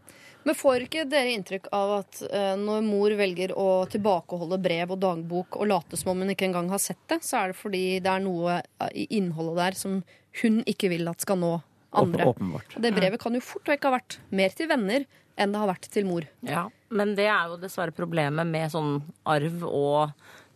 Men 0.48 0.56
får 0.58 0.86
ikke 0.86 1.04
dere 1.06 1.34
inntrykk 1.36 1.68
av 1.76 1.92
at 2.00 2.22
når 2.58 2.80
mor 2.82 3.12
velger 3.14 3.52
å 3.54 3.84
tilbakeholde 3.92 4.56
brev 4.64 4.96
og 4.96 4.98
dagbok 5.04 5.60
og 5.60 5.68
late 5.70 6.00
som 6.00 6.10
om 6.10 6.24
hun 6.24 6.32
ikke 6.32 6.48
engang 6.48 6.72
har 6.72 6.82
sett 6.82 6.98
det, 7.12 7.20
så 7.22 7.44
er 7.44 7.52
det 7.52 7.58
fordi 7.60 7.84
det 8.02 8.10
er 8.10 8.24
noe 8.24 8.56
i 8.90 9.04
innholdet 9.20 9.60
der 9.60 9.78
som 9.78 10.00
hun 10.40 10.58
ikke 10.66 10.90
vil 10.90 11.12
at 11.12 11.22
skal 11.22 11.38
nå 11.38 11.52
andre. 11.92 12.28
Åpenbart. 12.32 12.76
Og 12.76 12.84
det 12.84 12.94
brevet 12.96 13.20
kan 13.22 13.34
jo 13.36 13.42
fort 13.44 13.68
vekk 13.68 13.88
ha 13.88 13.96
vært 13.98 14.18
mer 14.32 14.54
til 14.56 14.70
venner 14.70 15.08
enn 15.40 15.52
det 15.54 15.62
har 15.62 15.70
vært 15.70 15.88
til 15.92 16.06
mor. 16.08 16.26
Ja, 16.44 16.66
men 16.92 17.14
det 17.16 17.26
er 17.30 17.50
jo 17.50 17.58
dessverre 17.60 17.94
problemet 17.96 18.48
med 18.48 18.72
sånn 18.72 18.98
arv 19.28 19.64
og 19.68 20.12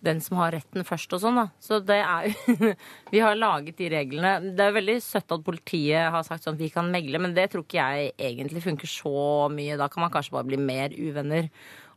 den 0.06 0.20
som 0.22 0.38
har 0.38 0.52
retten 0.54 0.84
først 0.86 1.14
og 1.16 1.22
sånn, 1.22 1.38
da. 1.40 1.46
Så 1.62 1.80
det 1.84 1.98
er 1.98 2.28
jo 2.28 2.72
Vi 3.14 3.22
har 3.22 3.38
laget 3.38 3.78
de 3.80 3.88
reglene. 3.90 4.52
Det 4.56 4.66
er 4.66 4.76
veldig 4.76 4.98
søtt 5.02 5.32
at 5.34 5.46
politiet 5.46 6.12
har 6.12 6.26
sagt 6.26 6.44
sånn 6.44 6.58
at 6.58 6.62
vi 6.62 6.70
kan 6.72 6.92
megle, 6.92 7.20
men 7.22 7.34
det 7.36 7.48
tror 7.52 7.64
ikke 7.64 7.80
jeg 7.80 8.12
egentlig 8.28 8.62
funker 8.66 8.90
så 8.90 9.48
mye. 9.52 9.78
Da 9.80 9.88
kan 9.92 10.04
man 10.04 10.12
kanskje 10.14 10.36
bare 10.36 10.50
bli 10.50 10.60
mer 10.60 10.94
uvenner. 10.94 11.50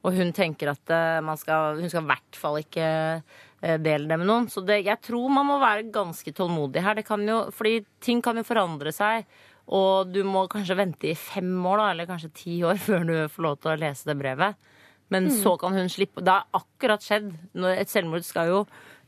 Og 0.08 0.16
hun 0.16 0.32
tenker 0.32 0.72
at 0.72 0.96
eh, 0.96 1.20
man 1.26 1.38
skal, 1.38 1.82
hun 1.82 1.92
skal 1.92 2.06
i 2.06 2.12
hvert 2.14 2.40
fall 2.40 2.62
ikke 2.62 2.88
eh, 3.62 3.78
dele 3.82 4.08
det 4.10 4.18
med 4.22 4.28
noen. 4.30 4.50
Så 4.52 4.64
det, 4.66 4.82
jeg 4.88 5.02
tror 5.06 5.30
man 5.34 5.48
må 5.50 5.60
være 5.62 5.88
ganske 5.94 6.34
tålmodig 6.36 6.84
her. 6.86 7.00
Det 7.00 7.06
kan 7.08 7.24
jo, 7.28 7.42
fordi 7.56 7.84
ting 8.04 8.22
kan 8.26 8.38
jo 8.40 8.44
forandre 8.48 8.94
seg. 8.96 9.26
Og 9.70 10.10
du 10.10 10.24
må 10.26 10.48
kanskje 10.50 10.78
vente 10.80 11.12
i 11.12 11.16
fem 11.18 11.52
år, 11.70 11.78
da, 11.78 11.90
eller 11.94 12.10
kanskje 12.10 12.32
ti 12.34 12.56
år, 12.66 12.80
før 12.88 13.06
du 13.06 13.16
får 13.30 13.46
lov 13.46 13.60
til 13.62 13.74
å 13.76 13.80
lese 13.84 14.10
det 14.10 14.18
brevet. 14.20 14.58
Men 15.10 15.32
så 15.34 15.56
kan 15.58 15.74
hun 15.74 15.88
slippe. 15.90 16.22
Det 16.22 16.30
har 16.36 16.46
akkurat 16.54 17.02
skjedd. 17.02 17.32
Et 17.74 17.90
selvmord 17.90 18.26
skal 18.28 18.52
jo 18.52 18.60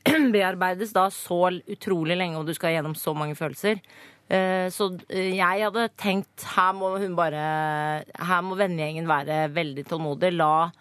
bearbeides 0.33 0.93
da 0.97 1.03
så 1.13 1.43
utrolig 1.69 2.17
lenge, 2.17 2.39
og 2.39 2.47
du 2.49 2.55
skal 2.57 2.73
gjennom 2.73 2.95
så 2.97 3.13
mange 3.13 3.35
følelser. 3.37 3.77
Eh, 4.31 4.65
Så 4.73 4.87
eh, 5.09 5.35
jeg 5.37 5.61
hadde 5.65 5.89
tenkt 5.99 6.45
her 6.55 6.71
må 6.73 6.93
hun 6.97 7.13
bare 7.19 7.41
Her 8.17 8.41
må 8.47 8.55
vennegjengen 8.57 9.09
være 9.09 9.43
veldig 9.53 9.83
tålmodig. 9.89 10.31
La 10.39 10.71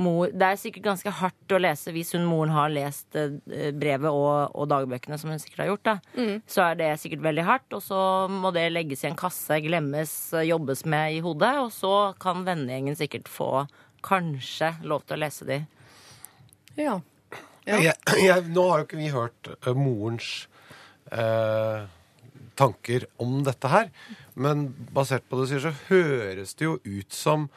mor 0.00 0.30
Det 0.32 0.46
er 0.46 0.58
sikkert 0.60 0.86
ganske 0.88 1.12
hardt 1.20 1.54
å 1.54 1.60
lese 1.60 1.92
hvis 1.94 2.14
hun 2.16 2.26
moren 2.28 2.52
har 2.54 2.72
lest 2.72 3.16
eh, 3.18 3.70
brevet 3.76 4.10
og, 4.10 4.54
og 4.54 4.70
dagbøkene, 4.70 5.18
som 5.20 5.32
hun 5.32 5.42
sikkert 5.42 5.64
har 5.64 5.70
gjort. 5.72 5.90
da 5.90 6.38
Så 6.50 6.64
er 6.64 6.80
det 6.80 6.90
sikkert 7.02 7.24
veldig 7.26 7.46
hardt, 7.46 7.68
og 7.76 7.84
så 7.84 8.00
må 8.32 8.52
det 8.56 8.68
legges 8.72 9.04
i 9.04 9.10
en 9.10 9.18
kasse, 9.18 9.60
glemmes, 9.64 10.14
eh, 10.34 10.48
jobbes 10.50 10.84
med 10.88 11.18
i 11.18 11.22
hodet, 11.24 11.52
og 11.62 11.70
så 11.74 11.94
kan 12.22 12.46
vennegjengen 12.48 12.98
sikkert 12.98 13.30
få 13.30 13.52
kanskje 14.06 14.74
lov 14.88 15.04
til 15.04 15.18
å 15.18 15.22
lese 15.24 15.48
de. 15.48 15.60
Ja. 16.80 16.98
Jeg, 17.68 17.94
jeg, 18.28 18.50
nå 18.54 18.66
har 18.70 18.82
jo 18.82 18.88
ikke 18.88 19.00
vi 19.00 19.12
hørt 19.14 19.50
uh, 19.60 19.72
morens 19.76 20.30
uh, 21.12 21.86
tanker 22.60 23.06
om 23.22 23.40
dette 23.46 23.70
her, 23.72 23.90
men 24.40 24.70
basert 24.94 25.26
på 25.28 25.38
det 25.38 25.46
du 25.48 25.52
sier, 25.52 25.64
så 25.68 25.74
høres 25.90 26.56
det 26.56 26.68
jo 26.68 26.78
ut 26.84 27.14
som 27.14 27.48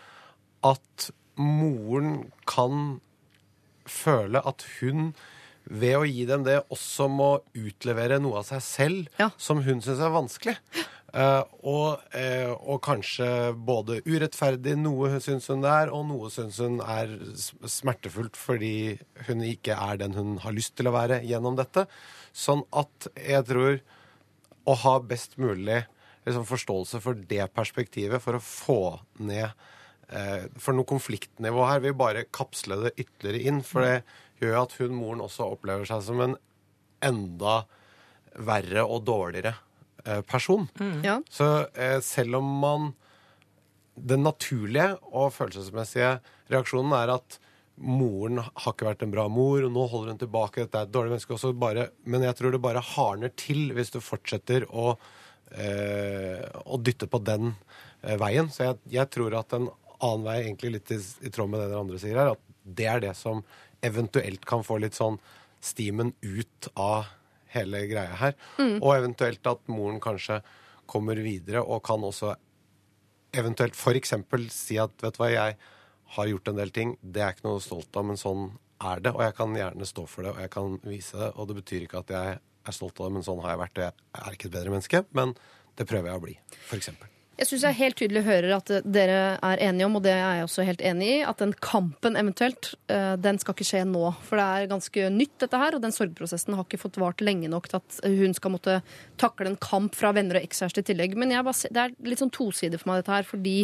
at 0.64 1.12
moren 1.40 2.32
kan 2.50 3.00
føle 3.90 4.42
at 4.46 4.66
hun 4.80 5.14
ved 5.64 5.96
å 5.96 6.08
gi 6.08 6.26
dem 6.28 6.44
det 6.44 6.58
også 6.74 7.08
må 7.12 7.30
utlevere 7.56 8.20
noe 8.22 8.42
av 8.42 8.50
seg 8.50 8.64
selv 8.66 9.22
Ja. 9.22 9.30
som 9.38 9.62
hun 9.64 9.82
syns 9.82 10.02
er 10.04 10.12
vanskelig. 10.14 10.58
Uh, 11.14 11.44
og, 11.62 12.02
uh, 12.18 12.52
og 12.58 12.80
kanskje 12.82 13.54
både 13.54 14.00
urettferdig, 14.02 14.74
noe 14.82 15.12
hun 15.14 15.22
syns 15.22 15.46
hun 15.52 15.64
er, 15.70 15.92
og 15.94 16.08
noe 16.10 16.32
syns 16.34 16.58
hun 16.58 16.80
er 16.82 17.12
smertefullt 17.70 18.36
fordi 18.40 18.98
hun 19.28 19.44
ikke 19.46 19.78
er 19.78 20.02
den 20.02 20.18
hun 20.18 20.40
har 20.42 20.56
lyst 20.58 20.74
til 20.76 20.90
å 20.90 20.96
være 20.96 21.22
gjennom 21.22 21.56
dette. 21.60 21.86
Sånn 22.34 22.66
at 22.74 23.12
jeg 23.14 23.46
tror 23.46 23.78
å 24.66 24.76
ha 24.84 24.96
best 25.06 25.38
mulig 25.38 25.84
liksom, 26.26 26.48
forståelse 26.50 27.04
for 27.04 27.14
det 27.30 27.46
perspektivet 27.54 28.24
for 28.24 28.40
å 28.40 28.44
få 28.44 28.82
ned 29.22 29.54
For 30.62 30.76
noe 30.78 30.86
konfliktnivå 30.86 31.64
her 31.66 31.80
vil 31.82 31.96
bare 31.98 32.28
kapsle 32.30 32.76
det 32.84 32.92
ytterligere 33.02 33.48
inn. 33.50 33.62
For 33.66 33.86
det 33.86 33.96
gjør 34.44 34.60
at 34.64 34.76
hun 34.80 34.98
moren 34.98 35.24
også 35.24 35.48
opplever 35.56 35.88
seg 35.90 36.04
som 36.06 36.22
en 36.24 36.36
enda 37.04 37.64
verre 38.34 38.84
og 38.86 39.04
dårligere 39.08 39.54
eh, 40.06 40.22
person. 40.26 40.68
Ja. 41.06 41.20
Så 41.32 41.68
eh, 41.74 42.00
selv 42.02 42.42
om 42.42 42.52
man 42.64 42.94
Den 43.94 44.24
naturlige 44.26 44.96
og 45.14 45.36
følelsesmessige 45.36 46.16
reaksjonen 46.50 46.96
er 46.98 47.12
at 47.14 47.36
moren 47.78 48.40
har 48.42 48.72
ikke 48.72 48.88
vært 48.88 49.04
en 49.06 49.12
bra 49.14 49.28
mor, 49.30 49.62
og 49.62 49.70
nå 49.70 49.84
holder 49.92 50.16
hun 50.16 50.22
tilbake, 50.24 50.64
dette 50.64 50.80
er 50.80 50.88
et 50.88 50.96
dårlig 50.96 51.14
menneske 51.14 51.36
også, 51.36 51.52
bare, 51.54 51.92
Men 52.06 52.26
jeg 52.26 52.34
tror 52.40 52.52
det 52.52 52.62
bare 52.64 52.82
hardner 52.82 53.30
til 53.38 53.70
hvis 53.78 53.94
du 53.94 54.00
fortsetter 54.02 54.66
å, 54.70 54.96
eh, 55.54 56.42
å 56.66 56.82
dytte 56.82 57.06
på 57.06 57.22
den 57.22 57.54
eh, 58.02 58.18
veien. 58.18 58.50
Så 58.50 58.66
jeg, 58.66 58.82
jeg 58.98 59.14
tror 59.14 59.38
at 59.38 59.54
en 59.54 59.70
annen 60.04 60.28
vei, 60.28 60.38
egentlig 60.44 60.76
litt 60.78 60.94
i, 60.96 61.00
i 61.00 61.32
tråd 61.34 61.52
med 61.52 61.64
det 61.64 61.70
dere 61.72 61.84
andre 61.84 62.00
sier 62.02 62.20
her, 62.20 62.34
at 62.36 62.54
det 62.64 62.88
er 62.92 63.04
det 63.04 63.14
som 63.20 63.44
eventuelt 63.84 64.46
kan 64.48 64.64
få 64.64 64.80
litt 64.84 64.96
sånn 64.96 65.18
stimen 65.64 66.14
ut 66.22 66.70
av 66.80 67.10
hele 67.54 67.86
greia 67.90 68.16
her. 68.20 68.36
Og 68.80 68.96
eventuelt 68.96 69.48
at 69.48 69.70
moren 69.72 70.02
kanskje 70.04 70.42
kommer 70.90 71.20
videre 71.24 71.62
og 71.64 71.84
kan 71.88 72.04
også 72.04 72.34
eventuelt 73.34 73.78
f.eks. 73.78 74.14
si 74.54 74.78
at 74.82 74.94
vet 75.02 75.16
du 75.16 75.22
hva, 75.24 75.30
jeg 75.32 75.58
har 76.18 76.30
gjort 76.30 76.52
en 76.52 76.60
del 76.60 76.74
ting, 76.76 76.98
det 77.02 77.24
er 77.24 77.32
jeg 77.32 77.40
ikke 77.40 77.48
noe 77.48 77.64
stolt 77.64 77.98
av, 77.98 78.06
men 78.06 78.20
sånn 78.20 78.52
er 78.84 79.02
det, 79.02 79.14
og 79.16 79.24
jeg 79.24 79.36
kan 79.38 79.56
gjerne 79.58 79.88
stå 79.90 80.06
for 80.10 80.28
det, 80.28 80.36
og 80.36 80.44
jeg 80.44 80.52
kan 80.54 80.78
vise 80.84 81.18
det, 81.18 81.32
og 81.34 81.50
det 81.50 81.58
betyr 81.62 81.88
ikke 81.88 82.04
at 82.04 82.14
jeg 82.14 82.38
er 82.44 82.76
stolt 82.76 83.00
av 83.00 83.10
det, 83.10 83.16
men 83.18 83.26
sånn 83.26 83.42
har 83.46 83.56
jeg 83.56 83.64
vært, 83.64 83.80
og 83.80 83.88
jeg 83.88 84.28
er 84.28 84.38
ikke 84.38 84.52
et 84.52 84.56
bedre 84.60 84.76
menneske, 84.76 85.04
men 85.18 85.34
det 85.80 85.90
prøver 85.90 86.12
jeg 86.12 86.22
å 86.22 86.26
bli, 86.28 86.38
f.eks. 86.68 86.94
Jeg 87.34 87.50
syns 87.50 87.64
jeg 87.66 87.78
helt 87.80 87.98
tydelig 87.98 88.22
hører 88.28 88.52
at 88.60 88.70
dere 88.86 89.22
er 89.42 89.62
enige 89.66 89.88
om, 89.88 89.96
og 89.98 90.04
det 90.06 90.12
er 90.14 90.38
jeg 90.38 90.46
også 90.46 90.66
helt 90.68 90.84
enig 90.86 91.08
i, 91.10 91.16
at 91.26 91.40
den 91.42 91.54
kampen 91.66 92.18
eventuelt, 92.20 92.76
eh, 92.94 93.16
den 93.18 93.40
skal 93.42 93.56
ikke 93.56 93.66
skje 93.72 93.82
nå. 93.90 94.04
For 94.28 94.38
det 94.38 94.46
er 94.46 94.70
ganske 94.70 95.08
nytt, 95.16 95.34
dette 95.42 95.62
her, 95.64 95.74
og 95.74 95.82
den 95.82 95.96
sorgprosessen 95.96 96.54
har 96.54 96.68
ikke 96.68 96.84
fått 96.84 97.00
vart 97.02 97.24
lenge 97.26 97.50
nok 97.50 97.72
til 97.72 97.80
at 97.82 97.98
hun 98.06 98.38
skal 98.38 98.54
måtte 98.54 98.78
takle 99.18 99.50
en 99.50 99.58
kamp 99.58 99.98
fra 99.98 100.14
venner 100.14 100.38
og 100.38 100.46
ekskjæreste 100.46 100.86
i 100.86 100.90
tillegg. 100.92 101.18
Men 101.18 101.34
bare, 101.40 101.74
det 101.74 101.82
er 101.88 101.98
litt 102.06 102.22
sånn 102.22 102.34
tosider 102.34 102.78
for 102.78 102.92
meg, 102.92 103.02
dette 103.02 103.18
her, 103.18 103.26
fordi 103.26 103.58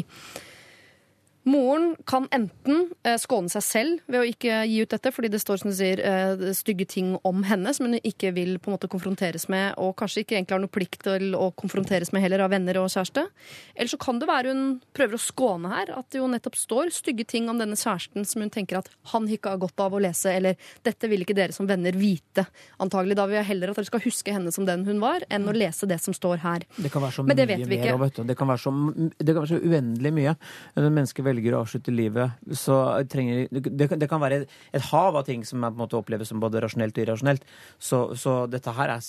Moren 1.49 1.95
kan 2.05 2.27
enten 2.35 2.89
eh, 3.07 3.15
skåne 3.21 3.49
seg 3.49 3.63
selv 3.65 4.09
ved 4.09 4.19
å 4.21 4.27
ikke 4.27 4.61
gi 4.69 4.81
ut 4.83 4.91
dette, 4.91 5.11
fordi 5.15 5.31
det 5.33 5.41
står 5.41 5.61
som 5.61 5.71
du 5.71 5.75
sier, 5.77 6.01
eh, 6.03 6.43
stygge 6.55 6.85
ting 6.89 7.13
om 7.25 7.41
henne 7.47 7.71
som 7.73 7.87
hun 7.87 7.97
ikke 7.97 8.31
vil 8.35 8.57
på 8.59 8.69
en 8.69 8.75
måte 8.75 8.89
konfronteres 8.91 9.47
med, 9.49 9.73
og 9.81 9.95
kanskje 9.99 10.23
ikke 10.23 10.37
egentlig 10.37 10.57
har 10.57 10.63
noe 10.63 10.73
plikt 10.73 11.05
til 11.07 11.33
å 11.37 11.49
konfronteres 11.57 12.13
med 12.13 12.23
heller 12.25 12.43
av 12.45 12.53
venner 12.53 12.77
og 12.81 12.91
kjæreste. 12.93 13.25
Eller 13.75 13.91
så 13.91 13.99
kan 14.01 14.19
det 14.21 14.29
være 14.29 14.53
hun 14.53 14.63
prøver 14.95 15.17
å 15.17 15.21
skåne 15.23 15.71
her, 15.73 15.93
at 15.97 16.09
det 16.11 16.21
jo 16.21 16.29
nettopp 16.29 16.59
står 16.59 16.93
stygge 16.93 17.25
ting 17.29 17.49
om 17.49 17.61
denne 17.61 17.77
kjæresten 17.79 18.27
som 18.27 18.45
hun 18.45 18.53
tenker 18.53 18.81
at 18.81 18.91
han 19.13 19.25
ikke 19.29 19.55
har 19.55 19.63
godt 19.63 19.85
av 19.85 19.95
å 19.97 20.03
lese, 20.03 20.35
eller 20.35 20.59
dette 20.85 21.09
vil 21.09 21.25
ikke 21.25 21.37
dere 21.37 21.55
som 21.55 21.69
venner 21.69 21.95
vite. 21.97 22.45
Antagelig 22.83 23.17
da 23.17 23.25
vil 23.29 23.39
jeg 23.39 23.49
heller 23.53 23.73
at 23.73 23.79
dere 23.79 23.89
skal 23.89 24.05
huske 24.05 24.35
henne 24.35 24.53
som 24.53 24.67
den 24.69 24.85
hun 24.89 25.01
var, 25.01 25.25
enn 25.33 25.49
å 25.49 25.55
lese 25.55 25.89
det 25.89 25.97
som 26.03 26.15
står 26.15 26.43
her. 26.45 26.67
Det 26.77 26.93
kan 26.93 27.03
være 27.05 27.17
så 27.17 27.25
mye 27.25 27.49
vet 27.49 27.65
mer. 27.65 27.97
vet 28.05 28.21
du, 28.21 28.23
Det 28.29 28.37
kan 28.37 28.51
være 28.51 28.63
så, 28.67 28.75
det 29.17 29.33
kan 29.33 29.41
være 29.41 29.53
så 29.55 29.61
uendelig 29.63 30.13
mye. 30.19 30.35
Mennesker 30.77 31.25
velger 31.25 31.38
å 31.55 31.61
avslutte 31.63 31.91
livet, 31.95 32.31
så 32.51 32.75
trenger 33.09 33.47
det, 33.51 33.87
kan- 33.89 33.99
det 33.99 34.09
kan 34.09 34.19
være 34.21 34.41
et 34.73 34.81
hav 34.91 35.15
av 35.15 35.25
ting 35.25 35.43
som 35.47 35.63
er, 35.63 35.71
på 35.71 35.79
en 35.79 35.83
måte 35.87 35.97
oppleves 35.97 36.27
som 36.27 36.39
både 36.39 36.61
rasjonelt 36.61 36.97
og 36.97 37.03
irrasjonelt. 37.05 37.41
Så, 37.79 38.15
så 38.19 38.49
dette 38.51 38.71
her 38.75 38.89
er, 38.89 38.99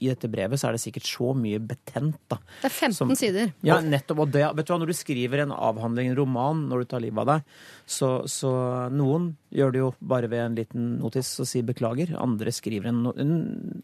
i 0.00 0.08
dette 0.08 0.28
brevet 0.32 0.58
så 0.58 0.68
er 0.68 0.72
det 0.72 0.80
sikkert 0.82 1.04
så 1.06 1.34
mye 1.36 1.58
betent, 1.60 2.16
da. 2.28 2.38
Det 2.62 2.70
er 2.70 2.74
15 2.74 2.92
Som- 2.96 3.14
sider. 3.16 3.52
Ja, 3.62 3.80
nettopp. 3.80 4.18
Og 4.26 4.30
det, 4.32 4.42
vet 4.56 4.66
du 4.66 4.72
hva, 4.72 4.80
når 4.80 4.86
du 4.86 4.96
skriver 4.96 5.42
en 5.44 5.52
avhandling, 5.52 6.10
en 6.10 6.16
roman, 6.16 6.68
når 6.68 6.78
du 6.78 6.84
tar 6.94 7.00
livet 7.04 7.18
av 7.18 7.26
deg, 7.26 7.42
så, 7.86 8.08
så 8.26 8.50
noen 8.90 9.28
gjør 9.54 9.72
det 9.72 9.80
jo 9.80 9.88
bare 10.02 10.26
ved 10.30 10.42
en 10.42 10.56
liten 10.58 10.86
notis 10.98 11.28
og 11.42 11.46
sier 11.46 11.66
beklager. 11.66 12.10
Andre 12.18 12.50
skriver 12.54 12.90
en, 12.90 13.04
en, 13.14 13.34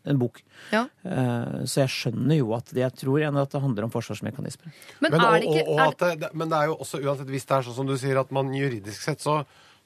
en 0.03 0.19
bok. 0.19 0.41
Ja. 0.75 0.89
Eh, 1.07 1.61
så 1.71 1.85
jeg 1.85 1.93
skjønner 1.95 2.41
jo 2.41 2.51
at 2.57 2.73
det, 2.75 2.83
jeg 2.83 2.97
tror 3.05 3.21
igjen 3.21 3.39
at 3.39 3.55
det 3.55 3.63
handler 3.63 3.87
om 3.87 3.93
forsvarsmekanismer. 3.95 4.73
Men, 4.99 5.15
Men, 5.15 5.21
er 5.21 5.27
og, 5.29 5.37
det 5.37 5.53
ikke 5.53 5.67
og, 5.69 5.75
og 5.77 5.85
at 5.87 6.03
det, 6.03 6.11
det, 6.25 6.33
men 6.35 6.51
det 6.51 6.59
er 6.59 6.73
jo 6.73 6.81
også 6.83 7.03
uansett 7.05 7.31
hvis 7.31 7.47
det 7.47 7.59
er 7.59 7.69
sånn 7.69 7.79
som 7.79 7.93
du 7.93 7.95
sier, 8.01 8.19
at 8.19 8.35
man 8.35 8.51
juridisk 8.57 9.07
sett 9.07 9.23
så, 9.23 9.37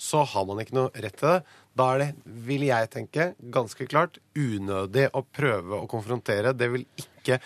så 0.01 0.23
har 0.33 0.49
man 0.49 0.65
ikke 0.65 0.79
noe 0.79 1.05
rett 1.05 1.21
til 1.21 1.35
det. 1.35 1.59
Da 1.77 1.91
er 1.93 2.03
det, 2.07 2.09
vil 2.49 2.65
jeg 2.71 2.93
tenke, 2.97 3.29
ganske 3.53 3.89
klart 3.91 4.17
unødig 4.33 5.11
å 5.13 5.27
prøve 5.29 5.83
å 5.83 5.91
konfrontere. 5.93 6.57
Det 6.57 6.71
vil 6.73 6.89
ikke 7.05 7.37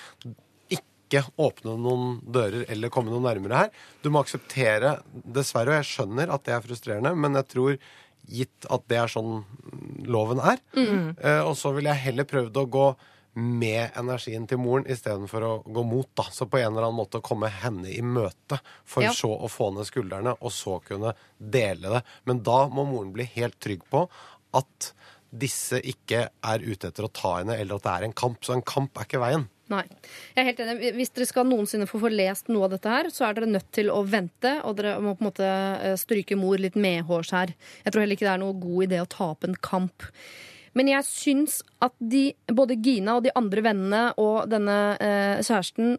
ikke 1.11 1.24
åpne 1.42 1.74
noen 1.82 2.20
dører 2.22 2.64
eller 2.70 2.88
komme 2.94 3.11
noe 3.11 3.20
nærmere 3.26 3.64
her. 3.64 3.70
Du 4.02 4.08
må 4.14 4.22
akseptere, 4.22 5.00
dessverre, 5.12 5.74
og 5.74 5.80
jeg 5.82 5.90
skjønner 5.90 6.30
at 6.32 6.44
det 6.46 6.54
er 6.54 6.64
frustrerende, 6.64 7.12
men 7.18 7.34
jeg 7.40 7.48
tror 7.50 7.76
gitt 8.30 8.66
at 8.70 8.84
det 8.86 8.98
er 9.02 9.11
sånn 9.11 9.40
loven 10.06 10.38
er. 10.38 10.61
Eh, 10.76 11.40
og 11.42 11.56
så 11.58 11.72
ville 11.74 11.90
jeg 11.90 12.04
heller 12.11 12.28
prøvd 12.30 12.61
å 12.62 12.68
gå 12.70 12.84
med 13.40 13.94
energien 13.98 14.46
til 14.50 14.58
moren 14.58 14.86
istedenfor 14.90 15.44
å 15.46 15.50
gå 15.66 15.82
mot. 15.86 16.08
da. 16.18 16.24
Så 16.34 16.46
på 16.50 16.58
en 16.58 16.72
eller 16.72 16.88
annen 16.88 16.98
måte 16.98 17.20
komme 17.22 17.48
henne 17.50 17.88
i 17.90 18.00
møte, 18.02 18.58
for 18.84 19.02
Ja. 19.06 19.12
så 19.14 19.30
å 19.38 19.48
få 19.50 19.72
ned 19.74 19.86
skuldrene, 19.86 20.36
og 20.40 20.50
så 20.50 20.80
kunne 20.84 21.14
dele 21.38 21.88
det. 21.94 22.02
Men 22.26 22.42
da 22.42 22.68
må 22.68 22.84
moren 22.86 23.12
bli 23.12 23.24
helt 23.36 23.58
trygg 23.61 23.82
på 23.90 24.08
at 24.54 24.92
disse 25.30 25.78
ikke 25.80 26.28
er 26.42 26.58
ute 26.58 26.88
etter 26.90 27.06
å 27.06 27.12
ta 27.12 27.36
henne, 27.38 27.54
eller 27.56 27.76
at 27.78 27.82
det 27.86 27.92
er 27.92 28.04
en 28.08 28.12
kamp. 28.12 28.40
Så 28.42 28.52
en 28.52 28.62
kamp 28.66 28.98
er 28.98 29.06
ikke 29.06 29.22
veien. 29.22 29.48
Nei. 29.71 29.85
Jeg 30.35 30.43
er 30.43 30.49
helt 30.49 30.61
enig. 30.64 30.93
Hvis 30.99 31.12
dere 31.14 31.29
skal 31.31 31.47
noensinne 31.47 31.87
få 31.87 32.01
få 32.03 32.11
lest 32.11 32.51
noe 32.51 32.66
av 32.66 32.75
dette 32.75 32.91
her, 32.91 33.11
så 33.14 33.29
er 33.29 33.37
dere 33.37 33.51
nødt 33.53 33.68
til 33.77 33.91
å 33.95 34.03
vente, 34.03 34.57
og 34.66 34.79
dere 34.81 34.97
må 35.03 35.14
på 35.14 35.23
en 35.23 35.31
måte 35.31 35.47
eh, 35.47 35.97
stryke 36.01 36.39
mor 36.39 36.59
litt 36.59 36.79
medhårs 36.79 37.31
her. 37.37 37.55
Jeg 37.85 37.95
tror 37.95 38.03
heller 38.03 38.18
ikke 38.18 38.27
det 38.27 38.33
er 38.35 38.43
noe 38.43 38.59
god 38.59 38.87
idé 38.89 39.03
å 39.03 39.11
tape 39.11 39.47
en 39.47 39.59
kamp. 39.62 40.09
Men 40.79 40.91
jeg 40.91 41.07
syns 41.07 41.61
at 41.83 41.95
de, 41.99 42.31
både 42.51 42.79
Gina 42.83 43.18
og 43.18 43.27
de 43.27 43.35
andre 43.39 43.64
vennene 43.66 44.03
og 44.23 44.51
denne 44.51 44.79
eh, 45.03 45.43
kjæresten 45.43 45.99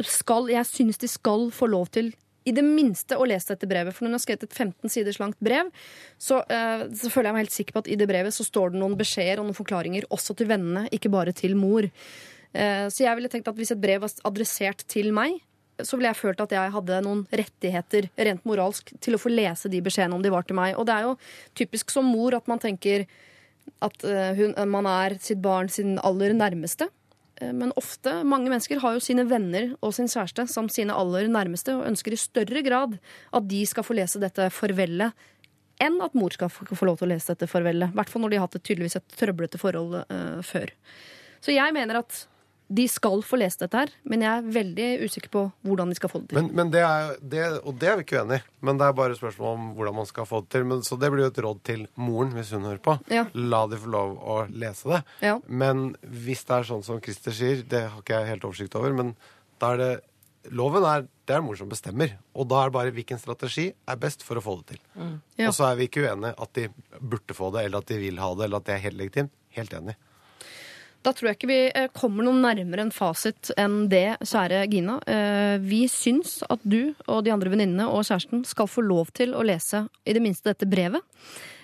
skal 0.00 0.48
Jeg 0.48 0.64
syns 0.64 0.96
de 0.96 1.08
skal 1.12 1.50
få 1.52 1.66
lov 1.68 1.90
til 1.92 2.14
i 2.48 2.52
det 2.52 2.64
minste 2.64 3.16
å 3.16 3.26
lese 3.28 3.52
dette 3.52 3.68
brevet. 3.68 3.94
For 3.96 4.04
når 4.04 4.12
hun 4.12 4.18
har 4.18 4.22
skrevet 4.24 4.46
et 4.46 4.56
15 4.56 4.92
siders 4.92 5.18
langt 5.20 5.38
brev, 5.44 5.70
så, 6.20 6.42
eh, 6.48 6.86
så 6.92 7.10
føler 7.12 7.30
jeg 7.30 7.36
meg 7.36 7.44
helt 7.46 7.56
sikker 7.56 7.76
på 7.76 7.82
at 7.84 7.90
i 7.92 7.98
det 8.00 8.08
brevet 8.08 8.36
så 8.36 8.44
står 8.44 8.72
det 8.72 8.80
noen 8.80 8.96
beskjeder 9.00 9.40
og 9.40 9.48
noen 9.48 9.56
forklaringer 9.56 10.08
også 10.12 10.36
til 10.36 10.50
vennene, 10.52 10.86
ikke 10.92 11.12
bare 11.12 11.32
til 11.36 11.56
mor. 11.56 11.88
Eh, 12.54 12.86
så 12.92 13.04
jeg 13.04 13.18
ville 13.18 13.30
tenkt 13.32 13.50
at 13.50 13.58
hvis 13.58 13.74
et 13.74 13.82
brev 13.82 14.04
var 14.04 14.14
adressert 14.28 14.86
til 14.90 15.10
meg, 15.16 15.40
så 15.82 15.98
ville 15.98 16.12
jeg 16.12 16.20
følt 16.20 16.42
at 16.44 16.52
jeg 16.54 16.70
hadde 16.70 17.00
noen 17.02 17.24
rettigheter 17.34 18.06
rent 18.28 18.44
moralsk 18.46 18.92
til 19.02 19.16
å 19.16 19.20
få 19.20 19.32
lese 19.32 19.70
de 19.70 19.80
beskjedene 19.82 20.14
om 20.14 20.22
de 20.22 20.30
var 20.30 20.46
til 20.46 20.58
meg. 20.58 20.76
Og 20.78 20.86
det 20.86 20.94
er 20.94 21.08
jo 21.08 21.16
typisk 21.58 21.90
som 21.90 22.06
mor 22.06 22.36
at 22.38 22.46
man 22.50 22.62
tenker 22.62 23.08
at 23.82 24.06
eh, 24.06 24.36
hun, 24.38 24.54
man 24.70 24.86
er 24.90 25.18
sitt 25.22 25.42
barn 25.42 25.70
sin 25.72 25.96
aller 25.98 26.36
nærmeste. 26.36 26.88
Eh, 27.40 27.50
Men 27.50 27.74
ofte, 27.80 28.20
mange 28.22 28.52
mennesker 28.52 28.78
har 28.84 28.94
jo 28.94 29.02
sine 29.02 29.26
venner 29.26 29.72
og 29.80 29.96
sin 29.96 30.10
kjæreste 30.10 30.46
som 30.52 30.70
sine 30.70 30.94
aller 30.94 31.26
nærmeste, 31.32 31.74
og 31.74 31.88
ønsker 31.90 32.14
i 32.14 32.22
større 32.22 32.62
grad 32.66 32.98
at 33.34 33.48
de 33.50 33.64
skal 33.66 33.86
få 33.86 33.98
lese 33.98 34.22
dette 34.22 34.50
farvelet 34.54 35.26
enn 35.82 35.98
at 36.04 36.14
mor 36.14 36.30
skal 36.30 36.52
få 36.52 36.86
lov 36.86 37.00
til 37.00 37.08
å 37.08 37.10
lese 37.10 37.34
dette 37.34 37.48
farvelet. 37.50 37.90
I 37.90 37.98
hvert 37.98 38.12
fall 38.12 38.22
når 38.22 38.30
de 38.30 38.38
har 38.38 38.46
hatt 38.46 38.60
et, 38.60 38.62
tydeligvis 38.62 38.94
et 39.00 39.16
trøblete 39.18 39.58
forhold 39.58 39.96
uh, 40.06 40.38
før. 40.46 40.70
Så 41.42 41.50
jeg 41.50 41.74
mener 41.74 41.98
at 41.98 42.20
de 42.68 42.86
skal 42.88 43.20
få 43.26 43.36
lese 43.38 43.60
dette 43.60 43.76
her, 43.76 43.90
men 44.08 44.22
jeg 44.24 44.40
er 44.40 44.46
veldig 44.54 44.86
usikker 45.04 45.32
på 45.32 45.42
hvordan 45.68 45.90
de 45.92 45.98
skal 45.98 46.10
få 46.12 46.22
det 46.22 46.30
til. 46.32 46.38
Men, 46.38 46.48
men 46.56 46.70
det 46.72 46.80
er, 46.80 47.12
det, 47.20 47.42
og 47.60 47.76
det 47.80 47.90
er 47.90 47.98
vi 47.98 48.06
ikke 48.06 48.22
uenig 48.22 48.40
i. 48.40 48.46
Men 48.64 48.80
det 48.80 48.86
er 48.86 48.96
bare 48.96 49.18
spørsmål 49.18 49.58
om 49.58 49.66
hvordan 49.76 49.98
man 49.98 50.08
skal 50.08 50.28
få 50.28 50.40
det 50.44 50.50
til. 50.54 50.64
Men, 50.70 50.80
så 50.86 50.96
det 51.00 51.10
blir 51.12 51.26
jo 51.26 51.32
et 51.32 51.42
råd 51.44 51.60
til 51.68 51.84
moren, 52.00 52.32
hvis 52.36 52.54
hun 52.56 52.64
hører 52.64 52.80
på. 52.84 52.96
Ja. 53.12 53.26
La 53.36 53.64
de 53.68 53.80
få 53.82 53.92
lov 53.92 54.16
å 54.16 54.38
lese 54.48 54.94
det. 54.94 55.02
Ja. 55.28 55.36
Men 55.46 55.90
hvis 56.24 56.46
det 56.48 56.56
er 56.56 56.70
sånn 56.72 56.86
som 56.86 57.02
Christer 57.04 57.36
sier, 57.36 57.62
det 57.68 57.84
har 57.90 58.00
ikke 58.00 58.22
jeg 58.22 58.32
helt 58.32 58.48
oversikt 58.48 58.80
over, 58.80 58.96
men 58.96 59.14
da 59.62 59.74
er 59.74 59.82
det 59.84 59.94
Loven 60.52 60.84
er 60.84 61.06
det 61.24 61.38
er 61.38 61.40
mor 61.40 61.56
som 61.56 61.70
bestemmer. 61.70 62.18
Og 62.36 62.44
da 62.50 62.58
er 62.60 62.68
det 62.68 62.76
bare 62.76 62.92
hvilken 62.92 63.16
strategi 63.16 63.70
er 63.72 64.00
best 64.00 64.20
for 64.26 64.36
å 64.36 64.42
få 64.44 64.58
det 64.58 64.74
til. 64.74 64.82
Ja. 65.38 65.46
Og 65.48 65.54
så 65.56 65.70
er 65.70 65.78
vi 65.78 65.86
ikke 65.88 66.02
uenige 66.04 66.34
at 66.36 66.50
de 66.58 66.66
burde 67.00 67.36
få 67.36 67.48
det, 67.54 67.62
eller 67.64 67.80
at 67.80 67.88
de 67.88 67.96
vil 68.02 68.20
ha 68.20 68.28
det, 68.36 68.44
eller 68.44 68.60
at 68.60 68.68
det 68.68 68.74
er 68.74 68.82
helt 68.84 69.00
legitimt. 69.00 69.32
Helt 69.56 69.72
enig. 69.72 69.94
Da 71.04 71.12
tror 71.12 71.28
jeg 71.28 71.36
ikke 71.36 71.50
vi 71.50 71.58
eh, 71.68 71.90
kommer 71.92 72.24
noe 72.24 72.40
nærmere 72.40 72.86
en 72.86 72.92
fasit 72.94 73.50
enn 73.60 73.90
det, 73.92 74.16
kjære 74.24 74.62
Gina. 74.72 74.98
Eh, 75.04 75.56
Vi 75.60 75.82
syns 75.92 76.38
at 76.48 76.62
du 76.64 76.94
og 77.04 77.24
de 77.26 77.32
andre 77.34 77.52
venninnene 77.52 77.90
og 77.90 78.06
kjæresten 78.08 78.44
skal 78.48 78.70
få 78.70 78.84
lov 78.86 79.12
til 79.16 79.36
å 79.36 79.44
lese 79.44 79.84
i 80.08 80.14
det 80.16 80.22
minste 80.24 80.48
dette 80.48 80.68
brevet. 80.70 81.04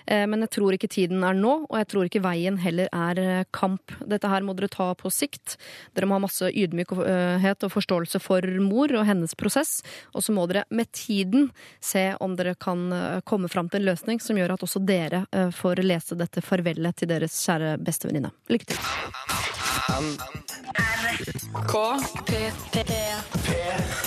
Eh, 0.07 0.25
Men 0.27 0.45
jeg 0.45 0.53
tror 0.57 0.75
ikke 0.75 0.89
tiden 0.91 1.23
er 1.23 1.37
nå, 1.37 1.65
og 1.69 1.77
jeg 1.77 1.87
tror 1.91 2.07
ikke 2.07 2.23
veien 2.23 2.57
heller 2.61 2.89
er 2.91 3.21
eh, 3.21 3.43
kamp. 3.51 3.93
Dette 4.05 4.29
her 4.31 4.45
må 4.45 4.55
dere 4.57 4.71
ta 4.71 4.91
på 4.97 5.11
sikt. 5.13 5.57
Dere 5.95 6.09
må 6.09 6.17
ha 6.17 6.25
masse 6.25 6.49
ydmykhet 6.51 7.65
og 7.67 7.73
forståelse 7.73 8.21
for 8.23 8.45
mor 8.63 8.91
og 8.97 9.05
hennes 9.07 9.35
prosess. 9.35 9.81
Og 10.15 10.25
så 10.25 10.35
må 10.35 10.47
dere 10.51 10.65
med 10.69 10.91
tiden 10.95 11.49
se 11.79 12.11
om 12.19 12.35
dere 12.39 12.55
kan 12.55 12.87
eh, 12.93 13.21
komme 13.25 13.51
fram 13.51 13.69
til 13.69 13.81
en 13.81 13.89
løsning 13.91 14.21
som 14.23 14.39
gjør 14.39 14.55
at 14.55 14.67
også 14.67 14.83
dere 14.85 15.25
eh, 15.31 15.49
får 15.55 15.83
lese 15.85 16.17
dette 16.19 16.43
farvelet 16.45 16.97
til 17.01 17.11
deres 17.11 17.37
kjære 17.45 17.75
bestevenninne. 17.81 18.33
Lykke 18.51 18.73
til. 18.73 19.60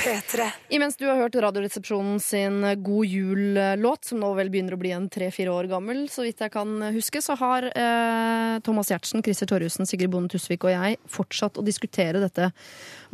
P3. 0.04 0.50
Imens 0.68 0.96
du 0.96 1.06
har 1.06 1.16
hørt 1.16 1.34
Radioresepsjonen 1.34 2.20
sin 2.20 2.64
God 2.84 3.06
jul-låt, 3.06 4.04
som 4.08 4.20
nå 4.20 4.30
vel 4.38 4.50
begynner 4.52 4.76
å 4.76 4.80
bli 4.80 4.92
en 4.96 5.08
tre-fire 5.12 5.52
år 5.52 5.68
gammel, 5.70 6.06
så 6.12 6.24
vidt 6.24 6.40
jeg 6.44 6.52
kan 6.54 6.72
huske, 6.94 7.20
så 7.24 7.36
har 7.40 7.68
eh, 7.70 8.56
Thomas 8.64 8.90
Giertsen, 8.92 9.22
Christer 9.24 9.48
Torjussen, 9.50 9.88
Sigrid 9.88 10.12
Bonde 10.12 10.32
Tusvik 10.32 10.64
og 10.64 10.72
jeg 10.74 10.98
fortsatt 11.10 11.60
å 11.60 11.66
diskutere 11.66 12.22
dette 12.22 12.50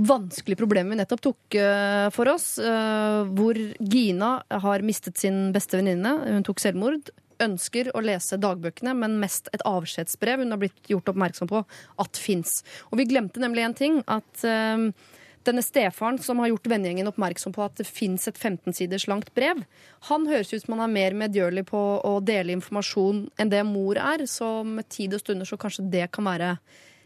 vanskelige 0.00 0.58
problemet 0.60 0.94
vi 0.94 0.98
nettopp 1.00 1.22
tok 1.24 1.56
eh, 1.60 2.08
for 2.14 2.30
oss, 2.32 2.54
eh, 2.58 3.20
hvor 3.36 3.58
Gina 3.80 4.32
har 4.64 4.86
mistet 4.86 5.20
sin 5.20 5.50
beste 5.54 5.80
venninne. 5.80 6.16
Hun 6.30 6.46
tok 6.46 6.62
selvmord. 6.62 7.12
Ønsker 7.40 7.88
å 7.96 8.02
lese 8.04 8.36
dagbøkene, 8.40 8.92
men 8.96 9.16
mest 9.22 9.48
et 9.56 9.64
avskjedsbrev 9.68 10.42
hun 10.42 10.52
har 10.52 10.60
blitt 10.60 10.90
gjort 10.92 11.08
oppmerksom 11.12 11.48
på 11.48 11.62
at 12.04 12.20
fins. 12.20 12.60
Og 12.90 13.00
vi 13.00 13.08
glemte 13.12 13.42
nemlig 13.42 13.66
en 13.66 13.80
ting. 13.84 14.04
at... 14.06 14.44
eh, 14.44 15.16
denne 15.40 15.62
stefaren 15.64 16.18
som 16.20 16.40
har 16.42 16.50
gjort 16.50 16.68
vennegjengen 16.68 17.08
oppmerksom 17.08 17.54
på 17.56 17.62
at 17.64 17.78
det 17.80 17.86
fins 17.88 18.28
et 18.28 18.36
15-siders 18.36 19.06
langt 19.08 19.30
brev, 19.36 19.62
han 20.10 20.26
høres 20.28 20.52
ut 20.52 20.66
som 20.66 20.76
han 20.76 20.84
er 20.84 20.92
mer 20.92 21.16
medgjørlig 21.16 21.64
på 21.70 21.80
å 22.04 22.18
dele 22.20 22.52
informasjon 22.52 23.22
enn 23.40 23.52
det 23.52 23.62
mor 23.64 23.96
er. 23.96 24.26
Så 24.28 24.60
med 24.68 24.90
tid 24.92 25.16
og 25.16 25.22
stunder 25.22 25.48
så 25.48 25.56
kanskje 25.60 25.88
det 25.92 26.10
kan 26.12 26.28
være 26.28 26.58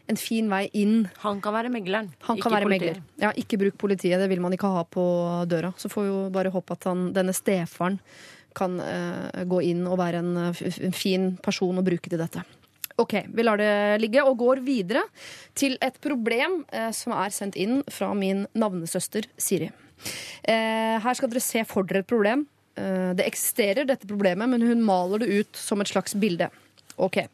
en 0.07 0.19
fin 0.19 0.49
vei 0.51 0.65
inn. 0.77 1.07
Han 1.23 1.41
kan 1.41 1.55
være 1.55 1.71
megleren, 1.73 2.11
Han 2.27 2.37
ikke 2.37 2.49
kan 2.49 2.55
være 2.57 2.69
politiet. 2.69 2.99
megler. 3.01 3.25
Ja, 3.25 3.31
ikke 3.35 3.59
bruk 3.61 3.77
politiet, 3.81 4.19
det 4.21 4.29
vil 4.29 4.43
man 4.43 4.53
ikke 4.53 4.71
ha 4.71 4.83
på 4.83 5.05
døra. 5.49 5.73
Så 5.77 5.89
får 5.89 6.05
vi 6.05 6.11
jo 6.11 6.19
bare 6.35 6.53
håpe 6.53 6.77
at 6.77 6.89
han, 6.91 7.07
denne 7.15 7.33
stefaren 7.33 7.99
kan 8.55 8.77
uh, 8.79 9.43
gå 9.43 9.61
inn 9.71 9.81
og 9.87 9.97
være 9.99 10.21
en, 10.23 10.37
eh, 10.45 10.61
en 10.87 10.93
fin 10.95 11.33
person 11.43 11.75
å 11.75 11.83
bruke 11.83 12.07
til 12.07 12.21
dette. 12.21 12.45
Ok, 12.95 13.17
vi 13.27 13.43
lar 13.43 13.59
det 13.59 13.99
ligge 13.99 14.23
og 14.23 14.37
går 14.39 14.61
videre 14.63 15.01
til 15.57 15.75
et 15.83 15.97
problem 16.03 16.61
eh, 16.71 16.91
som 16.95 17.11
er 17.17 17.33
sendt 17.35 17.57
inn 17.59 17.81
fra 17.91 18.13
min 18.15 18.45
navnesøster 18.55 19.27
Siri. 19.35 19.67
Eh, 20.47 20.95
her 21.03 21.17
skal 21.17 21.31
dere 21.31 21.43
se 21.43 21.65
for 21.67 21.87
dere 21.87 22.05
et 22.05 22.07
problem. 22.07 22.45
Eh, 22.79 23.11
det 23.19 23.27
eksisterer, 23.27 23.87
dette 23.87 24.07
problemet, 24.07 24.47
men 24.47 24.63
hun 24.63 24.83
maler 24.87 25.25
det 25.25 25.41
ut 25.41 25.59
som 25.59 25.83
et 25.83 25.91
slags 25.91 26.15
bilde. 26.15 26.47
Ok, 26.95 27.25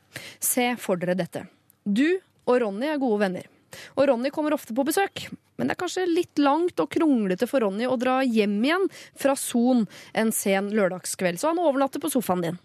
se 0.42 0.72
for 0.82 0.98
dere 0.98 1.14
dette. 1.20 1.46
Du 1.86 2.08
og 2.48 2.62
Ronny 2.64 2.90
er 2.92 3.02
gode 3.02 3.22
venner. 3.26 3.50
Og 3.96 4.08
Ronny 4.10 4.32
kommer 4.34 4.56
ofte 4.56 4.76
på 4.76 4.86
besøk. 4.88 5.30
Men 5.58 5.70
det 5.70 5.76
er 5.76 5.82
kanskje 5.84 6.08
litt 6.10 6.40
langt 6.42 6.80
og 6.82 6.90
kronglete 6.92 7.48
for 7.48 7.64
Ronny 7.64 7.86
å 7.86 7.98
dra 8.02 8.18
hjem 8.26 8.56
igjen 8.66 8.88
fra 9.20 9.36
Son 9.38 9.86
en 10.18 10.32
sen 10.34 10.72
lørdagskveld, 10.74 11.38
så 11.38 11.52
han 11.52 11.62
overnatter 11.62 12.02
på 12.02 12.10
sofaen 12.10 12.42
din. 12.48 12.58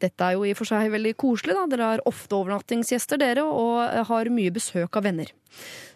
Dette 0.00 0.24
er 0.24 0.38
jo 0.38 0.46
i 0.48 0.54
og 0.54 0.60
for 0.62 0.70
seg 0.70 0.88
veldig 0.94 1.12
koselig, 1.20 1.52
da. 1.58 1.66
Dere 1.68 1.90
har 1.92 2.02
ofte 2.08 2.38
overnattingsgjester, 2.38 3.20
dere, 3.20 3.44
og 3.44 4.08
har 4.08 4.30
mye 4.32 4.54
besøk 4.54 4.96
av 4.96 5.04
venner. 5.04 5.34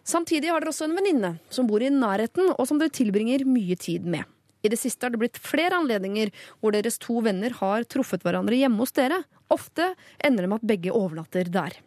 Samtidig 0.05 0.51
har 0.53 0.61
dere 0.61 0.74
også 0.74 0.91
en 0.91 0.99
venninne 0.99 1.33
som 1.49 1.70
bor 1.70 1.80
i 1.80 1.89
nærheten, 1.95 2.53
og 2.53 2.68
som 2.68 2.80
dere 2.83 2.93
tilbringer 2.93 3.47
mye 3.49 3.78
tid 3.80 4.05
med. 4.05 4.28
I 4.62 4.70
det 4.70 4.78
siste 4.78 5.07
har 5.07 5.14
det 5.14 5.22
blitt 5.22 5.41
flere 5.43 5.78
anledninger 5.80 6.30
hvor 6.61 6.74
deres 6.74 7.01
to 7.03 7.16
venner 7.24 7.57
har 7.59 7.89
truffet 7.91 8.22
hverandre 8.22 8.61
hjemme 8.61 8.85
hos 8.85 8.95
dere. 8.95 9.22
Ofte 9.51 9.95
ender 10.22 10.45
det 10.45 10.53
med 10.53 10.61
at 10.61 10.68
begge 10.74 10.95
overnatter 10.95 11.49
der. 11.51 11.80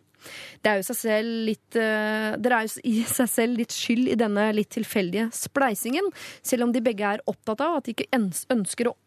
Det 0.62 0.72
er 0.72 0.82
jo 0.82 0.88
seg 0.90 1.00
selv 1.00 1.48
litt, 1.50 1.78
eh, 1.80 2.36
dere 2.42 2.60
er 2.60 2.68
jo 2.68 2.84
i 2.84 2.98
seg 3.10 3.32
selv 3.32 3.62
litt 3.62 3.76
skyld 3.76 4.12
i 4.12 4.20
denne 4.20 4.50
litt 4.56 4.72
tilfeldige 4.76 5.30
spleisingen, 5.36 6.12
selv 6.42 6.68
om 6.68 6.76
de 6.76 6.84
begge 6.86 7.16
er 7.16 7.26
opptatt 7.30 7.64
av 7.66 7.80
at 7.80 7.88
de 7.88 7.96
ikke 7.96 8.12
ønsker 8.56 8.92
å 8.92 8.98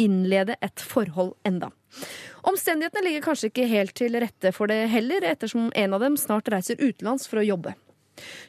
innlede 0.00 0.56
et 0.62 0.80
forhold 0.80 1.34
enda. 1.44 1.70
Omstendighetene 2.48 3.04
ligger 3.04 3.24
kanskje 3.26 3.50
ikke 3.50 3.68
helt 3.70 3.94
til 3.98 4.16
rette 4.22 4.52
for 4.56 4.70
det 4.70 4.84
heller, 4.92 5.26
ettersom 5.26 5.70
en 5.76 5.96
av 5.96 6.04
dem 6.04 6.16
snart 6.20 6.48
reiser 6.52 6.80
utenlands 6.80 7.26
for 7.28 7.42
å 7.42 7.46
jobbe. 7.46 7.74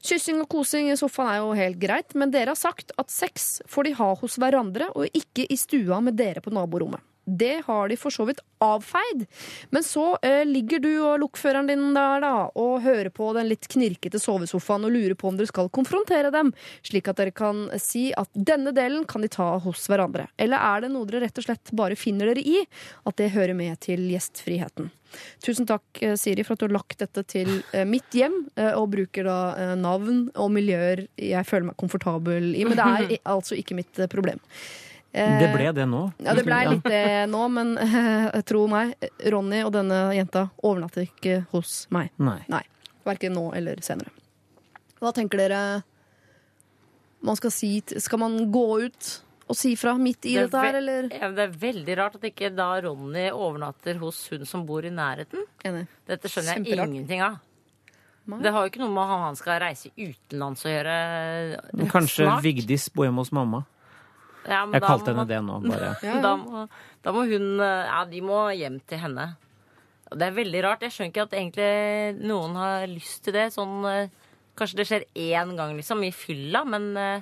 Kyssing 0.03 0.41
og 0.43 0.49
kosing 0.51 0.89
i 0.91 0.97
sofaen 0.99 1.31
er 1.31 1.39
jo 1.39 1.53
helt 1.57 1.79
greit, 1.81 2.15
men 2.17 2.33
dere 2.33 2.53
har 2.53 2.59
sagt 2.59 2.91
at 2.99 3.13
sex 3.13 3.61
får 3.71 3.87
de 3.87 3.95
ha 4.01 4.09
hos 4.19 4.37
hverandre 4.41 4.89
og 4.95 5.15
ikke 5.15 5.47
i 5.47 5.57
stua 5.59 6.01
med 6.03 6.19
dere 6.19 6.43
på 6.43 6.53
naborommet. 6.53 7.01
Det 7.37 7.61
har 7.65 7.89
de 7.91 7.97
for 7.99 8.13
så 8.13 8.25
vidt 8.27 8.41
avfeid. 8.61 9.25
Men 9.73 9.85
så 9.85 10.05
eh, 10.21 10.43
ligger 10.45 10.81
du 10.83 10.91
og 10.99 11.19
lokføreren 11.23 11.69
din 11.71 11.87
der 11.95 12.23
da, 12.23 12.33
og 12.59 12.83
hører 12.85 13.11
på 13.13 13.31
den 13.37 13.49
litt 13.51 13.67
knirkete 13.71 14.21
sovesofaen 14.21 14.87
og 14.87 14.93
lurer 14.93 15.17
på 15.17 15.31
om 15.31 15.39
dere 15.39 15.49
skal 15.49 15.71
konfrontere 15.73 16.33
dem, 16.33 16.53
slik 16.87 17.09
at 17.11 17.21
dere 17.21 17.35
kan 17.35 17.67
si 17.81 18.09
at 18.17 18.29
denne 18.35 18.73
delen 18.75 19.05
kan 19.09 19.25
de 19.25 19.31
ta 19.31 19.53
hos 19.63 19.87
hverandre. 19.91 20.29
Eller 20.37 20.61
er 20.61 20.85
det 20.85 20.93
noe 20.93 21.09
dere 21.09 21.25
rett 21.25 21.41
og 21.41 21.47
slett 21.47 21.75
bare 21.77 21.99
finner 21.99 22.31
dere 22.31 22.43
i, 22.45 22.65
at 23.07 23.17
det 23.21 23.33
hører 23.35 23.57
med 23.57 23.79
til 23.83 24.09
gjestfriheten? 24.11 24.91
Tusen 25.43 25.67
takk, 25.67 25.83
eh, 26.03 26.15
Siri, 26.15 26.43
for 26.43 26.55
at 26.55 26.61
du 26.61 26.67
har 26.67 26.77
lagt 26.77 27.01
dette 27.01 27.23
til 27.27 27.49
eh, 27.73 27.87
mitt 27.87 28.15
hjem, 28.15 28.37
eh, 28.55 28.71
og 28.77 28.91
bruker 28.93 29.27
da 29.27 29.75
navn 29.79 30.29
og 30.39 30.53
miljøer 30.53 31.05
jeg 31.19 31.47
føler 31.47 31.71
meg 31.71 31.79
komfortabel 31.81 32.53
i. 32.55 32.63
Men 32.67 32.79
det 32.79 32.87
er 32.87 33.17
altså 33.33 33.57
ikke 33.59 33.77
mitt 33.77 34.05
problem. 34.11 34.39
Eh, 35.13 35.39
Det 35.41 35.49
ble 35.53 35.71
det 35.75 35.85
nå. 35.91 36.01
ja, 36.23 36.33
det 36.37 36.43
blei 36.47 36.61
litt 36.69 36.83
det 36.87 37.27
nå, 37.29 37.41
men 37.51 37.73
tro 38.47 38.65
meg, 38.71 38.93
Ronny 39.27 39.61
og 39.65 39.73
denne 39.75 39.97
jenta 40.15 40.45
overnatter 40.63 41.03
ikke 41.09 41.41
hos 41.51 41.87
meg. 41.91 42.11
Nei. 42.17 42.39
Nei. 42.47 42.61
Verken 43.03 43.33
nå 43.35 43.49
eller 43.57 43.81
senere. 43.83 44.11
Hva 45.01 45.11
tenker 45.17 45.41
dere 45.41 45.59
man 47.21 47.35
skal 47.37 47.51
si? 47.53 47.73
Skal 48.01 48.19
man 48.21 48.37
gå 48.53 48.65
ut 48.85 49.09
og 49.51 49.57
si 49.57 49.73
fra 49.75 49.97
midt 49.99 50.23
i 50.29 50.35
Det 50.37 50.45
dette 50.47 50.61
her, 50.63 50.77
eller? 50.79 51.09
Ja, 51.11 51.27
men 51.27 51.35
det 51.35 51.43
er 51.49 51.55
veldig 51.59 51.95
rart 51.99 52.15
at 52.15 52.23
ikke 52.29 52.49
da 52.55 52.69
Ronny 52.85 53.25
overnatter 53.35 53.97
hos 53.99 54.21
hun 54.31 54.45
som 54.47 54.63
bor 54.65 54.85
i 54.87 54.89
nærheten. 54.95 55.43
Enig. 55.67 55.83
Dette 56.07 56.29
skjønner 56.31 56.55
jeg 56.55 56.63
Kjemperart. 56.69 56.87
ingenting 56.93 57.21
av. 57.25 57.35
Nei. 58.31 58.39
Det 58.45 58.51
har 58.53 58.63
jo 58.63 58.69
ikke 58.71 58.79
noe 58.85 58.93
med 58.95 59.03
at 59.03 59.21
han 59.25 59.35
skal 59.35 59.59
reise 59.65 59.89
utenlands 59.97 60.63
å 60.63 60.71
gjøre. 60.71 60.95
Kanskje 61.91 62.23
snart. 62.29 62.43
Vigdis 62.45 62.87
bor 62.95 63.09
hjemme 63.09 63.25
hos 63.25 63.31
mamma. 63.35 63.65
Ja, 64.47 64.65
men 64.65 64.73
Jeg 64.73 64.81
da 64.81 64.87
kalte 64.87 65.11
må- 65.13 65.21
henne 65.21 65.27
det 65.27 65.41
nå, 65.45 65.59
bare. 65.69 65.91
Ja. 66.07 66.21
Da, 66.21 66.35
må, 66.37 66.67
da 67.03 67.11
må 67.13 67.25
hun 67.29 67.47
Ja, 67.59 68.03
de 68.05 68.21
må 68.21 68.39
hjem 68.57 68.79
til 68.87 68.97
henne. 69.03 69.35
Og 70.11 70.17
Det 70.19 70.27
er 70.27 70.31
veldig 70.35 70.63
rart. 70.65 70.81
Jeg 70.81 70.91
skjønner 70.91 71.11
ikke 71.13 71.27
at 71.27 71.35
egentlig 71.37 72.25
noen 72.27 72.55
har 72.59 72.87
lyst 72.87 73.23
til 73.23 73.33
det. 73.37 73.45
Sånn, 73.53 73.77
eh, 73.87 74.09
kanskje 74.57 74.75
det 74.81 74.87
skjer 74.89 75.05
én 75.15 75.53
gang, 75.55 75.75
liksom, 75.77 76.01
i 76.03 76.11
fylla, 76.11 76.65
men 76.67 76.89
eh, 76.97 77.21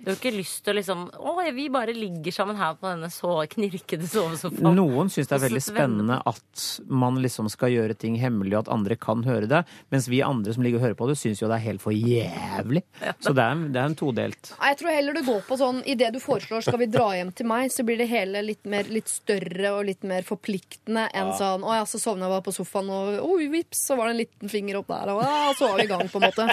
du 0.00 0.10
har 0.10 0.16
ikke 0.16 0.32
lyst 0.32 0.62
til 0.64 0.72
å 0.72 0.78
liksom 0.78 1.02
Å, 1.12 1.34
vi 1.54 1.66
bare 1.72 1.92
ligger 1.96 2.32
sammen 2.34 2.56
her 2.56 2.76
på 2.78 2.88
denne 2.88 3.10
så 3.12 3.34
knirkede 3.50 4.06
sovesofaen. 4.08 4.76
Noen 4.76 5.10
syns 5.12 5.28
det 5.28 5.36
er 5.36 5.42
veldig 5.44 5.62
spennende 5.64 6.18
at 6.30 6.64
man 6.88 7.18
liksom 7.20 7.50
skal 7.52 7.72
gjøre 7.74 7.96
ting 7.98 8.16
hemmelig, 8.20 8.54
og 8.56 8.62
at 8.64 8.72
andre 8.76 8.96
kan 9.00 9.24
høre 9.26 9.48
det. 9.50 9.62
Mens 9.92 10.08
vi 10.10 10.22
andre 10.24 10.54
som 10.56 10.64
ligger 10.64 10.80
og 10.80 10.86
hører 10.86 10.98
på 10.98 11.10
det, 11.10 11.18
syns 11.20 11.42
jo 11.42 11.50
det 11.50 11.58
er 11.58 11.66
helt 11.66 11.84
for 11.84 11.96
jævlig. 11.96 12.84
Så 13.20 13.34
det 13.36 13.44
er, 13.44 13.64
det 13.74 13.82
er 13.82 13.90
en 13.90 13.98
todelt. 13.98 14.52
Jeg 14.56 14.80
tror 14.80 14.94
heller 14.94 15.18
du 15.18 15.22
går 15.26 15.42
på 15.48 15.58
sånn 15.60 15.82
Idet 15.90 16.12
du 16.14 16.20
foreslår 16.22 16.62
'skal 16.64 16.78
vi 16.78 16.88
dra 16.92 17.08
hjem 17.16 17.32
til 17.34 17.48
meg', 17.48 17.72
så 17.72 17.84
blir 17.86 17.98
det 17.98 18.08
hele 18.10 18.42
litt, 18.44 18.64
mer, 18.64 18.84
litt 18.88 19.08
større 19.08 19.72
og 19.74 19.84
litt 19.88 20.04
mer 20.06 20.22
forpliktende 20.26 21.08
enn 21.14 21.32
sånn 21.38 21.64
'Å 21.64 21.80
ja, 21.80 21.84
så 21.88 22.00
sovna 22.00 22.28
jeg 22.28 22.36
bare 22.36 22.46
på 22.46 22.56
sofaen, 22.56 22.90
og 22.90 23.20
oi, 23.24 23.48
vips, 23.48 23.86
så 23.88 23.96
var 23.96 24.08
det 24.08 24.14
en 24.14 24.22
liten 24.22 24.48
finger 24.52 24.80
opp 24.80 24.88
der', 24.92 25.14
og 25.14 25.22
ja, 25.24 25.52
så 25.56 25.70
var 25.70 25.76
vi 25.78 25.88
i 25.88 25.92
gang, 25.92 26.08
på 26.08 26.20
en 26.20 26.28
måte. 26.28 26.48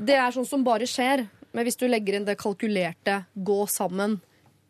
Det 0.00 0.16
er 0.16 0.30
sånn 0.32 0.48
som 0.48 0.64
bare 0.64 0.88
skjer. 0.88 1.26
Men 1.56 1.66
hvis 1.66 1.78
du 1.80 1.86
legger 1.88 2.18
inn 2.18 2.28
det 2.28 2.38
kalkulerte 2.40 3.24
'gå 3.34 3.60
sammen' 3.68 4.20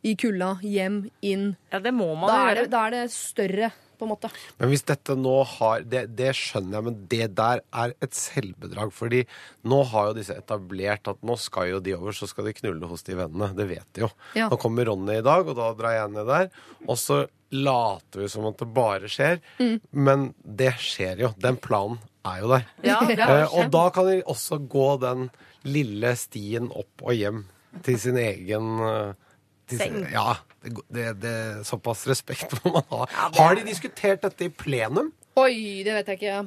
i 0.03 0.15
kulda, 0.17 0.55
hjem, 0.65 1.11
inn, 1.21 1.57
Ja, 1.71 1.79
det 1.79 1.93
må 1.93 2.15
man 2.17 2.31
da 2.31 2.41
er, 2.49 2.55
det, 2.63 2.71
da 2.73 2.87
er 2.87 2.95
det 2.95 3.03
større, 3.13 3.69
på 4.01 4.07
en 4.07 4.13
måte. 4.15 4.31
Men 4.57 4.71
hvis 4.73 4.87
dette 4.89 5.13
nå 5.13 5.35
har 5.45 5.83
det, 5.85 6.07
det 6.17 6.31
skjønner 6.39 6.79
jeg, 6.79 6.87
men 6.87 7.03
det 7.13 7.27
der 7.37 7.61
er 7.69 7.93
et 8.01 8.17
selvbedrag. 8.17 8.95
Fordi 8.97 9.27
nå 9.69 9.83
har 9.91 10.09
jo 10.09 10.17
disse 10.17 10.37
etablert 10.41 11.11
at 11.13 11.21
nå 11.21 11.37
skal 11.37 11.69
jo 11.75 11.83
de 11.85 11.93
over, 11.99 12.17
så 12.17 12.29
skal 12.31 12.49
de 12.49 12.57
knulle 12.63 12.89
hos 12.89 13.05
de 13.05 13.19
vennene. 13.19 13.51
Det 13.59 13.69
vet 13.69 13.85
de 13.93 14.07
jo. 14.07 14.11
Ja. 14.39 14.49
Nå 14.49 14.57
kommer 14.63 14.89
Ronny 14.89 15.19
i 15.21 15.27
dag, 15.27 15.45
og 15.45 15.59
da 15.61 15.69
drar 15.77 15.99
jeg 15.99 16.15
ned 16.17 16.33
der. 16.33 16.49
Og 16.89 16.97
så 16.97 17.27
later 17.51 18.23
vi 18.23 18.29
som 18.31 18.47
at 18.51 18.59
det 18.61 18.69
bare 18.75 19.11
skjer. 19.11 19.41
Men 19.91 20.31
det 20.45 20.75
skjer 20.83 21.25
jo. 21.27 21.33
Den 21.41 21.59
planen 21.61 21.99
er 22.27 22.43
jo 22.43 22.53
der. 22.53 22.67
Ja, 22.87 22.99
Eh, 23.11 23.25
er 23.27 23.49
og 23.49 23.73
da 23.73 23.87
kan 23.95 24.09
de 24.11 24.21
også 24.23 24.61
gå 24.71 24.89
den 25.03 25.31
lille 25.67 26.15
stien 26.17 26.71
opp 26.71 27.03
og 27.05 27.17
hjem 27.17 27.45
til 27.87 27.99
sin 28.01 28.19
egen 28.21 28.81
eh, 28.87 29.13
til 29.71 29.83
sin. 29.83 29.99
Ja. 30.13 30.39
Det, 30.61 30.75
det, 30.93 31.07
det, 31.23 31.37
såpass 31.65 32.05
respekt 32.11 32.53
må 32.65 32.75
man 32.75 32.85
ha. 32.91 33.07
Har 33.39 33.57
de 33.57 33.65
diskutert 33.65 34.25
dette 34.27 34.49
i 34.49 34.53
plenum? 34.53 35.13
Oi, 35.39 35.83
det 35.87 35.93
vet 35.95 36.09
jeg 36.11 36.19
ikke. 36.19 36.39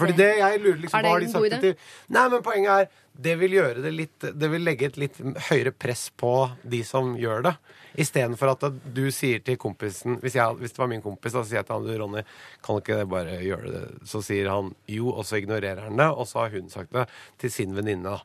Fordi 0.00 0.14
det 0.16 0.28
jeg 0.38 0.60
lurer 0.62 0.78
liksom 0.80 0.98
Er 0.98 1.02
det 1.04 1.10
hva 1.10 1.12
har 1.12 1.20
de 1.20 1.28
sagt 1.28 1.42
god 1.42 1.50
det 1.50 1.58
idé? 1.58 1.60
til 1.60 2.14
Nei, 2.16 2.22
men 2.32 2.42
poenget 2.46 2.70
er 2.72 2.88
det 3.20 3.34
vil 3.36 3.52
gjøre 3.52 3.82
det 3.84 3.90
litt 3.92 4.24
Det 4.40 4.48
vil 4.48 4.62
legge 4.64 4.86
et 4.88 4.96
litt 4.96 5.18
høyere 5.50 5.72
press 5.76 6.06
på 6.16 6.30
de 6.62 6.80
som 6.86 7.10
gjør 7.20 7.42
det. 7.50 7.52
Istedenfor 8.00 8.52
at 8.54 8.64
du 8.96 9.02
sier 9.12 9.42
til 9.44 9.58
kompisen 9.60 10.16
hvis, 10.22 10.38
jeg, 10.38 10.56
hvis 10.62 10.72
det 10.72 10.78
var 10.80 10.88
min 10.88 11.02
kompis, 11.04 11.34
da 11.36 11.42
sier 11.44 11.58
jeg 11.60 11.66
til 11.68 11.74
han 11.76 11.84
du, 11.88 11.92
Ronny, 12.00 12.22
kan 12.64 12.78
du 12.78 12.80
ikke 12.84 13.04
bare 13.10 13.40
gjøre 13.44 13.72
det? 13.74 13.82
Så 14.08 14.22
sier 14.24 14.48
han 14.48 14.72
jo, 14.88 15.10
og 15.12 15.26
så 15.28 15.40
ignorerer 15.42 15.82
han 15.90 15.98
det. 16.00 16.08
Og 16.14 16.24
så 16.30 16.44
har 16.46 16.54
hun 16.54 16.70
sagt 16.72 16.94
det 16.96 17.04
til 17.42 17.52
sin 17.52 17.76
venninne. 17.76 18.16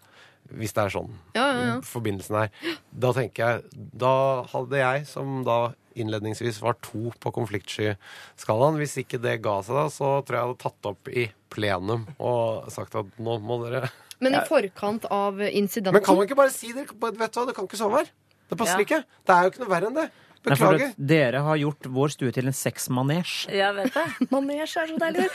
Hvis 0.45 0.75
det 0.77 0.83
er 0.85 0.93
sånn 0.93 1.09
Ja, 1.33 1.43
ja, 1.49 1.61
ja. 1.73 1.77
forbindelsen 1.81 2.35
er. 2.45 2.51
Da 2.93 3.09
tenker 3.17 3.47
jeg 3.49 3.87
Da 3.97 4.11
hadde 4.53 4.77
jeg, 4.77 5.07
som 5.09 5.39
da 5.43 5.73
innledningsvis 5.95 6.61
var 6.63 6.77
to 6.85 7.11
på 7.23 7.31
konfliktsky-skalaen 7.35 8.79
Hvis 8.81 8.97
ikke 9.03 9.19
det 9.23 9.37
ga 9.45 9.57
seg, 9.65 9.75
da, 9.77 9.85
så 9.93 10.11
tror 10.25 10.35
jeg 10.35 10.41
jeg 10.41 10.49
hadde 10.49 10.63
tatt 10.65 10.89
opp 10.91 11.11
i 11.11 11.25
plenum 11.53 12.05
og 12.19 12.67
sagt 12.73 12.97
at 12.99 13.17
nå 13.21 13.37
må 13.43 13.59
dere 13.63 13.87
Men 14.23 14.37
i 14.37 14.43
forkant 14.47 15.07
av 15.11 15.39
incidenten 15.47 15.95
Men 15.97 16.05
kan 16.05 16.17
man 16.19 16.27
ikke 16.27 16.39
bare 16.39 16.53
si 16.53 16.71
det? 16.75 16.87
Vet 16.91 16.99
du 17.35 17.39
hva, 17.39 17.47
det 17.49 17.55
kan 17.57 17.67
ikke 17.67 17.79
sove 17.79 18.01
her. 18.03 18.11
Det 18.49 18.57
passer 18.59 18.79
Ja. 18.79 18.85
ikke. 18.85 19.01
Det 19.25 19.33
er 19.35 19.43
jo 19.47 19.51
ikke 19.53 19.63
noe 19.63 19.71
verre 19.73 19.89
enn 19.89 19.97
det. 19.97 20.09
Nei, 20.45 20.55
for 20.59 20.75
Beklager. 20.75 20.91
at 20.93 21.07
dere 21.09 21.39
har 21.45 21.57
gjort 21.57 21.87
vår 21.95 22.11
stue 22.13 22.31
til 22.35 22.45
en 22.49 22.53
sexmanesj. 22.55 23.49
Ja, 23.55 23.71
vet 23.73 23.93
det. 23.95 24.05
Manesj 24.33 24.77
er 24.81 24.91
så 24.91 24.97
deilig. 25.01 25.25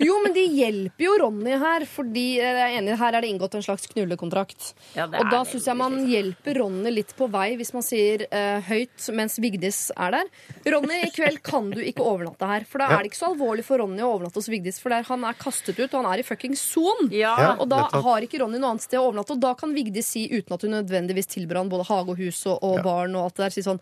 Jo, 0.00 0.16
men 0.24 0.32
de 0.36 0.44
hjelper 0.48 1.04
jo 1.06 1.16
Ronny 1.20 1.56
her, 1.60 1.84
fordi 1.90 2.24
jeg 2.38 2.54
er 2.64 2.76
enig, 2.78 2.96
her 3.00 3.18
er 3.18 3.24
det 3.24 3.30
inngått 3.34 3.54
en 3.58 3.64
slags 3.66 3.86
knullekontrakt. 3.92 4.70
Ja, 4.96 5.04
Og 5.08 5.30
da 5.32 5.42
syns 5.48 5.68
jeg 5.68 5.76
man 5.78 5.98
hjelper 6.08 6.58
Ronny 6.62 6.92
litt 6.94 7.12
på 7.18 7.28
vei 7.32 7.54
hvis 7.60 7.72
man 7.76 7.84
sier 7.86 8.24
uh, 8.30 8.60
høyt 8.68 9.08
mens 9.14 9.38
Vigdis 9.42 9.90
er 9.96 10.16
der. 10.18 10.32
Ronny, 10.74 11.02
i 11.06 11.12
kveld 11.14 11.42
kan 11.44 11.68
du 11.74 11.80
ikke 11.84 12.04
overnatte 12.04 12.48
her. 12.48 12.64
For 12.68 12.78
da 12.80 12.88
Ja. 12.90 12.98
er 12.98 13.04
det 13.04 13.12
ikke 13.12 13.20
så 13.22 13.30
alvorlig 13.32 13.64
for 13.66 13.78
Ronny 13.82 14.02
å 14.04 14.12
overnatte 14.16 14.40
hos 14.40 14.48
Vigdis, 14.52 14.80
for 14.82 14.94
der 14.94 15.04
han 15.08 15.24
er 15.28 15.36
kastet 15.38 15.78
ut, 15.78 15.90
og 15.92 16.00
han 16.02 16.10
er 16.14 16.22
i 16.24 16.26
fucking 16.26 16.56
son. 16.58 17.08
Ja, 17.12 17.34
Ja. 17.44 17.52
Og 17.60 17.68
da 17.68 17.84
har 17.92 18.24
ikke 18.24 18.40
Ronny 18.40 18.58
noe 18.58 18.70
annet 18.74 18.84
sted 18.86 18.98
å 19.00 19.08
overnatte, 19.10 19.34
og 19.36 19.40
da 19.44 19.52
kan 19.58 19.74
Vigdis 19.76 20.06
si, 20.14 20.24
uten 20.32 20.54
at 20.56 20.62
hun 20.64 20.72
nødvendigvis 20.78 21.28
tilbyr 21.34 21.60
han 21.60 21.68
både 21.72 21.84
hage 21.88 22.14
og 22.14 22.18
hus 22.20 22.44
og, 22.46 22.58
og 22.64 22.82
barn 22.84 23.14
og 23.16 23.24
alt 23.26 23.36
det 23.38 23.44
der, 23.48 23.54
si 23.56 23.64
sånn 23.66 23.80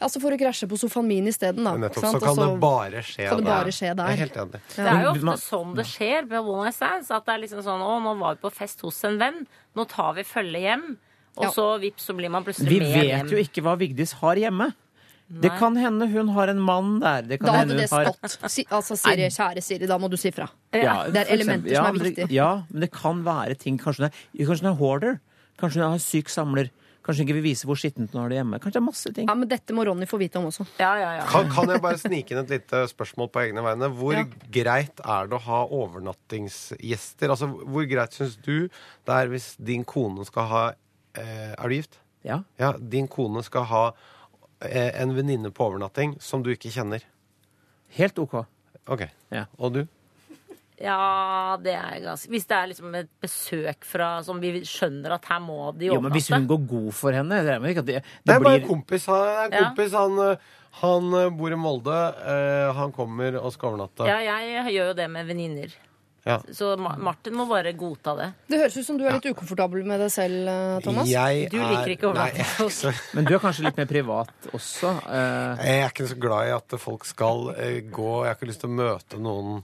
Ja, 0.00 0.08
så 0.08 0.20
får 0.22 0.30
du 0.32 0.36
krasje 0.40 0.66
på 0.70 0.78
sofaen 0.80 1.06
min 1.06 1.26
isteden, 1.28 1.62
da. 1.64 1.74
Nettopp. 1.76 2.00
Sant? 2.06 2.22
Så 2.22 2.24
kan 2.24 2.36
det 2.40 2.60
bare 2.62 3.02
skje 3.04 3.28
kan 3.28 3.36
det 3.42 3.44
bare 3.50 3.72
skje 3.76 3.90
der. 3.96 4.06
Jeg 4.08 4.16
er 4.16 4.22
helt 4.24 4.36
enig. 4.42 4.60
Det 4.74 4.86
er 4.88 5.02
jo 5.04 5.10
ofte 5.12 5.36
sånn 5.44 5.74
det 5.76 5.84
skjer 5.90 6.28
på 6.30 6.40
One 6.40 6.64
Night 6.64 6.74
Stands. 6.78 7.10
At 7.10 7.26
det 7.26 7.34
er 7.34 7.42
liksom 7.44 7.62
sånn 7.66 7.82
Å, 7.84 7.92
nå 8.02 8.14
var 8.18 8.34
vi 8.38 8.40
på 8.46 8.52
fest 8.56 8.80
hos 8.86 9.02
en 9.04 9.18
venn. 9.20 9.42
Nå 9.76 9.84
tar 9.88 10.14
vi 10.16 10.22
følge 10.24 10.60
hjem. 10.64 10.86
Og 11.36 11.44
Ja. 11.44 11.50
så 11.54 11.66
vips, 11.80 12.06
så 12.08 12.16
blir 12.16 12.30
man 12.30 12.42
plutselig 12.44 12.68
Vi 12.68 12.80
med 12.80 12.96
vet 12.96 13.30
jo 13.30 13.36
ikke 13.38 13.62
hva 13.62 13.76
Vigdis 13.78 14.12
har 14.24 14.34
hjemme. 14.36 14.72
Det 15.30 15.52
kan 15.60 15.76
hende 15.76 16.08
hun 16.10 16.28
har 16.34 16.48
en 16.48 16.58
mann 16.58 16.98
der. 16.98 17.22
Det 17.22 17.38
kan 17.38 17.46
Da 17.46 17.52
hadde 17.60 17.76
det 17.78 17.86
stått. 17.88 18.18
har. 18.42 18.48
Si, 18.48 18.64
altså, 18.68 18.96
Siri, 18.98 19.28
kjære 19.30 19.62
Siri, 19.62 19.86
da 19.86 19.96
må 19.96 20.10
du 20.10 20.16
si 20.16 20.30
fra. 20.32 20.48
Ja, 20.74 21.04
Det 21.06 21.28
er 21.28 21.34
elementer 21.36 21.70
eksempel. 21.70 21.76
som 21.76 22.00
er 22.00 22.04
viktige. 22.10 22.30
Ja, 22.32 22.62
men 22.68 22.80
det 22.80 22.90
kan 22.90 23.22
være 23.22 23.54
ting 23.56 23.78
Kanskje 23.78 23.98
hun 23.98 24.10
er, 24.10 24.44
kanskje 24.44 24.62
hun 24.64 24.72
er 24.72 24.76
hoarder. 24.80 25.20
Kanskje 25.60 25.84
hun 25.84 25.92
er 25.94 25.98
syk 25.98 26.26
samler. 26.28 26.70
Kanskje 27.10 27.24
hun 27.24 27.28
ikke 27.28 27.36
vil 27.40 27.46
vise 27.48 27.66
hvor 27.66 27.78
skittent 27.80 28.12
hun 28.14 28.20
har 28.22 28.30
det 28.30 28.36
hjemme. 28.38 28.60
Kanskje 28.62 28.78
det 28.78 28.80
er 28.80 28.86
masse 28.86 29.10
ting. 29.16 29.26
Ja, 29.26 29.34
Men 29.34 29.48
dette 29.50 29.74
må 29.74 29.82
Ronny 29.88 30.06
få 30.06 30.20
vite 30.22 30.38
om 30.38 30.46
også. 30.46 30.62
Ja, 30.78 30.92
ja, 31.00 31.08
ja. 31.18 31.24
Kan, 31.26 31.50
kan 31.50 31.68
jeg 31.74 31.82
bare 31.82 31.98
snike 31.98 32.30
inn 32.36 32.44
et 32.44 32.52
lite 32.54 32.84
spørsmål 32.92 33.32
på 33.34 33.42
egne 33.42 33.64
vegne? 33.66 33.88
Hvor 33.98 34.14
Ja. 34.14 34.22
greit 34.54 35.02
er 35.02 35.26
det 35.26 35.34
å 35.40 35.42
ha 35.48 35.64
overnattingsgjester? 36.30 37.30
Altså, 37.34 37.48
Hvor 37.66 37.86
greit 37.90 38.14
syns 38.14 38.36
du 38.44 38.68
det 38.70 39.16
er 39.16 39.28
hvis 39.32 39.56
din 39.58 39.84
kone 39.84 40.24
skal 40.28 40.46
ha 40.50 40.62
eh, 41.18 41.52
Er 41.58 41.68
du 41.68 41.74
gift? 41.74 41.98
Ja. 42.24 42.42
Ja, 42.60 42.72
din 42.78 43.08
kone 43.08 43.42
skal 43.42 43.64
ha 43.70 43.84
eh, 44.62 44.90
en 45.00 45.14
venninne 45.16 45.50
på 45.50 45.64
overnatting 45.70 46.18
som 46.20 46.42
du 46.44 46.50
ikke 46.52 46.70
kjenner. 46.70 47.02
Helt 47.96 48.18
OK. 48.20 48.42
Ok. 48.86 49.06
Ja. 49.32 49.46
Og 49.58 49.72
du? 49.74 49.86
Ja, 50.80 51.58
det 51.60 51.74
er 51.76 51.98
ganske 52.00 52.30
Hvis 52.32 52.46
det 52.48 52.56
er 52.56 52.70
liksom 52.70 52.94
et 52.96 53.10
besøk 53.20 53.84
fra 53.84 54.06
som 54.24 54.38
vi 54.40 54.62
skjønner 54.64 55.12
at 55.18 55.26
her 55.28 55.42
må 55.44 55.58
de 55.76 55.90
Jo, 55.90 55.98
men 56.00 56.14
Hvis 56.14 56.30
hun 56.32 56.46
går 56.48 56.62
god 56.70 56.88
for 56.96 57.12
henne 57.12 57.42
det 57.44 57.52
er 57.58 57.68
ikke 57.74 57.84
at 57.84 57.90
det, 57.90 57.98
Det 58.00 58.24
det 58.30 58.34
er 58.38 58.46
bare 58.46 58.62
en 58.62 58.68
kompis. 58.70 59.04
Han, 59.10 59.26
er 59.28 59.52
Ja. 59.52 59.74
han, 59.98 60.18
eh, 60.30 60.36
han 60.80 61.14
eh, 61.20 61.28
bor 61.36 61.52
i 61.52 61.58
Molde. 61.60 61.98
eh, 62.24 62.72
Han 62.78 62.92
kommer 62.96 63.36
og 63.42 63.52
skal 63.52 63.74
overnatte. 63.74 64.06
Ja, 64.08 64.18
jeg 64.24 64.74
gjør 64.74 64.88
jo 64.88 64.94
det 64.94 65.10
med 65.10 65.26
venninner. 65.28 65.68
Ja. 66.24 66.38
Så 66.52 66.76
Martin 66.78 67.32
må 67.34 67.46
bare 67.48 67.72
godta 67.72 68.12
det. 68.16 68.26
Det 68.48 68.58
høres 68.60 68.76
ut 68.76 68.84
som 68.86 68.98
du 69.00 69.04
er 69.08 69.14
litt 69.16 69.28
ukomfortabel 69.34 69.84
med 69.88 70.00
det 70.00 70.10
selv, 70.12 70.48
eh, 70.48 70.80
Thomas. 70.84 71.08
Jeg 71.08 71.50
Du 71.50 71.56
liker 71.58 71.92
ikke 71.96 72.08
overnatting. 72.10 72.44
er 72.88 73.00
Men 73.16 73.24
du 73.28 73.34
er 73.34 73.38
kanskje 73.40 73.64
litt 73.68 73.76
mer 73.80 73.86
privat 73.88 74.48
også. 74.52 74.94
eh, 75.08 75.64
Jeg 75.66 75.84
er 75.84 75.88
ikke 75.92 76.08
så 76.08 76.18
glad 76.20 76.48
i 76.48 76.56
at 76.56 76.78
folk 76.80 77.04
skal 77.04 77.52
gå 77.92 78.10
Jeg 78.24 78.28
har 78.28 78.36
ikke 78.36 78.48
lyst 78.52 78.60
til 78.64 78.68
å 78.70 78.76
møte 78.80 79.20
noen 79.20 79.62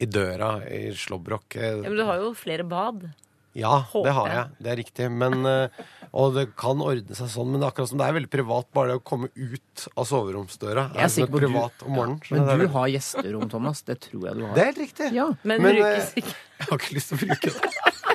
i 0.00 0.06
døra 0.06 0.54
i 0.68 0.92
slåbrok. 0.96 1.56
Eh, 1.56 1.76
Ja, 1.82 1.88
men 1.90 1.96
du 1.96 2.04
har 2.04 2.16
jo 2.22 2.32
flere 2.34 2.64
bad. 2.64 3.10
Ja, 3.54 3.82
Håper 3.92 4.06
det 4.08 4.12
har 4.16 4.28
jeg. 4.32 4.44
Det 4.64 4.70
er 4.72 4.76
riktig. 4.80 5.06
Men, 5.12 5.44
eh, 5.44 5.68
og 6.16 6.32
det 6.34 6.56
kan 6.56 6.80
ordne 6.80 7.12
seg 7.14 7.28
sånn, 7.28 7.50
men 7.52 7.60
det 7.60 7.66
er 7.66 7.72
akkurat 7.74 7.88
som 7.90 7.98
det 8.00 8.06
er 8.08 8.14
veldig 8.16 8.30
privat 8.32 8.66
bare 8.72 8.88
det 8.94 8.96
å 8.96 9.04
komme 9.04 9.28
ut 9.36 9.88
av 9.94 10.06
soveromsdøra. 10.08 10.86
Jeg 10.94 11.02
er 11.02 11.04
er 11.04 11.12
sikker 11.12 11.32
på 11.36 11.40
du- 11.40 11.84
om 11.84 11.92
morgenen. 11.92 12.20
Men 12.30 12.58
du 12.64 12.66
har 12.68 12.88
gjesterom, 12.88 13.50
Thomas. 13.50 13.82
Det 13.82 14.00
tror 14.00 14.24
jeg 14.30 14.34
du 14.40 14.46
har. 14.46 14.54
Det 14.54 14.62
er 14.62 14.72
helt 14.72 14.78
riktig. 14.78 15.12
Ja. 15.12 15.26
Men, 15.44 15.60
Men, 15.62 15.76
brukes 15.76 16.16
eh, 16.16 16.22
ikke. 16.22 16.34
Jeg 16.62 16.68
har 16.70 16.78
ikke 16.78 16.94
lyst 16.94 17.08
til 17.08 17.18
å 17.18 17.26
bruke 17.26 17.50
det. 17.52 18.11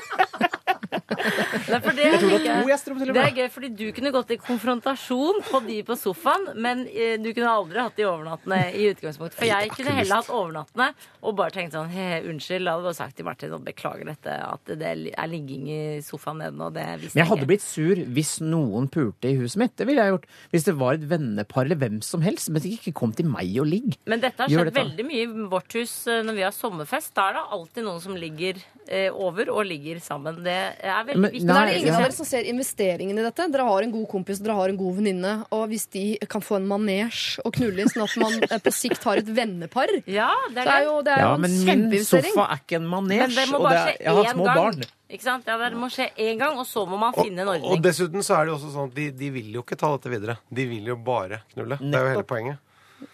Nei, 1.68 1.80
det, 1.98 2.04
Jeg 2.08 2.20
tror 2.22 2.30
du 2.30 2.36
har 2.38 2.46
jeg. 2.46 2.64
to 2.64 2.70
gjesterom 2.72 3.00
til 3.02 3.10
og 3.12 3.18
Det 3.18 3.24
er 3.24 3.36
gøy, 3.42 3.50
fordi 3.52 3.70
du 3.76 3.86
kunne 3.98 4.12
gått 4.16 4.32
i 4.32 4.38
konfrontasjon 4.40 5.42
på 5.48 5.62
de 5.68 5.78
på 5.88 5.98
sofaen, 6.00 6.46
men 6.56 6.86
eh, 6.88 7.18
du 7.22 7.30
kunne 7.34 7.52
aldri 7.52 7.82
hatt 7.82 7.98
de 7.98 8.06
overnattende 8.08 8.60
i 8.78 8.88
utgangspunktet. 8.92 9.38
For 9.40 9.50
jeg 9.50 9.72
kunne 9.74 9.96
heller 9.98 10.22
hatt 10.22 10.32
overnattende 10.34 10.90
og 11.28 11.36
bare 11.40 11.52
tenkt 11.56 11.76
sånn 11.76 11.90
he, 11.92 12.08
unnskyld, 12.30 12.64
jeg 12.64 12.72
hadde 12.72 12.88
bare 12.88 13.00
sagt 13.00 13.18
til 13.20 13.28
Martin 13.28 13.56
og 13.58 13.66
beklager 13.68 14.08
dette, 14.08 14.38
at 14.48 14.74
det 14.80 14.92
er 15.12 15.28
ligging 15.32 15.68
i 15.74 15.82
sofaen 16.06 16.40
nede 16.44 16.56
nå, 16.58 16.70
det 16.76 16.86
visste 17.02 17.18
Men 17.18 17.24
jeg 17.26 17.32
hadde 17.34 17.50
blitt 17.52 17.66
sur 17.66 18.04
hvis 18.18 18.34
noen 18.46 18.88
pulte 18.94 19.32
i 19.32 19.36
huset 19.40 19.60
mitt. 19.62 19.76
Det 19.78 19.88
ville 19.90 20.04
jeg 20.04 20.14
gjort. 20.16 20.28
Hvis 20.54 20.68
det 20.68 20.76
var 20.80 20.98
et 20.98 21.06
vennepar 21.10 21.66
eller 21.66 21.80
hvem 21.82 22.00
som 22.06 22.24
helst. 22.26 22.50
Men 22.54 22.64
ikke 22.68 22.94
kom 22.96 23.12
til 23.18 23.28
meg 23.30 23.52
og 23.62 23.68
ligg. 23.70 23.98
Men 24.08 24.22
dette 24.24 24.44
har 24.44 24.52
skjedd 24.52 24.70
dette. 24.72 24.80
veldig 24.84 25.06
mye 25.08 25.24
i 25.26 25.48
vårt 25.52 25.76
hus 25.80 25.94
eh, 26.08 26.22
når 26.26 26.38
vi 26.38 26.46
har 26.46 26.56
sommerfest. 26.56 27.14
Da 27.18 27.30
er 27.32 27.38
det 27.40 27.46
alltid 27.58 27.88
noen 27.88 28.02
som 28.04 28.16
ligger 28.20 28.60
eh, 28.88 29.10
over 29.12 29.52
og 29.54 29.66
ligger 29.68 30.00
sammen. 30.04 30.42
Det 30.46 30.58
er 30.80 31.04
veldig 31.12 31.22
Men- 31.26 31.34
viktig. 31.36 31.48
Men 31.58 31.68
er 31.68 31.72
det 31.74 31.78
ingen 31.82 31.90
ja. 31.92 31.98
av 31.98 32.04
dere 32.06 32.16
som 32.16 32.28
ser 32.30 32.48
investeringen 32.52 33.18
i 33.20 33.24
dette? 33.26 33.48
Dere 33.54 33.66
har 33.68 33.86
en 33.88 33.92
god 33.96 34.08
kompis, 34.12 34.40
dere 34.46 34.56
har 34.58 34.70
en 34.70 34.78
god 34.80 34.96
venninne. 35.00 35.34
Og 35.58 35.64
hvis 35.72 35.88
de 35.94 36.04
kan 36.30 36.44
få 36.46 36.60
en 36.62 36.68
manesj 36.70 37.40
og 37.44 37.54
knulle 37.58 37.82
inn 37.84 37.90
sånn 37.92 38.06
at 38.06 38.18
man 38.22 38.38
eh, 38.48 38.58
på 38.68 38.74
sikt 38.76 39.04
har 39.10 39.22
et 39.24 39.32
vennepar 39.38 39.90
Ja, 40.06 40.30
det 40.54 40.62
Det 40.62 40.68
er 40.68 40.74
er 40.76 40.86
jo, 40.88 41.02
det 41.08 41.16
er 41.16 41.24
Ja, 41.26 41.32
jo 41.34 41.40
en 41.40 41.42
men 41.48 41.90
min 41.92 42.06
sofa 42.06 42.46
er 42.52 42.62
ikke 42.62 42.78
en 42.80 42.86
Men 42.88 43.08
manesj. 43.10 43.36
det 43.42 43.48
må 43.52 43.58
og 43.60 43.68
bare 43.68 43.74
det 43.74 43.82
er, 43.82 43.98
skje 43.98 44.06
jeg 44.06 44.14
har 44.18 44.24
én 44.30 44.38
små 44.38 44.46
gang. 44.46 44.62
barn. 44.62 44.84
Ikke 45.08 45.24
sant? 45.24 45.46
Ja, 45.48 45.58
det 45.58 45.78
må 45.80 45.88
skje 45.90 46.10
én 46.20 46.38
gang, 46.40 46.58
og 46.60 46.66
så 46.68 46.86
må 46.86 46.98
man 47.00 47.14
finne 47.16 47.42
en 47.42 47.48
ordning. 47.48 47.72
Og 47.72 47.78
og 47.78 47.84
dessuten 47.86 48.24
så 48.28 48.36
er 48.42 48.46
det 48.46 48.52
jo 48.54 48.58
også 48.60 48.72
sånn 48.74 48.90
at 48.92 48.96
de, 48.96 49.10
de 49.12 49.30
vil 49.32 49.54
jo 49.56 49.64
ikke 49.64 49.78
ta 49.80 49.92
dette 49.96 50.10
videre. 50.12 50.36
De 50.52 50.66
vil 50.68 50.86
jo 50.92 50.98
bare 51.00 51.42
knulle. 51.54 51.78
Det 51.80 51.96
er 51.96 52.04
jo 52.04 52.16
hele 52.18 52.28
poenget. 52.28 52.58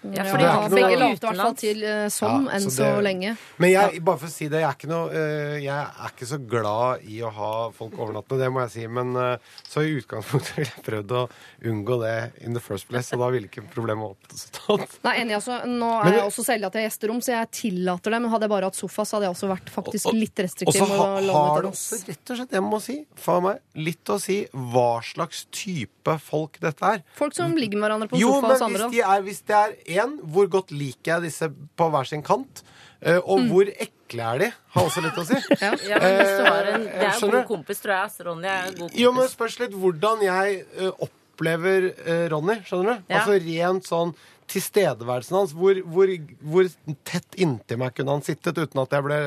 Ja, 0.03 0.23
Ja, 0.23 0.31
fordi 0.33 0.43
er 0.43 0.69
begge 0.69 0.97
noe- 0.99 1.15
skal 1.15 1.33
i 1.33 1.37
hvert 1.37 1.37
fall 1.43 1.55
til 1.55 1.79
sånn, 1.79 2.11
som 2.11 2.45
Ja, 2.47 2.51
enn 2.57 2.61
så 2.67 2.71
så 2.83 3.01
lenge. 3.01 3.37
Men 3.57 3.69
jeg, 3.71 4.03
bare 4.03 4.17
for 4.19 4.27
å 4.27 4.31
si 4.33 4.47
det, 4.51 4.59
jeg 4.59 4.69
er 4.69 4.75
ikke, 4.75 4.89
noe, 4.91 5.09
eh, 5.15 5.59
jeg 5.63 5.69
er 5.71 6.09
ikke 6.11 6.27
så 6.27 6.39
glad 6.47 7.05
i 7.07 7.19
å 7.23 7.31
ha 7.31 7.69
folk 7.71 7.93
overnattende, 7.97 8.39
det 8.43 8.51
må 8.51 8.59
jeg 8.65 8.71
si. 8.71 8.87
Men 8.87 9.15
eh, 9.15 9.37
så 9.63 9.81
i 9.85 9.93
utgangspunktet 10.01 10.55
ville 10.57 10.71
jeg 10.75 10.83
prøvd 10.83 11.11
å 11.15 11.29
unngå 11.71 11.99
det 12.03 12.15
in 12.43 12.53
the 12.53 12.59
first 12.59 12.87
place, 12.89 13.13
og 13.13 13.19
da 13.23 13.29
ville 13.31 13.47
ikke 13.47 13.63
problemet 13.71 14.11
oppstått. 14.15 14.99
Nei, 15.07 15.15
enig, 15.23 15.37
altså. 15.39 15.61
Nå 15.65 15.89
er 16.01 16.03
Men 16.09 16.13
jeg 16.19 16.27
også 16.27 16.43
selv 16.45 16.65
at 16.67 16.73
jeg 16.73 16.83
har 16.83 16.89
gjesterom, 16.91 17.21
så 17.23 17.31
jeg 17.37 17.51
tillater 17.61 18.11
det. 18.11 18.21
Men 18.21 18.29
hadde 18.33 18.43
jeg 18.49 18.53
bare 18.57 18.69
hatt 18.69 18.75
sofa, 18.79 19.05
så 19.07 19.17
hadde 19.17 19.29
jeg 19.29 19.35
også 19.37 19.49
vært 19.53 19.71
faktisk 19.71 20.05
Og- 20.11 20.19
litt 20.19 20.35
Og 20.39 20.45
restriktiv. 20.45 20.81
så 20.83 20.87
ha, 20.89 21.07
har 21.21 21.61
det 21.61 21.71
også 21.71 22.01
rett 22.07 22.29
og 22.33 22.37
slett, 22.37 22.51
jeg 22.51 22.61
må 22.67 22.81
si, 22.81 23.05
faen 23.15 23.43
meg, 23.43 23.59
litt 23.75 24.03
å 24.11 24.19
si 24.19 24.47
hva 24.53 24.99
slags 25.01 25.45
type 25.51 26.19
folk 26.19 26.59
dette 26.59 26.83
er. 26.83 27.03
Folk 27.15 27.33
som 27.33 27.55
ligger 27.55 27.79
med 27.79 27.87
hverandre 27.89 28.09
på 28.09 28.19
Jo, 28.19 28.33
sofa 28.41 28.67
men 28.67 28.73
hvis, 28.75 28.91
de 28.91 28.99
er, 29.01 29.21
hvis 29.21 29.41
det 29.47 29.55
er 29.55 29.75
én, 29.93 30.17
hvor 30.33 30.47
godt 30.49 30.71
liker 30.71 31.15
jeg 31.15 31.21
disse 31.29 31.49
på 31.77 31.89
hver 31.93 32.07
sin 32.09 32.23
kant? 32.25 32.63
Eh, 33.01 33.17
og 33.19 33.39
Mm. 33.43 33.49
hvor 33.51 33.67
ekle 33.67 34.23
er 34.33 34.37
de? 34.39 34.51
Har 34.75 34.83
også 34.87 35.01
litt 35.03 35.17
å 35.19 35.25
si. 35.27 35.35
Ja, 35.61 35.99
men 35.99 36.17
hvis 36.19 36.37
du 36.39 36.43
har 36.45 36.69
en, 36.73 36.83
Det 36.83 37.07
er 37.09 37.17
en 37.25 37.31
god 37.31 37.47
kompis, 37.47 37.81
tror 37.83 37.93
jeg. 37.95 38.03
ass. 38.05 38.19
Ronny 38.23 38.47
er 38.47 38.67
en 38.67 38.73
god 38.77 38.79
kompis. 38.89 38.99
Jo, 39.03 39.11
men 39.11 39.27
spørs 39.27 39.59
litt 39.59 39.71
hvordan 39.75 40.21
jeg 40.23 40.65
eh, 40.77 40.91
opplever 41.07 41.89
eh, 42.05 42.27
Ronny, 42.31 42.59
skjønner 42.67 42.95
du? 43.01 43.03
Ja. 43.11 43.19
Altså 43.23 43.39
rent 43.43 43.89
sånn 43.89 44.15
tilstedeværelsen 44.51 45.37
hans. 45.37 45.53
Hvor, 45.57 45.79
hvor, 45.95 46.11
hvor 46.53 46.69
tett 47.07 47.37
inntil 47.41 47.79
meg 47.81 47.95
kunne 47.97 48.17
han 48.17 48.25
sittet 48.25 48.57
uten 48.59 48.81
at 48.83 48.95
jeg 48.95 49.05
ble 49.05 49.19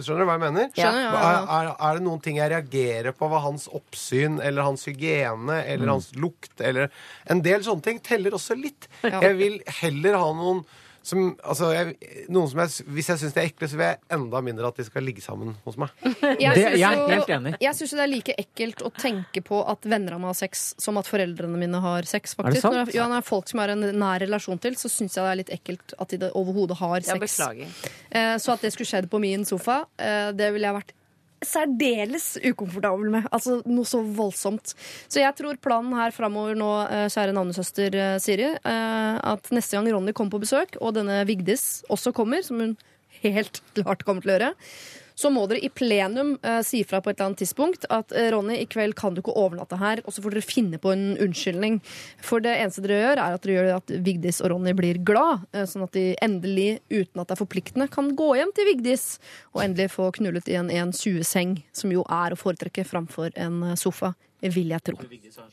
Skjønner 0.00 0.24
du 0.24 0.28
hva 0.28 0.36
jeg 0.36 0.44
mener? 0.44 0.70
Ja, 0.78 0.90
ja, 0.90 1.02
ja. 1.06 1.10
Er, 1.18 1.48
er, 1.56 1.72
er 1.88 1.98
det 1.98 2.06
noen 2.06 2.22
ting 2.24 2.38
jeg 2.40 2.52
reagerer 2.52 3.16
på 3.16 3.28
ved 3.32 3.44
hans 3.46 3.66
oppsyn 3.74 4.40
eller 4.42 4.66
hans 4.66 4.86
hygiene 4.90 5.60
eller 5.62 5.94
hans 5.94 6.10
lukt 6.18 6.60
eller 6.64 6.90
En 7.30 7.42
del 7.44 7.64
sånne 7.66 7.84
ting 7.84 8.00
teller 8.04 8.34
også 8.36 8.56
litt. 8.58 8.88
Ja. 9.04 9.20
Jeg 9.28 9.38
vil 9.40 9.60
heller 9.82 10.18
ha 10.20 10.32
noen 10.36 10.64
som, 11.04 11.34
altså, 11.44 11.68
jeg, 11.74 11.96
noen 12.32 12.48
som 12.48 12.60
jeg, 12.62 12.84
Hvis 12.96 13.08
jeg 13.12 13.20
syns 13.20 13.34
de 13.36 13.40
er 13.42 13.48
ekle, 13.50 13.68
så 13.68 13.76
vil 13.76 13.84
jeg 13.90 13.98
enda 14.16 14.40
mindre 14.40 14.70
at 14.70 14.78
de 14.80 14.86
skal 14.86 15.04
ligge 15.04 15.20
sammen 15.20 15.50
hos 15.66 15.76
meg. 15.76 15.90
Jeg 16.40 16.54
Det- 16.56 16.78
jeg 16.80 16.96
er 16.96 17.12
helt 17.12 17.28
enig. 17.36 17.52
Jeg 17.60 17.76
syns 17.76 17.90
det 17.92 18.00
er 18.06 18.10
like 18.10 18.34
ekkelt 18.40 18.80
å 18.88 18.90
tenke 18.96 19.42
på 19.44 19.60
at 19.68 19.84
venner 19.84 20.16
av 20.16 20.20
meg 20.24 20.32
har 20.32 20.38
sex, 20.40 20.64
som 20.80 20.96
at 20.98 21.06
foreldrene 21.10 21.60
mine 21.60 21.80
har 21.84 22.02
sex. 22.08 22.34
Er 22.40 22.50
det 22.56 22.62
sant? 22.64 22.72
Når 22.74 22.86
jeg, 22.86 22.94
ja, 22.96 23.04
når 23.06 23.20
det 23.20 23.22
er 23.26 23.28
folk 23.28 23.48
som 23.52 23.60
jeg 23.60 23.68
har 23.68 23.74
en 23.76 23.98
nær 24.00 24.24
relasjon 24.24 24.58
til, 24.64 24.74
så 24.80 24.88
syns 24.88 25.14
jeg 25.18 25.22
det 25.24 25.30
er 25.34 25.40
litt 25.44 25.54
ekkelt 25.60 25.94
at 26.00 26.08
de 26.08 26.22
det 26.24 26.32
overhodet 26.34 26.78
har 26.80 26.96
Ja, 27.02 27.18
sex. 27.18 27.20
beklager. 27.36 27.68
Eh, 28.10 28.36
Så 28.40 28.52
at 28.56 28.60
det 28.64 28.72
skulle 28.72 28.88
skjedd 28.88 29.10
på 29.12 29.20
min 29.20 29.44
sofa, 29.44 29.84
eh, 29.98 30.32
det 30.32 30.52
ville 30.56 30.66
jeg 30.72 30.74
vært 30.80 30.92
særdeles 31.48 32.26
ukomfortabel 32.44 33.12
med. 33.16 33.28
Altså 33.34 33.60
noe 33.66 33.88
så 33.88 34.00
voldsomt. 34.16 34.74
Så 35.08 35.22
jeg 35.22 35.36
tror 35.38 35.60
planen 35.62 35.94
her 35.98 36.14
framover 36.14 36.58
nå, 36.58 36.70
eh, 36.88 37.06
kjære 37.12 37.36
navnesøster 37.36 37.98
eh, 38.00 38.16
Siri, 38.22 38.50
eh, 38.56 39.20
at 39.34 39.52
neste 39.54 39.78
gang 39.78 39.90
Ronny 39.92 40.14
kommer 40.16 40.36
på 40.36 40.44
besøk, 40.46 40.78
og 40.80 40.96
denne 40.98 41.22
Vigdis 41.28 41.84
også 41.92 42.14
kommer, 42.16 42.44
som 42.46 42.60
hun 42.62 42.76
helt 43.24 43.62
klart 43.76 44.04
kommer 44.04 44.24
til 44.24 44.34
å 44.34 44.38
gjøre, 44.38 44.52
så 45.14 45.30
må 45.30 45.44
dere 45.50 45.62
i 45.62 45.70
plenum 45.70 46.34
eh, 46.42 46.60
si 46.66 46.82
fra 46.86 47.00
på 47.02 47.12
et 47.12 47.18
eller 47.18 47.30
annet 47.30 47.42
tidspunkt 47.44 47.86
at 47.92 48.12
eh, 48.16 48.30
Ronny, 48.34 48.56
i 48.62 48.68
kveld 48.70 48.96
kan 48.98 49.14
du 49.14 49.22
ikke 49.22 49.36
overnatte 49.38 49.78
her, 49.78 50.02
og 50.04 50.14
så 50.14 50.24
får 50.24 50.34
dere 50.34 50.46
finne 50.46 50.80
på 50.82 50.90
en 50.94 51.04
unnskyldning. 51.22 51.78
For 52.24 52.42
det 52.44 52.56
eneste 52.58 52.82
dere 52.84 53.00
gjør, 53.02 53.22
er 53.22 53.36
at 53.38 53.46
dere 53.46 53.56
gjør 53.58 53.70
at 53.76 53.94
Vigdis 54.08 54.42
og 54.42 54.50
Ronny 54.54 54.74
blir 54.76 54.98
glad, 55.06 55.46
eh, 55.54 55.66
sånn 55.70 55.86
at 55.86 55.94
de 55.94 56.06
endelig, 56.24 56.80
uten 56.90 57.22
at 57.22 57.30
det 57.30 57.36
er 57.36 57.42
forpliktende, 57.44 57.90
kan 57.94 58.10
gå 58.18 58.32
hjem 58.40 58.54
til 58.56 58.70
Vigdis 58.72 59.06
og 59.54 59.62
endelig 59.66 59.92
få 59.94 60.10
knullet 60.18 60.50
i 60.50 60.58
en 60.58 60.72
1,20-seng, 60.72 61.60
som 61.74 61.94
jo 61.94 62.02
er 62.10 62.34
å 62.34 62.40
foretrekke 62.40 62.86
framfor 62.88 63.30
en 63.38 63.62
eh, 63.70 63.78
sofa, 63.78 64.14
vil 64.44 64.74
jeg 64.74 64.84
tro. 64.84 64.98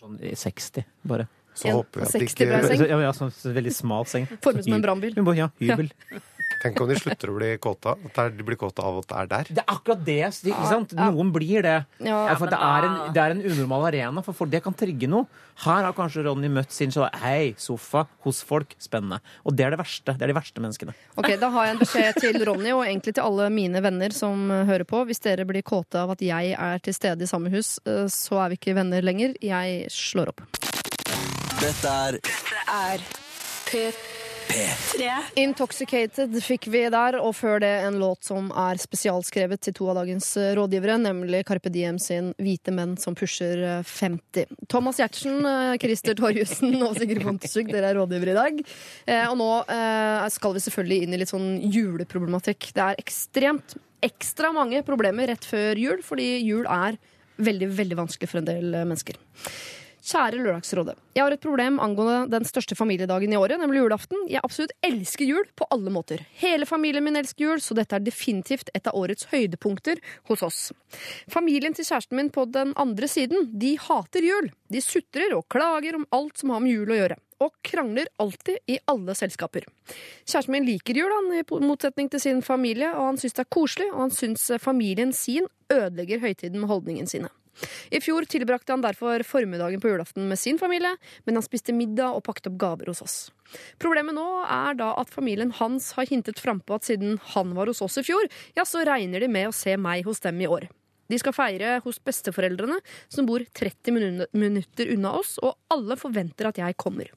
Sånn 0.02 0.18
60, 0.20 0.90
bare. 1.08 1.30
Så 1.54 1.68
En 1.68 1.76
håper 1.76 2.02
vi 2.02 2.06
at 2.08 2.14
de 2.14 2.20
60 2.26 2.48
ble 2.48 2.58
ikke 2.58 2.68
seng. 2.72 2.90
Ja, 2.90 2.98
ja, 3.04 3.14
sånn 3.16 3.32
veldig 3.56 3.74
smal 3.76 4.06
seng. 4.08 4.28
Formet 4.44 4.66
som 4.66 4.76
en 4.78 4.84
brannbil. 4.84 5.18
Ja, 5.38 5.50
hybel. 5.60 5.92
Ja. 6.12 6.22
Tenk 6.62 6.80
om 6.84 6.90
de 6.90 6.96
slutter 7.00 7.32
å 7.32 7.36
bli 7.38 7.52
kåte. 7.64 7.94
At 8.12 8.36
de 8.38 8.44
blir 8.46 8.58
kåte 8.60 8.84
av 8.86 9.00
at 9.02 9.08
det 9.10 9.18
er 9.22 9.30
der. 9.32 9.52
Det 9.58 9.64
er 9.64 9.72
akkurat 9.74 10.02
det. 10.06 10.18
Ikke 10.52 10.68
sant? 10.70 10.92
Noen 10.98 11.32
blir 11.34 11.64
det. 11.66 11.78
Ja, 12.04 12.20
Ja, 12.32 12.36
for 12.40 12.52
det 12.52 12.60
er, 12.60 12.88
en, 12.88 12.98
det 13.16 13.22
er 13.24 13.36
en 13.36 13.42
unormal 13.48 13.88
arena, 13.90 14.22
for 14.26 14.36
folk, 14.38 14.52
det 14.52 14.62
kan 14.66 14.76
trigge 14.78 15.08
noe. 15.10 15.26
Her 15.62 15.86
har 15.86 15.94
kanskje 15.94 16.24
Ronny 16.26 16.50
møtt 16.50 16.72
sin 16.74 16.92
sånn 16.94 17.10
Hei, 17.22 17.54
sofa 17.62 18.06
hos 18.26 18.42
folk. 18.46 18.76
Spennende. 18.82 19.22
Og 19.46 19.56
det 19.56 19.66
er 19.68 19.76
det 19.76 19.80
verste. 19.82 20.16
Det 20.18 20.26
er 20.28 20.32
de 20.34 20.38
verste 20.38 20.64
menneskene. 20.64 20.96
Ok, 21.18 21.32
Da 21.42 21.50
har 21.54 21.68
jeg 21.70 21.76
en 21.78 21.82
beskjed 21.86 22.20
til 22.22 22.46
Ronny, 22.50 22.72
og 22.76 22.84
egentlig 22.86 23.16
til 23.18 23.24
alle 23.26 23.50
mine 23.54 23.82
venner 23.84 24.14
som 24.16 24.50
eh, 24.52 24.66
hører 24.70 24.86
på. 24.90 25.04
Hvis 25.10 25.22
dere 25.24 25.46
blir 25.50 25.62
kåte 25.66 26.02
av 26.04 26.14
at 26.16 26.22
jeg 26.26 26.56
er 26.58 26.82
til 26.86 26.94
stede 26.98 27.26
i 27.26 27.30
samme 27.30 27.52
hus, 27.54 27.78
eh, 27.86 28.06
så 28.12 28.42
er 28.46 28.54
vi 28.54 28.60
ikke 28.62 28.78
venner 28.78 29.02
lenger. 29.06 29.36
Jeg 29.42 29.86
slår 29.94 30.34
opp. 30.34 30.46
Dette 31.62 31.92
er 31.94 32.18
Er 32.72 33.04
P3. 33.70 34.11
Intoxicated 35.40 36.36
fikk 36.44 36.68
vi 36.74 36.84
der, 36.92 37.18
og 37.22 37.34
før 37.38 37.62
det 37.64 37.72
en 37.88 38.00
låt 38.02 38.26
som 38.28 38.50
er 38.52 38.80
spesialskrevet 38.82 39.62
til 39.64 39.76
to 39.78 39.90
av 39.92 40.02
dagens 40.02 40.28
eh, 40.40 40.52
rådgivere, 40.58 40.98
nemlig 41.02 41.44
Carpe 41.48 41.72
Diem 41.74 42.00
sin 42.02 42.34
'Hvite 42.38 42.74
menn 42.76 42.98
som 43.00 43.16
pusher 43.18 43.62
eh, 43.80 43.84
50'. 43.88 44.46
Thomas 44.72 45.00
Giertsen, 45.02 45.40
eh, 45.46 45.78
Christer 45.82 46.18
Torjussen 46.20 46.76
og 46.84 46.98
Sigrid 47.00 47.24
Fontesug, 47.26 47.72
dere 47.72 47.92
er 47.92 48.00
rådgivere 48.00 48.36
i 48.36 48.40
dag. 48.42 48.62
Eh, 49.08 49.28
Og 49.32 49.38
nå 49.40 49.52
eh, 49.70 50.28
skal 50.30 50.54
vi 50.58 50.66
selvfølgelig 50.66 51.02
inn 51.04 51.14
i 51.14 51.22
litt 51.22 51.32
sånn 51.32 51.50
juleproblematikk. 51.72 52.72
Det 52.76 52.84
er 52.90 53.02
ekstremt 53.02 53.78
ekstra 54.02 54.50
mange 54.54 54.82
problemer 54.84 55.30
rett 55.30 55.46
før 55.46 55.78
jul, 55.78 56.02
fordi 56.04 56.40
jul 56.42 56.66
er 56.66 56.98
veldig, 57.42 57.70
veldig 57.78 57.98
vanskelig 58.00 58.30
for 58.30 58.42
en 58.42 58.50
del 58.50 58.74
eh, 58.74 58.86
mennesker. 58.88 59.20
Kjære 60.02 60.40
Lørdagsrådet. 60.42 60.96
Jeg 61.14 61.22
har 61.22 61.34
et 61.36 61.44
problem 61.44 61.76
angående 61.84 62.26
den 62.32 62.46
største 62.50 62.74
familiedagen 62.74 63.34
i 63.34 63.38
året, 63.38 63.60
nemlig 63.62 63.84
julaften. 63.84 64.24
Jeg 64.32 64.42
absolutt 64.42 64.74
elsker 64.82 65.28
jul 65.30 65.50
på 65.54 65.68
alle 65.70 65.94
måter. 65.94 66.24
Hele 66.42 66.66
familien 66.66 67.06
min 67.06 67.20
elsker 67.20 67.46
jul, 67.46 67.62
så 67.62 67.78
dette 67.78 68.00
er 68.00 68.02
definitivt 68.02 68.72
et 68.74 68.88
av 68.90 68.98
årets 68.98 69.28
høydepunkter 69.30 70.02
hos 70.32 70.42
oss. 70.48 70.62
Familien 71.30 71.78
til 71.78 71.86
kjæresten 71.86 72.18
min 72.18 72.32
på 72.34 72.48
den 72.50 72.74
andre 72.82 73.10
siden, 73.12 73.52
de 73.62 73.76
hater 73.78 74.26
jul. 74.26 74.50
De 74.74 74.82
sutrer 74.82 75.36
og 75.38 75.46
klager 75.54 76.00
om 76.00 76.08
alt 76.18 76.42
som 76.42 76.56
har 76.56 76.64
med 76.66 76.74
jul 76.74 76.96
å 76.96 76.98
gjøre. 76.98 77.18
Og 77.42 77.54
krangler 77.66 78.10
alltid 78.22 78.58
i 78.74 78.80
alle 78.90 79.14
selskaper. 79.18 79.68
Kjæresten 80.26 80.56
min 80.56 80.66
liker 80.66 80.98
jul, 80.98 81.14
han, 81.14 81.30
i 81.38 81.46
motsetning 81.62 82.10
til 82.10 82.24
sin 82.26 82.42
familie, 82.46 82.90
og 82.96 83.12
han 83.12 83.22
syns 83.22 83.38
det 83.38 83.46
er 83.46 83.54
koselig, 83.54 83.92
og 83.94 84.08
han 84.08 84.16
syns 84.18 84.50
familien 84.66 85.14
sin 85.14 85.46
ødelegger 85.70 86.26
høytiden 86.26 86.58
med 86.58 86.74
holdningen 86.74 87.10
sine. 87.10 87.30
I 87.92 88.02
fjor 88.04 88.28
tilbrakte 88.30 88.74
han 88.74 88.84
derfor 88.86 89.24
formiddagen 89.28 89.82
på 89.84 89.92
julaften 89.92 90.28
med 90.30 90.40
sin 90.40 90.60
familie, 90.62 90.96
men 91.26 91.40
han 91.40 91.46
spiste 91.46 91.76
middag 91.76 92.18
og 92.18 92.26
pakket 92.28 92.52
opp 92.52 92.60
gaver 92.62 92.92
hos 92.92 93.04
oss. 93.06 93.18
Problemet 93.82 94.16
nå 94.16 94.28
er 94.48 94.78
da 94.80 94.94
at 95.00 95.12
familien 95.12 95.52
hans 95.60 95.92
har 95.98 96.08
hintet 96.10 96.40
frampå 96.40 96.78
at 96.78 96.88
siden 96.88 97.20
han 97.34 97.56
var 97.58 97.72
hos 97.72 97.84
oss 97.84 98.00
i 98.00 98.06
fjor, 98.08 98.30
ja, 98.58 98.66
så 98.68 98.86
regner 98.88 99.24
de 99.24 99.32
med 99.32 99.50
å 99.50 99.56
se 99.56 99.76
meg 99.78 100.08
hos 100.08 100.24
dem 100.24 100.40
i 100.42 100.50
år. 100.50 100.70
De 101.12 101.20
skal 101.20 101.36
feire 101.36 101.78
hos 101.84 102.00
besteforeldrene, 102.04 102.80
som 103.12 103.28
bor 103.28 103.44
30 103.60 103.96
minu- 103.96 104.30
minutter 104.38 104.94
unna 104.96 105.14
oss, 105.20 105.36
og 105.44 105.58
alle 105.74 105.98
forventer 106.00 106.48
at 106.50 106.62
jeg 106.62 106.78
kommer. 106.80 107.12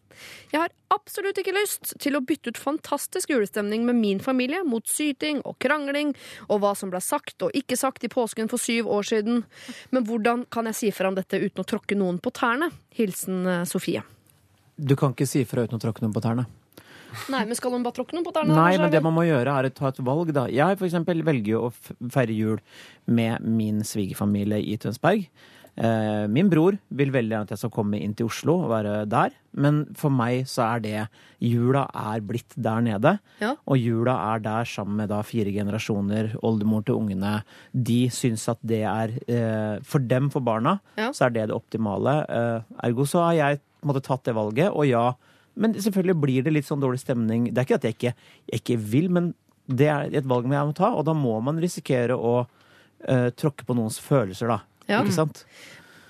Jeg 0.52 0.60
har 0.60 0.74
absolutt 0.94 1.38
ikke 1.40 1.54
lyst 1.56 1.94
til 2.02 2.18
å 2.18 2.22
bytte 2.22 2.52
ut 2.52 2.60
fantastisk 2.60 3.32
julestemning 3.32 3.86
med 3.86 3.98
min 3.98 4.22
familie 4.22 4.62
mot 4.66 4.86
syting 4.90 5.40
og 5.44 5.58
krangling 5.62 6.12
og 6.48 6.60
hva 6.62 6.74
som 6.78 6.92
ble 6.92 7.02
sagt 7.02 7.42
og 7.42 7.54
ikke 7.56 7.78
sagt 7.78 8.06
i 8.06 8.12
påsken 8.12 8.50
for 8.50 8.62
syv 8.62 8.90
år 8.90 9.06
siden. 9.10 9.42
Men 9.90 10.06
hvordan 10.06 10.46
kan 10.54 10.70
jeg 10.70 10.78
si 10.80 10.92
fra 10.94 11.10
om 11.10 11.18
dette 11.18 11.40
uten 11.40 11.64
å 11.64 11.68
tråkke 11.68 11.98
noen 11.98 12.20
på 12.22 12.34
tærne? 12.34 12.70
Hilsen 12.94 13.46
eh, 13.46 13.64
Sofie. 13.68 14.04
Du 14.74 14.96
kan 14.98 15.14
ikke 15.14 15.28
si 15.30 15.44
fra 15.46 15.66
uten 15.66 15.78
å 15.78 15.82
tråkke 15.82 16.02
noen 16.02 16.14
på 16.14 16.22
tærne. 16.22 16.46
Nei, 17.32 17.44
men 17.48 17.54
skal 17.58 17.74
hun 17.74 17.82
bare 17.86 17.96
tråkke 17.96 18.16
noen 18.16 18.26
på 18.26 18.32
tærne? 18.36 18.54
Nei, 18.56 18.76
men 18.80 18.90
det 18.92 19.02
man 19.04 19.14
må 19.16 19.24
gjøre, 19.28 19.54
er 19.60 19.70
å 19.70 19.74
ta 19.74 19.88
et 19.92 19.98
valg, 20.04 20.32
da. 20.36 20.46
Jeg 20.52 20.78
for 20.80 20.88
eksempel 20.88 21.22
velger 21.26 21.58
å 21.68 21.72
feire 22.12 22.34
jul 22.36 22.60
med 23.06 23.44
min 23.44 23.82
svigerfamilie 23.86 24.60
i 24.62 24.76
Tønsberg. 24.80 25.26
Eh, 25.74 26.28
min 26.30 26.46
bror 26.46 26.76
vil 26.94 27.10
veldig 27.10 27.32
gjerne 27.34 27.46
at 27.48 27.50
jeg 27.50 27.58
skal 27.64 27.72
komme 27.74 27.98
inn 27.98 28.12
til 28.14 28.28
Oslo 28.30 28.60
og 28.62 28.68
være 28.70 28.92
der. 29.10 29.32
Men 29.58 29.80
for 29.98 30.12
meg 30.14 30.44
så 30.46 30.62
er 30.76 30.84
det 30.84 31.00
Jula 31.42 31.82
er 31.90 32.22
blitt 32.22 32.54
der 32.54 32.78
nede. 32.86 33.16
Ja. 33.42 33.56
Og 33.66 33.80
jula 33.82 34.14
er 34.36 34.44
der 34.44 34.70
sammen 34.70 35.00
med 35.02 35.10
da 35.10 35.18
fire 35.26 35.50
generasjoner, 35.50 36.36
oldemor 36.46 36.84
til 36.86 37.00
ungene. 37.02 37.40
De 37.74 38.04
syns 38.14 38.46
at 38.54 38.62
det 38.62 38.84
er 38.86 39.16
eh, 39.26 39.82
For 39.82 39.98
dem, 39.98 40.30
for 40.30 40.46
barna, 40.46 40.78
Ja. 40.96 41.10
så 41.10 41.26
er 41.26 41.34
det 41.34 41.48
det 41.50 41.58
optimale. 41.58 42.20
Eh, 42.30 42.60
ergo 42.86 43.02
så 43.10 43.26
har 43.26 43.34
jeg 43.40 43.60
på 43.82 43.88
en 43.88 43.92
måte 43.92 44.06
tatt 44.06 44.22
det 44.30 44.34
valget, 44.38 44.70
og 44.70 44.86
ja. 44.86 45.08
Men 45.54 45.76
selvfølgelig 45.78 46.16
blir 46.20 46.44
det 46.46 46.52
litt 46.54 46.68
sånn 46.68 46.82
dårlig 46.82 47.02
stemning. 47.02 47.48
Det 47.52 47.62
er 47.62 47.68
ikke 47.68 47.80
at 47.80 47.88
jeg 47.88 47.96
ikke, 47.96 48.14
jeg 48.50 48.62
ikke 48.62 48.78
vil, 48.92 49.10
men 49.14 49.32
det 49.70 49.88
er 49.88 50.14
et 50.20 50.28
valg 50.28 50.48
jeg 50.50 50.70
må 50.70 50.76
ta, 50.76 50.90
og 50.92 51.06
da 51.08 51.14
må 51.16 51.38
man 51.44 51.60
risikere 51.62 52.16
å 52.16 52.34
uh, 52.44 53.28
tråkke 53.38 53.66
på 53.66 53.76
noens 53.78 54.00
følelser, 54.02 54.50
da. 54.50 54.58
Ja. 54.90 55.00
Ikke 55.00 55.14
sant? 55.16 55.44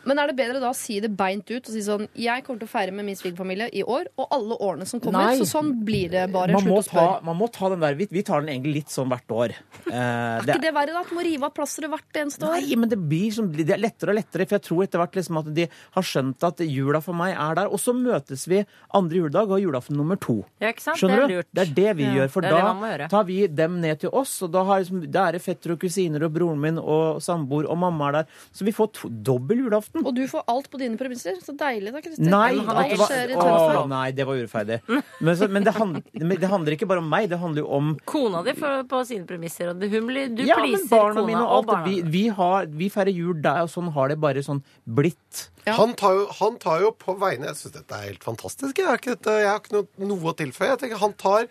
Men 0.08 0.20
er 0.20 0.30
det 0.30 0.36
bedre 0.38 0.60
da 0.62 0.70
å 0.72 0.76
si 0.76 0.98
det 1.02 1.10
beint 1.16 1.48
ut 1.50 1.60
og 1.62 1.72
si 1.72 1.82
sånn 1.84 2.06
Jeg 2.18 2.44
kommer 2.46 2.62
til 2.62 2.68
å 2.68 2.72
feire 2.72 2.94
med 2.94 3.06
min 3.08 3.16
svigerfamilie 3.18 3.70
i 3.72 3.82
år 3.82 4.10
og 4.20 4.34
alle 4.34 4.58
årene 4.60 4.86
som 4.88 5.00
kommer. 5.02 5.30
Nei. 5.30 5.38
Så 5.40 5.48
sånn 5.48 5.72
blir 5.84 6.10
det 6.12 6.26
bare. 6.34 6.54
Man 6.54 6.66
må, 6.68 6.80
Slutt 6.82 6.94
å 6.94 6.98
ta, 6.98 7.06
man 7.26 7.38
må 7.40 7.48
ta 7.52 7.70
den 7.72 7.82
der, 7.84 7.96
vi, 7.98 8.08
vi 8.12 8.22
tar 8.26 8.44
den 8.44 8.52
egentlig 8.54 8.74
litt 8.82 8.92
sånn 8.94 9.10
hvert 9.12 9.34
år. 9.34 9.56
Eh, 9.88 9.94
Er 10.44 10.46
ikke 10.46 10.60
det 10.64 10.74
verre, 10.76 10.94
da? 10.94 11.02
At 11.04 11.12
du 11.12 11.16
må 11.18 11.24
rive 11.26 11.48
av 11.48 11.54
plasteret 11.56 11.92
hvert 11.92 12.20
eneste 12.24 12.48
år? 12.48 12.58
Nei, 12.60 12.78
men 12.80 12.90
det 12.92 12.98
blir 13.00 13.32
som, 13.34 13.48
det 13.54 13.66
er 13.74 13.80
lettere 13.80 14.14
og 14.14 14.18
lettere, 14.18 14.46
for 14.48 14.58
jeg 14.58 14.66
tror 14.68 14.82
etter 14.86 15.02
hvert 15.02 15.18
liksom 15.18 15.40
at 15.40 15.50
de 15.56 15.66
har 15.96 16.06
skjønt 16.10 16.46
at 16.48 16.62
jula 16.66 17.00
for 17.04 17.16
meg 17.18 17.34
er 17.34 17.58
der. 17.60 17.72
Og 17.72 17.80
så 17.82 17.94
møtes 17.96 18.46
vi 18.50 18.62
andre 18.94 19.20
juledag 19.22 19.54
og 19.54 19.62
julaften 19.62 19.98
nummer 19.98 20.20
to. 20.20 20.40
Ja, 20.62 20.72
ikke 20.74 20.84
sant? 20.84 21.00
Skjønner 21.00 21.24
det 21.24 21.38
er 21.40 21.46
du? 21.48 21.52
Det 21.54 21.64
er 21.64 21.74
det 21.80 21.96
vi 22.00 22.06
Ja, 22.08 22.14
gjør, 22.20 22.32
for 22.34 22.46
da 22.46 22.62
man 22.74 23.06
tar 23.12 23.26
vi 23.28 23.38
dem 23.48 23.78
ned 23.82 24.02
til 24.04 24.12
oss, 24.14 24.36
og 24.44 24.52
da, 24.54 24.64
har 24.68 24.82
liksom, 24.82 25.04
da 25.14 25.28
er 25.28 25.38
det 25.38 25.42
fetter 25.44 25.74
og 25.74 25.80
kusiner 25.82 26.26
og 26.26 26.34
broren 26.34 26.60
min 26.60 26.80
og 26.82 27.22
samboer 27.24 27.68
og 27.70 27.78
mamma 27.80 28.10
er 28.10 28.18
der. 28.20 28.40
Så 28.54 28.66
vi 28.66 28.74
får 28.74 28.90
to, 28.98 29.10
dobbel 29.24 29.64
julaften. 29.64 29.93
Og 30.02 30.10
du 30.16 30.24
får 30.30 30.42
alt 30.50 30.66
på 30.70 30.80
dine 30.80 30.98
premisser. 30.98 31.36
Så 31.44 31.54
deilig, 31.58 31.92
da, 31.94 32.02
Kristin. 32.02 32.30
Nei, 32.32 32.50
alt 32.58 32.94
skjer 32.98 33.30
i 33.30 33.36
Tønsberg. 33.38 33.84
nei, 33.92 34.08
det 34.16 34.26
var 34.26 34.40
urettferdig. 34.40 34.80
Men, 34.88 35.36
så, 35.38 35.48
men, 35.48 35.66
det 35.66 35.74
hand, 35.76 36.00
det 36.12 36.50
handler 36.50 36.76
ikke 36.76 36.88
bare 36.90 37.02
om 37.04 37.08
meg, 37.10 37.28
det 37.30 37.38
handler 37.38 37.62
jo 37.62 37.70
om 37.78 37.92
Kona 38.08 38.42
di 38.46 38.56
får 38.58 38.84
på 38.90 39.00
sine 39.06 39.28
premisser, 39.28 39.70
og 39.70 39.82
hun 39.82 40.10
blir, 40.10 40.32
du 40.34 40.42
ja, 40.46 40.58
men 40.58 40.74
pleaser 40.74 41.14
kona 41.14 41.24
mine 41.26 41.40
og 41.40 41.46
og 41.46 41.56
alt. 41.56 41.70
barna. 41.70 41.88
Vi, 41.88 42.02
vi, 42.16 42.24
har, 42.34 42.68
vi 42.82 42.90
feirer 42.92 43.14
jul 43.14 43.40
der, 43.44 43.62
og 43.64 43.72
sånn 43.72 43.92
har 43.94 44.10
det 44.12 44.18
bare 44.22 44.42
sånn 44.44 44.62
blitt. 44.84 45.46
Ja. 45.64 45.78
Han, 45.78 45.94
tar 45.98 46.18
jo, 46.18 46.28
han 46.40 46.58
tar 46.60 46.82
jo 46.84 46.90
på 47.00 47.14
vegne 47.16 47.48
Jeg 47.48 47.56
syns 47.56 47.72
dette 47.78 47.96
er 47.96 48.10
helt 48.10 48.26
fantastisk. 48.26 48.78
Jeg 48.82 48.90
har 48.90 49.00
ikke, 49.00 49.14
dette, 49.16 49.36
jeg 49.40 49.48
har 49.48 49.62
ikke 49.62 49.78
noe, 49.78 50.08
noe 50.10 50.32
å 50.32 50.36
tilføye. 50.36 50.74
Jeg 50.74 50.80
tenker 50.82 51.00
Han 51.00 51.14
tar 51.16 51.48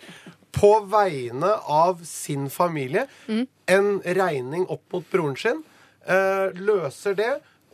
på 0.54 0.70
vegne 0.86 1.50
av 1.66 2.04
sin 2.06 2.46
familie 2.54 3.08
en 3.26 3.88
regning 4.06 4.68
opp 4.70 4.84
mot 4.94 5.08
broren 5.10 5.40
sin. 5.40 5.64
Eh, 6.06 6.54
løser 6.60 7.18
det. 7.18 7.32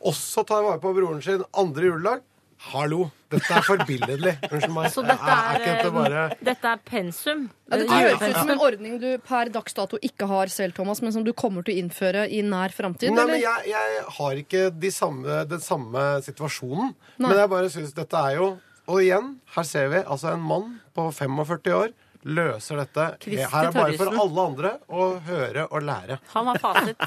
Også 0.07 0.45
tar 0.47 0.63
vare 0.63 0.79
på 0.81 0.91
broren 0.95 1.21
sin 1.23 1.43
andre 1.57 1.89
juledag. 1.91 2.25
Hallo! 2.69 3.05
Dette 3.31 3.53
er 3.55 3.63
forbilledlig. 3.63 4.31
Unnskyld 4.49 4.73
meg. 4.73 4.87
Så 4.91 5.03
dette 5.05 5.31
er, 5.31 5.59
er, 5.61 5.63
dette 5.63 5.91
bare 5.95 6.23
eh, 6.25 6.39
dette 6.43 6.71
er 6.73 6.81
pensum. 6.83 7.45
Ja, 7.69 7.77
det 7.79 7.85
høres 7.87 8.23
ut 8.23 8.35
som 8.35 8.51
en 8.51 8.63
ordning 8.65 8.97
du 8.99 9.07
per 9.23 9.51
dags 9.53 9.77
dato 9.77 9.99
ikke 10.03 10.27
har 10.27 10.51
selv, 10.51 10.75
Thomas, 10.75 10.99
men 11.05 11.13
som 11.15 11.23
du 11.23 11.31
kommer 11.37 11.63
til 11.63 11.77
å 11.77 11.83
innføre 11.83 12.25
i 12.27 12.41
nær 12.43 12.75
framtid. 12.75 13.13
Nei, 13.15 13.27
men 13.29 13.39
jeg, 13.39 13.69
jeg 13.71 14.03
har 14.17 14.41
ikke 14.43 14.65
de 14.75 14.91
samme, 14.91 15.43
den 15.47 15.63
samme 15.63 16.07
situasjonen. 16.25 16.91
Nei. 17.15 17.29
Men 17.29 17.39
jeg 17.43 17.53
bare 17.55 17.71
syns 17.71 17.95
dette 17.95 18.25
er 18.31 18.41
jo 18.41 18.49
Og 18.89 19.03
igjen, 19.05 19.35
her 19.53 19.65
ser 19.69 19.91
vi 19.91 19.99
altså 20.01 20.31
en 20.33 20.41
mann 20.41 20.71
på 20.97 21.07
45 21.13 21.75
år 21.77 21.91
løser 22.27 22.81
dette. 22.81 23.05
Kristi 23.23 23.47
Her 23.51 23.69
er 23.69 23.75
bare 23.75 23.97
for 23.99 24.21
alle 24.23 24.45
andre 24.51 24.71
å 24.91 25.09
høre 25.27 25.65
og 25.69 25.85
lære. 25.87 26.19
Han 26.33 26.51
har 26.51 26.61
fasit. 26.61 27.05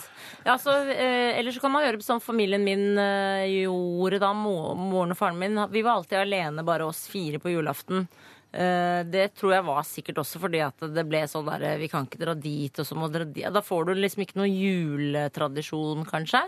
Ja, 0.49 0.57
så, 0.59 0.75
eh, 0.91 1.39
ellers 1.39 1.59
så 1.59 1.65
kan 1.65 1.75
man 1.75 1.85
gjøre 1.85 2.03
som 2.03 2.21
familien 2.23 2.65
min 2.65 2.99
eh, 2.99 3.47
gjorde 3.63 4.19
da, 4.23 4.33
moren 4.35 5.13
og 5.15 5.19
faren 5.19 5.39
min. 5.39 5.61
Vi 5.71 5.85
var 5.85 6.01
alltid 6.01 6.23
alene, 6.25 6.65
bare 6.67 6.89
oss 6.89 7.05
fire 7.13 7.39
på 7.43 7.53
julaften. 7.53 8.09
Eh, 8.53 9.01
det 9.09 9.31
tror 9.39 9.55
jeg 9.55 9.65
var 9.65 9.85
sikkert 9.89 10.19
også 10.21 10.41
fordi 10.43 10.61
at 10.61 10.83
det 10.93 11.07
ble 11.09 11.23
sånn 11.25 11.47
der 11.49 11.63
eh, 11.71 11.79
Vi 11.81 11.87
kan 11.89 12.05
ikke 12.05 12.21
dra 12.21 12.35
dit, 12.37 12.77
og 12.77 12.85
så 12.85 12.99
må 12.99 13.09
dra 13.13 13.25
dit. 13.25 13.47
Da 13.49 13.63
får 13.65 13.89
du 13.89 13.95
liksom 13.97 14.27
ikke 14.27 14.41
noe 14.43 14.51
juletradisjon, 14.51 16.05
kanskje. 16.09 16.43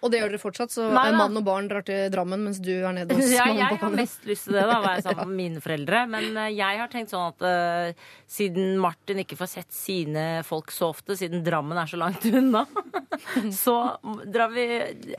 Og 0.00 0.10
det 0.12 0.20
gjør 0.20 0.32
dere 0.34 0.40
fortsatt, 0.42 0.72
så 0.74 0.86
Nei, 0.92 1.04
da. 1.12 1.16
mann 1.18 1.36
og 1.40 1.44
barn 1.46 1.68
drar 1.70 1.84
til 1.86 2.06
Drammen 2.12 2.42
mens 2.46 2.60
du 2.62 2.70
er 2.72 2.94
nede 2.96 3.16
hos 3.18 3.30
Ja, 3.36 3.44
mamma 3.48 3.60
jeg 3.70 3.80
har 3.82 3.94
mest 3.98 4.24
lyst 4.28 4.48
til 4.48 4.56
det, 4.56 4.64
da, 4.70 4.78
å 4.80 4.84
være 4.86 5.04
sammen 5.06 5.28
med 5.32 5.38
mine 5.42 5.62
foreldre. 5.64 6.02
Men 6.14 6.38
eh, 6.44 6.50
jeg 6.56 6.80
har 6.80 6.92
tenkt 6.92 7.12
sånn 7.14 7.26
at 7.32 7.44
uh, 7.44 8.06
siden 8.36 8.78
Martin 8.82 9.20
ikke 9.24 9.38
får 9.40 9.50
sett 9.56 9.74
sine 9.76 10.24
folk 10.48 10.72
så 10.74 10.90
ofte, 10.94 11.16
siden 11.20 11.44
Drammen 11.46 11.80
er 11.82 11.90
så 11.90 12.00
langt 12.00 12.24
unna, 12.30 12.64
så 13.64 13.76
drar 14.24 14.54
vi 14.54 14.66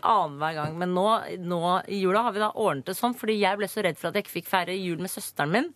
annenhver 0.02 0.58
gang. 0.62 0.80
Men 0.82 0.96
nå, 0.98 1.08
nå 1.46 1.62
i 1.92 2.02
jula 2.02 2.26
har 2.28 2.36
vi 2.36 2.44
da 2.44 2.52
ordnet 2.56 2.90
det 2.90 2.98
sånn, 2.98 3.16
fordi 3.18 3.38
jeg 3.42 3.62
ble 3.62 3.70
så 3.72 3.86
redd 3.86 4.00
for 4.02 4.10
at 4.10 4.18
jeg 4.20 4.26
ikke 4.28 4.38
fikk 4.40 4.52
feire 4.52 4.76
jul 4.78 5.02
med 5.04 5.14
søsteren 5.14 5.54
min. 5.54 5.72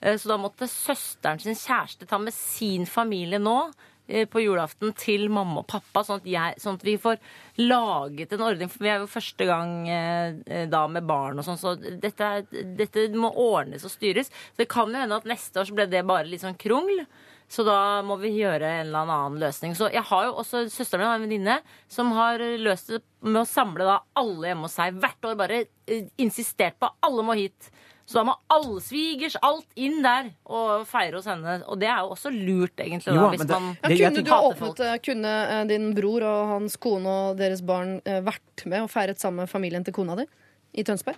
Eh, 0.00 0.16
Så 0.20 0.28
da 0.32 0.36
måtte 0.40 0.68
søsteren 0.70 1.40
sin 1.42 1.56
kjæreste 1.58 2.08
ta 2.10 2.18
med 2.20 2.34
sin 2.34 2.86
familie 2.90 3.38
nå 3.42 3.58
på 4.04 4.42
julaften 4.42 4.92
til 5.00 5.30
mamma 5.32 5.62
og 5.62 5.68
pappa, 5.70 6.02
sånn 6.04 6.20
at, 6.20 6.26
jeg, 6.28 6.58
sånn 6.60 6.76
at 6.76 6.84
vi 6.84 6.96
får 7.00 7.20
laget 7.62 8.34
en 8.36 8.44
ordning. 8.44 8.70
For 8.72 8.84
vi 8.84 8.90
er 8.92 9.02
jo 9.02 9.10
første 9.10 9.48
gang 9.48 9.76
eh, 9.88 10.40
eh, 10.44 10.64
da 10.70 10.84
med 10.92 11.06
barn 11.08 11.40
og 11.40 11.46
sånn, 11.46 11.60
så 11.60 11.74
dette, 11.78 12.32
dette 12.76 13.06
må 13.16 13.32
ordnes 13.32 13.86
og 13.86 13.94
styres. 13.94 14.28
Så 14.28 14.64
Det 14.64 14.68
kan 14.72 14.92
jo 14.92 15.00
hende 15.00 15.20
at 15.20 15.28
neste 15.28 15.60
år 15.60 15.70
så 15.70 15.78
ble 15.78 15.88
det 15.88 16.04
bare 16.08 16.28
litt 16.28 16.44
sånn 16.44 16.58
krongl. 16.60 17.06
Så 17.48 17.64
da 17.64 18.02
må 18.02 18.16
vi 18.18 18.32
gjøre 18.38 18.66
en 18.66 18.86
eller 18.86 19.04
annen 19.04 19.40
løsning. 19.42 19.74
Så 19.76 19.90
jeg 19.92 20.02
har 20.08 20.28
jo 20.28 20.36
også 20.40 20.64
Søsteren 20.72 21.04
min 21.04 21.10
har 21.10 21.18
en 21.18 21.26
venninne 21.26 21.56
som 21.92 22.12
har 22.16 22.40
løst 22.40 22.88
det 22.90 23.02
med 23.24 23.42
å 23.42 23.48
samle 23.48 23.84
da 23.86 23.98
alle 24.18 24.50
hjemme 24.50 24.66
hos 24.66 24.76
seg 24.80 24.96
hvert 25.00 25.28
år. 25.28 25.36
Bare 25.38 25.64
eh, 25.64 26.08
insistert 26.20 26.80
på 26.80 26.92
alle 27.04 27.24
må 27.26 27.36
hit. 27.38 27.70
Så 28.06 28.18
da 28.20 28.24
må 28.28 28.34
alle 28.52 28.80
svigers, 28.84 29.34
alt 29.42 29.66
inn 29.80 30.02
der 30.04 30.26
og 30.44 30.82
feire 30.86 31.16
hos 31.16 31.24
henne. 31.30 31.62
Og 31.66 31.78
det 31.80 31.88
er 31.88 32.02
jo 32.04 32.10
også 32.12 32.28
lurt, 32.34 32.76
egentlig. 32.76 33.14
Jo, 33.14 33.14
Da, 33.14 33.30
men 33.30 33.38
hvis 33.38 33.46
det- 33.46 33.48
man 33.48 33.76
Det- 33.82 33.98
ja, 33.98 34.10
kunne, 34.10 34.24
du 34.24 34.30
åpnet, 34.30 34.80
eh, 34.80 34.98
kunne 34.98 35.32
eh, 35.48 35.64
din 35.66 35.94
bror 35.94 36.22
og 36.22 36.48
hans 36.48 36.76
kone 36.76 37.06
og 37.08 37.36
deres 37.38 37.62
barn 37.64 38.02
eh, 38.04 38.20
vært 38.20 38.66
med 38.66 38.82
og 38.82 38.90
feiret 38.90 39.16
sammen 39.18 39.36
med 39.46 39.48
familien 39.48 39.84
til 39.84 39.94
kona 39.94 40.16
di 40.16 40.26
i 40.74 40.82
Tønsberg? 40.82 41.16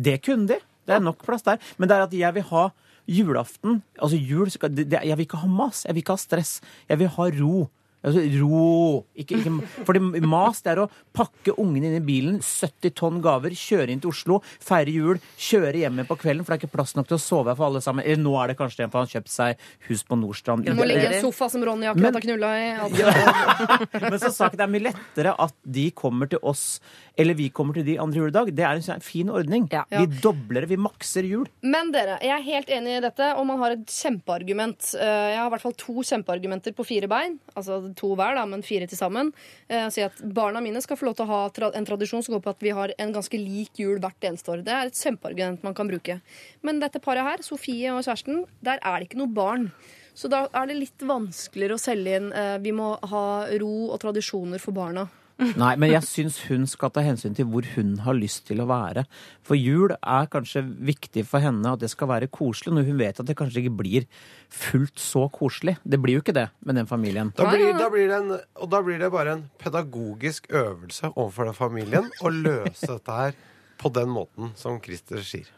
Det 0.00 0.22
kunne 0.22 0.46
de. 0.46 0.60
Det 0.86 0.94
er 0.94 1.00
nok 1.00 1.18
plass 1.26 1.42
der. 1.42 1.58
Men 1.76 1.88
det 1.88 1.96
er 1.96 2.02
at 2.02 2.12
jeg 2.12 2.34
vil 2.34 2.42
ha 2.44 2.68
julaften 3.08 3.82
Altså 4.00 4.16
jul 4.20 4.50
skal, 4.50 4.68
det, 4.68 4.88
det, 4.90 5.00
Jeg 5.04 5.16
vil 5.16 5.26
ikke 5.26 5.38
ha 5.40 5.46
mas. 5.48 5.84
Jeg 5.84 5.94
vil 5.94 6.02
ikke 6.02 6.12
ha 6.12 6.16
stress. 6.16 6.60
Jeg 6.88 6.98
vil 6.98 7.08
ha 7.08 7.22
ro. 7.40 7.68
Altså, 8.04 8.22
ro! 8.40 9.04
Ikke, 9.18 9.40
ikke, 9.40 9.50
fordi 9.86 10.00
mas 10.22 10.60
det 10.62 10.70
er 10.74 10.80
å 10.84 10.88
pakke 11.16 11.54
ungene 11.58 11.88
inn 11.90 11.96
i 11.98 12.04
bilen, 12.06 12.36
70 12.44 12.92
tonn 12.94 13.16
gaver, 13.24 13.50
kjøre 13.58 13.90
inn 13.90 14.02
til 14.04 14.12
Oslo, 14.12 14.36
feire 14.62 14.92
jul, 14.94 15.18
kjøre 15.34 15.72
hjem 15.82 15.98
igjen 15.98 16.06
på 16.10 16.16
kvelden, 16.20 16.44
for 16.46 16.54
det 16.54 16.60
er 16.60 16.62
ikke 16.68 16.76
plass 16.76 16.94
nok 16.94 17.08
til 17.10 17.18
å 17.18 17.22
sove 17.22 17.50
her 17.50 17.58
for 17.58 17.66
alle 17.66 17.82
sammen. 17.82 18.04
Eller 18.06 18.22
nå 18.22 18.36
er 18.38 18.52
det 18.52 18.58
kanskje 18.60 18.84
det, 18.84 18.90
for 18.92 19.02
han 19.02 19.08
har 19.10 19.14
kjøpt 19.16 19.32
seg 19.34 19.66
hus 19.88 20.04
på 20.06 20.18
Nordstrand. 20.20 20.70
Må 20.78 20.86
ligge 20.86 21.08
i 21.08 21.18
en 21.18 21.26
sofa 21.26 21.48
som 21.50 21.64
Ronny 21.66 21.90
akkurat 21.90 22.06
Men- 22.06 22.20
har 22.20 22.26
knulla 22.28 22.52
i. 22.54 22.68
Altså. 22.78 24.00
Men 24.00 24.18
så 24.22 24.48
det 24.54 24.62
er 24.64 24.70
mye 24.70 24.84
lettere 24.88 25.34
at 25.42 25.54
de 25.66 25.88
kommer 25.96 26.28
til 26.30 26.38
oss, 26.46 26.78
eller 27.18 27.34
vi 27.34 27.48
kommer 27.50 27.74
til 27.74 27.84
de 27.88 27.96
andre 28.00 28.20
juledag. 28.22 28.52
Det 28.54 28.62
er 28.64 28.78
en 28.78 28.84
sånn 28.86 29.02
fin 29.04 29.28
ordning. 29.34 29.66
Ja. 29.74 29.82
Vi 29.90 30.06
dobler 30.22 30.62
det, 30.64 30.70
vi 30.70 30.78
makser 30.80 31.26
jul. 31.26 31.48
Men 31.66 31.90
dere, 31.94 32.18
jeg 32.22 32.34
er 32.36 32.44
helt 32.46 32.70
enig 32.78 32.96
i 32.98 33.02
dette, 33.04 33.32
og 33.34 33.46
man 33.50 33.58
har 33.62 33.74
et 33.74 33.90
kjempeargument. 33.90 34.92
Eh, 34.94 35.16
Jeg 35.28 35.38
har 35.40 35.48
i 35.50 35.52
hvert 35.56 35.64
fall 35.66 35.74
to 35.78 35.94
kjempeargumenter 36.06 36.74
på 36.78 36.86
fire 36.86 37.08
bein. 37.10 37.38
Altså 37.58 37.80
to 37.96 38.14
hver, 38.18 38.34
da, 38.38 38.44
men 38.48 38.64
fire 38.66 38.88
til 38.88 38.98
sammen. 38.98 39.32
Eh, 39.68 39.88
Si 39.88 40.02
at 40.04 40.18
barna 40.22 40.60
mine 40.60 40.82
skal 40.84 40.98
få 40.98 41.08
lov 41.08 41.16
til 41.16 41.26
å 41.26 41.32
ha 41.32 41.40
tra 41.54 41.70
en 41.74 41.86
tradisjon 41.88 42.24
som 42.24 42.34
går 42.34 42.42
på 42.44 42.50
at 42.50 42.64
vi 42.64 42.74
har 42.76 42.92
en 42.98 43.12
ganske 43.14 43.38
lik 43.40 43.78
jul 43.80 44.00
hvert 44.02 44.28
eneste 44.28 44.52
år. 44.52 44.64
Det 44.66 44.74
er 44.74 44.90
et 44.90 44.98
kjempeargument 44.98 45.64
man 45.64 45.74
kan 45.74 45.88
bruke. 45.88 46.20
Men 46.62 46.80
dette 46.80 47.00
paret 47.00 47.24
her, 47.24 47.44
Sofie 47.46 47.92
og 47.94 48.04
kjæresten, 48.04 48.44
der 48.62 48.82
er 48.82 48.98
det 48.98 49.08
ikke 49.08 49.22
noe 49.22 49.32
barn. 49.32 49.70
Så 50.18 50.28
da 50.28 50.48
er 50.52 50.66
det 50.66 50.80
litt 50.80 51.06
vanskeligere 51.06 51.76
å 51.78 51.80
selge 51.80 52.16
inn 52.18 52.32
eh, 52.34 52.56
Vi 52.58 52.72
må 52.74 52.96
ha 52.98 53.24
ro 53.60 53.72
og 53.92 54.00
tradisjoner 54.02 54.58
for 54.62 54.74
barna. 54.74 55.06
Nei, 55.62 55.74
men 55.78 55.92
jeg 55.92 56.02
syns 56.02 56.38
hun 56.48 56.64
skal 56.66 56.90
ta 56.94 57.02
hensyn 57.06 57.36
til 57.36 57.46
hvor 57.50 57.66
hun 57.76 57.92
har 58.02 58.16
lyst 58.18 58.44
til 58.48 58.62
å 58.62 58.66
være. 58.66 59.04
For 59.46 59.58
jul 59.58 59.94
er 59.94 60.30
kanskje 60.32 60.64
viktig 60.64 61.22
for 61.28 61.44
henne 61.44 61.74
at 61.76 61.82
det 61.82 61.92
skal 61.92 62.10
være 62.10 62.30
koselig, 62.32 62.74
når 62.74 62.88
hun 62.88 62.98
vet 62.98 63.20
at 63.22 63.28
det 63.28 63.36
kanskje 63.38 63.62
ikke 63.62 63.76
blir 63.78 64.08
fullt 64.50 64.98
så 64.98 65.28
koselig. 65.30 65.76
Det 65.86 66.00
blir 66.02 66.18
jo 66.18 66.24
ikke 66.24 66.34
det 66.36 66.48
med 66.66 66.80
den 66.80 66.90
familien. 66.90 67.30
Da 67.38 67.46
blir, 67.52 67.70
da 67.78 67.86
blir 67.92 68.10
det 68.10 68.18
en, 68.18 68.34
og 68.34 68.72
da 68.72 68.82
blir 68.82 68.98
det 69.02 69.12
bare 69.14 69.36
en 69.38 69.46
pedagogisk 69.62 70.50
øvelse 70.50 71.12
overfor 71.14 71.52
den 71.52 71.58
familien 71.60 72.10
å 72.18 72.34
løse 72.34 72.90
dette 72.96 73.20
her 73.22 73.38
på 73.78 73.94
den 73.94 74.10
måten 74.10 74.52
som 74.58 74.82
Christer 74.82 75.22
sier. 75.22 75.57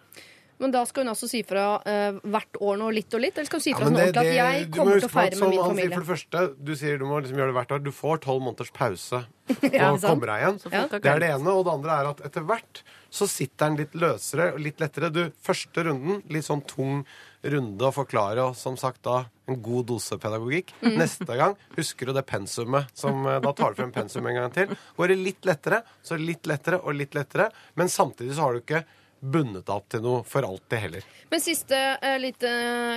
Men 0.60 0.74
da 0.74 0.84
skal 0.88 1.06
hun 1.06 1.12
altså 1.14 1.28
si 1.30 1.40
fra 1.46 1.64
uh, 1.80 2.20
hvert 2.20 2.60
år 2.60 2.80
nå 2.80 2.90
litt 2.92 3.16
og 3.16 3.24
litt? 3.24 3.38
Eller 3.38 3.48
skal 3.48 3.62
hun 3.62 3.64
si 3.64 3.72
Ja, 3.72 3.80
fra 3.80 3.88
men 3.88 3.96
sånn 3.96 4.02
ordentlig 4.04 4.30
at 4.30 4.38
jeg 4.38 4.70
kommer 4.76 5.00
til 5.00 5.08
å 5.08 5.12
feire 5.14 5.34
med 5.34 5.40
sånn 5.40 5.54
min 5.54 5.64
familie? 5.64 5.92
For 5.94 6.04
det 6.04 6.10
første, 6.12 6.46
du 6.60 6.72
sier 6.76 7.00
du 7.00 7.06
må 7.08 7.20
liksom 7.22 7.40
gjøre 7.40 7.52
det 7.52 7.58
hvert 7.58 7.76
år. 7.76 7.84
Du 7.86 7.92
får 7.96 8.24
tolv 8.26 8.44
måneders 8.44 8.72
pause 8.76 9.24
Ja, 9.74 9.90
og 9.90 10.04
kommer 10.04 10.32
deg 10.32 10.44
igjen. 10.44 10.60
Ja. 10.70 10.84
Det 10.92 11.12
er 11.14 11.22
det 11.22 11.30
ene. 11.34 11.54
Og 11.54 11.64
det 11.66 11.74
andre 11.74 11.96
er 11.96 12.10
at 12.12 12.22
etter 12.28 12.46
hvert 12.46 12.82
så 13.10 13.26
sitter 13.26 13.70
den 13.70 13.80
litt 13.80 13.96
løsere 13.98 14.52
og 14.54 14.62
litt 14.62 14.80
lettere. 14.82 15.10
Du, 15.14 15.24
første 15.42 15.84
runden, 15.88 16.22
litt 16.30 16.46
sånn 16.46 16.62
tung 16.68 17.02
runde 17.40 17.88
å 17.88 17.92
forklare, 17.94 18.44
og 18.50 18.56
som 18.58 18.76
sagt 18.78 19.02
da 19.08 19.24
en 19.50 19.58
god 19.64 19.88
dose 19.90 20.18
pedagogikk. 20.20 20.74
Mm. 20.84 20.94
Neste 21.00 21.38
gang 21.40 21.56
husker 21.74 22.10
du 22.10 22.14
det 22.14 22.26
pensumet, 22.28 22.92
som 22.94 23.24
eh, 23.26 23.40
da 23.42 23.54
tar 23.56 23.72
du 23.72 23.80
frem 23.80 23.94
pensum 23.94 24.28
en 24.28 24.38
gang 24.42 24.54
til. 24.54 24.76
Går 24.98 25.14
det 25.14 25.18
litt 25.24 25.48
lettere, 25.48 25.82
så 26.04 26.16
er 26.16 26.26
litt 26.28 26.50
lettere 26.50 26.82
og 26.84 26.94
litt 26.98 27.16
lettere, 27.18 27.48
men 27.80 27.90
samtidig 27.90 28.36
så 28.36 28.46
har 28.46 28.54
du 28.54 28.62
ikke 28.62 28.84
bundet 29.20 29.68
opp 29.72 29.88
til 29.92 30.02
noe 30.05 30.24
for 30.26 30.47
alltid 30.47 30.84
heller. 30.84 31.09
Men 31.30 31.42
siste 31.44 31.78
uh, 32.01 32.16
lite, 32.20 32.51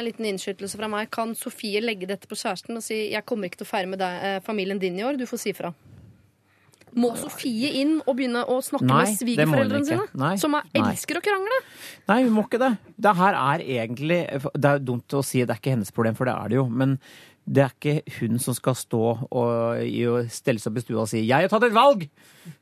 liten 0.05 0.27
innskytelse 0.31 0.79
fra 0.79 0.89
meg. 0.91 1.11
Kan 1.13 1.35
Sofie 1.37 1.83
legge 1.83 2.09
dette 2.09 2.29
på 2.29 2.37
kjæresten 2.39 2.79
og 2.79 2.85
si 2.85 3.11
'jeg 3.11 3.25
kommer 3.25 3.49
ikke 3.49 3.63
til 3.63 3.67
å 3.67 3.73
feire 3.73 3.91
med 3.91 3.99
deg, 3.99 4.21
uh, 4.23 4.39
familien 4.45 4.79
din 4.79 4.99
i 4.99 5.03
år'? 5.03 5.19
Du 5.19 5.25
får 5.27 5.39
si 5.39 5.53
fra. 5.53 5.73
Må 6.93 7.09
Sofie 7.17 7.71
inn 7.81 7.95
og 8.05 8.15
begynne 8.17 8.43
å 8.45 8.59
snakke 8.61 8.85
Nei, 8.85 9.05
med 9.07 9.17
svigerforeldrene 9.17 9.87
sine? 9.87 10.05
Nei, 10.13 10.35
Som 10.37 10.53
er, 10.53 10.67
nei. 10.75 10.91
elsker 10.91 11.17
å 11.17 11.23
krangle? 11.25 11.59
Nei, 12.07 12.19
hun 12.23 12.33
må 12.35 12.45
ikke 12.45 12.61
det. 12.61 12.71
Det 13.01 13.15
her 13.17 13.33
er 13.33 13.63
egentlig 13.65 14.19
Det 14.53 14.69
er 14.69 14.83
dumt 14.83 15.17
å 15.17 15.23
si 15.25 15.41
det 15.41 15.55
er 15.55 15.61
ikke 15.61 15.73
hennes 15.73 15.93
problem, 15.95 16.15
for 16.15 16.29
det 16.29 16.35
er 16.37 16.53
det 16.53 16.59
jo. 16.59 16.67
Men 16.69 16.99
det 17.45 17.63
er 17.63 17.73
ikke 17.73 18.19
hun 18.19 18.39
som 18.39 18.55
skal 18.55 18.75
stå 18.79 19.01
og, 19.27 19.79
og 19.83 20.29
stelle 20.31 20.61
seg 20.61 20.71
opp 20.71 20.79
i 20.79 20.83
stua 20.85 21.01
og 21.03 21.09
si 21.11 21.23
'Jeg 21.25 21.43
har 21.43 21.51
tatt 21.51 21.67
et 21.67 21.75
valg! 21.75 22.07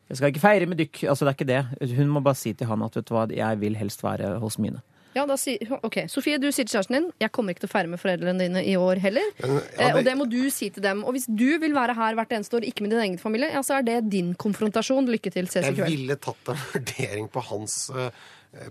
Jeg 0.09 0.17
skal 0.17 0.31
ikke 0.31 0.43
feire 0.43 0.65
med 0.65 0.79
dykk'. 0.81 1.07
Altså, 1.07 1.25
det 1.25 1.31
er 1.31 1.37
ikke 1.37 1.53
det. 1.53 1.95
Hun 1.97 2.09
må 2.09 2.19
bare 2.19 2.35
si 2.35 2.53
til 2.53 2.67
han 2.67 2.81
at 2.83 2.95
vet 2.95 3.07
du 3.07 3.13
hva, 3.13 3.27
jeg 3.29 3.59
vil 3.61 3.77
helst 3.77 4.03
være 4.03 4.39
hos 4.39 4.57
mine. 4.57 4.81
Ja, 5.11 5.25
da 5.27 5.35
si, 5.35 5.57
ok, 5.83 6.05
Sofie, 6.07 6.37
du 6.39 6.47
sier 6.55 6.63
til 6.63 6.77
kjæresten 6.77 6.95
din 6.95 7.11
'jeg 7.19 7.31
kommer 7.31 7.51
ikke 7.51 7.67
til 7.67 7.69
å 7.69 7.75
feire 7.75 7.87
med 7.91 7.99
foreldrene 7.99 8.39
dine 8.39 8.63
i 8.63 8.75
år 8.79 8.95
heller'. 8.95 9.31
Men, 9.41 9.61
eh, 9.77 9.95
og 9.95 10.03
det 10.05 10.17
må 10.17 10.25
du 10.29 10.49
si 10.49 10.69
til 10.69 10.81
dem. 10.81 11.03
Og 11.03 11.11
hvis 11.11 11.27
du 11.27 11.59
vil 11.59 11.73
være 11.73 11.93
her 11.93 12.15
hvert 12.15 12.31
eneste 12.31 12.55
år, 12.57 12.63
ikke 12.63 12.81
med 12.81 12.91
din 12.91 12.99
egen 12.99 13.17
familie, 13.19 13.51
ja, 13.51 13.61
så 13.61 13.79
er 13.79 13.81
det 13.81 14.09
din 14.09 14.33
konfrontasjon. 14.33 15.05
Lykke 15.07 15.31
til, 15.31 15.47
ses 15.47 15.67
i 15.67 15.75
Jeg 15.75 15.85
ville 15.85 16.15
tatt 16.15 16.47
en 16.47 16.55
vurdering 16.73 17.29
på 17.29 17.41
hans 17.43 17.89
eh, 17.89 18.09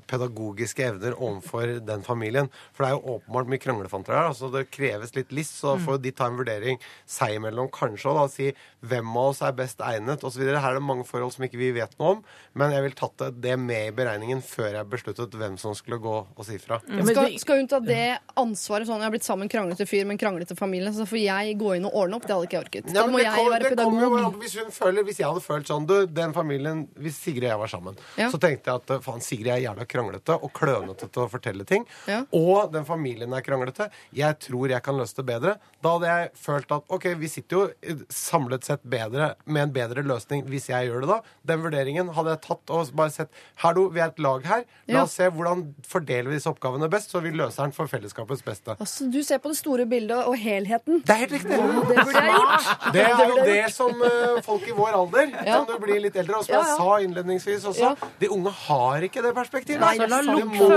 pedagogiske 0.07 0.85
evner 0.85 1.15
overfor 1.17 1.79
den 1.87 2.03
familien. 2.05 2.49
For 2.77 2.85
det 2.85 2.91
er 2.91 2.97
jo 2.99 3.15
åpenbart 3.17 3.49
mye 3.49 3.63
kranglefanter 3.63 4.13
her. 4.17 4.29
altså 4.31 4.51
Det 4.53 4.71
kreves 4.71 5.15
litt 5.17 5.31
list, 5.33 5.61
så 5.61 5.77
Mm. 5.79 5.85
får 5.87 6.03
de 6.03 6.11
ta 6.13 6.27
en 6.27 6.37
vurdering 6.37 6.79
seg 7.07 7.37
imellom 7.39 7.71
kanskje, 7.71 8.07
og 8.11 8.17
da 8.17 8.27
si 8.29 8.53
hvem 8.85 9.09
av 9.17 9.31
oss 9.31 9.41
er 9.43 9.53
best 9.53 9.79
egnet 9.79 10.21
osv. 10.25 10.41
Her 10.45 10.71
er 10.71 10.75
det 10.75 10.83
mange 10.83 11.05
forhold 11.07 11.33
som 11.33 11.45
ikke 11.45 11.59
vi 11.59 11.71
vet 11.73 11.99
noe 11.99 12.11
om, 12.17 12.25
men 12.55 12.71
jeg 12.73 12.83
vil 12.83 12.93
tatt 12.93 13.41
det 13.41 13.59
med 13.59 13.89
i 13.89 13.91
beregningen 13.97 14.43
før 14.43 14.73
jeg 14.73 14.91
besluttet 14.91 15.31
hvem 15.31 15.59
som 15.59 15.75
skulle 15.75 15.99
gå 15.99 16.27
og 16.37 16.45
si 16.45 16.59
fra. 16.59 16.81
Mm. 16.89 17.07
Skal, 17.07 17.39
skal 17.39 17.57
hun 17.57 17.69
ta 17.69 17.81
det 17.81 18.19
ansvaret 18.37 18.87
sånn 18.87 19.01
jeg 19.01 19.09
har 19.09 19.11
blitt 19.11 19.25
sammen 19.25 19.49
kranglete 19.49 19.87
fyr 19.89 20.05
med 20.07 20.19
en 20.21 20.23
kranglete 20.27 20.57
familie, 20.57 20.93
så 20.93 21.07
får 21.07 21.23
jeg 21.25 21.59
gå 21.59 21.77
inn 21.77 21.85
og 21.87 21.95
ordne 21.95 22.17
opp? 22.17 22.23
Det 22.27 22.31
hadde 22.37 22.47
ikke 22.49 22.59
jeg 22.61 22.65
orket. 22.67 22.87
Ja, 22.95 23.01
Da 23.01 23.07
må 23.07 23.19
jeg 23.23 23.33
kom, 23.35 23.51
være 23.53 23.71
pedagog. 23.71 24.01
jo. 24.01 24.31
Hvis, 24.41 24.55
hun 24.61 24.71
føler, 24.71 25.03
hvis 25.05 25.19
jeg 25.19 25.27
hadde 25.27 25.41
følt 25.41 25.67
sånn 25.67 25.87
du, 25.87 26.07
den 26.07 26.33
familien, 26.33 26.89
Hvis 26.99 27.15
Sigrid 27.17 27.45
og 27.45 27.51
jeg 27.51 27.59
var 27.59 27.67
sammen, 27.69 27.97
Ja. 28.17 28.31
så 28.31 28.39
tenkte 28.39 28.65
jeg 28.67 28.75
at 28.75 29.03
faen, 29.05 29.21
Sigrid 29.23 29.47
er 29.49 29.59
jævla 29.71 29.87
kranglete 29.89 30.37
og 30.43 30.53
klønete 30.57 31.09
til 31.11 31.25
å 31.25 31.29
fortelle 31.31 31.65
ting. 31.69 31.87
Ja. 32.11 32.23
Og 32.37 32.71
den 32.75 32.85
familien 32.89 33.33
er 33.37 33.41
kranglete. 33.47 33.89
Jeg 34.17 34.39
tror 34.45 34.69
jeg 34.73 34.83
kan 34.83 34.99
løse 34.99 35.17
det 35.17 35.27
bedre. 35.31 35.57
Da 35.83 35.95
hadde 35.97 36.11
jeg 36.11 36.31
følt 36.37 36.71
at 36.77 36.85
ok, 36.93 37.07
vi 37.21 37.29
sitter 37.31 37.57
jo 37.57 37.97
samlet 38.13 38.65
sett 38.67 38.83
bedre 38.85 39.35
med 39.47 39.63
en 39.69 39.73
bedre 39.75 40.03
løsning 40.07 40.45
hvis 40.51 40.69
jeg 40.71 40.89
gjør 40.91 41.05
det 41.07 41.11
da. 41.15 41.19
Den 41.53 41.63
vurderingen 41.65 42.11
hadde 42.17 42.35
jeg 42.37 42.43
tatt 42.47 42.71
og 42.75 42.91
bare 42.99 43.11
sett 43.15 43.31
Hallo, 43.63 43.89
vi 43.93 44.01
er 44.03 44.11
et 44.11 44.19
lag 44.23 44.45
her. 44.47 44.65
La 44.89 45.01
Ja. 45.01 45.03
oss 45.05 45.13
se 45.17 45.29
hvordan 45.31 45.75
fordeler 45.87 46.29
vi 46.31 46.37
disse 46.39 46.51
oppgavene 46.51 46.89
best, 46.91 47.11
så 47.13 47.21
vi 47.23 47.31
løser 47.31 47.63
den 47.69 47.73
for 47.73 47.87
fellesskapets 47.87 48.43
beste. 48.45 48.75
Altså, 48.81 49.07
du 49.11 49.23
ser 49.23 49.39
på 49.39 49.49
det 49.53 49.57
store 49.59 49.87
bildet 49.87 50.27
og 50.27 50.37
helheten. 50.37 51.03
Det 51.07 51.15
er 51.15 51.21
helt 51.25 51.33
riktig. 51.33 51.51
Det 51.51 52.05
burde 52.05 52.25
jeg 52.25 52.35
gjort. 52.35 52.69
Det 52.95 53.05
er 53.05 53.25
jo 53.29 53.37
det 53.45 53.73
som 53.75 54.03
uh, 54.03 54.41
folk 54.43 54.67
i 54.69 54.73
vår 54.77 54.97
alder, 54.97 55.31
Ja. 55.47 55.57
som 55.61 55.67
du 55.67 55.77
blir 55.85 56.01
litt 56.01 56.17
eldre, 56.17 56.37
og 56.41 56.45
som 56.45 56.55
Ja, 56.55 56.61
jeg 56.63 56.69
ja. 56.69 56.77
sa 56.77 56.99
innledningsvis 57.07 57.65
også, 57.71 57.81
Ja. 57.81 58.09
de 58.21 58.29
unge 58.29 58.51
har 58.51 59.01
ikke 59.03 59.23
det 59.23 59.35
perspektivet. 59.35 59.60
Nei, 59.81 59.97
Så 59.97 60.07
la. 60.09 60.21
Det 60.23 60.47
må 60.49 60.69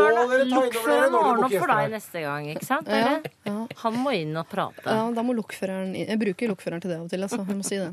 lokføreren 0.51 1.15
ordne 1.19 1.45
opp 1.47 1.55
for 1.57 1.71
deg 1.73 1.91
neste 1.93 2.23
gang, 2.23 2.47
ikke 2.53 2.65
sant? 2.67 2.87
Ja, 2.91 3.19
ja. 3.47 3.55
Han 3.83 3.97
må 4.03 4.13
inn 4.15 4.35
og 4.39 4.47
prate. 4.51 4.83
Ja, 4.85 5.05
da 5.15 5.23
må 5.25 5.35
lokføreren 5.37 5.93
inn. 5.95 6.07
Jeg 6.11 6.19
bruker 6.21 6.51
lokføreren 6.51 6.81
til 6.83 6.91
det 6.93 6.97
av 6.99 7.05
og 7.07 7.11
til. 7.13 7.23
Altså. 7.25 7.39
Jeg 7.47 7.57
må 7.59 7.65
si 7.67 7.79
det. 7.81 7.89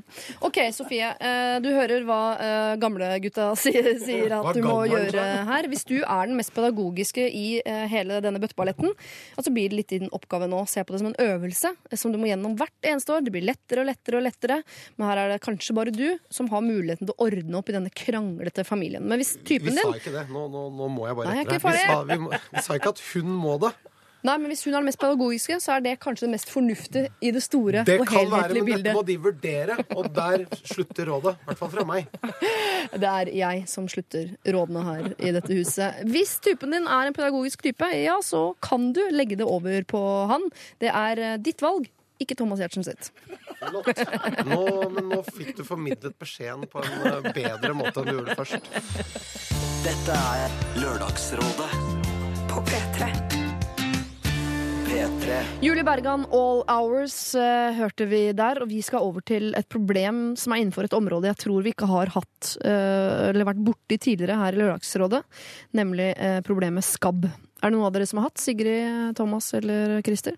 OK, 0.46 0.58
Sofie. 0.76 1.10
eh, 1.20 1.58
Du 1.64 1.68
hører 1.74 2.04
hva 2.08 2.20
eh, 2.40 2.76
gamlegutta 2.82 3.50
sier, 3.62 3.90
sier 4.02 4.34
at 4.38 4.54
du 4.56 4.62
må 4.66 4.80
gjøre 4.90 5.24
her. 5.50 5.68
Hvis 5.70 5.84
du 5.88 5.96
er 6.02 6.26
den 6.30 6.36
mest 6.38 6.52
pedagogiske 6.56 7.26
i 7.30 7.46
eh, 7.64 7.86
hele 7.90 8.20
denne 8.24 8.40
bøtteballetten, 8.42 8.90
og 8.90 9.44
så 9.46 9.52
blir 9.54 9.70
det 9.70 9.80
litt 9.80 9.92
i 9.96 10.00
din 10.04 10.12
oppgave 10.16 10.48
nå 10.50 10.62
se 10.70 10.84
på 10.84 10.94
det 10.94 11.00
som 11.02 11.10
en 11.12 11.18
øvelse 11.20 11.74
som 12.00 12.12
du 12.14 12.18
må 12.20 12.28
gjennom 12.30 12.56
hvert 12.60 12.86
eneste 12.86 13.14
år. 13.14 13.24
Det 13.26 13.32
blir 13.34 13.46
lettere 13.46 13.84
og 13.84 13.90
lettere 13.90 14.20
og 14.20 14.26
lettere, 14.26 14.60
men 14.96 15.08
her 15.10 15.22
er 15.24 15.34
det 15.34 15.40
kanskje 15.44 15.74
bare 15.76 15.94
du 15.94 16.06
som 16.30 16.48
har 16.52 16.62
muligheten 16.64 17.06
til 17.08 17.14
å 17.16 17.26
ordne 17.28 17.58
opp 17.60 17.70
i 17.70 17.76
denne 17.76 17.90
kranglete 17.90 18.64
familien. 18.66 19.04
Men 19.06 19.20
hvis 19.22 19.34
Vi 19.40 19.44
typen 19.56 19.74
sa 19.76 19.86
din 19.88 19.98
ikke 20.00 20.14
det. 20.14 20.26
Nå, 20.32 20.46
nå, 20.52 20.64
nå 20.80 20.90
må 20.96 21.06
jeg 21.10 21.20
bare 21.20 21.38
rette 21.38 21.60
deg. 21.60 22.10
Vi, 22.10 22.18
vi, 22.24 22.42
vi 22.56 22.64
sa 22.64 22.80
ikke 22.80 22.94
at 22.96 23.04
hun 23.12 23.32
må 23.44 23.56
det. 23.60 23.74
Nei, 24.20 24.34
men 24.36 24.50
hvis 24.52 24.66
hun 24.66 24.74
er 24.74 24.82
den 24.82 24.88
mest 24.90 25.00
pedagogiske, 25.00 25.56
så 25.64 25.78
er 25.78 25.84
det 25.84 25.94
kanskje 26.02 26.26
det 26.26 26.34
mest 26.34 26.50
fornuftige 26.52 27.08
i 27.24 27.30
det 27.32 27.40
store 27.40 27.84
Det 27.88 27.96
og 28.02 28.08
kan 28.10 28.26
være, 28.28 28.58
men 28.58 28.66
men 28.68 28.82
dette 28.84 28.92
må 28.92 29.02
de 29.08 29.16
vurdere. 29.16 29.76
Og 29.96 30.10
der 30.12 30.44
slutter 30.60 31.08
rådet. 31.08 31.38
I 31.40 31.48
hvert 31.48 31.60
fall 31.62 31.70
fra 31.72 31.86
meg. 31.88 32.10
Det 33.00 33.08
er 33.12 33.30
jeg 33.32 33.64
som 33.70 33.88
slutter 33.88 34.34
rådene 34.44 34.84
her 34.84 35.08
i 35.16 35.32
dette 35.36 35.56
huset. 35.56 36.02
Hvis 36.12 36.36
typen 36.44 36.76
din 36.76 36.88
er 36.88 37.08
en 37.08 37.16
pedagogisk 37.16 37.64
type, 37.64 37.88
ja, 37.96 38.18
så 38.24 38.50
kan 38.60 38.90
du 38.96 39.00
legge 39.14 39.40
det 39.40 39.48
over 39.48 39.88
på 39.88 40.02
han. 40.28 40.44
Det 40.80 40.92
er 40.92 41.24
eh, 41.24 41.38
ditt 41.40 41.64
valg, 41.64 41.88
ikke 42.20 42.36
Thomas 42.38 42.60
Giertsen 42.62 42.86
sitt. 42.86 43.10
Flott. 43.60 44.04
Nå, 44.48 44.62
men 44.94 45.10
nå 45.10 45.20
fikk 45.32 45.56
du 45.58 45.64
formidlet 45.66 46.16
beskjeden 46.20 46.68
på 46.70 46.84
en 46.84 47.08
eh, 47.10 47.30
bedre 47.34 47.74
måte 47.76 48.02
enn 48.02 48.10
du 48.10 48.18
gjorde 48.18 48.38
først. 48.38 48.70
Dette 49.80 50.16
er 50.36 50.56
Lørdagsrådet 50.80 51.70
På 52.50 52.64
P3. 52.68 53.08
P3. 54.90 55.36
Julie 55.62 55.84
Bergan, 55.86 56.26
All 56.34 56.64
Hours, 56.68 57.34
eh, 57.38 57.72
hørte 57.78 58.04
vi 58.10 58.32
der. 58.36 58.58
Og 58.60 58.68
vi 58.68 58.82
skal 58.82 59.06
over 59.06 59.22
til 59.22 59.54
et 59.56 59.68
problem 59.70 60.34
som 60.36 60.52
er 60.52 60.64
innenfor 60.64 60.88
et 60.88 60.96
område 60.96 61.30
jeg 61.30 61.38
tror 61.44 61.62
vi 61.62 61.72
ikke 61.72 61.88
har 61.88 62.10
hatt 62.16 62.50
eh, 62.66 63.30
eller 63.30 63.46
vært 63.48 63.62
borti 63.70 64.00
tidligere 64.02 64.40
her 64.40 64.56
i 64.56 64.60
Lørdagsrådet, 64.60 65.22
nemlig 65.78 66.10
eh, 66.16 66.40
problemet 66.44 66.84
skabb. 66.84 67.28
Er 67.30 67.70
det 67.70 67.76
noen 67.76 67.86
av 67.86 67.94
dere 67.94 68.08
som 68.10 68.20
har 68.20 68.28
hatt? 68.28 68.42
Sigrid, 68.42 69.14
Thomas 69.16 69.52
eller 69.54 70.00
Christer? 70.04 70.36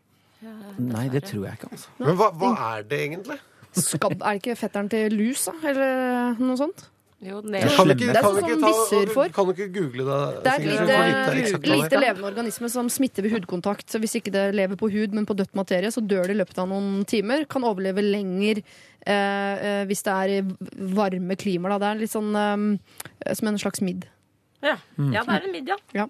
Nei, 0.78 1.06
det 1.12 1.24
tror 1.28 1.47
jeg 1.47 1.59
ikke, 1.60 1.73
altså. 1.73 1.93
Men 2.02 2.16
hva, 2.19 2.31
hva 2.39 2.52
er 2.73 2.86
det 2.89 3.01
egentlig? 3.09 3.39
Skabb, 3.73 4.19
Er 4.20 4.36
det 4.36 4.43
ikke 4.43 4.56
fetteren 4.60 4.90
til 4.93 5.14
lus, 5.16 5.47
da? 5.48 5.55
Eller 5.70 6.40
noe 6.43 6.59
sånt? 6.60 6.89
Jo, 7.23 7.39
Det 7.40 7.52
det 7.55 7.60
er 7.62 7.77
Kan 7.77 7.90
ikke, 7.93 8.06
Det 8.10 8.10
er 8.10 8.24
kan 8.24 8.35
sånn 8.35 8.35
du 8.35 8.52
ikke, 8.52 8.60
ta, 8.60 9.12
får. 9.14 9.28
kan 9.32 9.47
du 9.47 9.52
ikke 9.55 9.69
google 9.77 10.05
det? 10.09 10.16
Det 10.43 10.52
er 10.52 10.56
et 10.59 11.36
lite, 11.39 11.60
lite 11.70 12.01
levende 12.02 12.27
organisme 12.27 12.69
som 12.73 12.89
smitter 12.90 13.23
ved 13.23 13.36
hudkontakt. 13.36 13.86
Så 13.89 14.01
hvis 14.02 14.16
ikke 14.19 14.32
det 14.35 14.43
lever 14.59 14.77
på 14.81 14.90
hud, 14.90 15.14
men 15.14 15.28
på 15.28 15.36
dødt 15.39 15.55
materie, 15.55 15.93
så 15.94 16.02
dør 16.02 16.27
det 16.27 16.35
i 16.35 16.40
løpet 16.40 16.59
av 16.59 16.66
noen 16.73 17.05
timer. 17.06 17.47
Kan 17.47 17.62
overleve 17.69 18.02
lenger 18.02 18.59
eh, 19.06 19.14
eh, 19.14 19.85
hvis 19.86 20.02
det 20.02 20.16
er 20.16 20.35
i 20.35 20.40
varme 20.98 21.39
klimaer. 21.39 21.78
Det 21.78 21.93
er 21.93 22.02
litt 22.02 22.12
sånn 22.12 22.35
eh, 22.35 23.32
som 23.39 23.52
en 23.52 23.60
slags 23.62 23.85
midd. 23.86 24.09
Ja. 24.62 24.77
ja, 24.98 25.23
det 25.23 25.39
er 25.39 25.47
en 25.47 25.55
midd, 25.55 25.70
ja. 25.94 26.09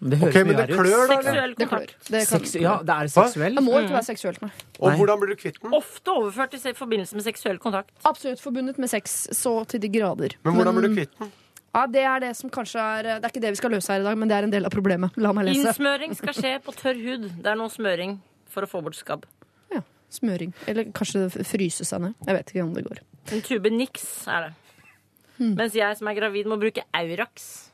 Det 0.00 0.16
høres 0.16 0.32
Ok, 0.32 0.46
men 0.46 0.46
mye 0.46 0.56
det 0.56 0.62
verre 0.64 0.72
ut. 0.72 0.80
klør, 0.80 1.08
da? 1.10 1.16
Seksuell 1.20 1.50
Det 1.54 1.66
klør. 1.68 1.68
kontakt. 1.68 2.08
Det, 2.10 2.20
Sex, 2.26 2.54
ja, 2.56 2.76
det 2.82 2.94
er 2.94 3.08
seksuell. 3.12 3.54
det 3.58 3.64
må 3.66 3.72
ikke 3.82 3.92
være 3.98 4.06
seksuelt, 4.08 4.40
nei. 4.42 4.50
Og 4.80 4.92
hvordan 4.96 5.20
blir 5.20 5.28
du 5.28 5.36
kvitt 5.36 5.58
den? 5.60 5.74
Ofte 5.76 6.08
overført 6.14 6.54
i 6.56 6.72
forbindelse 6.72 7.14
med 7.18 7.24
seksuell 7.26 7.58
kontakt. 7.60 7.90
Absolutt 8.08 8.40
forbundet 8.40 8.78
med 8.80 8.88
sex, 8.88 9.28
så 9.36 9.66
til 9.68 9.80
de 9.80 9.88
grader. 9.92 10.36
Men 10.42 10.54
hvordan 10.56 10.74
blir 10.78 10.88
du 10.88 10.94
kvitt 10.96 11.12
den? 11.18 11.32
Ja, 11.74 11.86
Det 11.86 12.02
er 12.02 12.18
det 12.20 12.34
som 12.36 12.50
kanskje 12.50 12.80
er 12.80 13.02
Det 13.20 13.24
er 13.24 13.28
ikke 13.30 13.40
det 13.44 13.50
vi 13.52 13.56
skal 13.60 13.70
løse 13.70 13.92
her 13.92 14.00
i 14.00 14.04
dag, 14.04 14.16
men 14.18 14.26
det 14.28 14.36
er 14.38 14.42
en 14.42 14.50
del 14.50 14.64
av 14.64 14.70
problemet. 14.72 15.12
La 15.16 15.32
meg 15.32 15.46
lese. 15.46 15.68
Innsmøring 15.68 16.16
skal 16.16 16.32
skje 16.34 16.54
på 16.64 16.72
tørr 16.74 16.98
hud. 17.04 17.28
Det 17.42 17.46
er 17.46 17.54
noe 17.60 17.68
smøring 17.68 18.18
for 18.48 18.62
å 18.62 18.66
få 18.66 18.82
bort 18.82 18.96
skabb. 18.96 19.24
Ja, 19.70 19.82
Smøring. 20.10 20.52
Eller 20.66 20.84
kanskje 20.90 21.28
fryse 21.46 21.84
seg 21.84 22.00
ned. 22.00 22.14
Jeg 22.26 22.34
vet 22.40 22.46
ikke 22.50 22.64
om 22.64 22.72
det 22.74 22.84
går. 22.88 22.98
En 23.30 23.42
tube 23.42 23.70
Nix 23.70 24.26
er 24.26 24.48
det. 24.48 24.54
Mm. 25.38 25.54
Mens 25.56 25.72
jeg 25.72 25.96
som 25.96 26.08
er 26.08 26.14
gravid, 26.14 26.46
må 26.46 26.58
bruke 26.58 26.82
Aurax. 26.92 27.69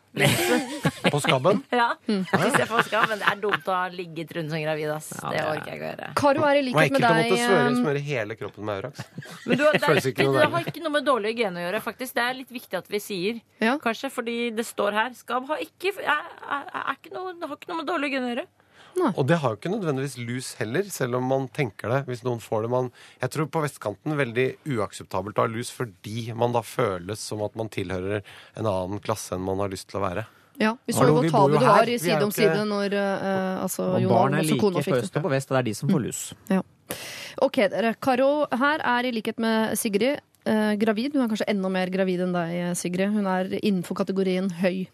På 1.11 1.21
skabben? 1.21 1.63
Ja, 1.77 1.89
hvis 2.07 2.57
jeg 2.57 2.69
får 2.71 2.87
skabben. 2.89 3.21
Det 3.21 3.29
er 3.31 3.41
dumt 3.43 3.69
å 3.69 3.75
ha 3.77 3.89
ligget 3.93 4.33
rundt 4.37 4.53
som 4.53 4.63
gravid. 4.63 4.91
Ass. 4.95 5.11
Det 5.13 5.43
orker 5.45 5.71
jeg 5.71 5.77
ikke 5.77 5.87
å 5.87 5.91
gjøre. 5.91 6.09
Karo 6.21 6.47
er 6.49 6.61
i 6.61 6.63
Det 6.65 6.73
var 6.73 6.89
likhet 6.89 6.95
med 6.97 7.01
ekkelt 7.01 7.07
å 7.07 7.13
deg 7.13 7.31
måtte 7.31 7.41
smøre, 7.43 7.67
eh, 7.67 7.79
smøre 7.83 8.03
hele 8.07 8.39
kroppen 8.41 8.67
med 8.69 8.81
Aurax. 8.81 9.05
Men 9.45 9.61
du, 9.61 9.65
det, 9.67 9.83
er, 9.83 9.87
det, 10.01 10.05
ikke 10.13 10.29
det 10.37 10.49
har 10.57 10.69
ikke 10.73 10.85
noe 10.87 10.95
med 10.97 11.09
dårlig 11.09 11.35
hygiene 11.35 11.61
å 11.61 11.67
gjøre, 11.67 11.83
faktisk. 11.85 12.17
Det 12.17 12.25
er 12.25 12.39
litt 12.41 12.55
viktig 12.57 12.81
at 12.81 12.91
vi 12.93 13.03
sier, 13.03 13.41
Ja. 13.63 13.77
kanskje, 13.83 14.11
fordi 14.13 14.37
det 14.57 14.67
står 14.69 14.97
her. 14.97 15.11
Skabb 15.19 15.49
har 15.53 15.63
ikke, 15.65 15.93
er, 16.01 16.31
er, 16.49 16.69
er 16.83 16.95
ikke 16.97 17.13
noe, 17.17 17.35
det 17.37 17.51
har 17.51 17.61
ikke 17.61 17.73
noe 17.73 17.83
med 17.83 17.91
dårlig 17.93 18.13
hygiene 18.13 18.31
å 18.31 18.33
gjøre. 18.35 18.47
Og 19.17 19.27
det 19.29 19.39
har 19.43 19.53
jo 19.53 19.59
ikke 19.59 19.73
nødvendigvis 19.73 20.17
lus 20.25 20.55
heller, 20.61 20.87
selv 20.93 21.19
om 21.19 21.27
man 21.29 21.49
tenker 21.55 21.93
det. 21.93 21.99
Hvis 22.09 22.25
noen 22.27 22.41
får 22.43 22.65
det 22.67 22.71
man, 22.73 22.91
Jeg 23.21 23.31
tror 23.35 23.51
på 23.53 23.63
vestkanten 23.65 24.17
veldig 24.17 24.47
uakseptabelt 24.77 25.39
å 25.39 25.45
ha 25.45 25.53
lus 25.53 25.71
fordi 25.75 26.33
man 26.35 26.55
da 26.57 26.63
føles 26.65 27.21
som 27.21 27.43
at 27.45 27.57
man 27.59 27.69
tilhører 27.73 28.23
en 28.57 28.67
annen 28.67 29.03
klasse 29.05 29.37
enn 29.37 29.45
man 29.45 29.61
har 29.63 29.73
lyst 29.73 29.91
til 29.91 30.01
å 30.01 30.07
være. 30.07 30.27
Ja, 30.57 30.77
Vi 30.89 30.95
så 30.97 31.05
jo 31.05 31.19
hvor 31.19 31.29
tabu 31.29 31.53
jo 31.53 31.61
det 31.61 31.67
var 31.69 31.91
i 31.93 31.99
Side 32.01 32.23
om 32.25 32.33
side 32.33 32.63
når 32.65 32.95
eh, 32.97 33.63
altså, 33.63 33.91
Og 33.99 34.07
Jon 34.07 34.15
barn 34.15 34.39
er 34.39 34.47
like 34.47 34.61
kona 34.63 34.81
på 34.81 34.87
fikk 34.87 35.03
øst 35.03 35.13
det. 35.13 35.21
og 35.21 35.27
på 35.29 35.33
vest, 35.35 35.51
og 35.51 35.57
det 35.57 35.61
er 35.61 35.69
de 35.69 35.75
som 35.77 35.93
får 35.93 36.03
lus. 36.07 36.23
Ok, 37.45 37.59
dere. 37.75 37.93
Karo 38.01 38.31
her 38.57 38.81
er 38.81 39.05
i 39.05 39.13
likhet 39.13 39.43
med 39.43 39.77
Sigrid 39.77 40.17
eh, 40.17 40.73
gravid. 40.81 41.13
Hun 41.13 41.27
er 41.27 41.29
kanskje 41.29 41.51
enda 41.53 41.69
mer 41.69 41.93
gravid 41.93 42.25
enn 42.25 42.33
deg, 42.33 42.57
Sigrid. 42.81 43.13
Hun 43.13 43.29
er 43.29 43.53
innenfor 43.61 44.01
kategorien 44.01 44.49
høy. 44.63 44.87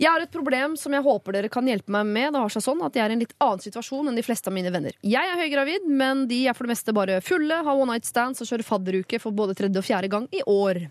Jeg 0.00 0.08
har 0.08 0.22
et 0.24 0.32
problem 0.32 0.78
som 0.80 0.94
jeg 0.96 1.04
håper 1.04 1.36
dere 1.36 1.50
kan 1.52 1.66
hjelpe 1.68 1.92
meg 1.92 2.06
med. 2.08 2.32
Det 2.32 2.40
har 2.40 2.52
seg 2.54 2.64
sånn 2.64 2.80
at 2.86 2.94
Jeg 2.96 3.04
er 3.04 3.12
i 3.12 3.16
en 3.18 3.20
litt 3.20 3.34
annen 3.36 3.60
situasjon 3.60 4.08
enn 4.08 4.16
de 4.16 4.24
fleste 4.24 4.48
av 4.48 4.56
mine 4.56 4.72
venner. 4.72 4.96
Jeg 5.04 5.28
er 5.28 5.40
høygravid, 5.42 5.88
men 5.92 6.24
de 6.30 6.38
er 6.48 6.56
for 6.56 6.64
det 6.64 6.72
meste 6.72 6.94
bare 6.96 7.18
fulle, 7.24 7.60
har 7.66 7.76
one 7.76 7.92
night 7.92 8.08
stands 8.08 8.40
og 8.40 8.48
kjører 8.48 8.64
fadderuke 8.64 9.20
for 9.20 9.36
både 9.36 9.58
tredje 9.58 9.82
og 9.82 9.84
fjerde 9.84 10.08
gang 10.12 10.28
i 10.32 10.40
år. 10.48 10.86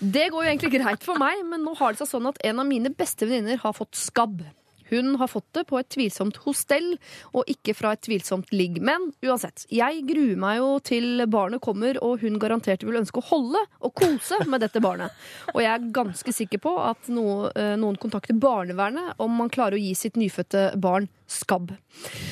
Det 0.00 0.30
går 0.32 0.46
jo 0.46 0.48
egentlig 0.48 0.72
greit 0.78 1.04
for 1.04 1.20
meg, 1.20 1.44
men 1.44 1.60
nå 1.66 1.76
har 1.76 1.92
det 1.92 2.00
seg 2.00 2.14
sånn 2.14 2.30
at 2.32 2.40
en 2.48 2.64
av 2.64 2.70
mine 2.70 2.94
beste 2.96 3.28
venninner 3.28 3.60
har 3.60 3.76
fått 3.76 4.00
skabb. 4.00 4.40
Hun 4.90 5.16
har 5.20 5.30
fått 5.30 5.48
det 5.56 5.64
på 5.68 5.78
et 5.80 5.88
tvilsomt 5.92 6.40
hostell, 6.44 6.94
og 7.32 7.48
ikke 7.50 7.74
fra 7.76 7.94
et 7.94 8.04
tvilsomt 8.06 8.52
ligg. 8.54 8.80
Men 8.84 9.10
uansett, 9.24 9.66
jeg 9.72 10.04
gruer 10.08 10.38
meg 10.40 10.58
jo 10.60 10.70
til 10.84 11.24
barnet 11.30 11.62
kommer, 11.64 11.98
og 12.04 12.24
hun 12.24 12.38
garantert 12.40 12.84
vil 12.86 13.00
ønske 13.00 13.22
å 13.22 13.28
holde 13.30 13.62
og 13.84 13.94
kose 13.98 14.40
med 14.48 14.64
dette 14.64 14.82
barnet. 14.84 15.14
Og 15.54 15.62
jeg 15.64 15.72
er 15.74 15.92
ganske 15.94 16.34
sikker 16.34 16.62
på 16.64 16.74
at 16.82 17.10
eh, 17.10 17.76
noen 17.80 18.00
kontakter 18.00 18.36
barnevernet 18.38 19.18
om 19.22 19.38
man 19.38 19.52
klarer 19.52 19.78
å 19.78 19.82
gi 19.82 19.94
sitt 19.98 20.18
nyfødte 20.20 20.70
barn 20.80 21.08
skabb. 21.28 21.74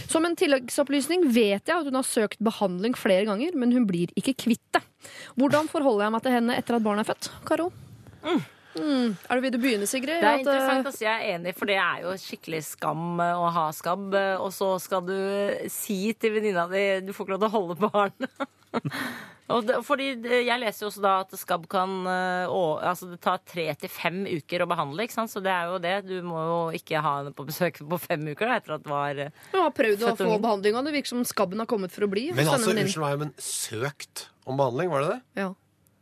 Som 0.08 0.24
en 0.24 0.36
tilleggsopplysning 0.38 1.28
vet 1.28 1.68
jeg 1.68 1.76
at 1.76 1.88
hun 1.88 1.98
har 1.98 2.06
søkt 2.08 2.40
behandling 2.44 2.96
flere 2.96 3.26
ganger, 3.28 3.56
men 3.58 3.74
hun 3.76 3.86
blir 3.88 4.12
ikke 4.16 4.36
kvitt 4.46 4.64
det. 4.76 4.82
Hvordan 5.36 5.68
forholder 5.70 6.06
jeg 6.06 6.14
meg 6.16 6.24
til 6.24 6.36
henne 6.38 6.58
etter 6.58 6.78
at 6.78 6.86
barnet 6.86 7.04
er 7.04 7.12
født? 7.12 7.32
Karo? 7.46 7.70
Mm. 8.24 8.44
Er 8.76 9.38
det, 9.38 9.42
vil 9.46 9.52
du 9.54 9.58
begynne, 9.62 9.86
Sigrid? 9.88 10.20
Det 10.20 10.28
er 10.28 10.34
eh, 10.36 10.42
interessant 10.44 10.90
å 10.90 10.94
si, 10.94 11.04
jeg 11.06 11.14
er 11.16 11.36
enig, 11.38 11.54
for 11.56 11.66
det 11.70 11.78
er 11.80 12.02
jo 12.04 12.12
skikkelig 12.20 12.62
skam 12.68 13.20
eh, 13.24 13.32
å 13.40 13.48
ha 13.54 13.66
skabb. 13.76 14.12
eh, 14.14 14.34
Og 14.42 14.52
så 14.52 14.74
skal 14.82 15.04
du 15.08 15.16
si 15.72 16.12
til 16.18 16.36
venninna 16.36 16.66
di 16.70 16.84
du 17.06 17.12
får 17.16 17.26
ikke 17.26 17.36
lov 17.36 17.44
til 17.46 17.50
å 17.50 17.56
holde 17.56 17.78
barn. 17.86 18.30
Fordi 19.86 20.06
Jeg 20.42 20.58
leser 20.58 20.82
jo 20.82 20.88
også 20.90 21.02
da 21.04 21.10
at 21.22 21.34
skabb 21.38 21.68
kan 21.70 21.92
å, 22.02 22.62
altså 22.82 23.06
Det 23.12 23.20
tar 23.22 23.38
tre 23.46 23.66
til 23.78 23.92
fem 23.94 24.24
uker 24.26 24.64
å 24.64 24.66
behandle. 24.66 25.04
ikke 25.06 25.14
sant? 25.14 25.30
Så 25.30 25.38
det 25.44 25.52
er 25.54 25.68
jo 25.70 25.76
det. 25.84 25.92
Du 26.08 26.16
må 26.26 26.40
jo 26.42 26.56
ikke 26.74 26.98
ha 26.98 27.12
henne 27.20 27.30
på 27.36 27.46
besøk 27.46 27.78
på 27.78 27.98
fem 28.02 28.26
uker 28.26 28.50
da, 28.50 28.56
etter 28.58 28.74
at 28.74 28.82
det 28.82 28.90
var 28.90 29.20
Du 29.52 29.60
har 29.60 29.70
prøvd 29.76 30.02
å 30.02 30.16
få 30.18 30.26
unge. 30.26 30.40
behandling, 30.48 30.74
og 30.80 30.88
det 30.88 30.96
virker 30.98 31.12
som 31.14 31.22
skabben 31.28 31.62
har 31.62 31.70
kommet 31.70 31.94
for 31.94 32.08
å 32.08 32.10
bli. 32.10 32.26
Men 32.34 32.50
altså, 32.50 32.74
unnskyld 32.74 33.04
meg, 33.06 33.20
men 33.22 33.32
søkt 33.38 34.26
om 34.50 34.58
behandling, 34.58 34.90
var 34.90 35.06
det 35.06 35.12
det? 35.14 35.20
Ja. 35.44 35.52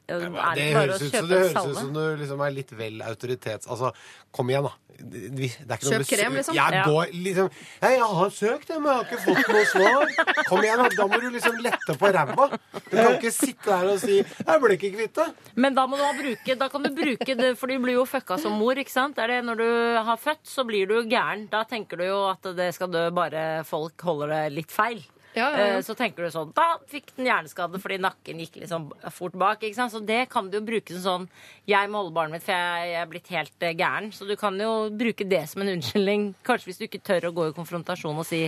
Det 0.04 0.16
det 0.20 0.64
høres 0.76 1.00
ut 1.00 1.12
det 1.14 1.38
høres 1.38 1.54
ut 1.56 1.78
som 1.78 1.92
du 1.94 2.02
liksom 2.20 2.40
er 2.44 2.50
litt 2.52 2.72
vel 2.76 3.00
autoritets... 3.06 3.68
Altså, 3.70 3.94
kom 4.34 4.50
igjen, 4.50 4.66
da. 4.66 4.72
Det 4.94 5.78
Kjøp 5.80 6.04
krem, 6.06 6.36
liksom. 6.38 6.54
Jeg 6.54 6.82
går 6.86 7.14
liksom 7.24 7.48
jeg 7.82 8.02
har 8.18 8.30
søkt, 8.34 8.68
men 8.74 8.84
jeg 8.90 8.98
har 8.98 9.06
ikke 9.08 9.22
fått 9.24 9.48
noe 9.54 9.64
svar. 9.70 10.12
Kom 10.50 10.62
igjen, 10.64 10.82
da. 10.82 10.90
Da 10.98 11.06
må 11.08 11.20
du 11.22 11.26
liksom 11.34 11.56
lette 11.64 11.96
på 12.00 12.10
ræva. 12.14 12.48
Du 12.76 12.92
kan 12.92 13.16
ikke 13.16 13.32
sitte 13.34 13.70
der 13.70 13.90
og 13.94 13.98
si 14.02 14.20
'Jeg 14.20 14.60
ble 14.62 14.76
ikke 14.76 14.92
kvitt 14.94 15.14
det'. 15.18 15.32
Men 15.56 15.74
da 15.74 15.86
må 15.86 15.96
du 15.96 16.04
ha 16.04 16.12
bruke, 16.12 16.58
da 16.58 16.68
kan 16.68 16.82
du 16.84 16.90
bruke 16.94 17.34
det, 17.40 17.50
for 17.58 17.66
du 17.66 17.78
blir 17.78 17.98
jo 17.98 18.04
fucka 18.04 18.38
som 18.38 18.52
mor, 18.60 18.76
ikke 18.76 18.92
sant? 18.92 19.18
Er 19.18 19.26
det 19.28 19.44
når 19.44 19.56
du 19.56 19.70
har 20.04 20.16
født, 20.20 20.44
så 20.44 20.66
blir 20.68 20.86
du 20.86 21.02
gæren. 21.08 21.48
Da 21.50 21.64
tenker 21.64 21.96
du 21.96 22.04
jo 22.04 22.20
at 22.28 22.42
det 22.56 22.74
skal 22.74 22.92
dø 22.92 23.10
bare 23.10 23.64
folk 23.64 24.00
holder 24.02 24.28
det 24.28 24.52
litt 24.52 24.70
feil. 24.70 25.02
Ja, 25.34 25.48
ja. 25.50 25.66
Eh, 25.76 25.80
Så 25.82 25.96
tenker 25.98 26.24
du 26.24 26.30
sånn 26.30 26.52
Da 26.56 26.78
fikk 26.90 27.12
den 27.16 27.26
hjerneskade 27.28 27.80
fordi 27.82 27.98
nakken 28.02 28.40
gikk 28.42 28.60
liksom 28.62 28.88
fort 29.14 29.34
bak. 29.38 29.62
ikke 29.62 29.76
sant? 29.78 29.92
Så 29.94 30.00
det 30.04 30.28
kan 30.32 30.48
du 30.50 30.58
jo 30.60 30.64
bruke 30.66 30.94
som 30.94 31.02
sånn 31.04 31.28
Jeg 31.66 31.90
må 31.90 32.02
holde 32.02 32.14
barnet 32.14 32.36
mitt, 32.38 32.46
for 32.46 32.54
jeg, 32.54 32.94
er 33.00 33.10
blitt 33.10 33.30
helt 33.34 33.66
eh, 33.66 33.74
gæren. 33.74 34.10
Så 34.14 34.28
du 34.28 34.34
kan 34.40 34.58
jo 34.60 34.90
bruke 34.94 35.26
det 35.28 35.42
som 35.50 35.62
en 35.64 35.72
unnskyldning. 35.74 36.28
Kanskje 36.46 36.70
hvis 36.70 36.80
du 36.80 36.86
ikke 36.88 37.02
tør 37.04 37.28
å 37.30 37.34
gå 37.34 37.48
i 37.50 37.56
konfrontasjon 37.56 38.18
og 38.22 38.26
si 38.28 38.42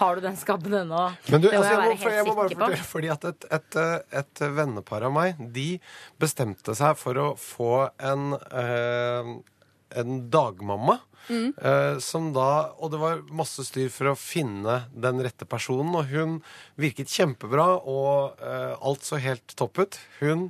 Har 0.00 0.16
du 0.16 0.24
den 0.24 0.36
skabben 0.38 0.76
ennå? 0.84 1.06
Men 1.30 1.40
du, 1.42 1.48
det 1.48 1.58
må 1.58 1.64
altså, 1.64 1.72
jeg 1.72 1.80
jeg, 1.80 1.80
må, 1.80 1.88
være 1.88 1.98
for, 1.98 2.10
helt 2.10 2.16
jeg 2.20 2.26
må 2.26 2.34
bare 2.36 2.54
fortelle, 2.54 2.84
fordi 2.90 3.12
at 3.16 3.24
et, 3.30 3.46
et, 3.58 3.78
eh, 3.80 4.18
et 4.20 4.42
vennepar 4.60 5.06
av 5.08 5.14
meg, 5.14 5.40
de 5.54 5.68
bestemte 6.20 6.74
seg 6.78 6.98
for 7.00 7.18
å 7.20 7.28
få 7.40 7.72
en, 8.10 8.34
eh, 8.60 9.32
en 9.98 10.26
dagmamma. 10.30 11.00
eh, 11.62 11.98
som 12.02 12.32
da, 12.34 12.72
og 12.80 12.90
det 12.92 13.00
var 13.00 13.22
masse 13.36 13.62
styr 13.68 13.90
for 13.92 14.10
å 14.10 14.18
finne 14.18 14.80
den 14.90 15.20
rette 15.22 15.46
personen, 15.48 15.92
og 15.94 16.10
hun 16.10 16.40
virket 16.80 17.12
kjempebra, 17.12 17.68
og 17.86 18.40
uh, 18.42 18.74
alt 18.80 19.06
så 19.06 19.20
helt 19.22 19.54
topp 19.58 19.82
ut. 19.84 20.00
Hun 20.18 20.48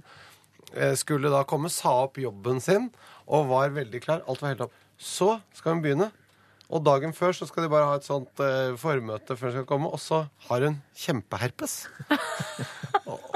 uh, 0.73 0.95
skulle 0.97 1.33
da 1.33 1.43
komme, 1.49 1.73
sa 1.73 2.07
opp 2.07 2.21
jobben 2.23 2.63
sin, 2.65 2.89
og 3.27 3.51
var 3.51 3.77
veldig 3.77 4.03
klar. 4.05 4.25
Alt 4.31 4.43
var 4.45 4.55
helt 4.55 4.65
topp. 4.65 4.81
Så 5.01 5.35
skal 5.57 5.77
hun 5.77 5.85
begynne. 5.85 6.11
Og 6.71 6.85
dagen 6.87 7.13
før 7.17 7.35
så 7.35 7.49
skal 7.51 7.67
de 7.67 7.73
bare 7.73 7.89
ha 7.89 7.97
et 7.99 8.07
sånt 8.07 8.41
formøte 8.79 9.35
før 9.35 9.51
hun 9.51 9.57
skal 9.57 9.67
komme, 9.67 9.91
og 9.91 9.99
så 9.99 10.23
har 10.47 10.69
hun 10.69 10.79
kjempeherpes. 10.95 11.81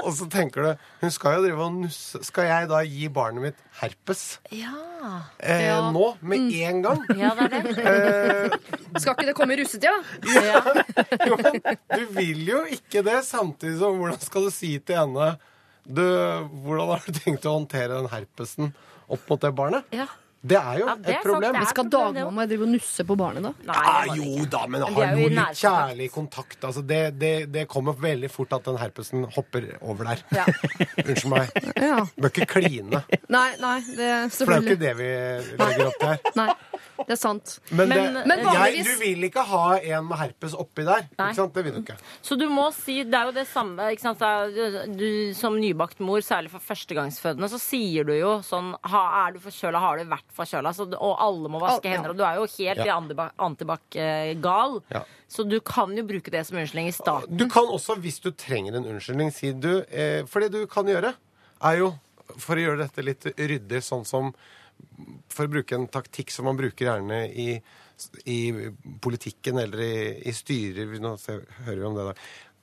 og, 0.05 0.13
så 0.17 0.27
tenker 0.31 0.63
du 0.63 0.83
Hun 1.01 1.11
skal 1.13 1.37
jo 1.37 1.43
drive 1.45 1.63
og 1.65 1.73
nusse 1.81 2.21
Skal 2.27 2.47
jeg 2.49 2.69
da 2.71 2.79
gi 2.85 3.07
barnet 3.13 3.43
mitt 3.43 3.63
herpes 3.81 4.21
Ja. 4.55 4.71
eh, 5.39 5.65
Ja. 5.67 5.79
nå? 5.91 6.05
Med 6.21 6.53
en 6.61 6.81
gang? 6.85 7.01
ja, 7.21 7.31
det 7.39 7.47
er 7.49 7.67
det. 7.67 7.85
Eh, 7.85 8.57
Skal 9.01 9.15
ikke 9.15 9.27
det 9.31 9.35
komme 9.37 9.57
i 9.57 9.59
russetida? 9.63 9.95
Ja. 10.31 10.61
jo, 11.29 11.37
men 11.41 11.59
du 11.91 12.05
vil 12.19 12.45
jo 12.47 12.61
ikke 12.77 13.03
det, 13.05 13.19
samtidig 13.27 13.77
som 13.81 13.97
hvordan 14.01 14.21
skal 14.23 14.47
du 14.47 14.53
si 14.55 14.75
til 14.79 15.01
henne 15.01 15.31
du, 15.85 16.01
Hvordan 16.65 16.95
har 16.95 17.03
du 17.05 17.19
tenkt 17.19 17.45
å 17.45 17.57
håndtere 17.59 17.99
den 17.99 18.07
herpesen 18.13 18.71
opp 19.05 19.27
mot 19.29 19.41
det 19.43 19.51
barnet? 19.57 19.85
Ja. 19.93 20.07
Det 20.45 20.57
er 20.59 20.77
jo 20.79 20.85
Ja, 20.85 20.95
det 20.95 21.09
er 21.09 21.17
et 21.17 21.23
problem. 21.25 21.55
er- 21.55 21.65
Skal 21.71 21.89
dagmamma 21.89 22.45
drive 22.47 22.61
og 22.67 22.69
nusse 22.69 23.03
på 23.07 23.15
barnet, 23.17 23.41
da? 23.43 23.51
Nei, 23.65 24.05
Ja, 24.05 24.15
jo 24.15 24.45
da, 24.45 24.67
men 24.67 24.81
ha 24.81 24.87
jo 24.89 24.95
noe 24.95 25.15
litt 25.29 25.33
nærkontakt. 25.37 25.61
kjærlig 25.63 26.09
kontakt. 26.13 26.59
Altså, 26.69 26.85
det, 26.85 26.99
det, 27.19 27.51
det 27.51 27.67
kommer 27.67 27.93
veldig 27.93 28.29
fort 28.29 28.53
at 28.53 28.63
den 28.63 28.77
herpesen 28.77 29.25
hopper 29.33 29.65
over 29.81 30.03
der. 30.11 30.21
Ja. 30.31 30.45
Unnskyld 31.05 31.31
meg. 31.33 31.49
Ja. 31.81 32.05
Bør 32.19 32.29
ikke 32.29 32.47
kline. 32.55 33.03
Nei, 33.29 33.47
nei, 33.59 33.79
det 33.95 33.99
er 34.11 34.29
For 34.29 34.45
det 34.45 34.55
er 34.55 34.61
jo 34.61 34.69
ikke 34.69 34.79
det 34.85 34.95
vi 35.01 35.09
legger 35.57 35.87
opp 35.87 35.99
til 35.99 36.07
her. 36.13 36.19
Nei, 36.35 36.49
det 36.99 37.15
er 37.17 37.21
sant. 37.21 37.59
Men, 37.71 37.89
Men- 37.89 38.13
det, 38.15 38.27
Men 38.27 38.37
jeg, 38.39 38.47
vanligvis- 38.47 38.85
du 38.91 38.99
vil 39.05 39.23
ikke 39.31 39.45
ha 39.49 39.63
en 39.79 40.07
med 40.07 40.17
herpes 40.21 40.53
oppi 40.53 40.85
der. 40.85 41.07
Nei. 41.17 41.29
Ikke 41.31 41.35
sant? 41.41 41.53
Det 41.55 41.63
vil 41.65 41.73
du 41.73 41.81
ikke. 41.81 41.97
Så 42.21 42.37
du 42.37 42.45
må 42.49 42.69
si, 42.75 42.99
det 43.03 43.13
er 43.17 43.25
jo 43.31 43.31
det 43.31 43.47
samme 43.47 43.89
ikke 43.95 44.01
sant? 44.05 44.19
Du 44.97 45.33
Som 45.33 45.57
nybakt 45.59 45.99
mor, 45.99 46.19
særlig 46.21 46.49
for 46.51 46.59
førstegangsfødende, 46.59 47.49
så 47.49 47.59
sier 47.59 48.03
du 48.05 48.13
jo 48.13 48.39
sånn 48.45 48.73
ha, 48.83 49.01
Er 49.27 49.33
du 49.33 49.39
forkjøla, 49.39 49.79
har 49.79 49.97
du 49.97 50.05
vært 50.05 50.27
Så, 50.35 50.85
og 50.93 51.13
alle 51.23 51.49
må 51.49 51.59
vaske 51.63 51.89
hender. 51.89 52.11
Og 52.11 52.17
du 52.19 52.23
er 52.27 52.35
jo 52.41 52.45
helt 52.57 52.83
Ja. 52.85 52.97
antibac-gal. 53.39 54.81
Ja. 54.91 55.03
Så 55.27 55.43
du 55.47 55.59
kan 55.65 55.95
jo 55.97 56.03
bruke 56.07 56.31
det 56.31 56.45
som 56.47 56.57
unnskyldning 56.57 56.89
i 56.91 56.95
starten. 56.95 57.37
Du 57.37 57.47
kan 57.49 57.65
også, 57.71 57.95
hvis 58.01 58.19
du 58.23 58.31
trenger 58.31 58.75
en 58.77 58.85
unnskyldning, 58.85 59.31
si 59.33 59.51
du 59.53 59.83
eh, 59.89 60.25
For 60.29 60.39
det 60.43 60.51
du 60.53 60.65
kan 60.67 60.85
gjøre, 60.85 61.13
er 61.63 61.77
jo 61.79 61.93
for 62.41 62.57
å 62.57 62.63
gjøre 62.65 62.83
dette 62.85 63.03
litt 63.05 63.25
ryddig, 63.37 63.81
sånn 63.85 64.05
som 64.05 64.33
For 65.31 65.45
å 65.47 65.51
bruke 65.51 65.75
en 65.77 65.87
taktikk 65.87 66.31
som 66.33 66.45
man 66.49 66.57
bruker 66.59 66.85
gjerne 66.89 67.21
i, 67.31 67.61
i 68.27 68.39
politikken 69.01 69.57
eller 69.61 69.79
i, 69.79 69.93
i 70.27 70.33
styrer 70.35 70.97
Nå 70.99 71.15
hører 71.65 71.79
vi 71.79 71.85
om 71.87 71.95
det, 71.95 72.09
da. 72.09 72.15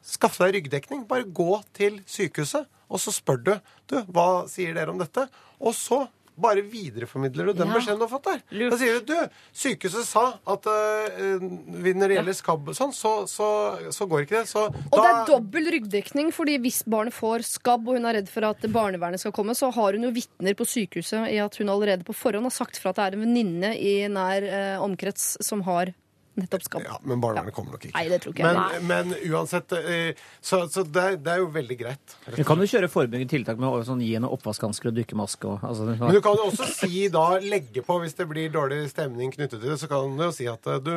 Skaff 0.02 0.36
deg 0.42 0.56
ryggdekning. 0.58 1.06
Bare 1.08 1.22
gå 1.24 1.62
til 1.72 2.00
sykehuset, 2.10 2.66
og 2.90 2.98
så 3.00 3.12
spør 3.14 3.38
du 3.46 3.52
du, 3.88 3.96
hva 4.12 4.44
sier 4.50 4.74
dere 4.74 4.90
om 4.90 4.98
dette. 5.00 5.28
Og 5.62 5.74
så 5.78 6.02
bare 6.36 6.62
videreformidler 6.64 7.46
du 7.46 7.52
den 7.52 7.68
Ja. 7.68 7.74
beskjeden 7.76 7.98
du 8.00 8.06
har 8.06 8.12
fått 8.12 8.24
der. 8.24 8.42
Lurt. 8.50 8.72
Da 8.72 8.78
sier 8.80 9.00
du 9.00 9.12
du, 9.12 9.28
sykehuset 9.52 10.06
sa 10.08 10.24
at 10.46 10.66
uh, 10.66 11.40
når 11.42 12.08
det 12.08 12.16
gjelder 12.16 12.36
skabb 12.38 12.68
og 12.72 12.76
sånn, 12.78 12.92
så, 12.96 13.12
så, 13.28 13.48
så 13.92 14.06
går 14.08 14.24
ikke 14.24 14.40
det. 14.40 14.48
Så 14.48 14.66
Og 14.70 14.96
det 14.96 15.08
er 15.10 15.24
dobbel 15.28 15.70
ryggdekning, 15.76 16.32
fordi 16.32 16.58
hvis 16.64 16.82
barnet 16.88 17.14
får 17.14 17.44
skabb 17.46 17.88
og 17.88 17.98
hun 17.98 18.08
er 18.08 18.20
redd 18.20 18.30
for 18.32 18.48
at 18.48 18.64
barnevernet 18.72 19.20
skal 19.20 19.34
komme, 19.36 19.54
så 19.58 19.70
har 19.74 19.98
hun 19.98 20.08
jo 20.08 20.12
vitner 20.14 20.56
på 20.58 20.66
sykehuset 20.68 21.28
i 21.32 21.38
at 21.42 21.56
hun 21.60 21.68
allerede 21.72 22.06
på 22.08 22.16
forhånd 22.16 22.48
har 22.48 22.54
sagt 22.54 22.80
fra 22.80 22.90
at 22.94 23.00
det 23.00 23.08
er 23.10 23.18
en 23.18 23.26
venninne 23.26 23.74
i 23.76 23.94
nær 24.08 24.46
uh, 24.48 24.84
omkrets 24.84 25.36
som 25.44 25.62
har 25.68 25.92
nettopp 26.40 26.62
skabb. 26.64 26.84
Ja, 26.86 26.96
men 27.04 27.20
barnevernet 27.20 27.54
kommer 27.56 27.74
nok 27.76 27.82
ikke. 27.84 27.92
Nei, 27.96 28.04
det 28.08 28.18
tror 28.24 28.32
ikke 28.34 28.46
jeg. 28.48 28.82
Men, 28.88 29.10
men 29.10 29.32
uansett 29.34 29.72
eh, 29.76 30.14
Så, 30.40 30.62
så 30.72 30.84
det, 30.88 31.02
er, 31.02 31.16
det 31.20 31.32
er 31.34 31.42
jo 31.42 31.48
veldig 31.52 31.76
greit. 31.80 32.14
Du 32.36 32.40
kan 32.48 32.60
jo 32.62 32.68
kjøre 32.70 32.88
forebyggende 32.92 33.30
tiltak 33.34 33.60
med 33.60 33.68
å 33.68 33.82
sånn, 33.86 34.00
gi 34.04 34.14
henne 34.16 34.30
oppvaskhansker 34.32 34.88
og 34.92 34.96
dykkermaske. 34.96 35.50
Og, 35.50 35.66
altså, 35.68 35.86
det- 35.90 35.98
Men 36.00 36.16
du 36.16 36.20
kan 36.24 36.38
jo 36.40 36.46
også 36.48 36.68
si 36.72 37.02
da, 37.12 37.26
legge 37.42 37.84
på 37.84 37.98
hvis 38.02 38.16
det 38.18 38.28
blir 38.30 38.48
dårlig 38.54 38.80
stemning 38.94 39.32
knyttet 39.34 39.58
til 39.60 39.68
det, 39.74 39.78
så 39.82 39.90
kan 39.92 40.16
du 40.16 40.24
jo 40.24 40.30
si 40.34 40.48
at 40.50 40.66
eh, 40.72 40.80
du 40.82 40.92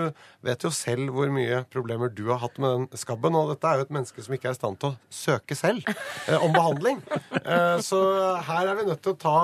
vet 0.48 0.64
jo 0.68 0.72
selv 0.74 1.12
hvor 1.16 1.30
mye 1.36 1.64
problemer 1.74 2.14
du 2.16 2.24
har 2.32 2.40
hatt 2.46 2.58
med 2.64 2.76
den 2.88 3.02
skabben, 3.02 3.36
og 3.36 3.52
dette 3.54 3.68
er 3.74 3.82
jo 3.82 3.88
et 3.90 3.96
menneske 4.00 4.24
som 4.26 4.34
ikke 4.38 4.54
er 4.54 4.56
i 4.56 4.62
stand 4.62 4.80
til 4.80 4.94
å 4.94 4.98
søke 5.14 5.58
selv 5.60 5.84
eh, 5.92 6.38
om 6.40 6.56
behandling. 6.56 7.04
Eh, 7.44 7.78
så 7.84 8.00
her 8.48 8.72
er 8.72 8.80
vi 8.80 8.88
nødt 8.90 9.04
til 9.06 9.14
å 9.18 9.20
ta 9.20 9.38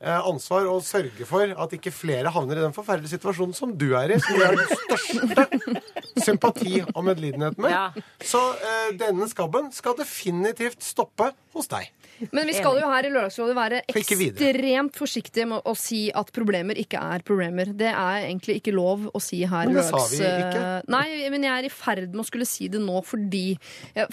ansvar 0.00 0.68
å 0.70 0.78
sørge 0.84 1.26
for 1.26 1.50
at 1.50 1.74
ikke 1.74 1.92
flere 1.94 2.30
havner 2.34 2.60
i 2.60 2.64
den 2.66 2.74
forferdelige 2.76 3.16
situasjonen 3.16 3.56
som 3.56 3.74
du 3.78 3.88
er 3.98 4.14
i, 4.14 4.20
som 4.22 4.38
du 4.38 4.44
har 4.44 4.58
den 4.58 4.70
største 4.84 5.82
sympati 6.22 6.82
og 6.82 7.02
medlidenhet 7.06 7.58
med. 7.60 7.72
Ja. 7.72 7.86
Så 8.24 8.40
eh, 8.54 8.90
denne 8.98 9.28
skabben 9.30 9.72
skal 9.74 9.96
definitivt 9.98 10.84
stoppe 10.86 11.32
hos 11.56 11.70
deg. 11.70 11.90
Men 12.34 12.48
vi 12.50 12.54
skal 12.56 12.80
jo 12.80 12.88
her 12.90 13.06
i 13.06 13.10
Lørdagsrådet 13.12 13.54
være 13.54 13.80
ekstremt 13.92 14.96
forsiktige 14.98 15.46
med 15.52 15.66
å 15.68 15.74
si 15.78 16.08
at 16.10 16.32
problemer 16.34 16.78
ikke 16.80 16.98
er 16.98 17.22
problemer. 17.26 17.70
Det 17.78 17.90
er 17.92 18.24
egentlig 18.24 18.58
ikke 18.58 18.74
lov 18.74 19.06
å 19.14 19.22
si 19.22 19.38
her. 19.46 19.70
Men 19.70 19.78
det 19.78 19.84
sa 19.86 20.00
vi 20.10 20.18
ikke. 20.18 20.64
Nei, 20.90 21.06
men 21.30 21.46
jeg 21.46 21.54
er 21.54 21.68
i 21.68 21.72
ferd 21.72 22.08
med 22.10 22.24
å 22.24 22.26
skulle 22.26 22.48
si 22.48 22.66
det 22.72 22.80
nå 22.82 23.02
fordi 23.06 23.46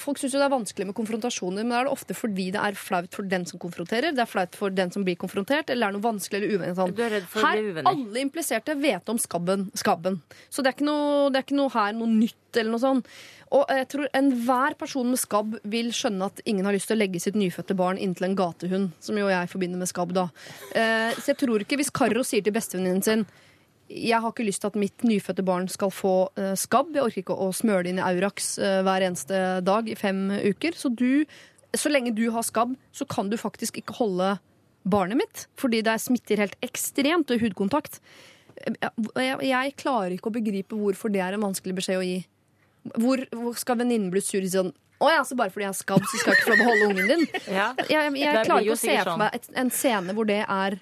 Folk 0.02 0.20
syns 0.20 0.36
jo 0.36 0.40
det 0.42 0.46
er 0.46 0.54
vanskelig 0.54 0.88
med 0.90 0.96
konfrontasjoner, 0.98 1.66
men 1.66 1.74
da 1.74 1.80
er 1.82 1.88
det 1.88 1.96
ofte 1.96 2.16
fordi 2.18 2.48
det 2.54 2.62
er 2.62 2.78
flaut 2.78 3.16
for 3.16 3.28
den 3.30 3.46
som 3.50 3.60
konfronterer, 3.62 4.14
det 4.16 4.22
er 4.24 4.30
flaut 4.30 4.58
for 4.58 4.74
den 4.74 4.92
som 4.94 5.06
blir 5.08 5.18
konfrontert, 5.20 5.72
eller 5.76 5.92
er 5.92 5.96
noe 5.96 6.06
vanskelig 6.06 6.40
eller 6.40 6.56
uvenner. 6.56 6.76
Sånn. 6.80 6.96
Er 6.98 7.30
Her, 7.36 7.82
alle 7.92 8.24
impliserte 8.24 8.76
vet 8.80 9.14
om 9.14 9.22
skabben. 9.22 9.70
skabben. 9.78 10.22
Så 10.50 10.64
det 10.64 10.72
er, 10.72 10.78
ikke 10.80 10.90
noe, 10.90 11.30
det 11.32 11.42
er 11.42 11.48
ikke 11.48 11.60
noe 11.60 11.74
her 11.76 11.96
noe 11.98 12.12
nytt 12.12 12.60
eller 12.60 12.74
noe 12.74 12.84
sånt. 12.84 13.16
Og 13.56 13.70
jeg 13.70 13.88
tror 13.92 14.10
enhver 14.18 14.76
person 14.80 15.08
med 15.12 15.22
skabb 15.22 15.58
vil 15.70 15.92
skjønne 15.96 16.28
at 16.32 16.42
ingen 16.50 16.66
har 16.66 16.76
lyst 16.76 16.90
til 16.90 16.98
å 16.98 17.02
legge 17.04 17.22
sitt 17.22 17.38
nyfødte 17.38 17.78
barn 17.78 18.00
inntil 18.02 18.32
en 18.32 18.38
gatehund, 18.40 18.94
som 19.04 19.20
jo 19.20 19.30
jeg 19.30 19.52
forbinder 19.52 19.80
med 19.80 19.92
skabb, 19.92 20.16
da. 20.18 20.28
Eh, 20.74 21.14
så 21.20 21.32
jeg 21.34 21.42
tror 21.44 21.64
ikke 21.64 21.78
hvis 21.80 21.94
Karo 21.94 22.26
sier 22.26 22.44
til 22.46 22.56
bestevenninnen 22.56 23.06
sin 23.06 23.28
jeg 23.86 24.18
har 24.18 24.32
ikke 24.32 24.48
lyst 24.48 24.64
til 24.64 24.72
at 24.72 24.78
mitt 24.82 25.04
nyfødte 25.06 25.44
barn 25.46 25.68
skal 25.70 25.92
få 25.94 26.16
eh, 26.42 26.56
skabb. 26.58 26.96
Jeg 26.96 27.06
orker 27.06 27.22
ikke 27.22 27.38
å 27.38 27.52
smøre 27.54 27.86
det 27.86 27.94
inn 27.94 28.02
i 28.02 28.06
Aurax 28.08 28.56
eh, 28.58 28.80
hver 28.86 29.06
eneste 29.06 29.42
dag 29.62 29.90
i 29.92 29.98
fem 30.00 30.24
uker. 30.34 30.74
Så 30.74 30.90
du, 30.90 31.26
så 31.78 31.92
lenge 31.94 32.16
du 32.18 32.24
har 32.34 32.46
skabb, 32.46 32.74
så 32.90 33.06
kan 33.06 33.30
du 33.30 33.38
faktisk 33.38 33.78
ikke 33.78 34.00
holde 34.00 34.36
barnet 34.86 35.20
mitt. 35.20 35.44
Fordi 35.60 35.82
det 35.86 35.98
smitter 36.04 36.46
helt 36.46 36.56
ekstremt 36.66 37.34
ved 37.34 37.42
hudkontakt. 37.44 38.00
Jeg, 38.66 39.36
jeg 39.44 39.76
klarer 39.82 40.16
ikke 40.16 40.32
å 40.32 40.36
begripe 40.38 40.78
hvorfor 40.80 41.12
det 41.12 41.22
er 41.26 41.36
en 41.36 41.44
vanskelig 41.44 41.76
beskjed 41.82 42.00
å 42.00 42.06
gi. 42.06 42.18
Hvor, 43.02 43.24
hvor 43.34 43.56
skal 43.60 43.80
venninnen 43.82 44.12
bli 44.14 44.22
sur 44.22 44.44
og 44.46 44.52
sånn 44.54 44.68
Å 45.02 45.08
ja, 45.10 45.24
så 45.26 45.34
bare 45.36 45.50
fordi 45.50 45.66
jeg 45.66 45.74
er 45.74 45.78
skabb, 45.80 46.04
så 46.06 46.20
skal 46.22 46.36
jeg 46.36 46.38
ikke 46.38 46.52
få 46.52 46.54
lov 46.54 46.62
å 46.62 46.68
holde 46.70 46.90
ungen 46.92 47.10
din? 47.10 47.24
Ja. 47.58 47.72
Jeg, 47.82 47.90
jeg, 47.90 48.20
jeg 48.22 48.44
klarer 48.46 48.68
ikke 48.68 48.76
å 48.76 48.80
se 48.80 48.94
for 49.00 49.10
sånn. 49.10 49.24
meg 49.24 49.40
et, 49.40 49.50
en 49.64 49.72
scene 49.74 50.16
hvor 50.16 50.30
det 50.30 50.44
er 50.46 50.78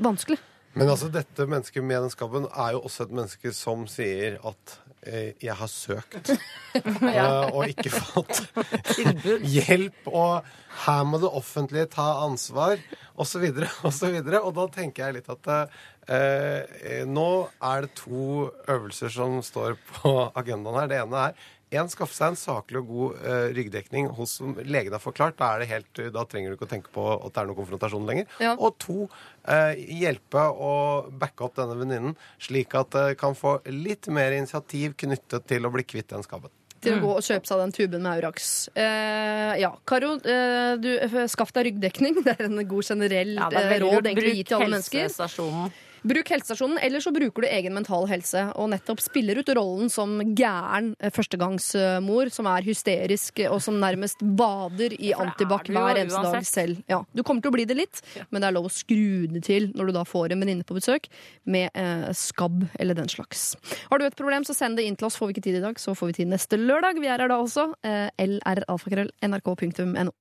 vanskelig. 0.00 0.38
Men 0.78 0.92
altså, 0.92 1.10
dette 1.10 1.46
mennesket 1.50 1.84
med 1.84 2.06
den 2.06 2.14
skabben 2.14 2.46
er 2.54 2.76
jo 2.76 2.84
også 2.86 3.08
et 3.08 3.14
menneske 3.18 3.52
som 3.56 3.82
sier 3.90 4.38
at 4.46 4.76
jeg 5.00 5.54
har 5.56 5.70
søkt 5.72 6.28
ja. 7.16 7.48
og 7.48 7.70
ikke 7.70 7.92
fått 7.94 8.42
hjelp, 9.54 10.10
og 10.10 10.50
her 10.84 11.06
må 11.08 11.20
det 11.22 11.30
offentlige 11.40 11.88
ta 11.94 12.08
ansvar, 12.26 12.80
osv., 13.20 13.46
osv. 13.86 14.18
Og 14.42 14.52
da 14.56 14.66
tenker 14.74 15.06
jeg 15.06 15.18
litt 15.18 15.32
at 15.32 15.50
eh, 15.54 17.00
nå 17.08 17.30
er 17.70 17.86
det 17.86 17.94
to 17.98 18.50
øvelser 18.68 19.12
som 19.12 19.40
står 19.44 19.78
på 19.88 20.14
agendaen 20.36 20.82
her. 20.82 20.92
Det 20.92 21.00
ene 21.00 21.24
er 21.30 21.48
en, 21.70 21.90
skaffe 21.90 22.16
seg 22.16 22.32
en 22.32 22.38
saklig 22.38 22.80
og 22.82 22.90
god 22.90 23.18
uh, 23.22 23.48
ryggdekning 23.56 24.10
hos 24.16 24.38
som 24.40 24.54
legen 24.58 24.94
har 24.94 25.02
forklart. 25.02 25.38
Da, 25.38 25.52
er 25.54 25.64
det 25.64 25.70
helt, 25.70 26.00
da 26.14 26.24
trenger 26.28 26.50
du 26.50 26.58
ikke 26.58 26.68
å 26.68 26.72
tenke 26.72 26.94
på 26.94 27.04
at 27.14 27.34
det 27.34 27.42
er 27.42 27.50
noen 27.50 27.60
konfrontasjon 27.60 28.08
lenger. 28.08 28.30
Ja. 28.42 28.54
Og 28.58 28.78
to, 28.82 29.06
uh, 29.46 29.74
hjelpe 29.76 30.46
å 30.50 30.72
backe 31.10 31.46
opp 31.46 31.58
denne 31.60 31.76
venninnen, 31.78 32.16
slik 32.42 32.74
at 32.78 32.94
det 32.96 33.18
kan 33.20 33.36
få 33.38 33.58
litt 33.70 34.10
mer 34.12 34.34
initiativ 34.36 34.96
knyttet 35.00 35.46
til 35.50 35.66
å 35.68 35.74
bli 35.74 35.86
kvitt 35.86 36.10
den 36.14 36.26
skabben. 36.26 36.50
til 36.80 36.96
å 36.96 37.00
gå 37.02 37.10
og 37.18 37.20
kjøpe 37.20 37.44
seg 37.44 37.58
den 37.60 37.74
tuben 37.76 38.00
med 38.06 38.14
Aurax. 38.14 38.70
Eh, 38.72 39.58
ja, 39.60 39.68
Karo, 39.84 40.14
eh, 40.24 40.78
du, 40.80 40.88
eh, 40.96 41.26
skaff 41.28 41.52
deg 41.52 41.66
ryggdekning. 41.68 42.22
Det 42.24 42.38
er 42.38 42.46
en 42.48 42.56
god 42.64 42.88
generell 42.88 43.34
Ja, 43.36 43.50
eh, 43.52 43.76
råd 43.82 44.00
mennesker. 44.00 44.08
egentlig 44.08 44.32
det 44.32 44.40
er 44.40 44.48
til 44.48 44.56
alle 44.56 44.80
Bruk 44.80 44.96
mennesker. 44.96 45.88
Bruk 46.02 46.30
helsestasjonen, 46.32 46.78
eller 46.80 47.02
så 47.04 47.12
bruker 47.12 47.44
du 47.44 47.48
egen 47.48 47.74
mental 47.76 48.06
helse 48.08 48.46
og 48.56 48.70
nettopp 48.72 49.02
spiller 49.04 49.40
ut 49.40 49.50
rollen 49.56 49.90
som 49.92 50.16
gæren 50.36 50.94
eh, 50.98 51.12
førstegangsmor 51.12 52.30
som 52.32 52.48
er 52.50 52.66
hysterisk 52.66 53.42
eh, 53.44 53.50
og 53.52 53.60
som 53.64 53.76
nærmest 53.82 54.22
bader 54.22 54.94
i 54.96 55.12
antibac 55.12 55.68
er 55.68 55.76
hver 55.76 56.02
eneste 56.04 56.24
dag 56.24 56.48
selv. 56.48 56.80
Ja, 56.90 57.02
du 57.12 57.22
kommer 57.22 57.44
til 57.44 57.52
å 57.52 57.56
bli 57.58 57.66
det 57.68 57.76
litt, 57.78 58.02
men 58.30 58.40
det 58.40 58.50
er 58.50 58.56
lov 58.56 58.70
å 58.70 58.72
skru 58.72 59.28
det 59.30 59.44
til 59.48 59.70
når 59.76 59.90
du 59.90 59.96
da 59.98 60.06
får 60.08 60.32
en 60.32 60.44
venninne 60.44 60.66
på 60.66 60.76
besøk 60.78 61.10
med 61.44 61.68
eh, 61.78 62.08
skabb 62.16 62.64
eller 62.80 62.96
den 62.98 63.10
slags. 63.12 63.52
Har 63.90 64.00
du 64.00 64.06
et 64.08 64.18
problem, 64.18 64.46
så 64.46 64.56
send 64.56 64.80
det 64.80 64.88
inn 64.88 64.98
til 64.98 65.10
oss. 65.10 65.18
Får 65.20 65.30
vi 65.30 65.36
ikke 65.36 65.46
tid 65.50 65.60
i 65.60 65.64
dag, 65.64 65.80
så 65.80 65.94
får 65.98 66.12
vi 66.12 66.20
tid 66.22 66.32
neste 66.32 66.60
lørdag. 66.60 67.00
Vi 67.02 67.10
er 67.10 67.20
her 67.20 67.30
da 67.30 67.40
også. 67.42 67.70
Eh, 67.84 68.08
lralfakrøll 68.40 69.12
nrk.no. 69.26 70.14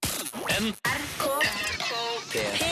P3. 2.30 2.69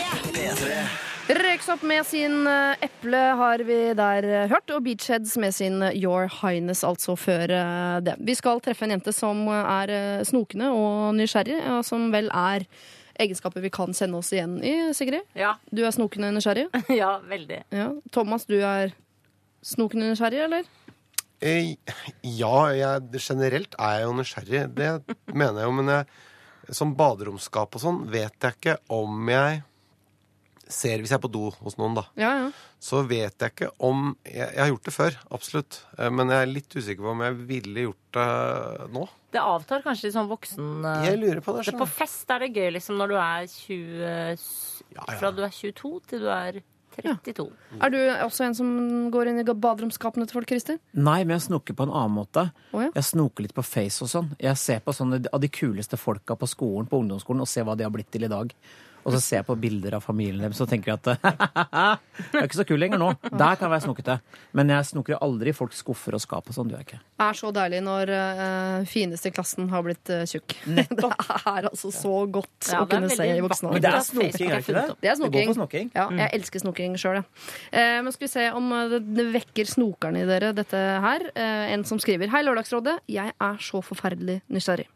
Røyksopp 1.68 1.84
med 1.84 2.06
sin 2.07 2.45
eh, 2.48 2.84
Eple 2.85 3.19
har 3.35 3.60
vi 3.68 3.77
der 3.99 4.23
eh, 4.23 4.45
hørt, 4.48 4.72
og 4.72 4.85
Beachheads 4.85 5.34
med 5.35 5.52
sin 5.52 5.81
eh, 5.84 5.98
Your 5.99 6.30
Highness, 6.31 6.80
altså 6.88 7.18
før 7.19 7.44
det. 7.99 8.14
Vi 8.23 8.35
skal 8.39 8.61
treffe 8.64 8.88
en 8.88 8.94
jente 8.94 9.11
som 9.11 9.41
er 9.52 10.23
snokende 10.23 10.69
og 10.72 11.18
nysgjerrig, 11.19 11.60
og 11.73 11.84
som 11.84 12.07
vel 12.14 12.31
er 12.31 12.64
egenskaper 13.19 13.60
vi 13.60 13.73
kan 13.76 13.91
kjenne 13.91 14.15
oss 14.15 14.31
igjen 14.31 14.56
i, 14.64 14.73
Sigrid. 14.95 15.27
Ja. 15.35 15.57
Du 15.68 15.84
er 15.84 15.91
snokende 15.91 16.31
nysgjerrig. 16.38 16.69
ja, 17.02 17.18
veldig. 17.27 17.60
Ja. 17.76 17.91
Thomas, 18.15 18.48
du 18.48 18.61
er 18.61 18.95
snokende 19.60 20.14
nysgjerrig, 20.14 20.45
eller? 20.48 20.73
Eh, 21.44 21.76
ja, 22.23 22.57
jeg, 22.80 23.23
generelt 23.27 23.76
er 23.76 23.98
jeg 23.99 24.07
jo 24.07 24.19
nysgjerrig. 24.22 24.68
Det 24.80 24.94
mener 25.35 25.65
jeg 25.65 25.68
jo, 25.68 25.80
men 25.81 25.98
jeg, 25.98 26.22
som 26.80 26.95
baderomsskap 26.95 27.76
og 27.76 27.89
sånn 27.89 28.06
vet 28.07 28.39
jeg 28.39 28.56
ikke 28.56 28.84
om 29.03 29.35
jeg 29.35 29.65
ser 30.69 30.99
Hvis 30.99 31.11
jeg 31.14 31.18
er 31.18 31.23
på 31.23 31.31
do 31.31 31.49
hos 31.64 31.77
noen, 31.80 31.95
da, 31.95 32.03
Ja, 32.19 32.31
ja. 32.44 32.48
så 32.80 33.02
vet 33.07 33.38
jeg 33.39 33.53
ikke 33.53 33.69
om 33.80 34.15
Jeg, 34.26 34.48
jeg 34.53 34.60
har 34.61 34.72
gjort 34.73 34.84
det 34.89 34.94
før, 34.95 35.18
absolutt. 35.31 35.80
Eh, 35.98 36.10
Men 36.10 36.30
jeg 36.34 36.41
er 36.44 36.52
litt 36.52 36.76
usikker 36.77 37.03
på 37.06 37.14
om 37.14 37.22
jeg 37.26 37.38
ville 37.49 37.85
gjort 37.88 38.18
det 38.18 38.89
nå. 38.95 39.07
Det 39.31 39.41
avtar 39.44 39.84
kanskje 39.84 40.07
i 40.10 40.15
sånn 40.15 40.30
voksen 40.31 40.85
eh, 40.85 41.06
Jeg 41.10 41.19
lurer 41.22 41.41
på 41.45 41.57
det. 41.57 41.65
det, 41.72 41.77
På 41.80 41.88
fest 41.89 42.30
er 42.31 42.45
det 42.45 42.53
gøy 42.56 42.72
liksom 42.77 42.98
når 42.99 43.14
du 43.14 43.18
er 43.19 43.45
20 43.52 44.02
Ja, 44.02 45.03
ja. 45.03 45.19
Fra 45.19 45.31
du 45.35 45.44
er 45.45 45.53
22 45.53 45.94
til 46.07 46.26
du 46.26 46.31
er 46.31 46.61
32. 46.98 47.44
Er 47.85 47.91
du 47.94 47.98
også 48.26 48.45
en 48.48 48.56
som 48.57 48.69
går 49.14 49.30
inn 49.30 49.41
i 49.44 49.45
baderomsskapene 49.45 50.26
til 50.26 50.39
folk, 50.39 50.49
Christer? 50.49 50.80
Nei, 50.98 51.19
men 51.27 51.35
jeg 51.35 51.44
snoker 51.45 51.76
på 51.77 51.85
en 51.85 51.91
annen 51.94 52.15
måte. 52.15 52.48
Oh, 52.73 52.81
ja. 52.81 52.89
Jeg 52.95 53.06
snoker 53.11 53.45
litt 53.45 53.53
på 53.53 53.61
Face 53.61 54.02
og 54.02 54.10
sånn. 54.10 54.31
Jeg 54.41 54.57
ser 54.57 54.81
på 54.81 54.95
sånne 54.98 55.19
av 55.30 55.44
de 55.44 55.49
kuleste 55.53 55.99
folka 56.02 56.34
på 56.39 56.49
skolen, 56.49 56.88
på 56.89 56.98
ungdomsskolen, 57.03 57.44
og 57.45 57.52
ser 57.52 57.68
hva 57.69 57.76
de 57.77 57.85
har 57.85 57.94
blitt 57.94 58.10
til 58.15 58.26
i 58.26 58.31
dag. 58.31 58.49
Og 59.07 59.13
så 59.15 59.21
ser 59.23 59.39
jeg 59.39 59.47
på 59.47 59.55
bilder 59.55 59.95
av 59.95 60.03
familien 60.03 60.43
deres 60.43 60.59
og 60.59 60.67
tenker 60.67 60.97
at 60.97 61.07
jeg 61.15 62.41
er 62.41 62.43
ikke 62.43 62.59
så 62.59 62.65
kul 62.67 62.81
lenger 62.81 62.99
nå. 62.99 63.13
Der 63.23 63.55
kan 63.55 63.67
jeg 63.67 63.71
være 63.71 63.84
snokete. 63.85 64.17
Men 64.57 64.73
jeg 64.73 64.89
snoker 64.89 65.21
aldri 65.23 65.53
i 65.53 65.55
folks 65.55 65.79
skuffer 65.79 66.17
og 66.17 66.19
skap 66.19 66.49
og 66.51 66.57
sånn. 66.57 66.67
Det 66.67 66.75
gjør 66.75 66.84
jeg 66.84 66.89
ikke. 66.89 66.99
er 67.27 67.38
så 67.39 67.51
deilig 67.55 67.79
når 67.85 68.11
uh, 68.11 68.88
fineste 68.91 69.31
i 69.31 69.35
klassen 69.38 69.69
har 69.71 69.85
blitt 69.85 70.11
uh, 70.11 70.25
tjukk. 70.27 70.57
Det 70.97 71.07
er 71.07 71.69
altså 71.69 71.91
så 71.93 72.17
godt 72.31 72.67
Ja, 72.67 72.81
å 72.81 72.84
er 72.84 72.91
kunne 72.91 73.11
se 73.13 73.29
i 73.31 73.39
voksen 73.45 73.69
vakkert. 73.69 73.85
Det 73.85 73.93
er 73.93 74.05
snoking, 74.09 74.49
er 74.49 74.55
det 74.57 74.65
ikke 74.65 74.75
det? 74.75 74.97
Det 75.05 75.11
er 75.11 75.17
snoking. 75.21 75.38
går 75.38 75.51
på 75.53 75.57
snoking. 75.61 75.91
Ja, 75.95 76.07
jeg 76.19 76.34
elsker 76.41 76.63
snoking 76.65 76.99
sjøl, 76.99 77.21
jeg. 77.21 77.27
Uh, 77.71 77.99
men 78.03 78.15
skal 78.15 78.27
vi 78.27 78.31
se 78.34 78.45
om 78.59 78.75
det, 78.91 79.01
det 79.21 79.27
vekker 79.38 79.71
snokerne 79.71 80.25
i 80.25 80.27
dere, 80.27 80.51
dette 80.57 80.84
her. 81.07 81.29
En 81.38 81.88
som 81.88 82.01
skriver 82.01 82.31
Hei, 82.34 82.43
Lørdagsrådet. 82.43 82.97
Jeg 83.11 83.31
er 83.31 83.63
så 83.63 83.79
forferdelig 83.85 84.41
nysgjerrig. 84.51 84.89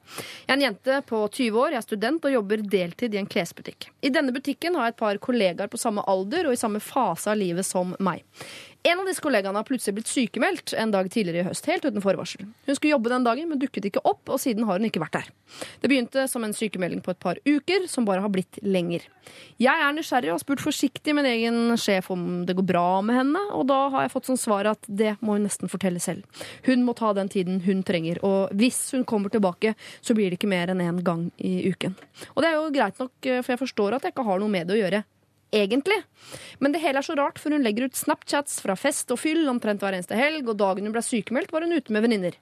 Jeg 0.44 0.50
er 0.50 0.58
en 0.58 0.66
jente 0.68 1.00
på 1.08 1.24
20 1.24 1.64
år, 1.64 1.76
jeg 1.76 1.80
er 1.80 1.88
student 1.88 2.28
og 2.28 2.36
jobber 2.36 2.64
deltid 2.76 3.16
i 3.16 3.22
en 3.22 3.30
klesbutikk. 3.30 3.88
I 4.02 4.10
denne 4.14 4.34
butikken 4.34 4.76
har 4.76 4.90
jeg 4.90 4.96
et 4.96 5.02
par 5.02 5.22
kollegaer 5.22 5.70
på 5.72 5.80
samme 5.80 6.04
alder 6.10 6.50
og 6.50 6.56
i 6.56 6.60
samme 6.60 6.82
fase 6.82 7.30
av 7.32 7.38
livet 7.40 7.68
som 7.68 7.94
meg. 8.02 8.24
En 8.84 8.98
av 8.98 9.06
disse 9.06 9.22
kollegaene 9.22 9.60
har 9.60 9.66
plutselig 9.68 10.00
blitt 10.00 10.10
sykemeldt 10.10 10.72
en 10.74 10.90
dag 10.94 11.06
tidligere 11.14 11.44
i 11.44 11.48
høst, 11.52 11.68
helt 11.70 11.84
uten 11.86 12.02
forvarsel. 12.02 12.48
Hun 12.66 12.78
skulle 12.78 12.96
jobbe 12.96 13.12
den 13.12 13.28
dagen, 13.28 13.50
men 13.52 13.60
dukket 13.62 13.86
ikke 13.92 14.02
opp, 14.10 14.24
og 14.26 14.42
siden 14.42 14.66
har 14.66 14.80
hun 14.80 14.88
ikke 14.88 15.04
vært 15.04 15.20
der. 15.20 15.28
Det 15.84 15.92
begynte 15.92 16.24
som 16.32 16.42
en 16.48 16.56
sykemelding 16.58 17.04
på 17.06 17.14
et 17.14 17.20
par 17.22 17.38
uker, 17.46 17.86
som 17.92 18.08
bare 18.10 18.24
har 18.26 18.34
blitt 18.34 18.58
lenger. 18.66 19.06
Jeg 19.62 19.86
er 19.86 19.94
nysgjerrig 19.94 20.32
og 20.32 20.40
har 20.40 20.42
spurt 20.42 20.66
forsiktig 20.66 21.14
min 21.14 21.30
egen 21.30 21.78
sjef 21.78 22.10
om 22.14 22.42
det 22.50 22.58
går 22.58 22.68
bra 22.74 22.88
med 23.06 23.22
henne, 23.22 23.46
og 23.54 23.68
da 23.70 23.84
har 23.94 24.08
jeg 24.08 24.16
fått 24.16 24.32
som 24.32 24.42
svar 24.42 24.72
at 24.74 24.90
det 24.90 25.14
må 25.22 25.38
hun 25.38 25.46
nesten 25.46 25.70
fortelle 25.70 26.02
selv. 26.02 26.26
Hun 26.66 26.82
må 26.88 26.98
ta 26.98 27.14
den 27.14 27.30
tiden 27.30 27.62
hun 27.68 27.86
trenger, 27.86 28.18
og 28.26 28.50
hvis 28.58 28.82
hun 28.96 29.06
kommer 29.06 29.30
tilbake, 29.30 29.76
så 30.02 30.18
blir 30.18 30.34
det 30.34 30.42
ikke 30.42 30.50
mer 30.50 30.74
enn 30.74 30.82
én 30.82 31.06
gang 31.06 31.28
i 31.38 31.60
uken. 31.70 31.94
Og 32.34 32.42
det 32.42 32.50
er 32.50 32.58
jo 32.58 32.74
greit 32.74 32.98
nok, 32.98 33.14
eh, 33.30 33.44
for 33.46 33.54
jeg 33.54 33.62
forstår 33.68 34.00
at 34.00 34.10
jeg 34.10 34.16
ikke 34.16 34.26
har 34.26 34.42
noe 34.42 34.50
med 34.50 34.66
det 34.66 34.80
å 34.80 34.86
gjøre 34.88 35.06
egentlig. 35.52 36.00
Men 36.60 36.74
det 36.74 36.82
hele 36.84 37.02
er 37.02 37.08
så 37.08 37.16
rart, 37.20 37.40
for 37.40 37.54
hun 37.54 37.64
legger 37.66 37.88
ut 37.88 37.98
Snapchats 37.98 38.60
fra 38.64 38.76
fest 38.80 39.12
og 39.14 39.20
fyll 39.22 39.44
omtrent 39.52 39.84
hver 39.84 39.98
eneste 39.98 40.18
helg, 40.18 40.48
og 40.48 40.60
dagen 40.60 40.88
hun 40.88 40.96
ble 40.96 41.04
sykemeldt, 41.06 41.52
var 41.54 41.66
hun 41.68 41.76
ute 41.76 41.94
med 41.94 42.06
venninner. 42.08 42.38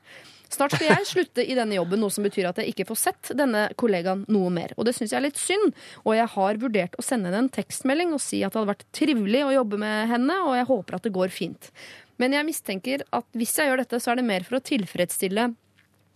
Snart 0.50 0.74
skal 0.74 0.90
jeg 0.90 1.06
slutte 1.06 1.44
i 1.46 1.54
denne 1.58 1.78
jobben, 1.78 2.02
noe 2.02 2.14
som 2.14 2.26
betyr 2.26 2.48
at 2.50 2.58
jeg 2.58 2.72
ikke 2.72 2.88
får 2.90 3.00
sett 3.04 3.32
denne 3.38 3.68
kollegaen 3.78 4.24
noe 4.34 4.50
mer. 4.54 4.74
Og 4.82 4.88
det 4.88 4.96
syns 4.98 5.14
jeg 5.14 5.20
er 5.20 5.28
litt 5.28 5.38
synd, 5.38 5.76
og 6.02 6.16
jeg 6.18 6.26
har 6.34 6.62
vurdert 6.62 6.98
å 6.98 7.06
sende 7.06 7.30
henne 7.30 7.44
en 7.46 7.54
tekstmelding 7.54 8.16
og 8.18 8.24
si 8.24 8.42
at 8.42 8.56
det 8.56 8.62
hadde 8.62 8.72
vært 8.72 8.88
trivelig 8.96 9.44
å 9.46 9.56
jobbe 9.60 9.82
med 9.86 10.10
henne, 10.10 10.40
og 10.48 10.58
jeg 10.58 10.70
håper 10.72 10.98
at 10.98 11.06
det 11.06 11.14
går 11.20 11.34
fint. 11.34 11.70
Men 12.20 12.34
jeg 12.36 12.48
mistenker 12.50 13.06
at 13.16 13.30
hvis 13.38 13.54
jeg 13.62 13.70
gjør 13.70 13.84
dette, 13.84 14.02
så 14.02 14.12
er 14.12 14.20
det 14.20 14.28
mer 14.28 14.48
for 14.48 14.58
å 14.58 14.66
tilfredsstille 14.66 15.52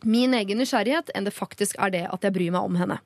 min 0.05 0.33
egen 0.37 0.57
nysgjerrighet 0.59 1.11
enn 1.15 1.25
det 1.27 1.33
faktisk 1.33 1.75
er 1.81 1.93
det 1.93 2.01
at 2.11 2.25
jeg 2.27 2.33
bryr 2.35 2.51
meg 2.55 2.67
om 2.67 2.75
henne. 2.79 2.97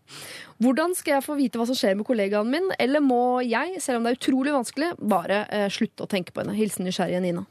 Hvordan 0.64 0.96
skal 0.98 1.18
jeg 1.18 1.26
få 1.28 1.36
vite 1.38 1.60
hva 1.60 1.68
som 1.70 1.78
skjer 1.78 1.96
med 2.00 2.08
kollegaen 2.08 2.50
min, 2.50 2.72
eller 2.82 3.04
må 3.06 3.20
jeg, 3.46 3.78
selv 3.84 4.00
om 4.00 4.08
det 4.08 4.16
er 4.16 4.20
utrolig 4.20 4.54
vanskelig, 4.56 4.92
bare 5.00 5.44
eh, 5.54 5.68
slutte 5.74 6.08
å 6.08 6.10
tenke 6.10 6.34
på 6.34 6.42
henne? 6.44 6.56
Hilsen 6.58 6.88
nysgjerrige 6.88 7.22
Nina. 7.22 7.46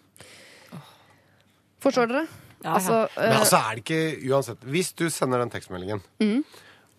Forstår 1.82 2.10
dere? 2.10 2.26
Altså, 2.66 3.02
Men 3.14 3.30
eh, 3.30 3.38
altså 3.40 3.58
er 3.60 3.76
det 3.76 3.82
ikke 3.84 4.30
uansett 4.32 4.62
Hvis 4.64 4.88
du 4.96 5.04
sender 5.12 5.42
den 5.42 5.52
tekstmeldingen, 5.52 6.00
Mm. 6.18 6.40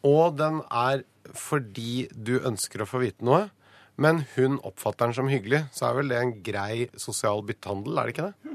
og 0.05 0.37
den 0.37 0.61
er 0.71 1.03
fordi 1.35 2.07
du 2.13 2.37
ønsker 2.39 2.81
å 2.81 2.87
få 2.87 3.01
vite 3.01 3.25
noe, 3.25 3.49
men 3.97 4.21
hun 4.37 4.59
oppfatter 4.63 5.09
den 5.09 5.15
som 5.17 5.27
hyggelig, 5.27 5.65
så 5.75 5.89
er 5.89 5.97
vel 5.97 6.07
det 6.13 6.19
en 6.21 6.31
grei 6.45 6.85
sosial 6.95 7.41
byttehandel, 7.43 7.97
er 7.99 8.05
det 8.07 8.13
ikke 8.15 8.27
det? 8.29 8.53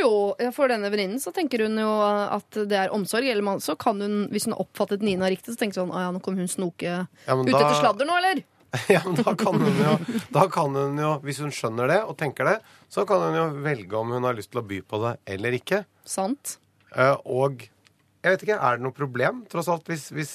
Jo, 0.00 0.12
for 0.56 0.70
denne 0.72 0.88
venninnen 0.92 1.20
så 1.22 1.32
tenker 1.34 1.64
hun 1.66 1.76
jo 1.78 1.90
at 2.02 2.58
det 2.70 2.78
er 2.78 2.94
omsorg. 2.94 3.28
Eller 3.28 3.44
man, 3.46 3.60
så 3.62 3.76
kan 3.78 4.00
hun, 4.00 4.26
hvis 4.32 4.46
hun 4.48 4.54
har 4.56 4.62
oppfattet 4.64 5.04
Nina 5.04 5.28
riktig, 5.30 5.52
så 5.54 5.60
tenker 5.60 5.80
hun 5.82 5.90
sånn 5.90 5.96
Å 5.98 6.02
ja, 6.06 6.10
nå 6.14 6.22
kommer 6.24 6.42
hun 6.44 6.50
snoke 6.50 6.86
Ja, 6.88 7.04
ut 7.36 7.50
da- 7.50 7.60
etter 7.60 7.78
sladder 7.80 8.08
nå, 8.08 8.16
eller? 8.22 8.42
Ja, 8.88 9.02
men 9.04 9.18
da 9.20 9.34
kan, 9.36 9.58
hun 9.60 9.76
jo, 9.84 9.92
da 10.32 10.46
kan 10.48 10.72
hun 10.72 10.96
jo, 10.96 11.10
hvis 11.26 11.42
hun 11.44 11.50
skjønner 11.52 11.90
det 11.92 11.98
og 12.08 12.14
tenker 12.16 12.48
det, 12.48 12.54
så 12.88 13.04
kan 13.08 13.20
hun 13.26 13.36
jo 13.36 13.42
velge 13.66 13.98
om 14.00 14.14
hun 14.16 14.24
har 14.24 14.38
lyst 14.38 14.48
til 14.54 14.62
å 14.62 14.66
by 14.70 14.78
på 14.88 15.00
det 15.02 15.10
eller 15.34 15.58
ikke. 15.58 15.82
Sant. 16.08 16.54
Eh, 16.96 17.12
og 17.28 17.66
jeg 17.66 18.32
vet 18.32 18.46
ikke, 18.46 18.56
er 18.56 18.78
det 18.80 18.86
noe 18.86 18.96
problem, 18.96 19.42
tross 19.52 19.68
alt, 19.68 19.84
hvis, 19.92 20.06
hvis, 20.16 20.32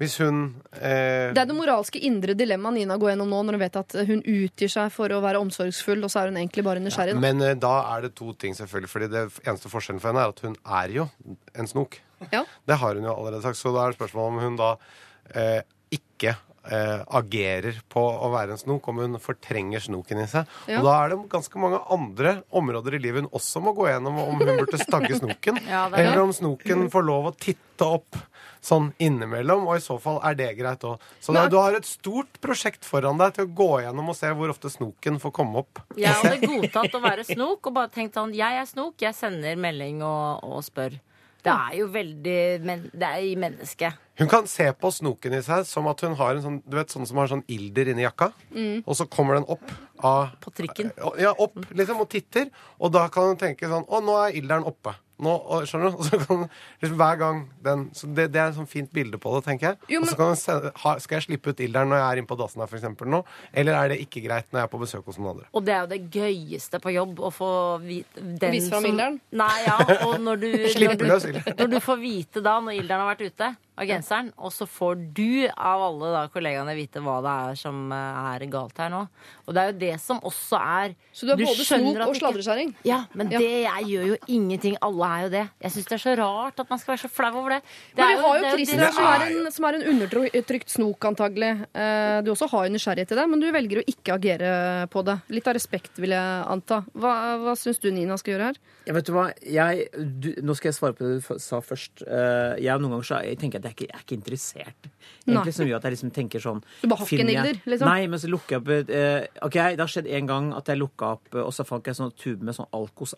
hvis 0.00 0.16
hun 0.22 0.36
eh, 0.72 1.30
Det 1.36 1.42
er 1.42 1.48
det 1.50 1.56
moralske 1.56 2.00
indre 2.08 2.32
dilemmaet 2.38 2.78
Nina 2.78 2.96
går 3.00 3.12
gjennom 3.12 3.28
nå, 3.28 3.40
når 3.44 3.58
hun 3.58 3.62
vet 3.66 3.78
at 3.82 3.96
hun 4.08 4.22
utgir 4.24 4.72
seg 4.72 4.92
for 4.94 5.12
å 5.12 5.20
være 5.20 5.42
omsorgsfull, 5.44 6.00
og 6.06 6.12
så 6.12 6.22
er 6.22 6.30
hun 6.32 6.38
egentlig 6.40 6.64
bare 6.64 6.80
nysgjerrig. 6.80 7.18
Ja, 7.18 7.20
Men 7.20 7.44
eh, 7.44 7.56
da 7.60 7.74
er 7.92 8.06
det 8.06 8.14
to 8.16 8.32
ting, 8.32 8.56
selvfølgelig. 8.56 8.88
fordi 8.88 9.10
det 9.12 9.26
eneste 9.44 9.72
forskjellen 9.72 10.00
for 10.00 10.12
henne 10.12 10.24
er 10.24 10.32
at 10.32 10.44
hun 10.46 10.56
er 10.80 10.94
jo 10.96 11.08
en 11.52 11.68
snok. 11.68 12.00
Ja. 12.32 12.46
Det 12.68 12.80
har 12.80 12.96
hun 12.96 13.04
jo 13.10 13.12
allerede 13.12 13.44
sagt. 13.44 13.60
Så 13.60 13.74
da 13.76 13.84
er 13.84 13.92
det 13.92 14.00
spørsmålet 14.00 14.32
om 14.32 14.40
hun 14.44 14.56
da 14.60 14.70
eh, 15.36 15.60
ikke 15.92 16.32
eh, 16.64 17.04
agerer 17.20 17.80
på 17.92 18.00
å 18.00 18.32
være 18.32 18.56
en 18.56 18.60
snok, 18.60 18.88
om 18.88 19.00
hun 19.04 19.20
fortrenger 19.20 19.84
snoken 19.84 20.24
i 20.24 20.28
seg. 20.32 20.48
Ja. 20.64 20.80
Og 20.80 20.88
da 20.88 20.96
er 20.96 21.12
det 21.12 21.20
ganske 21.32 21.60
mange 21.62 21.80
andre 21.92 22.38
områder 22.56 22.96
i 22.96 23.02
livet 23.04 23.26
hun 23.26 23.32
også 23.36 23.62
må 23.64 23.76
gå 23.76 23.88
gjennom 23.90 24.20
om 24.24 24.40
hun 24.40 24.54
burde 24.64 24.80
stagge 24.80 25.20
snoken. 25.20 25.60
Ja, 25.70 25.86
er 25.92 26.08
eller 26.08 26.24
om 26.24 26.32
snoken 26.34 26.88
får 26.92 27.04
lov 27.06 27.30
å 27.30 27.36
titte 27.36 27.86
opp 28.00 28.16
sånn 28.64 28.90
innimellom, 29.00 29.66
og 29.68 29.78
i 29.78 29.84
så 29.84 29.96
fall 30.00 30.20
er 30.26 30.36
det 30.38 30.50
greit 30.58 30.84
òg. 30.86 31.02
Så 31.22 31.34
da, 31.36 31.46
du 31.50 31.56
har 31.60 31.76
et 31.76 31.88
stort 31.88 32.40
prosjekt 32.44 32.86
foran 32.86 33.20
deg 33.20 33.36
til 33.36 33.48
å 33.48 33.52
gå 33.60 33.70
gjennom 33.86 34.12
og 34.12 34.18
se 34.18 34.32
hvor 34.36 34.52
ofte 34.52 34.72
snoken 34.72 35.20
får 35.22 35.34
komme 35.36 35.64
opp. 35.64 35.82
Jeg 35.98 36.12
hadde 36.20 36.40
godtatt 36.44 36.96
å 36.96 37.04
være 37.04 37.26
snok 37.28 37.70
og 37.70 37.78
bare 37.80 37.92
tenkt 37.94 38.18
sånn 38.18 38.34
Jeg 38.36 38.60
er 38.60 38.68
snok, 38.68 38.98
jeg 39.00 39.16
sender 39.16 39.56
melding 39.60 40.04
og, 40.06 40.44
og 40.44 40.64
spør. 40.66 41.00
Det 41.40 41.52
er 41.52 41.76
jo 41.78 41.86
veldig 41.88 42.40
men, 42.68 42.82
Det 42.92 43.06
er 43.06 43.24
i 43.24 43.36
mennesket. 43.40 44.00
Hun 44.20 44.28
kan 44.28 44.48
se 44.50 44.66
på 44.76 44.90
snoken 44.92 45.38
i 45.38 45.42
seg 45.44 45.64
som 45.64 45.86
at 45.88 46.02
hun 46.04 46.16
har 46.18 46.34
en 46.36 46.42
sånn 46.44 46.58
Du 46.66 46.76
vet 46.76 46.92
sånn 46.92 47.08
som 47.08 47.20
har 47.20 47.30
sånn 47.30 47.44
ilder 47.48 47.92
inni 47.94 48.04
jakka, 48.04 48.30
og 48.84 48.98
så 48.98 49.06
kommer 49.08 49.38
den 49.38 49.48
opp 49.48 49.64
av 50.04 50.34
På 50.44 50.52
trikken. 50.52 50.92
Ja, 51.20 51.32
opp 51.32 51.56
liksom 51.76 52.02
og 52.04 52.10
titter, 52.12 52.50
og 52.78 52.92
da 52.92 53.06
kan 53.12 53.32
hun 53.32 53.40
tenke 53.40 53.70
sånn 53.70 53.88
Å, 53.88 54.02
nå 54.04 54.18
er 54.20 54.36
ilderen 54.36 54.68
oppe. 54.68 54.94
Nå, 55.20 55.32
og, 55.36 55.66
skjønner 55.68 55.90
du? 55.92 55.98
Og 56.00 56.06
så 56.08 56.18
kan 56.22 56.44
liksom 56.80 56.96
hver 57.00 57.18
gang 57.20 57.40
den 57.66 57.86
så 57.96 58.08
det, 58.16 58.28
det 58.32 58.40
er 58.40 58.50
et 58.52 58.56
sånn 58.56 58.68
fint 58.70 58.90
bilde 58.94 59.18
på 59.20 59.32
det, 59.36 59.42
tenker 59.46 59.70
jeg. 59.70 59.78
Jo, 59.96 60.00
Og 60.02 60.08
så 60.08 60.16
kan 60.18 60.70
ha, 60.84 60.94
Skal 61.02 61.18
jeg 61.20 61.26
slippe 61.28 61.52
ut 61.52 61.60
ilderen 61.60 61.92
når 61.92 62.00
jeg 62.02 62.06
er 62.08 62.22
inne 62.22 62.30
på 62.30 62.38
dassen 62.40 62.62
her, 62.64 62.70
for 62.70 62.80
eksempel, 62.80 63.10
nå? 63.12 63.22
Eller 63.52 63.76
er 63.78 63.92
det 63.94 64.00
ikke 64.06 64.22
greit 64.26 64.48
når 64.50 64.62
jeg 64.62 64.68
er 64.68 64.72
på 64.74 64.82
besøk 64.82 65.04
hos 65.10 65.20
noen 65.20 65.32
andre? 65.34 65.48
Og 65.52 65.64
det 65.66 65.74
er 65.76 65.80
jo 65.84 65.90
det 65.94 66.00
gøyeste 66.16 66.80
på 66.82 66.94
jobb 66.96 67.20
å 67.20 67.32
få 67.34 67.50
vite 67.84 68.24
den 68.24 68.56
Vise 68.56 68.72
fram 68.72 68.82
som- 68.86 68.90
ilderen? 68.92 69.20
Nei, 69.32 69.56
ja. 69.66 69.78
Og 70.08 70.16
når 70.24 70.40
du, 70.44 70.48
når, 70.84 70.96
du, 70.96 71.54
når 71.60 71.74
du 71.76 71.80
får 71.84 72.00
vite 72.02 72.44
da, 72.44 72.58
når 72.64 72.80
ilderen 72.80 73.04
har 73.04 73.12
vært 73.14 73.26
ute 73.30 73.52
av 73.80 73.88
genseren, 73.88 74.28
og 74.36 74.52
så 74.52 74.66
får 74.68 74.98
du 75.16 75.46
av 75.56 75.80
alle 75.86 76.10
da 76.12 76.22
kollegaene 76.32 76.74
vite 76.76 77.00
hva 77.00 77.16
det 77.24 77.32
er 77.50 77.58
som 77.60 77.78
eh, 77.94 78.18
er 78.34 78.44
galt 78.52 78.76
her 78.82 78.90
nå. 78.92 79.00
Og 79.46 79.56
det 79.56 79.62
er 79.62 79.70
jo 79.72 79.78
det 79.80 79.94
som 80.02 80.20
også 80.28 80.58
er 80.60 80.94
Så 81.16 81.24
du 81.26 81.32
er 81.32 81.40
både 81.40 81.64
snok 81.64 81.88
og 81.96 82.10
ikke- 82.12 82.20
sladreskjæring? 82.20 82.74
Ja, 82.84 82.98
men 83.14 83.30
Ja. 83.32 83.38
det 83.38 83.48
jeg 83.64 83.84
gjør 83.88 84.06
jo 84.10 84.16
ingenting. 84.28 84.76
Alle 84.82 85.08
er 85.08 85.22
jo 85.24 85.30
det. 85.30 85.44
Jeg 85.62 85.72
syns 85.72 85.88
det 85.88 85.96
er 85.96 86.02
så 86.04 86.16
rart 86.20 86.60
at 86.60 86.68
man 86.70 86.78
skal 86.78 86.92
være 86.96 87.04
så 87.08 87.10
flau 87.10 87.32
over 87.40 87.50
det. 87.56 87.62
det 87.96 88.04
Men 88.04 88.08
du 88.10 88.16
vi 88.16 88.22
har 88.26 88.36
jo 88.36 88.42
det 88.44 88.52
Christer 88.52 88.76
det 88.76 88.84
her, 88.84 88.92
som 88.92 89.04
er 89.04 89.26
en, 89.26 89.50
som 89.52 89.64
er 89.64 89.74
en 89.74 89.86
undertrykt 89.94 90.68
snok, 90.68 91.00
antagelig. 91.00 91.66
Eh, 91.74 92.20
Du 92.20 92.30
også 92.32 92.50
har 92.50 92.66
jo 92.68 92.72
nysgjerrighet 92.74 93.08
til 93.08 93.16
det, 93.16 93.28
men 93.30 93.40
du 93.40 93.50
velger 93.50 93.80
å 93.80 93.84
ikke 93.88 94.12
agere 94.18 94.86
på 94.90 95.04
det. 95.04 95.20
Litt 95.30 95.46
av 95.48 95.54
respekt, 95.54 95.96
vil 95.96 96.10
jeg 96.10 96.44
anta. 96.46 96.84
Hva, 96.94 97.38
hva 97.40 97.56
syns 97.56 97.80
du 97.80 97.90
Nina 97.90 98.16
skal 98.18 98.34
gjøre 98.34 98.44
her? 98.50 98.56
Ja, 98.86 98.92
vet 98.92 99.06
du 99.06 99.12
hva? 99.12 99.32
Jeg, 99.40 99.88
du, 100.20 100.34
nå 100.42 100.54
skal 100.54 100.70
jeg 100.70 100.76
svare 100.76 100.92
på 100.92 101.06
det 101.06 101.22
du 101.24 101.38
sa 101.38 101.60
først. 101.60 102.02
Eh, 102.06 102.60
jeg 102.60 102.80
Noen 102.80 102.90
ganger 102.96 103.04
så 103.04 103.22
jeg 103.24 103.38
tenker 103.38 103.56
at 103.58 103.69
at 103.69 103.69
jeg, 103.70 103.76
ikke, 103.76 103.88
jeg 103.88 103.96
er 103.96 104.04
ikke 104.04 104.16
interessert. 104.18 104.90
Egentlig 105.24 105.54
Som 105.56 105.68
gjør 105.68 105.80
at 105.80 105.86
jeg 105.88 105.94
liksom 105.96 106.12
tenker 106.14 106.42
sånn 106.42 106.60
Du 106.82 106.86
bare 106.90 107.00
har 107.00 107.08
ikke 107.08 107.24
en 107.24 107.60
liksom? 107.72 107.88
Nei, 107.88 108.06
men 108.10 108.20
så 108.22 108.30
lukker 108.30 108.56
jeg 108.56 108.62
opp 108.62 108.92
eh, 108.96 109.26
Ok, 109.46 109.56
det 109.56 109.82
har 109.82 109.92
skjedd 109.92 110.10
en 110.18 110.30
gang 110.30 110.50
at 110.56 110.70
jeg 110.70 110.80
lukka 110.80 111.14
opp, 111.16 111.32
eh, 111.34 111.42
og 111.44 111.52
så 111.56 111.66
fant 111.68 111.86
jeg 111.88 111.98
sånn 111.98 112.12
tube 112.18 112.46
med 112.46 112.56
sånn 112.56 112.68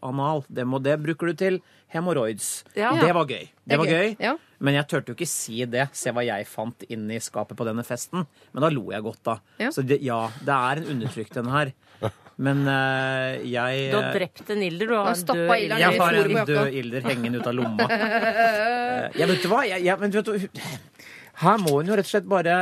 anal. 0.02 0.44
Det, 0.48 0.66
må, 0.68 0.80
det 0.82 0.96
bruker 1.02 1.32
du 1.32 1.38
til 1.38 1.60
hemoroids. 1.92 2.62
Ja. 2.78 2.92
Det 3.00 3.12
var 3.14 3.28
gøy. 3.28 3.46
Det 3.68 3.78
var 3.80 3.90
gøy. 3.90 4.14
Ja. 4.22 4.36
Men 4.62 4.78
jeg 4.78 4.88
turte 4.90 5.12
jo 5.12 5.18
ikke 5.18 5.28
si 5.30 5.64
det. 5.66 5.88
Se 5.96 6.12
hva 6.14 6.24
jeg 6.26 6.46
fant 6.48 6.86
inni 6.92 7.18
skapet 7.22 7.58
på 7.58 7.66
denne 7.66 7.84
festen. 7.86 8.26
Men 8.52 8.64
da 8.64 8.70
lo 8.72 8.88
jeg 8.94 9.04
godt, 9.04 9.22
da. 9.28 9.38
Ja. 9.62 9.72
Så 9.74 9.84
det, 9.86 10.00
ja, 10.06 10.24
det 10.46 10.56
er 10.56 10.82
en 10.82 10.92
undertrykt 10.96 11.38
denne 11.38 11.54
her. 11.54 11.72
Men 12.42 12.62
uh, 12.64 13.40
jeg 13.44 13.90
Du 13.92 13.98
har 13.98 14.12
drept 14.14 14.50
en 14.54 14.62
ilder. 14.64 14.86
Du 14.88 14.94
Du 14.94 14.96
har 14.96 15.12
en 15.12 15.26
død 15.26 15.52
ilder. 15.58 15.82
jeg 15.82 16.00
har 16.00 16.20
en 16.22 16.46
død 16.52 16.78
ilder 16.80 17.08
hengende 17.10 17.42
ut 17.42 17.46
av 17.50 17.54
lomma. 17.58 17.86
uh, 17.92 19.18
Jeg 19.18 19.28
vet 19.28 19.42
du 19.44 19.48
hva? 19.52 19.62
Jeg, 19.68 19.84
jeg, 19.84 19.98
men 20.00 20.16
vet 20.16 20.60
her 21.42 21.62
må 21.62 21.78
hun 21.78 21.88
jo 21.90 21.96
rett 21.98 22.06
og 22.06 22.12
slett 22.12 22.28
bare 22.28 22.56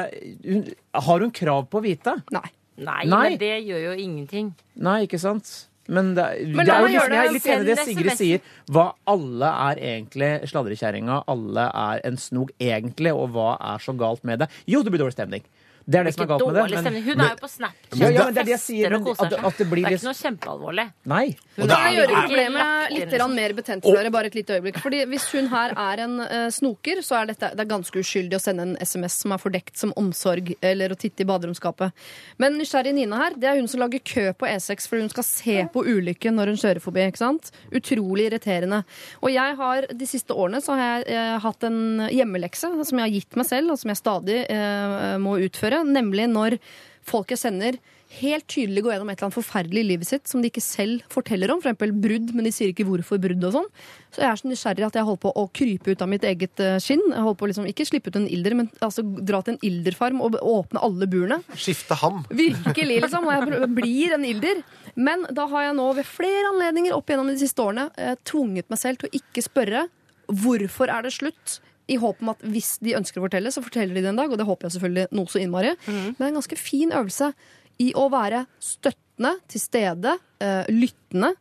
hun, 0.47 0.63
Har 0.95 1.25
hun 1.25 1.33
krav 1.35 1.67
på 1.71 1.81
å 1.81 1.85
vite? 1.85 2.17
Nei. 2.35 2.47
Nei, 2.81 3.03
Nei. 3.05 3.25
men 3.29 3.41
det 3.41 3.57
gjør 3.69 3.83
jo 3.91 3.97
ingenting. 4.01 4.55
Nei, 4.81 5.03
ikke 5.05 5.19
sant? 5.21 5.51
Men 5.91 6.15
det, 6.15 6.25
Men 6.55 6.65
det 6.65 6.73
er 6.73 6.85
jo 6.85 6.89
liksom, 6.93 7.13
jeg 7.13 7.19
er 7.19 7.27
det. 7.27 7.35
litt 7.35 7.47
enig 7.51 7.65
i 7.65 7.69
det 7.69 7.85
Sigrid 7.85 8.17
sier. 8.17 8.45
Hva 8.71 8.85
alle 9.11 9.51
er 9.67 9.81
egentlig 9.91 10.31
sladrekjerringa, 10.49 11.19
alle 11.29 11.65
er 11.83 12.03
en 12.09 12.17
snog 12.21 12.53
egentlig, 12.63 13.13
og 13.13 13.35
hva 13.35 13.51
er 13.73 13.83
så 13.83 13.93
galt 13.99 14.23
med 14.25 14.45
det? 14.45 14.49
Jo, 14.71 14.85
det 14.87 14.95
blir 14.95 15.03
dårlig 15.03 15.17
stemning. 15.19 15.45
Det 15.87 15.99
er 16.01 16.05
det 16.05 16.15
som 16.15 16.23
er 16.23 16.29
galt 16.31 16.47
med 16.47 16.55
det. 16.55 16.63
Men, 16.71 16.83
stemning. 16.85 17.05
Hun 17.05 17.21
er 17.21 17.31
jo 17.31 17.37
på 17.41 17.49
Snapchat 17.51 17.99
Ja, 18.01 18.09
ja, 18.11 18.21
og 18.21 18.27
men 18.27 18.35
det 18.35 18.41
er 18.41 18.45
det 18.45 18.53
jeg 18.55 18.61
sier, 18.61 18.91
men, 18.91 19.01
og 19.01 19.07
koser 19.11 19.31
seg. 19.31 19.45
at 19.45 19.57
det 19.59 19.67
blir 19.71 19.85
er 19.87 19.91
litt- 19.91 20.01
ikke 20.01 20.11
noe 20.11 20.21
kjempealvorlig. 20.21 20.87
Nei. 21.07 21.27
Hun 21.57 21.69
kan 21.69 21.77
er- 21.81 21.95
gjøre 21.97 22.11
er- 22.11 22.21
problemet 22.21 22.61
er- 22.61 22.91
litt 22.91 23.35
mer 23.35 23.53
betent 23.61 23.83
for 23.83 23.97
dere, 23.97 24.11
bare 24.11 24.27
et 24.27 24.35
lite 24.35 24.61
øyeblikk. 24.61 24.79
Fordi 24.81 25.01
Hvis 25.11 25.27
hun 25.33 25.47
her 25.49 25.71
er 25.77 26.01
en 26.05 26.21
uh, 26.21 26.49
snoker, 26.51 27.01
så 27.03 27.23
er 27.23 27.27
dette, 27.33 27.51
det 27.57 27.61
er 27.61 27.71
ganske 27.77 27.99
uskyldig 27.99 28.35
å 28.37 28.41
sende 28.41 28.63
en 28.63 28.77
SMS 28.81 29.13
som 29.23 29.33
er 29.33 29.39
fordekt 29.39 29.77
som 29.77 29.93
omsorg, 29.97 30.55
eller 30.63 30.91
å 30.91 30.97
titte 30.99 31.23
i 31.23 31.25
baderomsskapet. 31.25 31.93
Men 32.39 32.59
nysgjerrig 32.59 32.95
Nina 32.95 33.17
her, 33.17 33.31
det 33.37 33.45
er 33.51 33.57
hun 33.57 33.69
som 33.69 33.81
lager 33.81 34.01
kø 34.05 34.33
på 34.35 34.47
E6 34.47 34.87
fordi 34.89 35.01
hun 35.01 35.09
skal 35.13 35.25
se 35.25 35.57
på 35.73 35.85
ulykken 35.85 36.35
når 36.35 36.47
hun 36.55 36.57
kjører 36.57 36.81
forbi. 36.81 37.01
ikke 37.07 37.17
sant? 37.19 37.51
Utrolig 37.73 38.31
irriterende. 38.31 38.85
Og 39.23 39.31
jeg 39.33 39.57
har 39.57 39.87
de 39.93 40.07
siste 40.07 40.35
årene 40.35 40.61
så 40.63 40.77
har 40.77 41.05
jeg 41.05 41.15
eh, 41.15 41.39
hatt 41.39 41.63
en 41.65 42.09
hjemmelekse 42.11 42.69
som 42.85 42.99
jeg 42.99 43.05
har 43.07 43.15
gitt 43.21 43.37
meg 43.37 43.47
selv, 43.47 43.71
og 43.71 43.79
som 43.79 43.89
jeg 43.93 43.97
stadig 44.01 44.39
eh, 44.51 45.17
må 45.23 45.37
utføre, 45.39 45.70
nemlig 45.87 46.27
når 46.31 46.59
folk 47.07 47.33
jeg 47.33 47.43
sender 47.43 47.81
helt 48.19 48.47
tydelig 48.51 48.83
går 48.83 48.95
gjennom 48.95 49.11
et 49.13 49.21
eller 49.21 49.29
annet 49.29 49.37
forferdelig 49.37 49.83
i 49.85 49.87
livet 49.87 50.09
sitt 50.09 50.31
som 50.31 50.43
de 50.43 50.49
ikke 50.51 50.63
selv 50.65 51.05
forteller 51.13 51.53
om, 51.53 51.61
for 51.63 51.71
eksempel 51.71 51.93
brudd, 51.95 52.33
men 52.35 52.47
de 52.47 52.53
sier 52.55 52.73
ikke 52.73 52.87
hvorfor 52.89 53.21
brudd 53.23 53.47
og 53.47 53.55
sånn. 53.55 53.69
Så 54.11 54.25
jeg 54.25 54.27
er 54.27 54.41
så 54.41 54.51
nysgjerrig 54.51 54.87
at 54.89 54.99
jeg 54.99 55.07
holder 55.07 55.23
på 55.23 55.33
å 55.39 55.45
krype 55.55 55.95
ut 55.95 56.03
av 56.03 56.11
mitt 56.11 56.27
eget 56.27 56.63
eh, 56.65 56.79
skinn. 56.83 57.05
Jeg 57.07 57.23
holder 57.23 57.39
på 57.39 57.47
å 57.47 57.51
liksom, 57.53 57.69
Ikke 57.71 57.87
slippe 57.87 58.11
ut 58.11 58.19
en 58.19 58.27
ilder, 58.27 58.57
men 58.59 58.71
altså 58.83 59.05
dra 59.07 59.43
til 59.47 59.55
en 59.55 59.63
ilderfarm 59.71 60.25
og 60.27 60.41
åpne 60.41 60.83
alle 60.83 61.11
burene. 61.11 61.41
Skifte 61.55 61.99
ham. 62.03 62.25
Virkelig, 62.35 62.99
liksom. 63.07 63.31
Og 63.31 63.37
jeg 63.37 63.71
blir 63.79 64.19
en 64.19 64.27
ilder. 64.27 64.65
Men 64.99 65.23
da 65.31 65.47
har 65.53 65.69
jeg 65.69 65.79
nå 65.79 65.87
ved 66.01 66.11
flere 66.11 66.51
anledninger 66.51 66.97
opp 66.97 67.15
gjennom 67.15 67.31
de 67.31 67.39
siste 67.39 67.63
årene 67.63 67.89
eh, 67.95 68.17
tvunget 68.27 68.71
meg 68.73 68.83
selv 68.83 69.01
til 69.01 69.11
å 69.11 69.23
ikke 69.23 69.47
spørre 69.47 69.87
hvorfor 70.31 70.91
er 70.91 71.07
det 71.07 71.15
slutt. 71.15 71.61
I 71.91 71.99
håp 72.01 72.23
om 72.23 72.33
at 72.33 72.43
hvis 72.47 72.77
de 72.85 72.97
ønsker 72.99 73.21
å 73.21 73.27
fortelle, 73.27 73.51
så 73.53 73.63
forteller 73.65 73.97
de 73.97 74.05
det 74.05 74.13
en 74.13 74.21
dag. 74.23 74.31
Og 74.31 74.39
det 74.39 74.47
håper 74.49 74.69
jeg 74.69 74.79
selvfølgelig 74.79 75.11
noe 75.19 75.33
så 75.33 75.43
innmari. 75.43 75.75
Men 75.91 76.17
det 76.19 76.27
er 76.27 76.33
en 76.33 76.41
ganske 76.41 76.61
fin 76.61 76.95
øvelse 76.95 77.33
i 77.81 77.93
å 77.97 78.09
være 78.13 78.45
støttende, 78.63 79.37
til 79.53 79.61
stede, 79.63 80.17
uh, 80.45 80.67
lyttende. 80.73 81.35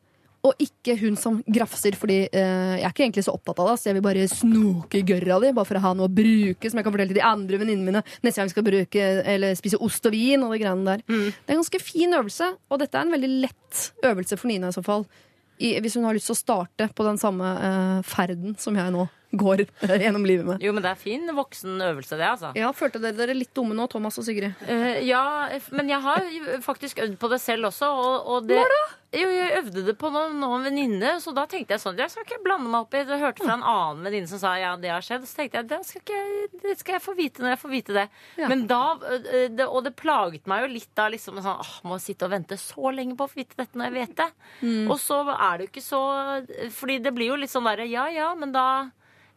Og 0.47 0.55
ikke 0.63 0.93
hun 1.01 1.17
som 1.19 1.41
grafser, 1.51 1.97
fordi 1.99 2.21
uh, 2.31 2.75
jeg 2.77 2.85
er 2.87 2.93
ikke 2.93 3.03
egentlig 3.05 3.25
så 3.27 3.33
opptatt 3.35 3.59
av 3.59 3.71
det. 3.71 3.77
Så 3.81 3.89
jeg 3.89 3.97
vil 3.97 4.05
bare 4.05 4.27
snoke 4.31 5.01
i 5.01 5.05
gørra 5.07 5.39
di, 5.43 5.51
bare 5.55 5.67
for 5.67 5.79
å 5.79 5.83
ha 5.83 5.93
noe 5.99 6.07
å 6.07 6.13
bruke 6.15 6.71
som 6.71 6.79
jeg 6.79 6.87
kan 6.87 6.95
fortelle 6.95 7.11
til 7.11 7.19
de 7.19 7.27
andre 7.27 7.59
venninnene 7.59 7.91
mine 7.91 8.03
neste 8.23 8.39
gang 8.39 8.47
vi 8.47 8.55
skal 8.55 8.67
bruke 8.69 9.07
eller 9.35 9.59
spise 9.59 9.79
ost 9.83 10.07
og 10.07 10.15
vin 10.15 10.45
og 10.47 10.55
de 10.55 10.61
greiene 10.63 10.93
der. 10.93 11.03
Det 11.09 11.51
er 11.51 11.57
en 11.57 11.63
ganske 11.63 11.83
fin 11.83 12.15
øvelse, 12.21 12.53
og 12.71 12.83
dette 12.83 12.99
er 12.99 13.07
en 13.07 13.15
veldig 13.17 13.31
lett 13.43 13.85
øvelse 14.13 14.39
for 14.39 14.51
Nina 14.51 14.71
i 14.71 14.79
så 14.79 14.85
fall. 14.85 15.07
I, 15.59 15.73
hvis 15.83 15.99
hun 15.99 16.07
har 16.07 16.15
lyst 16.15 16.31
til 16.31 16.37
å 16.37 16.39
starte 16.39 16.87
på 16.95 17.03
den 17.03 17.19
samme 17.19 17.47
uh, 17.59 17.99
ferden 18.07 18.55
som 18.63 18.79
jeg 18.79 18.95
nå 18.95 19.09
går 19.43 19.61
eh, 19.65 19.95
gjennom 20.01 20.25
livet 20.25 20.45
med. 20.45 20.63
Jo, 20.63 20.73
men 20.73 20.81
det 20.85 20.91
er 20.93 20.99
fin 21.01 21.27
voksen 21.37 21.81
øvelse, 21.89 22.17
det, 22.17 22.25
altså. 22.25 22.53
Ja, 22.57 22.71
Følte 22.73 23.01
dere 23.03 23.17
dere 23.19 23.35
litt 23.37 23.53
dumme 23.53 23.75
nå, 23.77 23.85
Thomas 23.91 24.17
og 24.17 24.25
Sigrid? 24.25 24.55
Uh, 24.65 24.97
ja, 25.05 25.23
men 25.75 25.89
jeg 25.91 26.01
har 26.01 26.25
faktisk 26.65 26.99
øvd 27.03 27.17
på 27.21 27.29
det 27.29 27.41
selv 27.43 27.69
også. 27.69 27.89
Og, 27.93 28.31
og 28.35 28.47
det, 28.49 28.57
Når 28.57 28.73
da? 28.73 28.79
Jo, 29.19 29.25
jeg 29.33 29.53
øvde 29.63 29.83
det 29.87 29.95
på 29.97 30.09
noen, 30.13 30.35
noen 30.37 30.65
venninne, 30.67 31.15
så 31.21 31.31
da 31.33 31.47
tenkte 31.49 31.73
jeg 31.73 31.81
sånn 31.81 31.97
Jeg 31.97 32.11
skal 32.13 32.27
ikke 32.27 32.43
blande 32.45 32.69
meg 32.69 32.83
opp 32.83 32.93
i 32.93 32.99
det. 33.01 33.15
Jeg 33.17 33.23
hørte 33.23 33.41
fra 33.45 33.55
en 33.57 33.63
annen 33.65 34.03
venninne 34.05 34.29
som 34.29 34.37
sa 34.41 34.51
ja, 34.61 34.75
det 34.77 34.91
har 34.93 35.01
skjedd. 35.05 35.25
Så 35.25 35.39
tenkte 35.39 35.57
jeg 35.61 35.69
det 35.71 35.79
skal, 35.87 36.03
ikke, 36.03 36.19
jeg- 36.19 36.61
det 36.61 36.75
skal 36.77 36.97
jeg 36.97 37.03
få 37.07 37.15
vite 37.17 37.41
når 37.41 37.55
jeg 37.55 37.61
får 37.63 37.73
vite 37.73 37.95
det. 37.97 38.03
Ja. 38.37 38.49
Men 38.51 38.67
da, 38.69 38.81
eh, 39.09 39.47
det, 39.49 39.65
Og 39.65 39.81
det 39.87 39.95
plaget 39.97 40.45
meg 40.49 40.61
jo 40.67 40.69
litt 40.75 40.91
da, 40.97 41.07
liksom 41.09 41.41
sånn 41.41 41.57
åh, 41.57 41.73
Må 41.89 41.97
sitte 42.01 42.25
og 42.29 42.35
vente 42.35 42.57
så 42.61 42.93
lenge 42.93 43.17
på 43.17 43.25
å 43.25 43.31
få 43.33 43.41
vite 43.41 43.57
dette 43.57 43.77
når 43.81 43.89
jeg 43.89 43.97
vet 43.97 44.15
det. 44.21 44.29
Og 44.93 44.97
så 45.01 45.23
er 45.33 45.57
det 45.57 45.65
jo 45.65 45.71
ikke 45.73 45.85
så 45.89 46.01
Fordi 46.77 46.99
det 47.01 47.13
blir 47.17 47.33
jo 47.33 47.39
litt 47.41 47.53
sånn 47.53 47.65
derre 47.65 47.89
ja 47.89 48.05
ja, 48.13 48.29
men 48.37 48.53
da 48.53 48.67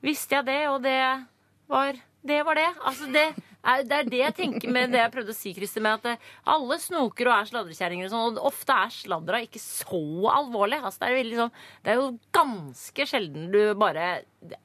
visste 0.04 0.38
jeg 0.38 0.48
det, 0.48 0.60
og 0.70 0.82
det 0.84 0.98
var 1.70 1.96
det. 2.22 2.42
Var 2.46 2.58
det. 2.58 2.68
Altså 2.86 3.08
det 3.10 3.24
er, 3.62 3.82
det 3.86 3.96
er 3.96 4.08
det 4.10 4.20
jeg 4.20 4.34
tenker 4.36 4.70
med 4.70 4.92
det 4.94 5.00
jeg 5.00 5.12
prøvde 5.14 5.34
å 5.34 5.36
si, 5.36 5.52
Christer, 5.56 5.82
med 5.84 6.00
at 6.00 6.08
eh, 6.12 6.30
alle 6.54 6.78
snoker 6.82 7.30
og 7.30 7.34
er 7.34 7.50
sladrekjerringer 7.50 8.08
og 8.08 8.12
sånn, 8.12 8.38
og 8.38 8.50
ofte 8.52 8.76
er 8.78 8.94
sladra 8.94 9.42
ikke 9.42 9.62
så 9.62 10.02
alvorlig. 10.30 10.78
Altså 10.82 11.02
det, 11.02 11.10
er 11.10 11.18
veldig 11.20 11.40
sånn, 11.40 11.54
det 11.82 11.94
er 11.94 12.00
jo 12.00 12.08
ganske 12.38 13.08
sjelden 13.10 13.50
du 13.54 13.60
bare 13.78 14.10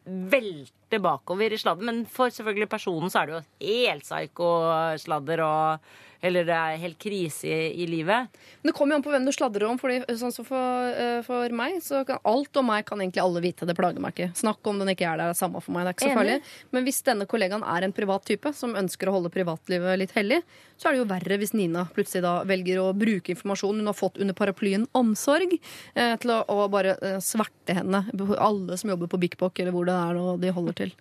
velter 0.05 0.76
bakover 0.89 1.51
i 1.51 1.59
sladden, 1.59 1.85
men 1.85 2.03
for 2.07 2.31
selvfølgelig 2.31 2.69
personen 2.71 3.11
så 3.11 3.21
er 3.21 3.27
det 3.27 3.35
jo 3.35 3.45
helt 3.67 4.07
psyko-sladder 4.07 5.43
og 5.43 5.89
eller 6.21 6.47
det 6.47 6.55
er 6.55 6.79
helt 6.81 6.97
krise 7.01 7.45
i, 7.49 7.83
i 7.83 7.87
livet. 7.89 8.31
Men 8.61 8.71
det 8.71 8.75
kommer 8.77 8.95
jo 8.95 8.99
an 8.99 9.05
på 9.05 9.11
hvem 9.13 9.27
du 9.27 9.33
sladrer 9.35 9.67
om. 9.69 9.77
Fordi, 9.81 9.99
sånn 10.17 10.33
som 10.33 10.47
for, 10.47 10.89
eh, 10.89 11.19
for 11.25 11.53
meg, 11.53 11.77
så 11.85 12.03
kan 12.07 12.21
alt 12.27 12.57
om 12.57 12.69
meg 12.71 12.87
kan 12.87 13.01
egentlig 13.03 13.21
alle 13.23 13.43
vite. 13.43 13.67
Det 13.69 13.75
plager 13.77 14.01
meg 14.03 14.15
ikke. 14.15 14.31
Snakk 14.39 14.65
om 14.69 14.81
den 14.81 14.93
ikke 14.93 15.05
er 15.05 15.19
der, 15.19 15.29
det 15.29 15.35
er 15.35 15.41
samme 15.43 15.61
for 15.63 15.75
meg. 15.75 15.85
Det 15.85 15.93
er 15.93 15.97
ikke 15.97 16.07
så 16.07 16.13
Enig. 16.13 16.19
farlig. 16.21 16.71
Men 16.73 16.87
hvis 16.87 17.03
denne 17.05 17.29
kollegaen 17.29 17.67
er 17.75 17.85
en 17.85 17.95
privat 17.95 18.25
type 18.27 18.53
som 18.57 18.73
ønsker 18.79 19.11
å 19.11 19.17
holde 19.19 19.33
privatlivet 19.33 20.01
litt 20.01 20.15
hellig, 20.17 20.41
så 20.77 20.87
er 20.89 20.93
det 20.93 20.99
jo 21.01 21.07
verre 21.09 21.37
hvis 21.41 21.53
Nina 21.57 21.85
plutselig 21.93 22.21
da 22.21 22.43
velger 22.47 22.77
å 22.83 22.91
bruke 22.97 23.33
informasjon 23.33 23.79
hun 23.81 23.89
har 23.89 23.97
fått 23.97 24.19
under 24.21 24.33
paraplyen 24.37 24.85
omsorg, 24.97 25.57
eh, 25.95 26.15
til 26.21 26.31
å, 26.35 26.43
å 26.47 26.67
bare 26.69 26.97
eh, 27.01 27.17
sverte 27.23 27.73
henne. 27.79 28.03
Alle 28.37 28.77
som 28.77 28.89
jobber 28.93 29.07
på 29.11 29.19
Bik 29.19 29.37
Bok, 29.41 29.57
eller 29.59 29.71
hvor 29.75 29.85
det 29.89 29.95
er 29.97 30.13
nå 30.19 30.37
de 30.41 30.51
holder 30.53 30.77
til. 30.83 30.93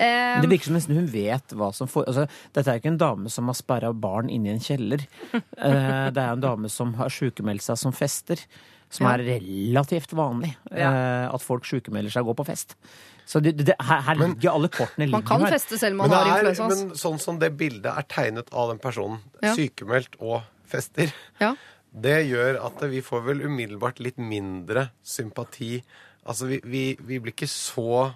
Eh, 0.00 0.40
Det 0.40 0.48
virker 0.48 0.70
som 0.70 0.76
nesten 0.78 0.96
hun 0.96 1.08
vet 1.12 1.52
hva 1.58 1.72
som 1.76 1.88
får 1.90 2.06
altså, 2.08 2.22
Dette 2.54 2.70
er 2.70 2.78
jo 2.78 2.80
ikke 2.84 2.92
en 2.94 3.00
dame 3.02 3.28
som 3.32 3.50
har 3.50 3.56
sperra 3.58 3.90
barn 3.92 4.30
inne 4.32 4.48
i 4.48 4.54
en 4.54 4.62
kjeller. 4.64 5.02
Eh, 5.34 6.10
det 6.14 6.20
er 6.22 6.30
en 6.36 6.40
dame 6.44 6.70
som 6.72 6.94
har 7.00 7.12
sykemeldt 7.12 7.64
seg 7.66 7.76
som 7.80 7.92
fester. 7.92 8.40
Som 8.90 9.06
Ja. 9.06 9.12
er 9.14 9.22
relativt 9.38 10.10
vanlig. 10.18 10.56
eh, 10.72 11.28
At 11.30 11.42
folk 11.42 11.62
sjukemelder 11.68 12.10
seg 12.10 12.24
og 12.26 12.32
går 12.34 12.40
på 12.44 12.46
fest. 12.48 12.74
Så 13.30 13.38
det, 13.44 13.52
det, 13.60 13.76
her, 13.78 14.00
her 14.08 14.16
ligger 14.18 14.50
alle 14.56 14.68
kortene 14.74 15.06
man 15.12 15.22
kan 15.26 15.44
her. 15.44 15.52
feste 15.54 15.78
selv 15.78 15.94
om 15.94 16.00
man 16.02 16.10
har 16.16 16.30
influensa. 16.32 16.66
men 16.72 16.96
sånn 16.98 17.20
som 17.22 17.36
det 17.38 17.52
bildet 17.60 17.86
er 17.92 18.06
tegnet 18.10 18.48
av 18.52 18.72
den 18.72 18.80
personen, 18.82 19.20
Ja. 19.42 19.52
sykemeldt 19.54 20.16
og 20.18 20.42
fester, 20.66 21.12
Ja. 21.40 21.52
det 21.94 22.16
gjør 22.26 22.58
at 22.66 22.82
vi 22.90 23.00
får 23.06 23.22
vel 23.28 23.44
umiddelbart 23.46 24.00
litt 24.02 24.18
mindre 24.18 24.88
sympati. 25.06 25.78
Altså, 26.26 26.46
vi, 26.50 26.60
vi, 26.64 26.82
vi 26.98 27.18
blir 27.22 27.32
ikke 27.32 27.48
så 27.48 28.12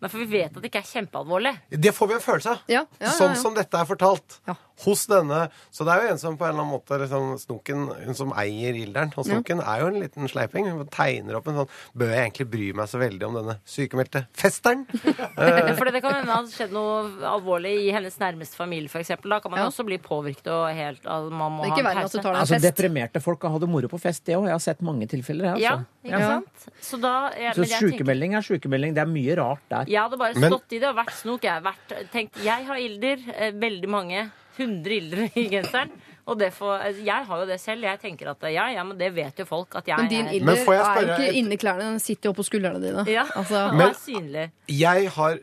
Men 0.00 0.10
for 0.12 0.18
vi 0.18 0.26
vet 0.26 0.52
at 0.56 0.60
det 0.62 0.68
ikke 0.70 0.82
er 0.84 0.90
kjempealvorlig. 0.92 1.54
Det 1.70 1.92
får 1.96 2.08
vi 2.08 2.14
en 2.14 2.20
følelse 2.20 2.50
av. 2.52 2.58
Ja, 2.68 2.82
ja, 3.00 3.06
ja, 3.06 3.12
Sånn 3.16 3.36
som 3.40 3.54
dette 3.56 3.74
er 3.80 3.86
fortalt. 3.88 4.40
Ja. 4.46 4.54
Hos 4.84 5.06
denne. 5.08 5.46
Så 5.72 5.86
det 5.88 5.94
er 5.94 6.02
jo 6.04 6.08
en 6.12 6.18
som 6.20 6.34
på 6.36 6.44
en 6.44 6.50
eller 6.52 6.60
annen 6.66 6.74
måte 6.74 6.98
liksom, 7.00 7.38
Snoken, 7.40 7.86
hun 8.04 8.14
som 8.14 8.34
eier 8.36 8.76
Ilderen. 8.76 9.08
Og 9.16 9.24
Snoken 9.24 9.62
er 9.64 9.80
jo 9.80 9.86
en 9.88 10.00
liten 10.02 10.28
sleiping. 10.28 10.68
Hun 10.68 10.86
tegner 10.92 11.38
opp 11.38 11.46
en 11.48 11.62
sånn 11.62 11.70
Bør 11.96 12.10
jeg 12.12 12.26
egentlig 12.26 12.46
bry 12.52 12.66
meg 12.76 12.90
så 12.92 13.00
veldig 13.00 13.24
om 13.24 13.38
denne 13.38 13.54
sykemeldte 13.64 14.26
festeren? 14.36 14.84
For 15.80 15.88
det 15.88 16.02
kan 16.04 16.12
hende 16.18 16.26
det 16.28 16.34
har 16.36 16.50
skjedd 16.52 16.74
noe 16.76 16.98
alvorlig 17.32 17.72
i 17.86 17.88
hennes 17.96 18.18
nærmeste 18.20 18.58
familie, 18.60 18.90
f.eks. 18.92 19.14
Da 19.24 19.40
kan 19.40 19.50
man 19.54 19.62
Ja. 19.62 19.70
også 19.70 19.86
bli 19.88 19.96
påvirket 19.96 20.52
og 20.52 20.68
helt 20.76 21.00
altså, 21.08 21.32
man 21.32 21.56
må 21.56 21.64
Det 21.64 21.70
er 21.70 21.72
ha 21.72 21.76
ikke 21.76 21.80
en 21.80 21.88
verre 21.88 22.04
at 22.04 22.12
du 22.12 22.18
pause. 22.18 22.22
tar 22.22 22.32
deg 22.32 22.36
en 22.36 22.42
Altså, 22.44 22.54
fest. 22.60 22.68
deprimerte 22.68 23.22
folk 23.24 23.40
kan 23.40 23.56
ha 23.56 23.58
det 23.64 23.68
moro 23.72 23.88
på 23.88 24.00
fest, 24.04 24.24
det 24.28 24.36
òg. 24.36 24.44
Jeg 24.50 24.56
har 24.58 24.64
sett 24.66 24.84
mange 24.84 25.08
tilfeller. 25.08 25.54
Jeg, 25.56 25.64
Ja, 25.64 25.72
altså. 25.78 25.86
ikke 26.04 26.20
Ja. 26.20 26.28
sant? 26.36 26.68
Så 26.82 27.00
da 27.00 27.14
jeg, 27.32 27.54
Så 27.56 27.64
men 27.64 27.72
sykemelding 27.80 28.34
er 28.36 28.42
sykemelding. 28.44 28.92
Det 28.94 29.00
er 29.02 29.08
mye 29.08 29.36
rart 29.40 29.64
der. 29.72 29.85
Jeg 29.86 30.00
hadde 30.02 30.18
bare 30.18 30.34
Men- 30.34 30.50
stått 30.52 30.72
i 30.72 30.78
det 30.82 30.88
og 30.88 30.96
vært 30.96 31.14
snok. 31.14 31.42
Jeg 31.42 31.52
har 31.52 31.62
vært, 31.62 32.10
tenkt, 32.12 32.42
jeg 32.44 32.66
har 32.66 32.76
ilder. 32.76 33.18
eh, 33.34 33.50
Veldig 33.52 33.88
mange. 33.88 34.30
100 34.58 34.92
ilder 34.96 35.30
i 35.36 35.48
genseren. 35.52 35.90
Og 36.26 36.38
det 36.40 36.48
får, 36.56 36.96
jeg 37.04 37.24
har 37.26 37.38
jo 37.42 37.46
det 37.46 37.60
selv. 37.60 37.82
Jeg 37.82 38.00
tenker 38.00 38.30
at 38.30 38.40
ja, 38.50 38.64
ja, 38.72 38.82
men 38.82 38.96
det 38.98 39.12
vet 39.14 39.36
jo 39.38 39.44
folk 39.44 39.76
at 39.76 39.86
jeg 39.86 39.96
Men 39.98 40.08
din 40.08 40.26
er 40.26 40.32
ilder 40.32 40.46
Men 40.46 40.56
får 40.64 40.74
jeg 40.74 40.80
er 40.80 40.86
jo 40.86 40.94
spørre 40.96 41.16
ikke 41.18 41.28
et- 41.28 41.34
inni 41.36 41.56
klærne, 41.56 41.80
den 41.92 42.00
sitter 42.00 42.28
jo 42.28 42.32
oppå 42.32 42.44
skuldrene 42.48 42.80
dine. 42.82 43.04
Ja, 43.06 43.24
Altså, 43.36 43.68
og 43.68 43.74
Men- 43.76 43.90
er 43.90 43.94
synlig. 43.94 44.50
Jeg 44.68 45.08
har 45.10 45.38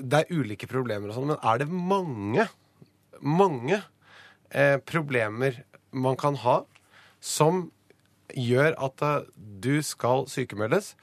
Det 0.00 0.12
er 0.30 0.34
ulike 0.34 0.66
problemer 0.66 1.08
og 1.08 1.14
sånn, 1.14 1.26
men 1.26 1.36
er 1.42 1.58
det 1.58 1.68
mange, 1.68 2.48
mange 3.22 3.82
eh, 4.50 4.76
problemer 4.78 5.62
man 5.92 6.16
kan 6.16 6.34
ha 6.42 6.64
som 7.20 7.70
gjør 8.34 8.74
at 8.82 9.02
eh, 9.02 9.20
du 9.60 9.80
skal 9.82 10.24
sykemeldes, 10.26 10.94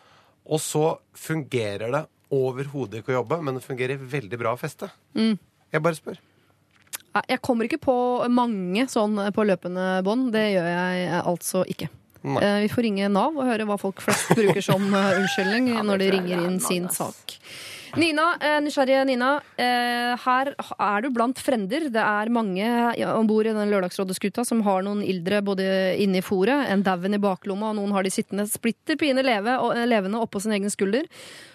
og 0.45 0.59
så 0.59 0.97
fungerer 1.15 1.91
det 1.91 2.05
overhodet 2.31 3.01
ikke 3.01 3.13
å 3.13 3.19
jobbe, 3.21 3.41
men 3.43 3.57
det 3.57 3.63
fungerer 3.65 3.99
veldig 3.99 4.39
bra 4.39 4.53
å 4.55 4.59
feste? 4.59 4.89
Mm. 5.17 5.35
Jeg 5.71 5.83
bare 5.83 5.97
spør. 5.99 6.19
Jeg 7.27 7.41
kommer 7.43 7.67
ikke 7.67 7.81
på 7.83 7.95
mange 8.31 8.85
sånn 8.91 9.17
på 9.35 9.43
løpende 9.47 9.97
bånd. 10.07 10.29
Det 10.31 10.45
gjør 10.53 10.69
jeg 10.71 11.09
altså 11.19 11.65
ikke. 11.67 11.89
Nei. 12.21 12.39
Eh, 12.45 12.59
Vi 12.63 12.69
får 12.71 12.85
ringe 12.87 13.09
Nav 13.11 13.35
og 13.35 13.47
høre 13.49 13.65
hva 13.67 13.77
folk 13.81 13.99
flest 14.03 14.31
bruker 14.37 14.63
som 14.63 14.85
unnskyldning 14.85 15.71
unnskyldning 15.73 15.85
når 15.89 16.03
de 16.03 16.09
ringer 16.15 16.45
inn 16.47 16.59
sin 16.63 16.87
sak. 16.93 17.35
Nina, 17.99 18.37
eh, 18.39 18.59
nysgjerrige 18.63 19.03
Nina. 19.09 19.41
eh, 19.59 20.15
Her 20.23 20.53
er 20.55 21.01
du 21.03 21.09
blant 21.11 21.35
frender. 21.43 21.89
Det 21.91 21.99
er 21.99 22.31
mange 22.31 22.63
ja, 22.95 23.15
om 23.17 23.27
bord 23.27 23.49
i 23.49 23.51
den 23.51 23.67
Lørdagsrådeskuta 23.73 24.45
som 24.47 24.61
har 24.63 24.85
noen 24.87 25.03
ildre 25.03 25.41
både 25.43 25.65
inne 25.99 26.21
i 26.21 26.23
fòret, 26.23 26.69
en 26.71 26.83
dauen 26.87 27.17
i 27.17 27.19
baklomma, 27.19 27.73
og 27.73 27.81
noen 27.81 27.91
har 27.91 28.07
de 28.07 28.13
sittende 28.13 28.47
splitter 28.47 28.95
pine 28.95 29.25
leve, 29.25 29.57
eh, 29.75 29.83
levende 29.89 30.21
oppå 30.23 30.39
sin 30.39 30.55
egen 30.55 30.71
skulder. 30.71 31.03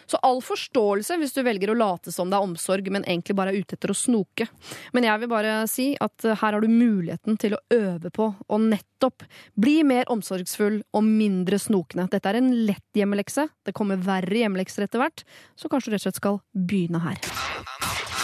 Så 0.06 0.20
all 0.26 0.40
forståelse 0.44 1.18
hvis 1.20 1.34
du 1.36 1.42
velger 1.46 1.72
å 1.72 1.78
late 1.78 2.12
som 2.14 2.30
det 2.30 2.38
er 2.38 2.46
omsorg, 2.46 2.90
men 2.92 3.06
egentlig 3.06 3.36
bare 3.38 3.54
er 3.54 3.62
ute 3.62 3.76
etter 3.78 3.92
å 3.92 3.98
snoke. 3.98 4.48
Men 4.96 5.08
jeg 5.08 5.22
vil 5.22 5.32
bare 5.32 5.56
si 5.70 5.88
at 6.02 6.26
eh, 6.26 6.36
her 6.38 6.56
har 6.56 6.62
du 6.62 6.70
muligheten 6.70 7.38
til 7.40 7.56
å 7.56 7.62
øve 7.74 8.12
på 8.14 8.30
å 8.46 8.60
nettopp 8.62 9.26
bli 9.58 9.80
mer 9.86 10.08
omsorgsfull 10.12 10.80
og 10.96 11.06
mindre 11.06 11.60
snokende. 11.62 12.08
Dette 12.12 12.32
er 12.32 12.40
en 12.40 12.52
lett 12.68 12.86
hjemmelekse. 12.96 13.48
Det 13.66 13.74
kommer 13.76 14.00
verre 14.00 14.44
hjemmelekser 14.44 14.86
etter 14.86 15.02
hvert, 15.02 15.26
så 15.58 15.70
kanskje 15.72 15.92
du 15.92 15.96
rett 15.96 16.04
og 16.04 16.08
slett 16.08 16.22
skal 16.22 16.40
begynne 16.54 17.02
her. 17.04 18.15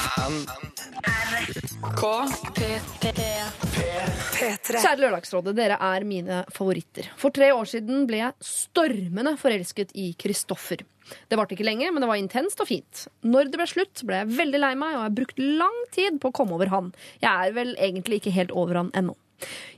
P3. 4.33 4.81
Kjære 4.83 5.01
Lørdagsrådet, 5.01 5.55
dere 5.57 5.79
er 5.81 6.05
mine 6.09 6.43
favoritter. 6.53 7.09
For 7.21 7.35
tre 7.35 7.49
år 7.55 7.69
siden 7.71 8.05
ble 8.11 8.21
jeg 8.21 8.47
stormende 8.47 9.35
forelsket 9.41 9.95
i 9.99 10.11
Kristoffer. 10.19 10.85
Det 11.29 11.39
varte 11.39 11.57
ikke 11.57 11.67
lenge, 11.67 11.89
men 11.91 12.05
det 12.05 12.11
var 12.11 12.21
intenst 12.21 12.61
og 12.63 12.69
fint. 12.69 13.07
Når 13.25 13.51
det 13.51 13.61
ble 13.61 13.69
slutt, 13.71 14.05
ble 14.09 14.21
jeg 14.23 14.33
veldig 14.37 14.61
lei 14.63 14.75
meg, 14.79 14.95
og 14.95 15.01
jeg 15.01 15.09
har 15.09 15.19
brukt 15.19 15.43
lang 15.63 15.79
tid 15.97 16.21
på 16.23 16.31
å 16.31 16.37
komme 16.37 16.57
over 16.59 16.73
han. 16.73 16.93
Jeg 17.25 17.33
er 17.33 17.57
vel 17.57 17.75
egentlig 17.81 18.21
ikke 18.21 18.37
helt 18.37 18.53
over 18.55 18.83
han 18.83 18.93
ennå. 18.99 19.17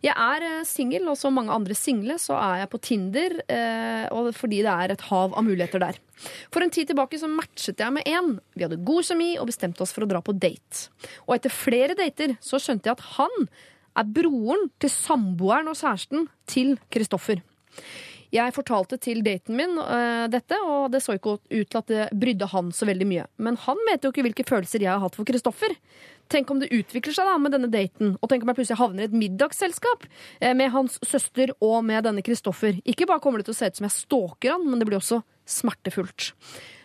Jeg 0.05 0.15
er 0.15 0.47
eh, 0.47 0.65
singel, 0.69 1.07
og 1.11 1.19
som 1.19 1.37
mange 1.37 1.55
andre 1.55 1.77
single 1.79 2.17
så 2.21 2.37
er 2.39 2.63
jeg 2.63 2.71
på 2.73 2.81
Tinder, 2.85 3.37
eh, 3.49 4.33
fordi 4.37 4.63
det 4.67 4.73
er 4.73 4.95
et 4.95 5.07
hav 5.11 5.35
av 5.35 5.47
muligheter 5.47 5.83
der. 5.83 6.01
For 6.53 6.65
en 6.65 6.73
tid 6.75 6.91
tilbake 6.91 7.19
så 7.21 7.31
matchet 7.31 7.81
jeg 7.81 7.95
med 7.95 8.09
en. 8.09 8.39
Vi 8.55 8.67
hadde 8.67 8.83
god 8.87 9.09
kjemi 9.09 9.35
og 9.41 9.49
bestemte 9.51 9.85
oss 9.85 9.95
for 9.95 10.07
å 10.07 10.11
dra 10.11 10.23
på 10.25 10.37
date. 10.37 10.89
Og 11.27 11.37
etter 11.39 11.53
flere 11.53 11.97
dater 11.99 12.37
så 12.45 12.61
skjønte 12.63 12.91
jeg 12.91 12.99
at 12.99 13.07
han 13.19 13.49
er 13.95 14.11
broren 14.17 14.69
til 14.83 14.91
samboeren 14.93 15.71
og 15.71 15.79
kjæresten 15.79 16.29
til 16.51 16.75
Kristoffer. 16.93 17.43
Jeg 18.35 18.55
fortalte 18.57 18.99
til 18.99 19.21
daten 19.23 19.55
min 19.55 19.77
uh, 19.79 20.27
dette, 20.31 20.57
og 20.67 20.91
det 20.91 21.05
så 21.05 21.15
ikke 21.15 21.37
ut 21.39 21.69
til 21.71 21.79
at 21.79 21.91
det 21.91 22.07
brydde 22.19 22.49
han 22.51 22.73
så 22.75 22.89
veldig 22.89 23.07
mye. 23.07 23.27
Men 23.39 23.59
han 23.63 23.79
vet 23.87 24.03
jo 24.03 24.11
ikke 24.11 24.25
hvilke 24.27 24.47
følelser 24.49 24.83
jeg 24.83 24.91
har 24.91 25.03
hatt 25.05 25.15
for 25.15 25.29
Kristoffer. 25.29 25.77
Tenk 26.33 26.51
om 26.51 26.59
det 26.59 26.73
utvikler 26.75 27.15
seg 27.15 27.29
da 27.29 27.37
med 27.39 27.55
denne 27.55 27.71
daten, 27.71 28.17
og 28.19 28.31
tenk 28.31 28.43
om 28.43 28.51
jeg 28.51 28.59
plutselig 28.59 28.81
havner 28.81 29.05
i 29.05 29.09
et 29.11 29.19
middagsselskap 29.23 30.09
uh, 30.09 30.55
med 30.59 30.73
hans 30.75 30.99
søster 31.07 31.55
og 31.61 31.85
med 31.87 32.09
denne 32.09 32.25
Kristoffer. 32.27 32.81
Ikke 32.83 33.07
bare 33.11 33.23
kommer 33.23 33.39
det 33.39 33.51
til 33.51 33.55
å 33.55 33.61
se 33.61 33.71
ut 33.71 33.79
som 33.79 33.87
jeg 33.87 33.99
stalker 34.01 34.57
han, 34.57 34.67
men 34.67 34.83
det 34.83 34.91
blir 34.91 34.99
også 34.99 35.23
smertefullt. 35.47 36.33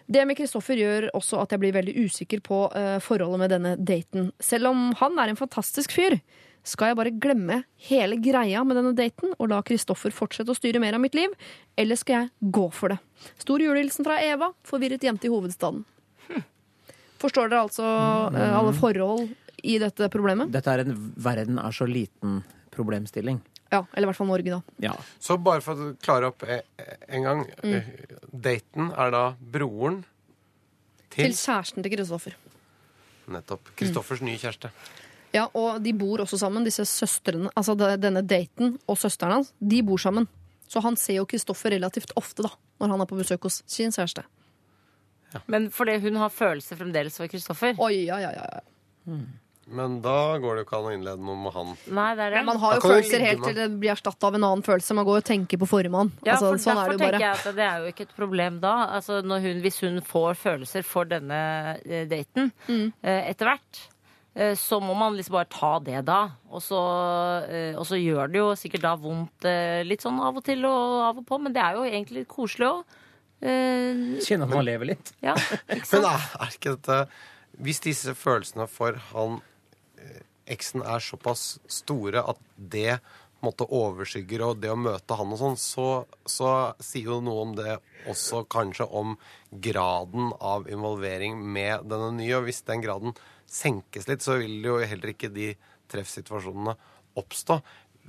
Det 0.10 0.26
med 0.26 0.38
Kristoffer 0.38 0.78
gjør 0.78 1.10
også 1.18 1.42
at 1.42 1.52
jeg 1.54 1.62
blir 1.62 1.74
veldig 1.74 1.98
usikker 2.06 2.46
på 2.46 2.68
uh, 2.74 2.98
forholdet 3.02 3.42
med 3.42 3.52
denne 3.54 3.74
daten. 3.78 4.30
Selv 4.42 4.70
om 4.70 4.92
han 5.02 5.18
er 5.22 5.34
en 5.34 5.42
fantastisk 5.42 5.98
fyr, 5.98 6.20
skal 6.68 6.92
jeg 6.92 6.98
bare 7.00 7.14
glemme 7.16 7.62
hele 7.90 8.18
greia 8.22 8.64
med 8.68 8.78
denne 8.78 8.94
daten 8.98 9.32
og 9.38 9.50
la 9.52 9.62
Kristoffer 9.66 10.14
fortsette 10.14 10.52
å 10.54 10.58
styre 10.58 10.82
mer 10.84 10.98
av 10.98 11.02
mitt 11.04 11.16
liv, 11.18 11.32
eller 11.80 12.00
skal 12.00 12.16
jeg 12.16 12.52
gå 12.56 12.66
for 12.76 12.94
det? 12.94 13.00
Stor 13.42 13.64
julehilsen 13.64 14.06
fra 14.06 14.20
Eva, 14.24 14.52
forvirret 14.68 15.04
jente 15.04 15.30
i 15.30 15.34
hovedstaden. 15.34 15.86
Forstår 17.20 17.50
dere 17.52 17.66
altså 17.66 17.84
eh, 18.32 18.54
alle 18.56 18.72
forhold 18.78 19.26
i 19.68 19.76
dette 19.82 20.08
problemet? 20.14 20.52
Dette 20.54 20.72
er 20.72 20.86
en 20.86 20.94
verden 21.20 21.60
er 21.60 21.74
så 21.76 21.88
liten 21.90 22.38
problemstilling. 22.72 23.42
Ja, 23.70 23.84
eller 23.92 24.08
i 24.08 24.10
hvert 24.10 24.18
fall 24.18 24.30
Norge, 24.32 24.54
da. 24.56 24.62
Ja. 24.82 24.94
Så 25.22 25.36
bare 25.44 25.62
for 25.62 25.78
å 25.78 25.90
klare 26.02 26.30
opp 26.32 26.46
eh, 26.48 26.64
en 27.12 27.28
gang. 27.28 27.44
Mm. 27.60 27.76
eh, 27.76 28.16
Daten 28.32 28.94
er 28.96 29.12
da 29.14 29.26
broren 29.40 30.00
Til 31.10 31.28
til 31.28 31.36
kjæresten 31.36 31.84
til 31.84 31.94
Kristoffer. 31.98 32.38
nettopp 33.30 33.68
Kristoffers 33.78 34.24
nye 34.26 34.40
kjæreste. 34.42 34.72
Ja, 35.36 35.46
og 35.54 35.82
de 35.86 35.94
bor 35.94 36.24
også 36.24 36.40
sammen, 36.42 36.64
disse 36.66 36.86
søstrene. 36.90 37.52
Altså 37.56 37.76
denne 37.78 38.24
daten 38.26 38.78
og 38.90 38.98
søsteren 38.98 39.36
hans, 39.40 39.52
de 39.62 39.82
bor 39.86 39.98
sammen. 40.02 40.28
Så 40.70 40.82
han 40.86 40.96
ser 40.98 41.20
jo 41.20 41.26
Kristoffer 41.30 41.74
relativt 41.74 42.12
ofte, 42.18 42.44
da, 42.46 42.50
når 42.82 42.92
han 42.96 43.02
er 43.02 43.10
på 43.10 43.18
besøk 43.18 43.46
hos 43.48 43.62
sin 43.70 43.92
kjæreste. 43.94 44.24
Men 45.50 45.68
fordi 45.74 46.00
hun 46.02 46.16
har 46.18 46.32
følelser 46.34 46.78
fremdeles 46.80 47.18
for 47.22 47.30
Kristoffer? 47.30 47.76
Oi, 47.82 48.06
ja, 48.08 48.18
ja, 48.24 48.32
ja. 48.34 48.64
Hmm. 49.06 49.28
Men 49.70 50.00
da 50.02 50.14
går 50.42 50.56
det 50.58 50.62
jo 50.64 50.66
ikke 50.66 50.78
an 50.80 50.86
å 50.90 50.94
innlede 50.96 51.22
noe 51.22 51.38
med 51.38 51.54
han. 51.54 51.76
Nei, 51.94 52.08
det 52.18 52.24
er 52.26 52.34
det. 52.34 52.40
Man 52.48 52.58
har 52.64 52.80
jo 52.80 52.82
følelser 52.88 53.22
helt 53.22 53.44
til 53.46 53.54
det 53.60 53.68
blir 53.78 53.92
erstatta 53.94 54.32
av 54.32 54.38
en 54.40 54.46
annen 54.48 54.64
følelse. 54.66 54.96
Man 54.98 55.06
går 55.06 55.20
jo 55.20 55.22
og 55.22 55.28
tenker 55.30 55.62
på 55.62 55.68
formann. 55.70 56.10
Ja, 56.26 56.40
altså, 56.40 56.56
for 56.56 56.64
sånn 56.64 56.74
er 56.74 56.80
derfor 56.80 56.90
det 56.90 56.98
jo 56.98 57.04
tenker 57.04 57.20
bare. 57.20 57.22
jeg 57.22 57.52
at 57.52 57.60
det 57.60 57.68
er 57.68 57.84
jo 57.84 57.92
ikke 57.94 58.08
et 58.08 58.16
problem 58.18 58.58
da. 58.64 58.72
Altså, 58.98 59.20
når 59.30 59.46
hun, 59.46 59.62
hvis 59.68 59.78
hun 59.86 60.02
får 60.10 60.40
følelser 60.42 60.88
for 60.90 61.12
denne 61.14 61.42
eh, 61.86 62.08
daten 62.10 62.50
Mm. 62.66 62.88
eh, 63.04 63.30
etter 63.30 63.46
hvert, 63.52 63.84
så 64.56 64.78
må 64.84 64.94
man 64.98 65.16
liksom 65.18 65.36
bare 65.40 65.50
ta 65.52 65.72
det 65.84 66.04
da. 66.08 66.20
Og 66.54 66.62
så, 66.64 66.80
eh, 67.50 67.74
og 67.78 67.86
så 67.90 67.98
gjør 68.00 68.30
det 68.32 68.40
jo 68.42 68.50
sikkert 68.60 68.86
da 68.86 68.96
vondt 69.00 69.48
eh, 69.50 69.82
litt 69.88 70.06
sånn 70.06 70.20
av 70.24 70.38
og 70.40 70.46
til 70.46 70.64
og 70.70 70.98
av 71.08 71.22
og 71.22 71.28
på, 71.28 71.40
men 71.42 71.56
det 71.56 71.64
er 71.64 71.80
jo 71.80 71.88
egentlig 71.88 72.24
litt 72.24 72.32
koselig 72.32 72.70
òg. 72.70 72.98
Kjenne 73.40 74.50
at 74.50 74.52
man 74.52 74.66
lever 74.68 74.92
litt. 74.92 75.14
ja, 75.24 75.32
ikke 75.72 75.80
Men 75.80 75.88
sant? 75.88 76.10
er, 76.12 76.26
er 76.44 76.56
ikke 76.58 76.74
dette 76.76 76.98
Hvis 77.64 77.80
disse 77.86 78.12
følelsene 78.12 78.66
for 78.68 79.00
han 79.14 79.38
eh, 80.00 80.22
eksen 80.52 80.84
er 80.84 81.00
såpass 81.04 81.54
store 81.72 82.24
at 82.34 82.42
det 82.58 83.00
på 83.40 83.48
måte 83.48 83.64
overskygger 83.72 84.42
og 84.44 84.58
det 84.60 84.72
å 84.74 84.76
møte 84.76 85.16
han 85.16 85.32
og 85.32 85.40
sånn, 85.40 85.56
så, 85.56 85.86
så 86.28 86.74
sier 86.84 87.14
jo 87.14 87.22
noe 87.24 87.46
om 87.46 87.54
det 87.56 87.78
også 88.12 88.42
kanskje 88.52 88.84
om 88.84 89.14
graden 89.64 90.34
av 90.44 90.68
involvering 90.68 91.40
med 91.40 91.88
denne 91.88 92.12
nye. 92.18 92.34
Og 92.36 92.50
hvis 92.50 92.60
den 92.68 92.84
graden 92.84 93.16
senkes 93.50 94.08
litt, 94.10 94.22
så 94.26 94.38
vil 94.42 94.62
jo 94.66 94.80
heller 94.82 95.14
ikke 95.14 95.32
de 95.34 95.54
treffsituasjonene 95.94 96.76
oppstå. 97.20 97.60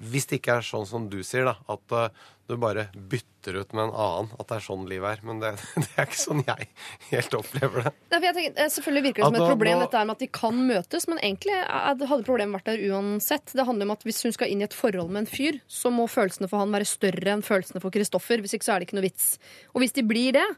Hvis 0.01 0.25
det 0.31 0.39
ikke 0.39 0.55
er 0.61 0.65
sånn 0.65 0.87
som 0.89 1.09
du 1.13 1.19
sier, 1.27 1.45
da, 1.45 1.57
at 1.69 1.93
eh, 1.93 2.21
du 2.49 2.55
bare 2.61 2.87
bytter 2.95 3.59
ut 3.61 3.75
med 3.77 3.83
en 3.85 3.93
annen. 3.93 4.31
At 4.41 4.49
det 4.49 4.57
er 4.57 4.65
sånn 4.65 4.87
livet 4.89 5.19
er. 5.19 5.21
Men 5.29 5.43
det, 5.43 5.51
det 5.83 5.91
er 5.99 6.07
ikke 6.09 6.21
sånn 6.23 6.41
jeg 6.47 6.69
helt 7.11 7.37
opplever 7.37 7.85
det. 7.85 7.93
Nei, 8.09 8.17
for 8.17 8.27
jeg 8.31 8.37
tenker, 8.39 8.55
eh, 8.65 8.71
selvfølgelig 8.77 9.05
virker 9.11 9.21
det 9.21 9.29
som 9.29 9.37
et 9.37 9.53
problem 9.53 9.83
dette 9.85 10.05
med 10.09 10.15
at 10.17 10.25
de 10.25 10.31
kan 10.41 10.63
møtes, 10.71 11.07
men 11.11 11.21
egentlig 11.21 11.57
er- 11.59 11.91
hadde 12.09 12.25
problemet 12.31 12.57
vært 12.57 12.71
der 12.73 12.85
uansett. 12.95 13.53
Det 13.53 13.67
handler 13.69 13.91
om 13.91 13.95
at 13.99 14.07
Hvis 14.09 14.23
hun 14.25 14.33
skal 14.39 14.49
inn 14.55 14.65
i 14.65 14.69
et 14.71 14.77
forhold 14.79 15.13
med 15.13 15.27
en 15.27 15.33
fyr, 15.35 15.61
så 15.69 15.93
må 15.93 16.09
følelsene 16.09 16.49
for 16.49 16.65
han 16.65 16.73
være 16.73 16.89
større 16.89 17.35
enn 17.37 17.45
følelsene 17.45 17.83
for 17.85 17.93
Kristoffer. 17.93 18.41
Hvis 18.41 18.57
ikke 18.57 18.71
så 18.71 18.77
er 18.77 18.81
det 18.81 18.89
ikke 18.89 19.01
noe 19.03 19.09
vits. 19.11 19.35
Og 19.75 19.85
hvis 19.85 19.93
de 20.01 20.07
blir 20.07 20.33
det, 20.39 20.49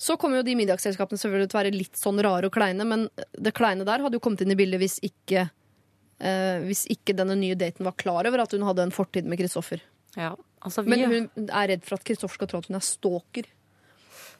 så 0.00 0.16
kommer 0.20 0.40
jo 0.40 0.46
de 0.46 0.56
middagsselskapene 0.58 1.20
selvfølgelig 1.20 1.50
til 1.50 1.58
å 1.58 1.62
være 1.62 1.74
litt 1.74 1.98
sånn 1.98 2.20
rare 2.24 2.48
og 2.48 2.54
kleine, 2.54 2.86
men 2.88 3.06
det 3.38 3.54
kleine 3.56 3.86
der 3.86 4.02
hadde 4.04 4.18
jo 4.18 4.22
kommet 4.24 4.42
inn 4.44 4.54
i 4.54 4.58
bildet 4.58 4.82
hvis 4.82 4.98
ikke 5.06 5.44
eh, 5.44 6.64
hvis 6.66 6.84
ikke 6.92 7.16
denne 7.16 7.36
nye 7.38 7.58
daten 7.58 7.86
var 7.86 7.96
klar 8.00 8.28
over 8.28 8.44
at 8.44 8.54
hun 8.56 8.66
hadde 8.66 8.88
en 8.88 8.94
fortid 8.94 9.28
med 9.28 9.40
Kristoffer. 9.40 9.82
Ja, 10.18 10.34
altså 10.64 10.84
vi, 10.84 10.94
Men 10.94 11.06
hun 11.10 11.48
er 11.48 11.70
redd 11.74 11.86
for 11.86 11.98
at 11.98 12.06
Kristoffer 12.06 12.40
skal 12.40 12.50
tro 12.50 12.62
at 12.62 12.70
hun 12.70 12.78
er 12.78 12.86
stalker. 12.86 13.48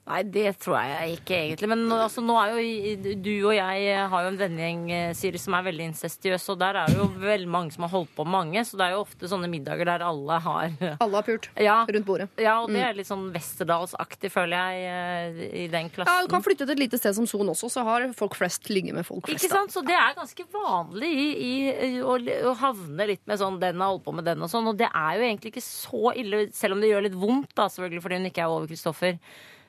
Nei, 0.05 0.19
det 0.29 0.51
tror 0.61 0.75
jeg 0.85 1.15
ikke 1.17 1.33
egentlig. 1.33 1.69
Men 1.71 1.87
nå- 1.89 1.97
altså, 2.05 2.21
nå 2.21 2.35
er 2.37 2.51
jo 2.53 3.15
du 3.25 3.31
og 3.49 3.55
jeg 3.57 4.09
har 4.13 4.23
jo 4.27 4.29
en 4.29 4.37
vennegjeng 4.37 4.83
eh, 4.93 5.13
Siri, 5.17 5.39
som 5.41 5.55
er 5.57 5.63
veldig 5.65 5.87
incestiøs, 5.95 6.45
og 6.53 6.59
der 6.61 6.77
er 6.77 6.91
det 6.93 6.99
jo 6.99 7.07
veldig 7.23 7.49
mange 7.49 7.73
som 7.73 7.87
har 7.87 7.93
holdt 7.95 8.13
på 8.15 8.27
mange. 8.29 8.61
Så 8.69 8.77
det 8.77 8.85
er 8.85 8.93
jo 8.99 9.01
ofte 9.07 9.31
sånne 9.31 9.49
middager 9.49 9.89
der 9.89 10.05
alle 10.05 10.37
har 10.45 10.75
Alle 11.01 11.17
har 11.17 11.23
pult 11.25 11.49
Ja, 11.57 11.79
rundt 11.89 12.05
bordet. 12.05 12.29
ja 12.37 12.59
og 12.61 12.69
det 12.69 12.83
er 12.85 12.93
litt 12.99 13.09
sånn 13.09 13.31
Westerdalsaktig, 13.33 14.29
føler 14.35 14.61
jeg, 14.61 14.85
eh, 14.93 15.65
i 15.65 15.69
den 15.73 15.89
klassen. 15.89 16.13
Ja, 16.13 16.27
Du 16.27 16.29
kan 16.35 16.45
flytte 16.45 16.67
til 16.69 16.75
et 16.77 16.85
lite 16.85 17.01
sted 17.01 17.17
som 17.17 17.27
Son 17.27 17.49
også, 17.55 17.71
så 17.73 17.83
har 17.89 18.05
folk 18.13 18.37
flest 18.37 18.69
ligget 18.69 18.93
med 18.95 19.07
folk 19.09 19.25
flest. 19.27 19.41
Ikke 19.49 19.57
sant? 19.57 19.73
Så 19.73 19.81
det 19.89 19.97
er 19.97 20.13
ganske 20.21 20.45
vanlig 20.53 21.13
i, 21.17 21.55
i, 21.73 21.91
å, 22.05 22.19
å 22.51 22.55
havne 22.61 23.09
litt 23.09 23.25
med 23.27 23.41
sånn 23.41 23.57
'den 23.59 23.81
har 23.81 23.89
holdt 23.95 24.05
på 24.05 24.13
med 24.21 24.25
den' 24.29 24.43
og 24.45 24.51
sånn. 24.53 24.69
Og 24.69 24.77
det 24.77 24.91
er 24.93 25.17
jo 25.17 25.25
egentlig 25.25 25.55
ikke 25.57 25.65
så 25.65 26.13
ille, 26.15 26.45
selv 26.53 26.75
om 26.77 26.81
det 26.85 26.93
gjør 26.93 27.09
litt 27.09 27.17
vondt, 27.17 27.55
da, 27.57 27.69
selvfølgelig, 27.73 28.03
fordi 28.05 28.21
hun 28.21 28.29
ikke 28.31 28.45
er 28.45 28.53
over 28.53 28.67
Kristoffer. 28.69 29.19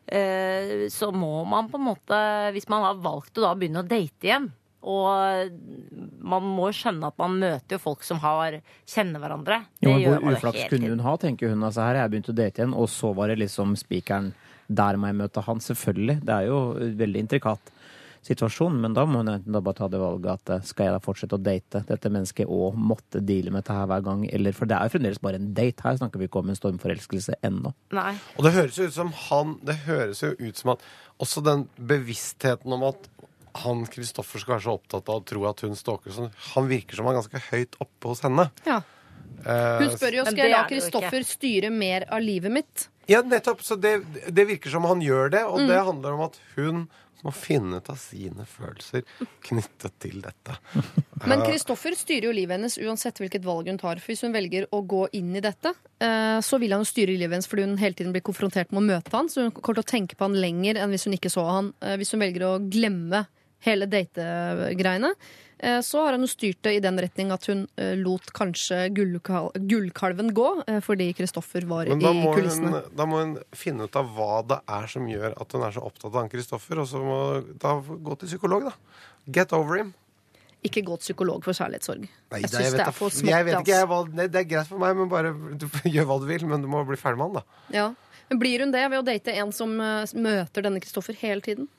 Eh, 0.06 0.86
så 0.94 1.10
må 1.16 1.40
man 1.50 1.72
på 1.72 1.80
en 1.80 1.88
måte, 1.88 2.20
hvis 2.54 2.70
man 2.70 2.86
har 2.86 3.02
valgt 3.02 3.40
å 3.40 3.48
da 3.48 3.56
begynne 3.58 3.82
å 3.82 3.90
date 3.90 4.30
igjen 4.30 4.52
og 4.86 5.54
man 6.26 6.46
må 6.46 6.70
skjønne 6.76 7.10
at 7.10 7.18
man 7.18 7.38
møter 7.42 7.78
jo 7.78 7.82
folk 7.82 8.06
som 8.06 8.20
har, 8.22 8.60
kjenner 8.90 9.22
hverandre. 9.22 9.64
Jo, 9.82 9.96
men 9.96 10.20
Hvor 10.22 10.38
uflaks 10.38 10.68
kunne 10.70 10.92
hun 10.94 11.02
ha, 11.06 11.16
tenker 11.22 11.50
hun. 11.52 11.64
Altså, 11.66 11.82
her 11.82 11.96
har 11.96 12.04
jeg 12.04 12.14
begynt 12.14 12.30
å 12.30 12.38
date 12.38 12.62
igjen, 12.62 12.76
og 12.78 12.90
så 12.94 13.12
var 13.18 13.34
det 13.34 13.40
liksom 13.42 13.74
spikeren. 13.80 14.34
Der 14.66 14.98
må 14.98 15.10
jeg 15.10 15.18
møte 15.20 15.44
han. 15.46 15.62
Selvfølgelig. 15.62 16.20
Det 16.26 16.36
er 16.36 16.48
jo 16.50 16.60
veldig 17.02 17.22
intrikat 17.22 17.74
situasjon, 18.26 18.76
men 18.82 18.94
da 18.98 19.06
må 19.06 19.22
hun 19.22 19.30
enten 19.36 19.54
da 19.54 19.62
bare 19.62 19.78
ta 19.78 19.88
det 19.92 20.00
valget 20.02 20.32
at 20.34 20.50
eh, 20.56 20.66
skal 20.66 20.88
jeg 20.90 20.96
da 20.96 21.02
fortsette 21.06 21.38
å 21.38 21.42
date 21.46 21.84
dette 21.88 22.10
mennesket 22.12 22.50
og 22.50 22.76
måtte 22.78 23.22
deale 23.26 23.52
med 23.54 23.62
dette 23.64 23.78
her 23.78 23.86
hver 23.92 24.04
gang, 24.08 24.26
eller 24.34 24.52
For 24.58 24.66
det 24.70 24.78
er 24.80 24.90
jo 24.90 24.96
fremdeles 24.98 25.22
bare 25.22 25.40
en 25.42 25.52
date. 25.58 25.84
Her 25.86 25.98
snakker 26.02 26.20
vi 26.22 26.28
ikke 26.30 26.42
om 26.42 26.50
en 26.50 26.58
stormforelskelse 26.60 27.38
ennå. 27.46 27.74
Nei. 27.96 28.16
Og 28.38 28.48
det 28.48 28.54
høres 28.58 28.78
jo 28.82 28.88
ut 28.90 28.96
som 28.98 29.12
han 29.30 29.56
Det 29.66 29.76
høres 29.86 30.24
jo 30.26 30.34
ut 30.40 30.58
som 30.58 30.74
at 30.76 30.84
også 31.22 31.44
den 31.46 31.68
bevisstheten 31.78 32.74
om 32.76 32.84
at 32.90 33.10
han 33.64 33.86
Kristoffer 33.88 34.42
skal 34.42 34.58
være 34.58 34.66
så 34.66 34.74
opptatt 34.76 35.08
av 35.08 35.22
å 35.22 35.26
tro 35.30 35.46
at 35.48 35.62
hun 35.64 35.78
stalker 35.80 36.12
sånn, 36.12 36.32
Han 36.56 36.68
virker 36.68 36.98
som 36.98 37.06
han 37.08 37.16
er 37.16 37.22
ganske 37.22 37.40
høyt 37.54 37.78
oppe 37.80 38.10
hos 38.12 38.20
henne. 38.26 38.50
Ja. 38.68 38.82
Eh, 39.46 39.80
Hun 39.80 39.94
spør 39.96 40.18
jo 40.20 40.26
skal 40.28 40.42
jeg 40.44 40.52
la 40.52 40.64
er. 40.66 40.70
Kristoffer 40.74 41.24
styre 41.28 41.72
mer 41.72 42.04
av 42.12 42.20
livet 42.26 42.52
mitt. 42.52 42.90
Ja, 43.08 43.22
nettopp. 43.22 43.62
Så 43.64 43.78
det, 43.80 44.00
det 44.34 44.48
virker 44.50 44.74
som 44.74 44.84
han 44.90 45.00
gjør 45.04 45.32
det, 45.38 45.44
og 45.46 45.60
Mm. 45.62 45.68
det 45.70 45.80
handler 45.88 46.14
om 46.18 46.22
at 46.28 46.40
hun 46.58 46.88
må 47.24 47.32
finne 47.34 47.78
ut 47.80 47.90
av 47.90 47.96
sine 47.98 48.44
følelser 48.50 49.06
knyttet 49.48 49.96
til 50.04 50.20
dette. 50.22 50.58
Men 51.26 51.42
Kristoffer 51.46 51.96
styrer 51.98 52.28
jo 52.28 52.34
livet 52.36 52.58
hennes 52.58 52.78
uansett 52.82 53.22
hvilket 53.22 53.46
valg 53.46 53.70
hun 53.72 53.80
tar. 53.82 54.02
For 54.04 54.14
hvis 54.14 54.26
hun 54.28 54.36
velger 54.36 54.68
å 54.76 54.82
gå 54.86 55.06
inn 55.18 55.32
i 55.38 55.44
dette, 55.46 55.72
eh, 56.04 56.42
så 56.46 56.60
vil 56.62 56.76
han 56.76 56.84
jo 56.84 56.90
styre 56.92 57.16
livet 57.16 57.38
hennes 57.38 57.48
fordi 57.50 57.66
hun 57.66 57.78
hele 57.82 57.96
tiden 57.98 58.14
blir 58.14 58.26
konfrontert 58.26 58.72
med 58.76 58.84
å 58.84 58.88
møte 58.92 59.16
han. 59.16 59.30
Så 59.32 59.48
hun 59.48 59.56
kommer 59.56 59.80
til 59.80 59.86
å 59.88 59.94
tenke 59.96 60.20
på 60.20 60.28
han 60.28 60.38
lenger 60.42 60.82
enn 60.82 60.94
hvis 60.94 61.08
hun 61.08 61.18
ikke 61.18 61.34
så 61.34 61.48
han. 61.50 61.74
Eh, 61.82 61.96
Hvis 61.98 62.12
hun 62.14 62.22
velger 62.22 62.44
å 62.46 62.60
glemme 62.70 63.26
hele 63.66 63.88
dategreiene, 63.90 65.10
eh, 65.16 65.16
så 65.82 66.04
har 66.06 66.14
hun 66.14 66.28
styrt 66.30 66.62
det 66.66 66.76
i 66.78 66.82
den 66.84 67.00
retning 67.02 67.32
at 67.34 67.48
hun 67.50 67.66
eh, 67.82 67.96
lot 67.98 68.30
kanskje 68.38 68.84
gullkal 68.94 69.52
gullkalven 69.56 70.30
gå 70.38 70.48
eh, 70.68 70.80
fordi 70.86 71.10
Kristoffer 71.18 71.66
var 71.70 71.90
i 71.90 71.96
kulissene. 71.96 72.72
hun, 72.84 72.96
da 72.96 73.08
må 73.10 73.22
hun 73.24 73.36
finne 73.56 73.88
ut 73.88 73.98
av 73.98 74.12
hva 74.14 74.42
det 74.46 74.60
er 74.78 74.90
som 74.92 75.08
gjør 75.10 75.34
at 75.34 75.56
hun 75.58 75.66
er 75.66 75.76
så 75.76 75.86
opptatt 75.88 76.12
av 76.12 76.20
han 76.22 76.32
Kristoffer, 76.32 76.82
og 76.84 76.90
så 76.92 77.02
må 77.02 77.20
da 77.62 77.78
gå 77.82 78.18
til 78.22 78.36
psykolog, 78.36 78.68
da. 78.70 78.76
Get 79.26 79.56
over 79.58 79.82
him. 79.82 79.94
Ikke 80.66 80.82
gå 80.86 80.98
til 80.98 81.12
psykolog 81.12 81.46
for 81.46 81.58
kjærlighetssorg. 81.58 82.06
Nei, 82.06 82.40
Jeg 82.42 82.52
syns 82.52 82.74
det 82.74 82.86
er 82.86 82.96
for 82.96 83.14
smått. 83.14 83.30
Jeg 83.30 83.46
vet 83.48 83.60
ikke, 83.60 83.80
jeg, 83.82 84.16
nei, 84.18 84.28
det 84.34 84.42
er 84.42 84.48
greit 84.50 84.70
for 84.70 84.82
meg, 84.82 84.96
men 84.98 85.10
bare 85.12 85.34
du, 85.34 85.68
gjør 85.96 86.10
hva 86.10 86.20
du 86.22 86.28
vil. 86.30 86.46
Men 86.50 86.66
du 86.66 86.70
må 86.72 86.82
bli 86.88 86.98
ferdig 86.98 87.22
med 87.22 87.30
han, 87.30 87.42
da. 87.42 87.66
Ja. 87.74 87.88
Men 88.30 88.42
blir 88.42 88.64
hun 88.66 88.74
det 88.74 88.86
ved 88.90 89.02
å 89.02 89.06
date 89.06 89.36
en 89.38 89.52
som 89.54 89.76
eh, 89.82 90.14
møter 90.18 90.66
denne 90.66 90.82
Kristoffer 90.82 91.18
hele 91.22 91.46
tiden? 91.46 91.70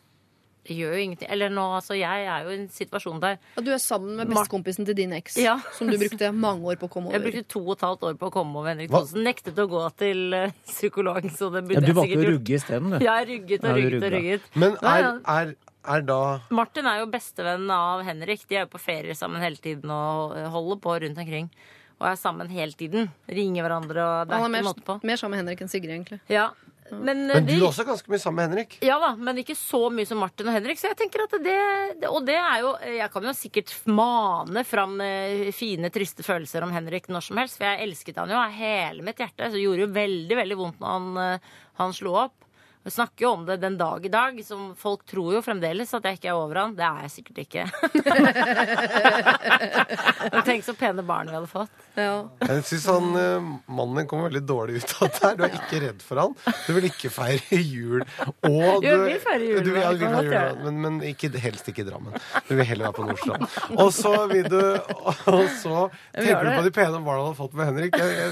Det 0.67 0.75
gjør 0.77 0.95
jo 0.97 1.03
ingenting. 1.05 1.29
Eller 1.31 1.49
nå, 1.55 1.65
altså, 1.77 1.95
jeg 1.95 2.27
er 2.27 2.43
jo 2.45 2.51
i 2.51 2.57
en 2.59 2.69
situasjon 2.69 3.21
der 3.23 3.37
Ja, 3.57 3.63
du 3.63 3.71
er 3.71 3.79
sammen 3.79 4.17
med 4.19 4.29
bestekompisen 4.33 4.85
til 4.89 4.97
din 4.99 5.13
eks, 5.15 5.37
Ja. 5.39 5.59
som 5.77 5.87
du 5.87 5.97
brukte 6.01 6.33
mange 6.35 6.65
år 6.67 6.77
på 6.81 6.89
å 6.89 6.91
komme 6.91 7.07
over. 7.11 7.19
Jeg 7.21 7.23
brukte 7.29 7.49
to 7.55 7.61
og 7.63 7.77
et 7.77 7.85
halvt 7.87 8.03
år 8.11 8.17
på 8.19 8.27
å 8.31 8.33
komme 8.35 8.57
over 8.59 8.69
Henrik 8.75 8.91
Thonsen. 8.91 9.23
Nektet 9.23 9.55
å 9.63 9.69
gå 9.71 9.85
til 9.97 10.35
eh, 10.35 10.51
psykolog, 10.67 11.23
så 11.31 11.53
det 11.55 11.63
Ja, 11.63 11.69
burde 11.69 11.81
du 11.81 11.87
jeg 11.87 11.95
valgte 11.95 12.09
sikkert 12.11 12.19
å 12.19 12.27
gjort. 12.27 12.35
rugge 12.35 12.59
isteden, 12.59 12.91
du. 12.91 12.99
Ja, 13.05 13.15
jeg 13.23 13.29
rugget 13.31 13.65
og 13.65 13.77
rugget 13.79 14.03
og 14.03 14.13
rugget. 14.19 14.51
Men 14.55 14.77
er, 14.83 15.09
er, 15.39 15.55
er 15.87 16.03
da 16.03 16.21
Martin 16.51 16.87
er 16.91 16.99
jo 17.05 17.07
bestevenn 17.15 17.71
av 17.71 18.03
Henrik. 18.03 18.43
De 18.51 18.57
er 18.59 18.67
jo 18.67 18.73
på 18.75 18.83
ferie 18.83 19.15
sammen 19.15 19.41
hele 19.41 19.57
tiden 19.63 19.89
og 19.95 20.35
holder 20.51 20.83
på 20.83 20.99
rundt 21.07 21.19
omkring. 21.23 21.51
og 22.01 22.11
er 22.11 22.17
sammen 22.21 22.49
hele 22.53 22.73
tiden. 22.77 23.07
Ringer 23.27 23.63
hverandre, 23.65 24.03
og 24.05 24.29
det 24.29 24.35
er 24.35 24.43
Han 24.43 24.55
er 24.55 24.59
ikke 24.59 24.65
mer, 24.65 24.67
måte 24.75 24.85
på. 24.85 24.97
mer 25.03 25.17
sammen 25.17 25.33
med 25.39 25.45
Henrik 25.47 25.61
enn 25.65 25.71
Sigrid, 25.73 25.91
egentlig. 25.95 26.21
Ja. 26.29 26.51
Men, 26.91 27.31
eh, 27.31 27.35
Men 27.37 27.47
du 27.47 27.53
er 27.57 27.67
også 27.69 27.87
ganske 27.87 28.11
mye 28.13 28.23
sammen 28.23 28.39
med 28.41 28.49
Henrik. 28.51 28.79
Ja 28.85 28.99
da, 29.03 29.13
men 29.19 29.41
ikke 29.43 29.57
så 29.59 29.87
mye 29.93 30.09
som 30.09 30.21
Martin 30.23 30.49
og 30.51 30.57
Henrik. 30.57 30.81
Så 30.81 30.91
jeg 30.91 30.99
tenker 31.01 31.25
at 31.25 31.37
det, 31.43 31.57
det 32.03 32.11
Og 32.11 32.25
det 32.27 32.39
er 32.39 32.63
jo 32.63 32.73
Jeg 32.85 33.11
kan 33.13 33.29
jo 33.29 33.35
sikkert 33.37 33.75
mane 33.91 34.65
fram 34.69 35.01
eh, 35.05 35.51
fine, 35.57 35.91
triste 35.95 36.27
følelser 36.27 36.67
om 36.67 36.75
Henrik 36.75 37.11
når 37.13 37.29
som 37.29 37.43
helst. 37.43 37.59
For 37.59 37.69
jeg 37.69 37.89
elsket 37.89 38.23
han 38.23 38.33
jo 38.33 38.41
av 38.41 38.55
hele 38.55 39.07
mitt 39.07 39.21
hjerte. 39.23 39.51
Så 39.51 39.59
det 39.59 39.67
gjorde 39.67 39.87
jo 39.87 39.93
veldig, 39.97 40.41
veldig 40.43 40.61
vondt 40.63 40.83
når 40.83 40.97
han, 40.97 41.23
eh, 41.25 41.55
han 41.83 41.97
slo 41.97 42.17
opp. 42.27 42.46
Vi 42.87 42.91
snakker 42.91 43.25
jo 43.25 43.31
om 43.35 43.47
det 43.47 43.57
den 43.57 43.79
dag 43.79 44.07
i 44.07 44.09
dag. 44.09 44.45
Som 44.47 44.77
folk 44.79 45.03
tror 45.11 45.33
jo 45.35 45.41
fremdeles 45.43 45.91
at 45.97 46.05
jeg 46.07 46.15
ikke 46.21 46.29
er 46.31 46.37
over 46.39 46.55
han. 46.61 46.75
Det 46.79 46.85
er 46.87 47.01
jeg 47.03 47.11
sikkert 47.17 47.39
ikke. 47.43 47.65
Men 50.31 50.43
tenk 50.47 50.63
så 50.63 50.71
pene 50.79 51.03
barn 51.03 51.27
vi 51.27 51.35
hadde 51.35 51.51
fått. 51.51 51.75
Ja. 51.99 52.31
Jeg 52.47 52.63
synes 52.69 52.87
han, 52.93 53.09
eh, 53.19 53.43
Mannen 53.67 53.99
din 53.99 54.07
kommer 54.07 54.29
veldig 54.29 54.45
dårlig 54.47 54.79
ut 54.79 54.87
av 55.01 55.11
det 55.11 55.19
her. 55.25 55.35
Du 55.35 55.43
er 55.49 55.55
ikke 55.59 55.83
redd 55.83 55.99
for 56.07 56.15
han. 56.23 56.31
Du 56.69 56.73
vil 56.77 56.87
ikke 56.87 57.11
feire 57.11 57.59
jul. 57.59 58.07
Og 58.47 58.87
Jo, 58.87 58.87
vi 58.87 58.95
vil 59.09 59.19
feire 59.25 59.45
jul, 59.51 59.59
Du, 59.67 59.73
ja, 59.75 59.91
vi 59.91 60.07
feire 60.07 60.47
jul, 60.47 60.63
men, 60.69 60.79
men 60.87 61.03
ikke, 61.11 61.35
helst 61.43 61.67
ikke 61.73 61.83
i 61.83 61.89
Drammen. 61.91 62.15
Du 62.47 62.55
vil 62.55 62.63
heller 62.71 62.87
være 62.87 62.95
på 63.01 63.05
Nordstrand. 63.11 63.43
Og 63.81 63.91
så 63.99 64.15
vil 64.31 64.47
du 64.47 64.61
Og 64.61 65.43
så 65.59 65.91
tenker 66.15 66.39
du 66.47 66.51
på 66.55 66.63
de 66.69 66.75
pene 66.79 67.03
barna 67.03 67.19
du 67.19 67.27
har 67.33 67.39
fått 67.43 67.51
med 67.59 67.67
Henrik. 67.73 67.99
Jeg, 67.99 68.15
jeg, 68.15 68.31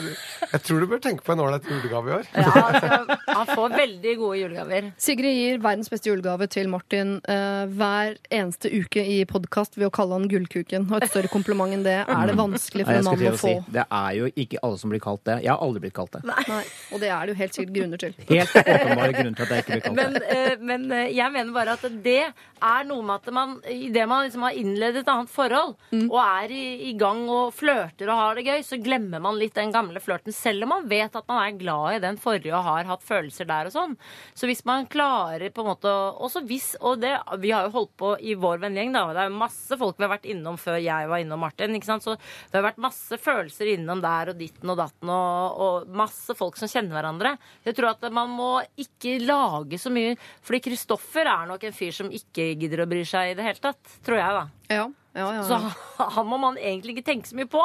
jeg 0.54 0.60
tror 0.70 0.78
du 0.78 0.86
bør 0.94 1.02
tenke 1.10 1.26
på 1.26 1.34
en 1.34 1.42
ålreit 1.48 1.66
julegave 1.74 2.06
i 2.06 2.14
år. 2.20 2.24
Ja, 2.38 2.54
altså, 2.68 2.86
han 3.34 3.46
får 3.50 3.68
veldig 3.82 4.14
gode 4.22 4.43
julegaver. 4.44 4.90
Sigrid 5.00 5.34
gir 5.38 5.58
verdens 5.64 5.90
beste 5.92 6.10
julegave 6.10 6.46
til 6.52 6.68
Martin 6.72 7.16
eh, 7.28 7.64
hver 7.74 8.16
eneste 8.30 8.70
uke 8.72 9.02
i 9.04 9.18
podkast 9.28 9.78
ved 9.80 9.88
å 9.88 9.92
kalle 9.94 10.18
han 10.18 10.28
Gullkuken. 10.30 10.86
Og 10.92 11.02
et 11.02 11.10
større 11.10 11.30
kompliment 11.32 11.74
enn 11.74 11.84
det 11.86 11.96
er 12.04 12.30
det 12.30 12.36
vanskelig 12.38 12.86
for 12.86 12.92
Nei, 12.92 13.00
en 13.00 13.08
mann 13.08 13.24
å 13.24 13.32
å 13.34 13.40
få. 13.40 13.52
si, 13.64 13.72
det 13.74 13.84
er 13.88 14.10
jo 14.20 14.30
ikke 14.44 14.62
alle 14.64 14.80
som 14.80 14.92
blir 14.94 15.02
kalt 15.04 15.24
det. 15.28 15.38
Jeg 15.44 15.52
har 15.54 15.64
aldri 15.64 15.84
blitt 15.86 15.96
kalt 15.96 16.12
det. 16.18 16.22
Nei, 16.28 16.62
og 16.94 17.02
det 17.02 17.10
er 17.10 17.20
det 17.26 17.34
jo 17.34 17.38
helt 17.42 17.58
sikkert 17.58 17.74
grunner 17.78 18.02
til. 18.04 18.16
Helt 18.30 18.56
åpenbare 18.62 19.12
grunner 19.18 19.38
til 19.38 19.46
at 19.46 19.54
jeg 19.54 19.64
ikke 19.64 19.72
blir 19.74 19.84
kalt 19.88 19.98
Men, 19.98 20.18
det. 20.18 20.38
eh, 20.38 20.56
men 20.72 20.86
eh, 20.92 21.08
jeg 21.16 21.34
mener 21.34 21.54
bare 21.56 21.76
at 21.78 21.88
det 22.04 22.18
er 22.64 22.86
noe 22.88 23.04
med 23.04 23.14
at 23.20 23.32
man 23.36 23.56
idet 23.68 24.06
man 24.08 24.24
liksom 24.26 24.44
har 24.46 24.56
innledet 24.56 25.02
et 25.02 25.10
annet 25.12 25.30
forhold, 25.32 25.74
og 26.04 26.18
er 26.22 26.52
i, 26.54 26.64
i 26.90 26.94
gang 27.00 27.24
og 27.28 27.50
flørter 27.56 28.08
og 28.12 28.20
har 28.20 28.38
det 28.38 28.44
gøy, 28.46 28.62
så 28.64 28.78
glemmer 28.80 29.20
man 29.24 29.36
litt 29.40 29.54
den 29.56 29.72
gamle 29.74 30.00
flørten, 30.00 30.32
selv 30.34 30.64
om 30.66 30.72
man 30.74 30.86
vet 30.90 31.14
at 31.16 31.26
man 31.28 31.42
er 31.44 31.58
glad 31.60 31.96
i 31.98 32.02
den 32.04 32.16
forrige 32.20 32.54
og 32.56 32.64
har 32.66 32.88
hatt 32.88 33.04
følelser 33.04 33.48
der 33.48 33.68
og 33.68 33.74
sånn. 33.74 33.96
Så 34.34 34.48
hvis 34.50 34.64
man 34.66 34.86
klarer 34.90 35.52
på 35.54 35.62
en 35.62 35.68
måte 35.68 35.90
Også 36.24 36.40
hvis 36.48 36.72
Og 36.82 36.98
det, 37.02 37.12
vi 37.38 37.52
har 37.54 37.68
jo 37.68 37.74
holdt 37.76 37.92
på 38.00 38.10
i 38.18 38.34
vår 38.38 38.58
vennegjeng, 38.64 38.90
da. 38.96 39.04
Det 39.14 39.22
er 39.24 39.36
masse 39.44 39.78
folk 39.78 39.98
vi 39.98 40.06
har 40.06 40.14
vært 40.16 40.26
innom 40.30 40.58
før 40.60 40.80
jeg 40.82 41.10
var 41.10 41.22
innom 41.22 41.42
Martin. 41.44 41.76
ikke 41.76 41.88
sant? 41.92 42.06
Så 42.06 42.16
det 42.18 42.58
har 42.58 42.66
vært 42.66 42.82
masse 42.82 43.18
følelser 43.20 43.70
innom 43.76 44.02
der 44.02 44.32
og 44.32 44.40
ditten 44.40 44.74
og 44.74 44.80
datten 44.80 45.12
og, 45.14 45.62
og 45.66 45.94
masse 46.02 46.34
folk 46.38 46.58
som 46.58 46.70
kjenner 46.70 46.98
hverandre. 46.98 47.36
Jeg 47.66 47.78
tror 47.78 47.92
at 47.92 48.08
man 48.14 48.34
må 48.34 48.50
ikke 48.80 49.20
lage 49.22 49.78
så 49.80 49.92
mye 49.94 50.16
Fordi 50.44 50.62
Kristoffer 50.66 51.30
er 51.30 51.48
nok 51.50 51.64
en 51.64 51.76
fyr 51.76 51.94
som 51.94 52.10
ikke 52.10 52.50
gidder 52.58 52.84
å 52.84 52.90
bry 52.90 53.04
seg 53.08 53.32
i 53.32 53.38
det 53.38 53.46
hele 53.46 53.62
tatt. 53.62 53.98
Tror 54.04 54.18
jeg, 54.18 54.38
da. 54.40 54.44
Ja, 54.74 54.86
ja, 55.14 55.32
ja. 55.38 55.42
Så 55.46 55.60
han 56.18 56.30
må 56.30 56.40
man 56.42 56.58
egentlig 56.58 56.98
ikke 56.98 57.12
tenke 57.12 57.30
så 57.30 57.38
mye 57.38 57.50
på. 57.50 57.62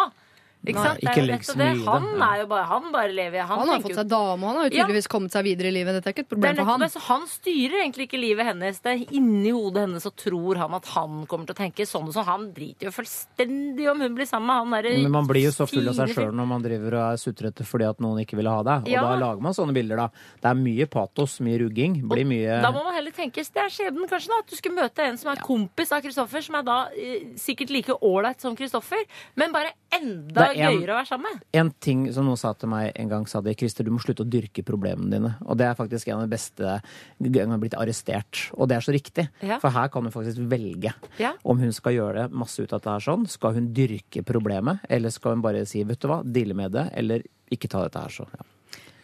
Ikke 0.68 0.82
sant? 0.84 1.00
Det 1.00 1.08
er 1.08 1.14
ikke 1.16 1.24
legg 1.30 1.44
så 1.48 1.54
det. 1.56 1.58
mye 1.58 1.72
i 1.72 1.80
det. 1.80 1.88
Han 1.88 2.22
er 2.22 2.40
jo 2.42 2.48
bare 2.52 2.66
Han 2.68 2.92
bare 2.92 3.14
lever 3.16 3.46
Han, 3.48 3.60
Han 3.60 3.70
har 3.70 3.80
fått 3.80 3.96
seg 3.96 4.08
dame, 4.12 4.44
han 4.46 4.56
har 4.60 4.66
jo 4.68 4.76
Ja. 4.76 4.84
tydeligvis 4.86 5.08
kommet 5.08 5.32
seg 5.32 5.44
videre 5.48 5.68
i 5.70 5.72
livet. 5.72 5.94
Dette 5.96 6.08
er 6.10 6.14
ikke 6.14 6.26
et 6.26 6.30
problem 6.34 6.56
for 6.58 6.66
han. 6.66 6.80
det, 6.82 6.94
Han 7.08 7.22
styrer 7.32 7.78
egentlig 7.80 8.08
ikke 8.10 8.20
livet 8.20 8.46
hennes. 8.46 8.80
Det 8.84 8.92
er 8.92 9.14
Inni 9.16 9.52
hodet 9.56 9.86
hennes 9.88 10.04
så 10.04 10.12
tror 10.12 10.58
han 10.58 10.74
at 10.76 10.86
han 10.88 11.26
kommer 11.28 11.46
til 11.48 11.56
å 11.56 11.60
tenke 11.64 11.88
sånn 11.88 12.08
og 12.08 12.14
sånn. 12.14 12.26
Han 12.26 12.52
driter 12.54 12.90
jo 12.90 12.92
fullstendig 12.92 13.90
om 13.90 14.02
hun 14.02 14.16
blir 14.16 14.28
sammen 14.28 14.48
med 14.48 14.56
han 14.60 14.84
derre 14.84 15.02
Men 15.02 15.12
man 15.12 15.28
blir 15.28 15.44
jo 15.48 15.52
så 15.56 15.66
full 15.70 15.88
av 15.88 15.96
seg 15.96 16.10
sjøl 16.14 16.34
når 16.36 16.48
man 16.48 16.62
driver 16.62 16.94
og 17.00 17.14
er 17.14 17.18
sutrete 17.24 17.64
fordi 17.64 17.88
at 17.90 18.00
noen 18.04 18.20
ikke 18.26 18.36
ville 18.36 18.50
ha 18.52 18.62
deg. 18.62 18.84
Og 18.84 18.90
Ja. 18.92 19.02
da 19.02 19.16
lager 19.16 19.42
man 19.42 19.54
sånne 19.54 19.74
bilder, 19.74 19.96
da. 19.96 20.08
Det 20.42 20.50
er 20.52 20.56
mye 20.56 20.86
patos, 20.88 21.40
mye 21.40 21.58
rugging. 21.60 22.02
Blir 22.04 22.26
mye 22.26 22.62
Da 22.62 22.72
må 22.72 22.84
man 22.84 22.94
heller 22.94 23.12
tenke 23.12 23.36
det 23.40 23.56
er 23.56 23.70
skjebnen 23.72 24.10
kanskje 24.10 24.28
da, 24.28 24.40
at 24.40 24.48
du 24.48 24.56
skulle 24.58 24.76
møte 24.76 25.00
en 25.00 25.18
som 25.18 25.32
er 25.32 25.38
kompis 25.42 25.92
av 25.94 26.02
Kristoffer, 26.04 26.44
som 26.44 26.56
er 26.56 26.64
da 26.64 26.90
eh, 26.92 27.32
sikkert 27.36 27.70
like 27.72 27.96
ålreit 28.02 28.42
som 28.42 28.56
Kristoffer, 28.56 29.00
men 29.38 29.52
bare 29.54 29.72
enda 29.92 30.48
en- 30.54 30.58
gøyere 30.80 30.94
å 30.94 30.98
være 31.00 31.08
sammen 31.08 31.32
med. 31.34 31.42
En 31.54 31.72
ting 31.82 32.12
som 32.14 32.26
noen 32.26 32.38
sa 32.38 32.54
til 32.54 32.70
meg 32.70 32.92
en 32.96 33.10
gang, 33.10 33.26
sa 33.28 33.42
de 33.42 33.54
Christer, 33.56 33.84
du 33.84 33.92
må 33.92 34.00
slutte 34.00 34.24
å 34.26 34.30
dyrke 34.30 34.64
problemene 34.64 35.10
dine. 35.12 35.36
Og 35.46 35.58
det 35.58 35.66
er 35.68 35.76
faktisk 35.76 36.08
en 36.08 36.20
av 36.22 36.30
de 36.30 36.36
beste 36.36 36.82
gangene 37.22 37.40
jeg 37.40 37.50
har 37.50 37.58
blitt 37.58 37.78
arrestert. 37.80 38.52
Og 38.58 38.68
det 38.70 38.78
er 38.78 38.82
så 38.82 38.94
riktig. 38.94 39.30
Ja. 39.42 39.60
For 39.60 39.70
her 39.70 39.88
kan 39.90 40.04
hun 40.04 40.12
faktisk 40.12 40.38
velge 40.50 40.94
Ja. 41.20 41.34
om 41.44 41.58
hun 41.60 41.72
skal 41.72 41.94
gjøre 41.94 42.14
det 42.28 42.32
masse 42.32 42.60
ut 42.62 42.72
av 42.74 42.82
dette 42.82 42.92
her 42.92 43.00
sånn. 43.00 43.28
Skal 43.28 43.54
hun 43.54 43.74
dyrke 43.74 44.24
problemet, 44.24 44.80
eller 44.90 45.10
skal 45.10 45.32
hun 45.34 45.42
bare 45.42 45.66
si 45.66 45.84
vet 45.84 46.00
du 46.00 46.08
hva, 46.08 46.24
deale 46.24 46.54
med 46.56 46.72
det, 46.72 46.90
eller 46.94 47.24
ikke 47.52 47.68
ta 47.70 47.84
dette 47.84 48.00
her 48.02 48.10
så. 48.10 48.28
Ja. 48.34 48.46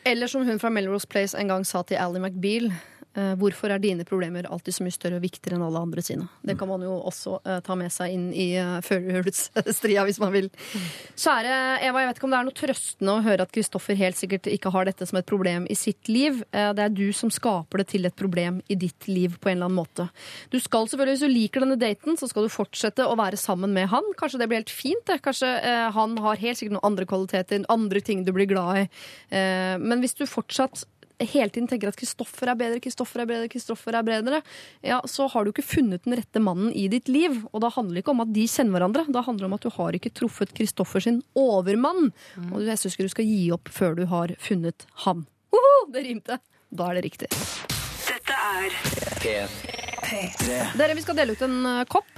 Eller 0.07 0.27
som 0.27 0.45
hun 0.45 0.59
fra 0.59 0.69
Melrose 0.69 1.07
Place 1.07 1.33
en 1.33 1.47
gang 1.47 1.63
sa 1.65 1.81
til 1.81 1.97
Ally 1.97 2.19
McBeal. 2.19 2.71
Eh, 3.15 3.33
hvorfor 3.39 3.73
er 3.73 3.81
dine 3.83 4.05
problemer 4.07 4.47
alltid 4.51 4.77
så 4.77 4.85
mye 4.85 4.95
større 4.95 5.19
og 5.19 5.25
viktigere 5.25 5.57
enn 5.57 5.65
alle 5.65 5.81
andre 5.87 6.03
sine? 6.05 6.27
Det 6.45 6.57
kan 6.59 6.69
man 6.69 6.83
jo 6.85 6.97
også 6.99 7.39
eh, 7.43 7.61
ta 7.65 7.77
med 7.79 7.93
seg 7.93 8.13
inn 8.15 8.27
i 8.35 8.47
uh, 8.59 8.77
førjulsstria 8.85 10.05
hvis 10.07 10.21
man 10.21 10.33
vil. 10.35 10.49
Kjære 11.15 11.55
Eva, 11.85 12.01
jeg 12.01 12.09
vet 12.09 12.19
ikke 12.19 12.27
om 12.27 12.33
det 12.35 12.39
er 12.39 12.47
noe 12.47 12.59
trøstende 12.59 13.15
å 13.15 13.23
høre 13.25 13.45
at 13.45 13.53
Kristoffer 13.55 13.97
helt 13.99 14.19
sikkert 14.19 14.49
ikke 14.51 14.71
har 14.73 14.87
dette 14.89 15.07
som 15.07 15.19
et 15.19 15.27
problem 15.27 15.67
i 15.71 15.77
sitt 15.77 16.09
liv. 16.11 16.41
Eh, 16.51 16.71
det 16.75 16.85
er 16.85 16.95
du 16.95 17.07
som 17.15 17.31
skaper 17.33 17.81
det 17.81 17.89
til 17.93 18.07
et 18.09 18.17
problem 18.17 18.61
i 18.71 18.77
ditt 18.79 19.07
liv 19.09 19.37
på 19.39 19.51
en 19.51 19.57
eller 19.57 19.69
annen 19.69 19.79
måte. 19.79 20.07
Du 20.53 20.59
skal 20.59 20.89
selvfølgelig, 20.89 21.15
Hvis 21.15 21.25
du 21.25 21.31
liker 21.31 21.63
denne 21.63 21.79
daten, 21.79 22.17
så 22.19 22.29
skal 22.29 22.45
du 22.45 22.53
fortsette 22.53 23.05
å 23.05 23.17
være 23.19 23.39
sammen 23.39 23.73
med 23.75 23.89
han. 23.91 24.11
Kanskje 24.19 24.41
det 24.41 24.49
blir 24.49 24.61
helt 24.63 24.73
fint. 24.73 25.03
Det. 25.05 25.21
Kanskje 25.25 25.51
eh, 25.61 25.87
han 25.95 26.17
har 26.23 26.41
helt 26.41 26.59
sikkert 26.59 26.77
noen 26.77 26.89
andre 26.91 27.07
kvaliteter, 27.09 27.65
andre 27.69 28.01
ting 28.01 28.25
du 28.25 28.33
blir 28.35 28.49
glad 28.49 28.83
i. 28.83 28.85
Eh, 29.35 29.75
men 29.81 30.03
hvis 30.03 30.17
du 30.17 30.25
fortsatt 30.29 30.85
hele 31.19 31.49
tiden 31.49 31.69
tenker 31.71 31.91
at 31.91 31.99
Kristoffer 31.99 32.51
er 32.51 32.57
bedre, 32.59 32.81
Kristoffer 32.83 33.23
er 33.23 33.29
bedre, 33.29 33.49
Kristoffer 33.51 33.97
er 33.99 34.07
bedre, 34.07 34.41
ja, 34.85 34.99
så 35.09 35.27
har 35.31 35.45
du 35.45 35.53
ikke 35.53 35.65
funnet 35.65 36.03
den 36.05 36.17
rette 36.19 36.41
mannen 36.43 36.73
i 36.75 36.87
ditt 36.91 37.09
liv. 37.11 37.41
Og 37.53 37.63
da 37.63 37.71
handler 37.73 37.97
det 37.97 38.05
ikke 38.05 38.15
om 38.15 38.25
at 38.25 38.33
de 38.35 38.47
kjenner 38.49 38.77
hverandre, 38.77 39.05
da 39.13 39.23
handler 39.25 39.45
det 39.45 39.51
om 39.51 39.57
at 39.59 39.67
du 39.67 39.71
har 39.77 39.99
ikke 39.99 40.13
truffet 40.15 40.53
Kristoffer 40.57 41.03
sin 41.03 41.21
overmann. 41.39 42.11
Og 42.51 42.65
jeg 42.65 42.81
syns 42.81 42.97
ikke 42.97 43.09
du 43.09 43.15
skal 43.15 43.31
gi 43.31 43.41
opp 43.55 43.71
før 43.71 43.97
du 43.99 44.05
har 44.11 44.35
funnet 44.43 44.87
han. 45.05 45.25
Woho, 45.55 45.73
det 45.95 46.05
rimte! 46.09 46.41
Da 46.75 46.91
er 46.91 46.99
det 46.99 47.05
riktig. 47.11 47.31
Dette 47.31 48.35
er 48.35 48.79
P3. 49.21 49.84
Dere, 50.75 50.93
Vi 50.93 51.01
skal 51.01 51.17
dele 51.17 51.35
ut 51.35 51.41
en 51.45 51.57
eh, 51.65 51.83
kopp. 51.89 52.09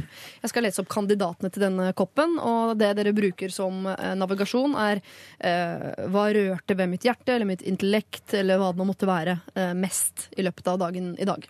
Jeg 0.41 0.51
skal 0.51 0.65
lese 0.65 0.83
opp 0.83 0.89
kandidatene 0.91 1.51
til 1.53 1.63
denne 1.67 1.91
koppen. 1.97 2.37
Og 2.39 2.75
det 2.79 2.93
dere 2.99 3.15
bruker 3.15 3.53
som 3.53 3.87
eh, 3.93 4.13
navigasjon, 4.19 4.75
er 4.81 5.01
eh, 5.39 6.07
hva 6.11 6.27
rørte 6.35 6.77
ved 6.77 6.91
mitt 6.91 7.07
hjerte 7.07 7.35
eller 7.35 7.49
mitt 7.49 7.65
intellekt, 7.67 8.33
eller 8.37 8.61
hva 8.61 8.73
det 8.73 8.81
nå 8.81 8.89
måtte 8.89 9.09
være, 9.09 9.39
eh, 9.55 9.73
mest 9.77 10.29
i 10.37 10.45
løpet 10.45 10.73
av 10.73 10.81
dagen 10.87 11.13
i 11.19 11.27
dag. 11.27 11.47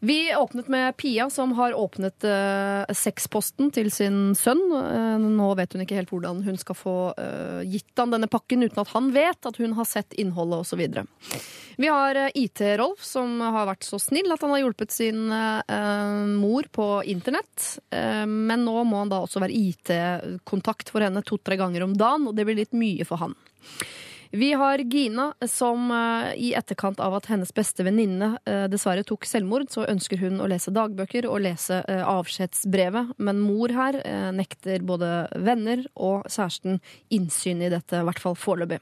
Vi 0.00 0.34
åpnet 0.36 0.68
med 0.68 0.96
Pia, 0.96 1.30
som 1.30 1.52
har 1.52 1.74
åpnet 1.74 2.24
uh, 2.24 2.84
sexposten 2.92 3.70
til 3.72 3.90
sin 3.90 4.34
sønn. 4.36 4.60
Uh, 4.72 5.16
nå 5.20 5.48
vet 5.56 5.72
hun 5.72 5.84
ikke 5.84 5.98
helt 5.98 6.12
hvordan 6.12 6.42
hun 6.44 6.58
skal 6.60 6.76
få 6.76 6.96
uh, 7.16 7.62
gitt 7.64 7.96
han 7.96 8.12
denne 8.12 8.28
pakken 8.30 8.66
uten 8.66 8.82
at 8.82 8.92
han 8.92 9.10
vet 9.14 9.48
at 9.48 9.60
hun 9.60 9.76
har 9.78 9.88
sett 9.88 10.16
innholdet 10.20 10.66
osv. 10.66 10.84
Vi 11.76 11.88
har 11.92 12.20
IT-Rolf, 12.34 13.04
som 13.04 13.40
har 13.40 13.68
vært 13.68 13.88
så 13.88 14.00
snill 14.00 14.32
at 14.32 14.44
han 14.44 14.52
har 14.54 14.62
hjulpet 14.64 14.92
sin 14.94 15.28
mor 15.28 16.68
på 16.72 16.86
internett. 17.04 17.66
Men 17.92 18.64
nå 18.64 18.78
må 18.88 19.02
han 19.02 19.12
da 19.12 19.18
også 19.20 19.42
være 19.44 19.52
IT-kontakt 19.52 20.88
for 20.94 21.04
henne 21.04 21.20
to-tre 21.26 21.58
ganger 21.60 21.84
om 21.84 21.92
dagen, 21.92 22.30
og 22.30 22.38
det 22.38 22.46
blir 22.48 22.56
litt 22.62 22.72
mye 22.72 23.04
for 23.04 23.20
han. 23.20 23.36
Vi 24.30 24.52
har 24.52 24.78
Gina, 24.78 25.34
som 25.46 25.90
eh, 25.90 26.34
i 26.36 26.54
etterkant 26.54 27.00
av 27.00 27.14
at 27.14 27.28
hennes 27.30 27.52
beste 27.54 27.84
venninne 27.86 28.32
eh, 28.44 28.64
dessverre 28.70 29.04
tok 29.06 29.26
selvmord, 29.28 29.68
så 29.70 29.86
ønsker 29.86 30.20
hun 30.20 30.40
å 30.42 30.48
lese 30.50 30.74
dagbøker 30.74 31.28
og 31.30 31.44
lese 31.46 31.82
eh, 31.86 32.02
avskjedsbrevet. 32.02 33.16
Men 33.18 33.42
mor 33.42 33.72
her 33.74 33.98
nekter 34.34 34.82
både 34.86 35.10
venner 35.42 35.84
og 35.94 36.26
kjæresten 36.30 36.80
innsyn 37.14 37.62
i 37.62 37.72
dette, 37.72 38.00
i 38.00 38.06
hvert 38.06 38.22
fall 38.22 38.38
foreløpig. 38.38 38.80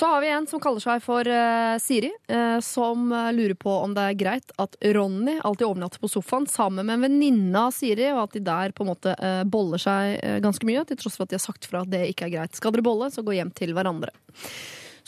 Så 0.00 0.06
har 0.06 0.20
vi 0.20 0.28
en 0.32 0.46
som 0.48 0.60
kaller 0.64 0.80
seg 0.80 1.02
for 1.04 1.28
uh, 1.28 1.74
Siri, 1.76 2.08
uh, 2.32 2.56
som 2.64 3.10
eh, 3.12 3.26
lurer 3.36 3.52
på 3.60 3.68
om 3.82 3.92
det 3.92 4.06
er 4.08 4.16
greit 4.16 4.54
at 4.56 4.78
Ronny 4.96 5.34
alltid 5.44 5.66
overnatter 5.66 6.00
på 6.00 6.08
sofaen 6.08 6.46
sammen 6.48 6.88
med 6.88 6.94
en 6.94 7.04
venninne 7.04 7.66
av 7.68 7.74
Siri, 7.76 8.06
og 8.14 8.22
at 8.22 8.38
de 8.38 8.40
der 8.46 8.72
på 8.72 8.86
en 8.86 8.94
måte 8.94 9.12
uh, 9.20 9.42
boller 9.44 9.82
seg 9.82 10.16
ganske 10.40 10.64
mye, 10.64 10.86
til 10.88 10.96
tross 11.02 11.20
for 11.20 11.28
at 11.28 11.34
de 11.34 11.36
har 11.36 11.44
sagt 11.44 11.68
fra 11.68 11.84
at 11.84 11.92
det 11.92 12.06
ikke 12.14 12.30
er 12.30 12.32
greit. 12.38 12.56
Skal 12.56 12.72
dere 12.72 12.86
bolle, 12.88 13.10
så 13.12 13.20
gå 13.26 13.36
hjem 13.36 13.52
til 13.52 13.76
hverandre. 13.76 14.14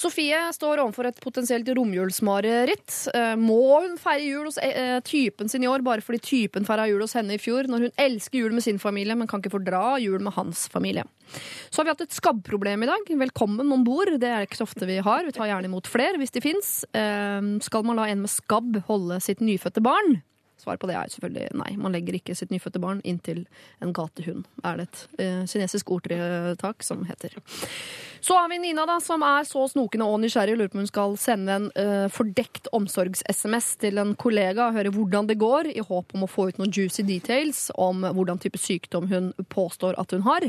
Sofie 0.03 0.39
står 0.57 0.81
overfor 0.83 1.07
et 1.07 1.21
potensielt 1.23 1.69
romjulsmareritt. 1.79 2.95
Eh, 3.15 3.35
Må 3.39 3.59
hun 3.85 3.95
feire 4.01 4.25
jul 4.27 4.49
hos 4.49 4.59
eh, 4.59 4.99
typen 5.07 5.51
sin 5.53 5.63
i 5.63 5.71
år 5.71 5.85
bare 5.87 6.03
fordi 6.03 6.19
typen 6.27 6.67
feira 6.67 6.89
jul 6.91 7.05
hos 7.05 7.15
henne 7.15 7.37
i 7.37 7.43
fjor, 7.43 7.69
når 7.71 7.87
hun 7.87 8.01
elsker 8.03 8.43
jul 8.43 8.57
med 8.57 8.67
sin 8.67 8.81
familie, 8.83 9.15
men 9.19 9.31
kan 9.31 9.43
ikke 9.43 9.55
fordra 9.55 9.85
jul 10.03 10.19
med 10.25 10.35
hans 10.35 10.67
familie? 10.73 11.07
Så 11.71 11.81
har 11.81 11.87
vi 11.87 11.95
hatt 11.95 12.05
et 12.09 12.17
skabbproblem 12.19 12.83
i 12.83 12.91
dag. 12.91 13.15
Velkommen 13.23 13.71
om 13.73 13.87
bord. 13.87 14.11
Det 14.21 14.29
er 14.29 14.49
ikke 14.49 14.59
så 14.59 14.67
ofte 14.67 14.89
vi 14.91 14.99
har. 15.05 15.23
Vi 15.29 15.37
tar 15.37 15.49
gjerne 15.49 15.71
imot 15.71 15.89
flere 15.89 16.19
hvis 16.21 16.35
de 16.35 16.43
fins. 16.45 16.75
Skal 17.65 17.87
man 17.89 17.97
la 17.97 18.11
en 18.11 18.27
med 18.27 18.33
skabb 18.33 18.83
holde 18.91 19.17
sitt 19.25 19.41
nyfødte 19.41 19.81
barn? 19.85 20.19
Svaret 20.63 20.83
på 20.83 20.89
det 20.91 20.95
er 20.99 21.11
selvfølgelig 21.11 21.59
nei. 21.59 21.73
Man 21.81 21.95
legger 21.95 22.17
ikke 22.19 22.37
sitt 22.39 22.53
nyfødte 22.55 22.81
barn 22.83 23.03
inntil 23.09 23.45
en 23.83 23.93
gatehund, 23.97 24.47
er 24.63 24.79
det 24.79 24.89
et 24.89 25.01
eh, 25.25 25.43
kinesisk 25.51 25.91
ordtak 25.91 26.87
som 26.87 27.03
heter. 27.09 27.35
Så 28.23 28.37
har 28.39 28.47
vi 28.53 28.61
Nina, 28.63 28.85
da, 28.87 29.01
som 29.03 29.25
er 29.27 29.43
så 29.49 29.65
snokende 29.67 30.07
og 30.07 30.21
nysgjerrig 30.23 30.55
lurer 30.55 30.71
på 30.71 30.79
om 30.79 30.85
hun 30.85 30.91
skal 30.91 31.17
sende 31.19 31.57
en 31.59 31.65
eh, 31.75 32.07
fordekt 32.15 32.71
omsorgs-SMS 32.71 33.73
til 33.83 33.99
en 33.99 34.15
kollega 34.15 34.69
og 34.69 34.79
høre 34.79 34.93
hvordan 34.95 35.27
det 35.31 35.41
går, 35.43 35.73
i 35.75 35.83
håp 35.83 36.15
om 36.15 36.23
å 36.23 36.31
få 36.31 36.47
ut 36.53 36.63
noen 36.63 36.71
juicy 36.71 37.03
details 37.09 37.67
om 37.75 38.07
hvordan 38.07 38.39
type 38.43 38.61
sykdom 38.63 39.11
hun 39.11 39.33
påstår 39.51 39.99
at 39.99 40.15
hun 40.15 40.23
har. 40.29 40.47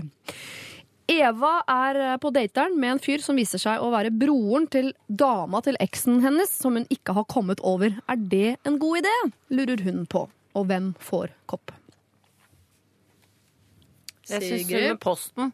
Eva 1.12 1.58
er 1.68 1.98
eh, 2.00 2.18
på 2.24 2.32
dateren 2.34 2.78
med 2.80 2.94
en 2.96 3.02
fyr 3.04 3.20
som 3.24 3.36
viser 3.36 3.60
seg 3.62 3.82
å 3.84 3.90
være 3.94 4.12
broren 4.16 4.68
til 4.72 4.94
dama 5.08 5.60
til 5.66 5.76
eksen 5.84 6.22
hennes, 6.24 6.52
som 6.56 6.78
hun 6.80 6.88
ikke 6.94 7.16
har 7.18 7.26
kommet 7.32 7.60
over. 7.66 7.96
Er 8.10 8.16
det 8.22 8.56
en 8.68 8.80
god 8.80 9.02
idé? 9.04 9.16
lurer 9.54 9.84
hun 9.84 10.06
på. 10.10 10.28
Og 10.56 10.68
hvem 10.70 10.94
får 11.04 11.34
kopp? 11.50 11.72
Jeg 14.30 14.42
syns 14.46 14.70
hun 14.72 14.88
med 14.94 15.00
posten 15.04 15.52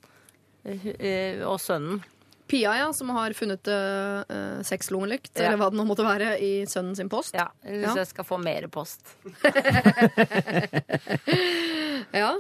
eh, 0.69 1.41
og 1.47 1.57
sønnen. 1.63 2.03
Pia, 2.49 2.71
ja, 2.79 2.87
som 2.97 3.11
har 3.13 3.29
funnet 3.37 3.67
uh, 3.69 4.23
sexlommelykt, 4.65 5.35
Ja. 5.37 5.51
eller 5.51 5.59
hva 5.61 5.67
det 5.69 5.77
nå 5.77 5.83
måtte 5.85 6.01
være, 6.01 6.31
i 6.41 6.63
sønnen 6.65 6.95
sin 6.97 7.05
post. 7.09 7.35
Ja, 7.37 7.43
Hvis 7.61 7.83
Ja. 7.85 7.91
jeg 7.99 8.07
skal 8.09 8.25
få 8.25 8.39
mer 8.41 8.65
post. 8.73 9.05
Ja. 12.09 12.31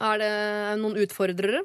Er 0.00 0.22
det 0.22 0.32
noen 0.80 0.96
utfordrere? 1.02 1.64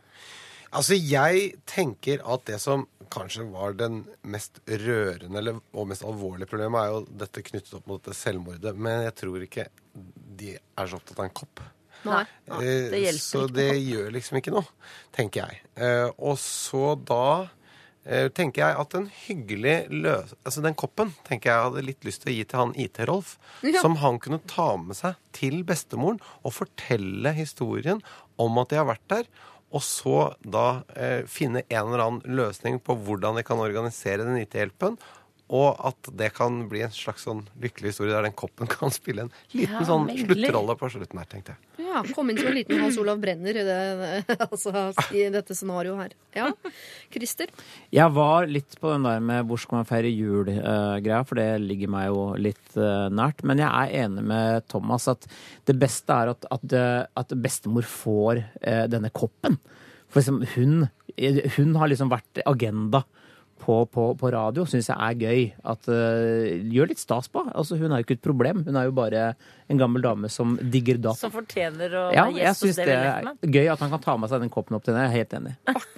Altså, 0.75 0.97
jeg 0.99 1.53
tenker 1.69 2.23
at 2.27 2.43
det 2.49 2.57
som 2.59 2.83
kanskje 3.13 3.45
var 3.51 3.77
den 3.79 4.01
mest 4.27 4.59
rørende 4.67 5.39
eller, 5.39 5.61
og 5.75 5.87
mest 5.87 6.03
alvorlige 6.07 6.49
problemet, 6.51 6.81
er 6.81 6.91
jo 6.91 7.19
dette 7.23 7.43
knyttet 7.45 7.77
opp 7.77 7.87
mot 7.87 8.01
dette 8.01 8.17
selvmordet. 8.17 8.75
Men 8.75 9.05
jeg 9.07 9.15
tror 9.21 9.45
ikke 9.45 9.69
de 9.95 10.55
er 10.57 10.89
så 10.89 10.99
opptatt 10.99 11.21
av 11.21 11.27
en 11.29 11.35
kopp. 11.41 11.63
Nei. 12.05 12.23
Eh, 12.59 12.87
det 12.91 13.03
hjelper 13.05 13.23
så 13.23 13.45
ikke 13.45 13.57
det 13.57 13.67
kopp. 13.69 13.83
gjør 13.89 14.15
liksom 14.17 14.39
ikke 14.41 14.55
noe, 14.55 14.65
tenker 15.15 15.45
jeg. 15.45 15.61
Eh, 15.79 16.09
og 16.17 16.35
så 16.41 16.93
da 17.07 17.27
eh, 18.03 18.27
tenker 18.35 18.65
jeg 18.65 18.79
at 18.83 18.97
en 18.99 19.07
hyggelig 19.23 19.77
løs... 19.93 20.35
Altså 20.43 20.65
den 20.65 20.77
koppen 20.77 21.15
tenker 21.27 21.51
jeg 21.51 21.69
hadde 21.69 21.85
litt 21.87 22.05
lyst 22.07 22.25
til 22.25 22.33
å 22.33 22.35
gi 22.35 22.45
til 22.45 22.61
han 22.61 22.75
IT-Rolf. 22.85 23.35
Ja. 23.65 23.79
Som 23.81 23.97
han 24.03 24.19
kunne 24.21 24.43
ta 24.49 24.73
med 24.81 24.99
seg 24.99 25.17
til 25.35 25.63
bestemoren 25.67 26.21
og 26.43 26.57
fortelle 26.57 27.33
historien 27.37 28.03
om 28.41 28.61
at 28.61 28.71
de 28.71 28.79
har 28.79 28.89
vært 28.89 29.05
der. 29.11 29.29
Og 29.75 29.83
så 29.83 30.19
da 30.45 30.83
eh, 30.95 31.25
finne 31.27 31.65
en 31.67 31.81
eller 31.81 32.03
annen 32.05 32.37
løsning 32.37 32.79
på 32.83 32.95
hvordan 33.05 33.39
de 33.39 33.43
kan 33.47 33.61
organisere 33.61 34.23
den 34.23 34.39
IT-hjelpen. 34.43 34.99
Og 35.53 35.77
at 35.85 36.07
det 36.17 36.31
kan 36.33 36.63
bli 36.71 36.79
en 36.81 36.93
slags 36.93 37.27
sånn 37.27 37.43
lykkelig 37.61 37.91
historie 37.91 38.15
der 38.15 38.25
den 38.25 38.33
koppen 38.37 38.69
kan 38.71 38.93
spille 38.93 39.27
en 39.27 39.31
liten 39.53 39.75
Ja, 39.77 39.83
sånn 39.85 40.07
sluttrolle 40.09 40.73
på 40.79 40.89
slutten 40.89 41.21
her, 41.21 41.27
tenkte 41.29 41.53
jeg. 41.53 41.85
Ja, 41.85 42.01
Kom 42.15 42.31
inn 42.31 42.39
som 42.39 42.49
en 42.49 42.57
liten 42.57 42.81
Hans 42.81 42.97
Olav 42.99 43.19
Brenner 43.21 43.59
i, 43.61 43.65
det, 43.67 43.77
altså, 44.49 44.87
i 45.13 45.27
dette 45.33 45.57
scenarioet 45.57 46.01
her. 46.01 46.15
Ja. 46.35 46.49
Christer? 47.13 47.53
Jeg 47.93 48.15
var 48.15 48.49
litt 48.49 48.73
på 48.81 48.89
den 48.95 49.05
der 49.05 49.21
med 49.23 49.45
hvor 49.45 49.61
skal 49.61 49.81
man 49.81 49.89
feire 49.89 50.09
jul-greia, 50.09 51.21
for 51.29 51.39
det 51.39 51.47
ligger 51.61 51.93
meg 51.93 52.09
jo 52.09 52.25
litt 52.41 52.79
eh, 52.79 53.05
nært. 53.13 53.45
Men 53.45 53.61
jeg 53.61 53.69
er 53.69 54.05
enig 54.05 54.25
med 54.33 54.65
Thomas 54.71 55.05
at 55.13 55.29
det 55.69 55.77
beste 55.81 56.15
er 56.15 56.33
at, 56.33 56.49
at, 56.57 56.65
eh, 56.73 57.03
at 57.21 57.37
bestemor 57.37 57.85
får 57.85 58.41
eh, 58.65 58.85
denne 58.89 59.13
koppen. 59.13 59.59
For 60.09 60.23
liksom, 60.23 60.41
hun, 60.55 60.87
hun 61.59 61.77
har 61.77 61.93
liksom 61.93 62.09
vært 62.11 62.41
agenda. 62.49 63.05
På, 63.65 63.79
på, 63.89 64.11
på 64.19 64.29
radio 64.29 64.61
syns 64.69 64.91
jeg 64.91 64.97
er 65.01 65.15
gøy. 65.17 65.39
At, 65.65 65.87
eh, 65.89 66.59
gjør 66.69 66.91
litt 66.91 67.01
stas 67.01 67.25
på. 67.33 67.41
Altså, 67.49 67.79
hun 67.81 67.89
er 67.95 68.03
jo 68.03 68.05
ikke 68.05 68.19
et 68.19 68.25
problem. 68.25 68.61
Hun 68.67 68.75
er 68.77 68.85
jo 68.85 68.93
bare 68.93 69.23
en 69.73 69.79
gammel 69.81 70.03
dame 70.05 70.29
som 70.29 70.51
digger 70.61 70.99
datt. 71.01 71.17
Som 71.17 71.31
fortjener 71.33 71.89
å 71.97 72.03
Ja, 72.13 72.27
være 72.27 72.35
jeg 72.37 72.43
gjest 72.45 72.61
hos 72.61 72.69
syns 72.69 72.77
det 72.85 72.93
er 72.93 73.49
gøy 73.55 73.71
at 73.73 73.81
han 73.81 73.89
kan 73.95 74.03
ta 74.03 74.13
med 74.21 74.29
seg 74.29 74.43
den 74.43 74.51
koppen 74.53 74.77
opp 74.77 74.83
til 74.85 74.93
henne. 74.93 75.07
Jeg 75.07 75.15
er 75.15 75.17
helt 75.23 75.33
enig. 75.39 75.55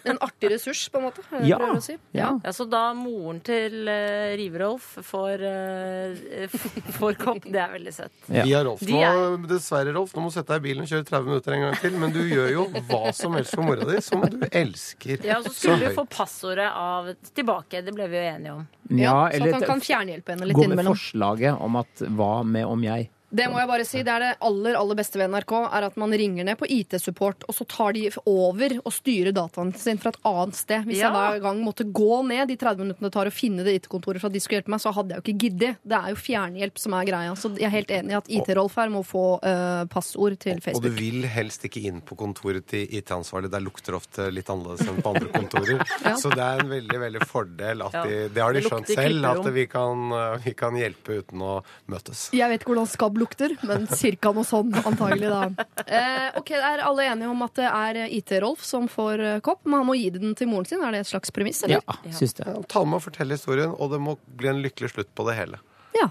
En 0.07 0.21
artig 0.23 0.51
ressurs, 0.53 0.85
på 0.93 1.01
en 1.01 1.07
måte? 1.09 1.25
Ja. 1.43 1.57
å 1.59 1.81
si? 1.83 1.97
Ja. 2.15 2.29
Ja, 2.45 2.53
Så 2.55 2.63
da 2.71 2.93
moren 2.95 3.41
til 3.43 3.83
uh, 3.91 4.31
Rive-Rolf 4.39 4.87
får, 5.09 5.43
uh, 5.43 6.55
får 6.95 7.19
kopp, 7.19 7.43
det 7.51 7.59
er 7.59 7.73
veldig 7.75 7.93
søtt. 7.97 8.15
Ja. 8.31 8.45
Vi 8.47 8.55
har 8.55 8.63
Rolf 8.69 8.85
nå, 8.87 9.01
er- 9.03 9.37
dessverre, 9.51 9.91
Rolf. 9.97 10.15
Nå 10.15 10.23
må 10.23 10.31
du 10.31 10.37
sette 10.37 10.55
deg 10.55 10.63
i 10.63 10.67
bilen 10.69 10.87
og 10.87 10.91
kjøre 10.93 11.09
30 11.11 11.27
minutter 11.33 11.57
en 11.57 11.65
gang 11.67 11.77
til. 11.83 11.99
Men 11.99 12.15
du 12.15 12.21
gjør 12.23 12.49
jo 12.55 12.65
hva 12.87 13.03
som 13.19 13.35
helst 13.35 13.55
for 13.59 13.67
mora 13.67 13.83
di, 13.91 13.99
som 14.07 14.23
du 14.23 14.39
elsker 14.47 15.27
Ja, 15.27 15.41
og 15.41 15.49
så 15.49 15.53
så 15.57 15.59
skulle 15.75 15.91
du 15.91 15.97
få 15.99 16.07
passordet 16.07 16.71
av 16.71 17.11
tilbake. 17.35 17.56
Det 17.69 17.93
ble 17.95 18.07
vi 18.07 18.17
jo 18.17 18.23
enige 18.23 18.53
om. 18.53 18.65
Ja, 18.89 19.29
så 19.31 19.37
eller 19.37 19.47
at 19.47 19.53
han 19.53 19.69
kan 19.73 19.81
fjernhjelpe 19.81 20.35
henne 20.35 20.47
litt 20.49 20.55
gå 20.55 20.61
med 20.61 20.71
innimellom. 20.71 20.95
forslaget 20.95 21.61
om 21.61 21.75
at 21.81 22.03
hva 22.07 22.31
med 22.45 22.65
om 22.65 22.83
jeg? 22.83 23.09
Det 23.29 23.43
må 23.51 23.57
jeg 23.59 23.67
bare 23.67 23.83
si, 23.83 24.01
det 24.07 24.11
er 24.13 24.23
det 24.23 24.29
aller 24.47 24.77
aller 24.79 24.95
beste 24.95 25.19
ved 25.19 25.27
NRK, 25.33 25.51
er 25.67 25.85
at 25.89 25.97
man 25.99 26.13
ringer 26.15 26.45
ned 26.47 26.55
på 26.61 26.67
IT-support, 26.71 27.43
og 27.51 27.55
så 27.57 27.65
tar 27.67 27.91
de 27.97 28.05
over 28.23 28.77
og 28.85 28.93
styrer 28.95 29.33
dataen 29.35 29.73
sin 29.75 29.99
fra 29.99 30.13
et 30.13 30.19
annet 30.29 30.55
sted. 30.55 30.85
Hvis 30.87 31.01
Ja. 31.01 31.09
jeg 31.11 31.11
hver 31.11 31.41
gang 31.43 31.59
måtte 31.65 31.83
gå 31.91 32.21
ned 32.25 32.47
de 32.47 32.55
30 32.55 32.85
minuttene 32.85 33.09
det 33.09 33.11
tar 33.17 33.27
å 33.27 33.33
finne 33.35 33.65
det 33.67 33.73
IT-kontoret 33.81 34.21
for 34.21 34.27
at 34.31 34.33
de 34.33 34.39
skulle 34.39 34.61
hjelpe 34.61 34.71
meg, 34.71 34.79
så 34.79 34.93
hadde 34.95 35.11
jeg 35.11 35.19
jo 35.19 35.25
ikke 35.25 35.41
giddet. 35.43 35.75
Det 35.83 35.97
er 35.99 36.07
jo 36.13 36.15
fjernhjelp 36.15 36.79
som 36.79 36.93
er 36.93 37.09
greia. 37.09 37.35
Så 37.35 37.51
jeg 37.57 37.67
er 37.67 37.75
helt 37.75 37.91
enig 37.91 38.11
i 38.11 38.17
at 38.21 38.31
IT-Rolf 38.39 38.75
her 38.79 38.93
må 38.95 39.03
få 39.03 39.25
uh, 39.43 39.83
passord 39.91 40.39
til 40.39 40.61
Facebook. 40.63 40.85
Og 40.85 40.87
du 40.87 40.95
vil 41.01 41.27
helst 41.27 41.67
ikke 41.67 41.83
inn 41.83 41.99
på 41.99 42.15
kontoret 42.15 42.65
til 42.65 42.87
IT-ansvarlig. 42.87 43.51
Der 43.51 43.59
lukter 43.59 43.99
ofte 43.99 44.31
litt 44.31 44.47
annerledes 44.47 44.87
enn 44.87 45.03
på 45.03 45.13
andre 45.13 45.27
kontorer. 45.35 45.83
Så 46.21 46.31
det 46.31 46.39
er 46.47 46.63
en 46.63 46.71
veldig 46.71 46.99
veldig 47.03 47.27
fordel 47.27 47.83
at 47.89 47.99
de 48.07 48.29
Det 48.31 48.41
har 48.41 48.53
de 48.55 48.63
skjønt 48.63 48.87
selv, 48.87 49.25
at 49.33 49.51
vi 49.51 49.67
kan, 49.67 50.07
uh, 50.15 50.37
vi 50.47 50.55
kan 50.55 50.79
hjelpe 50.79 51.19
uten 51.19 51.43
å 51.43 51.59
møtes. 51.91 52.29
Jeg 52.31 52.47
vet 52.47 52.63
ikke 52.63 52.71
hvordan 52.71 52.87
skabb 52.87 53.16
lukter, 53.19 53.53
men 53.67 53.87
cirka 53.87 54.31
noe 54.35 54.45
sånn 54.47 54.73
antagelig 54.83 55.29
da. 55.31 55.65
Eh, 55.85 56.37
ok, 56.39 56.51
Er 56.57 56.83
alle 56.85 57.05
enige 57.11 57.29
om 57.31 57.41
at 57.45 57.53
det 57.59 57.67
er 57.69 57.99
IT-Rolf 58.17 58.63
som 58.65 58.87
får 58.91 59.23
eh, 59.23 59.39
kopp, 59.45 59.63
men 59.65 59.79
han 59.81 59.87
må 59.89 59.95
gi 59.99 60.09
den 60.15 60.35
til 60.37 60.49
moren 60.51 60.65
sin? 60.69 60.83
Er 60.83 60.91
det 60.95 61.03
et 61.05 61.11
slags 61.11 61.31
premiss, 61.35 61.63
Ja, 61.67 61.79
eller? 61.81 62.13
syns 62.17 62.33
det. 62.37 62.45
Ja, 62.47 62.61
ta 62.67 62.83
med 62.85 62.99
og 62.99 63.05
fortell 63.07 63.31
historien, 63.35 63.73
og 63.77 63.91
det 63.93 63.99
må 64.03 64.17
bli 64.39 64.51
en 64.51 64.61
lykkelig 64.63 64.93
slutt 64.95 65.13
på 65.17 65.25
det 65.29 65.37
hele. 65.39 65.59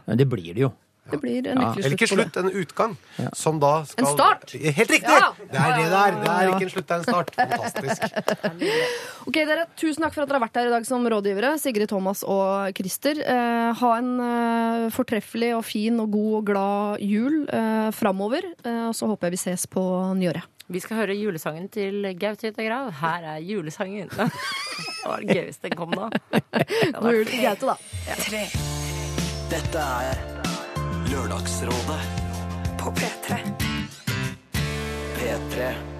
Men 0.07 0.19
det 0.19 0.27
blir 0.27 0.51
det 0.57 0.65
jo. 0.65 0.73
Det 1.11 1.20
blir 1.23 1.47
en 1.47 1.61
Ja. 1.61 1.73
slutt. 1.73 1.85
Eller 1.85 1.97
ikke 1.97 2.09
slutt 2.11 2.33
på 2.33 2.43
det. 2.43 2.45
en 2.45 2.61
utgang. 2.62 2.97
Som 3.33 3.61
da 3.62 3.85
skal 3.85 4.05
En 4.07 4.12
start! 4.12 4.51
Helt 4.59 4.91
riktig! 4.91 5.07
Ja. 5.09 5.33
Det 5.39 5.61
er 5.61 5.77
det 5.77 5.85
det 5.87 6.01
er. 6.01 6.16
Det 6.23 6.31
er 6.33 6.49
ikke 6.51 6.66
en 6.66 6.73
slutt, 6.74 6.87
det 6.87 6.95
er 6.95 6.99
en 6.99 7.05
start. 7.05 7.31
Fantastisk. 7.37 8.03
Ok, 9.27 9.35
dere, 9.35 9.66
Tusen 9.77 10.03
takk 10.05 10.15
for 10.15 10.23
at 10.23 10.28
dere 10.31 10.39
har 10.39 10.45
vært 10.47 10.57
her 10.61 10.66
i 10.69 10.70
dag 10.70 10.85
som 10.87 11.03
rådgivere. 11.11 11.55
Sigrid, 11.59 11.89
Thomas 11.91 12.23
og 12.23 12.70
Christer. 12.78 13.19
Eh, 13.23 13.73
ha 13.74 13.91
en 13.99 14.11
eh, 14.23 14.91
fortreffelig 14.95 15.53
og 15.57 15.65
fin 15.66 15.99
og 16.01 16.11
god 16.15 16.35
og 16.41 16.45
glad 16.47 17.01
jul 17.03 17.41
eh, 17.51 17.91
framover. 17.91 18.43
Eh, 18.65 18.85
og 18.89 18.95
så 18.95 19.07
håper 19.11 19.27
jeg 19.27 19.33
vi 19.39 19.43
ses 19.43 19.66
på 19.66 19.83
nyåret. 20.15 20.43
Vi 20.69 20.81
skal 20.83 20.97
høre 20.99 21.15
julesangen 21.15 21.69
til 21.70 22.03
Gaute 22.19 22.51
Grav. 22.57 22.91
Her 23.03 23.23
er 23.37 23.43
julesangen. 23.47 24.09
Det 25.07 25.11
var 25.12 25.20
det 25.23 25.37
gøy 25.37 25.45
hvis 25.47 25.61
den 25.62 25.77
kom 25.78 25.91
da. 25.95 26.09
God 26.99 27.12
jul 27.15 27.27
til 27.31 27.43
Gaute, 27.47 27.66
da. 27.70 27.77
Dette 29.47 29.78
er 29.78 30.36
Lørdagsrådet 31.12 32.01
på 32.78 32.91
P3. 32.91 33.39
P3. 35.16 35.95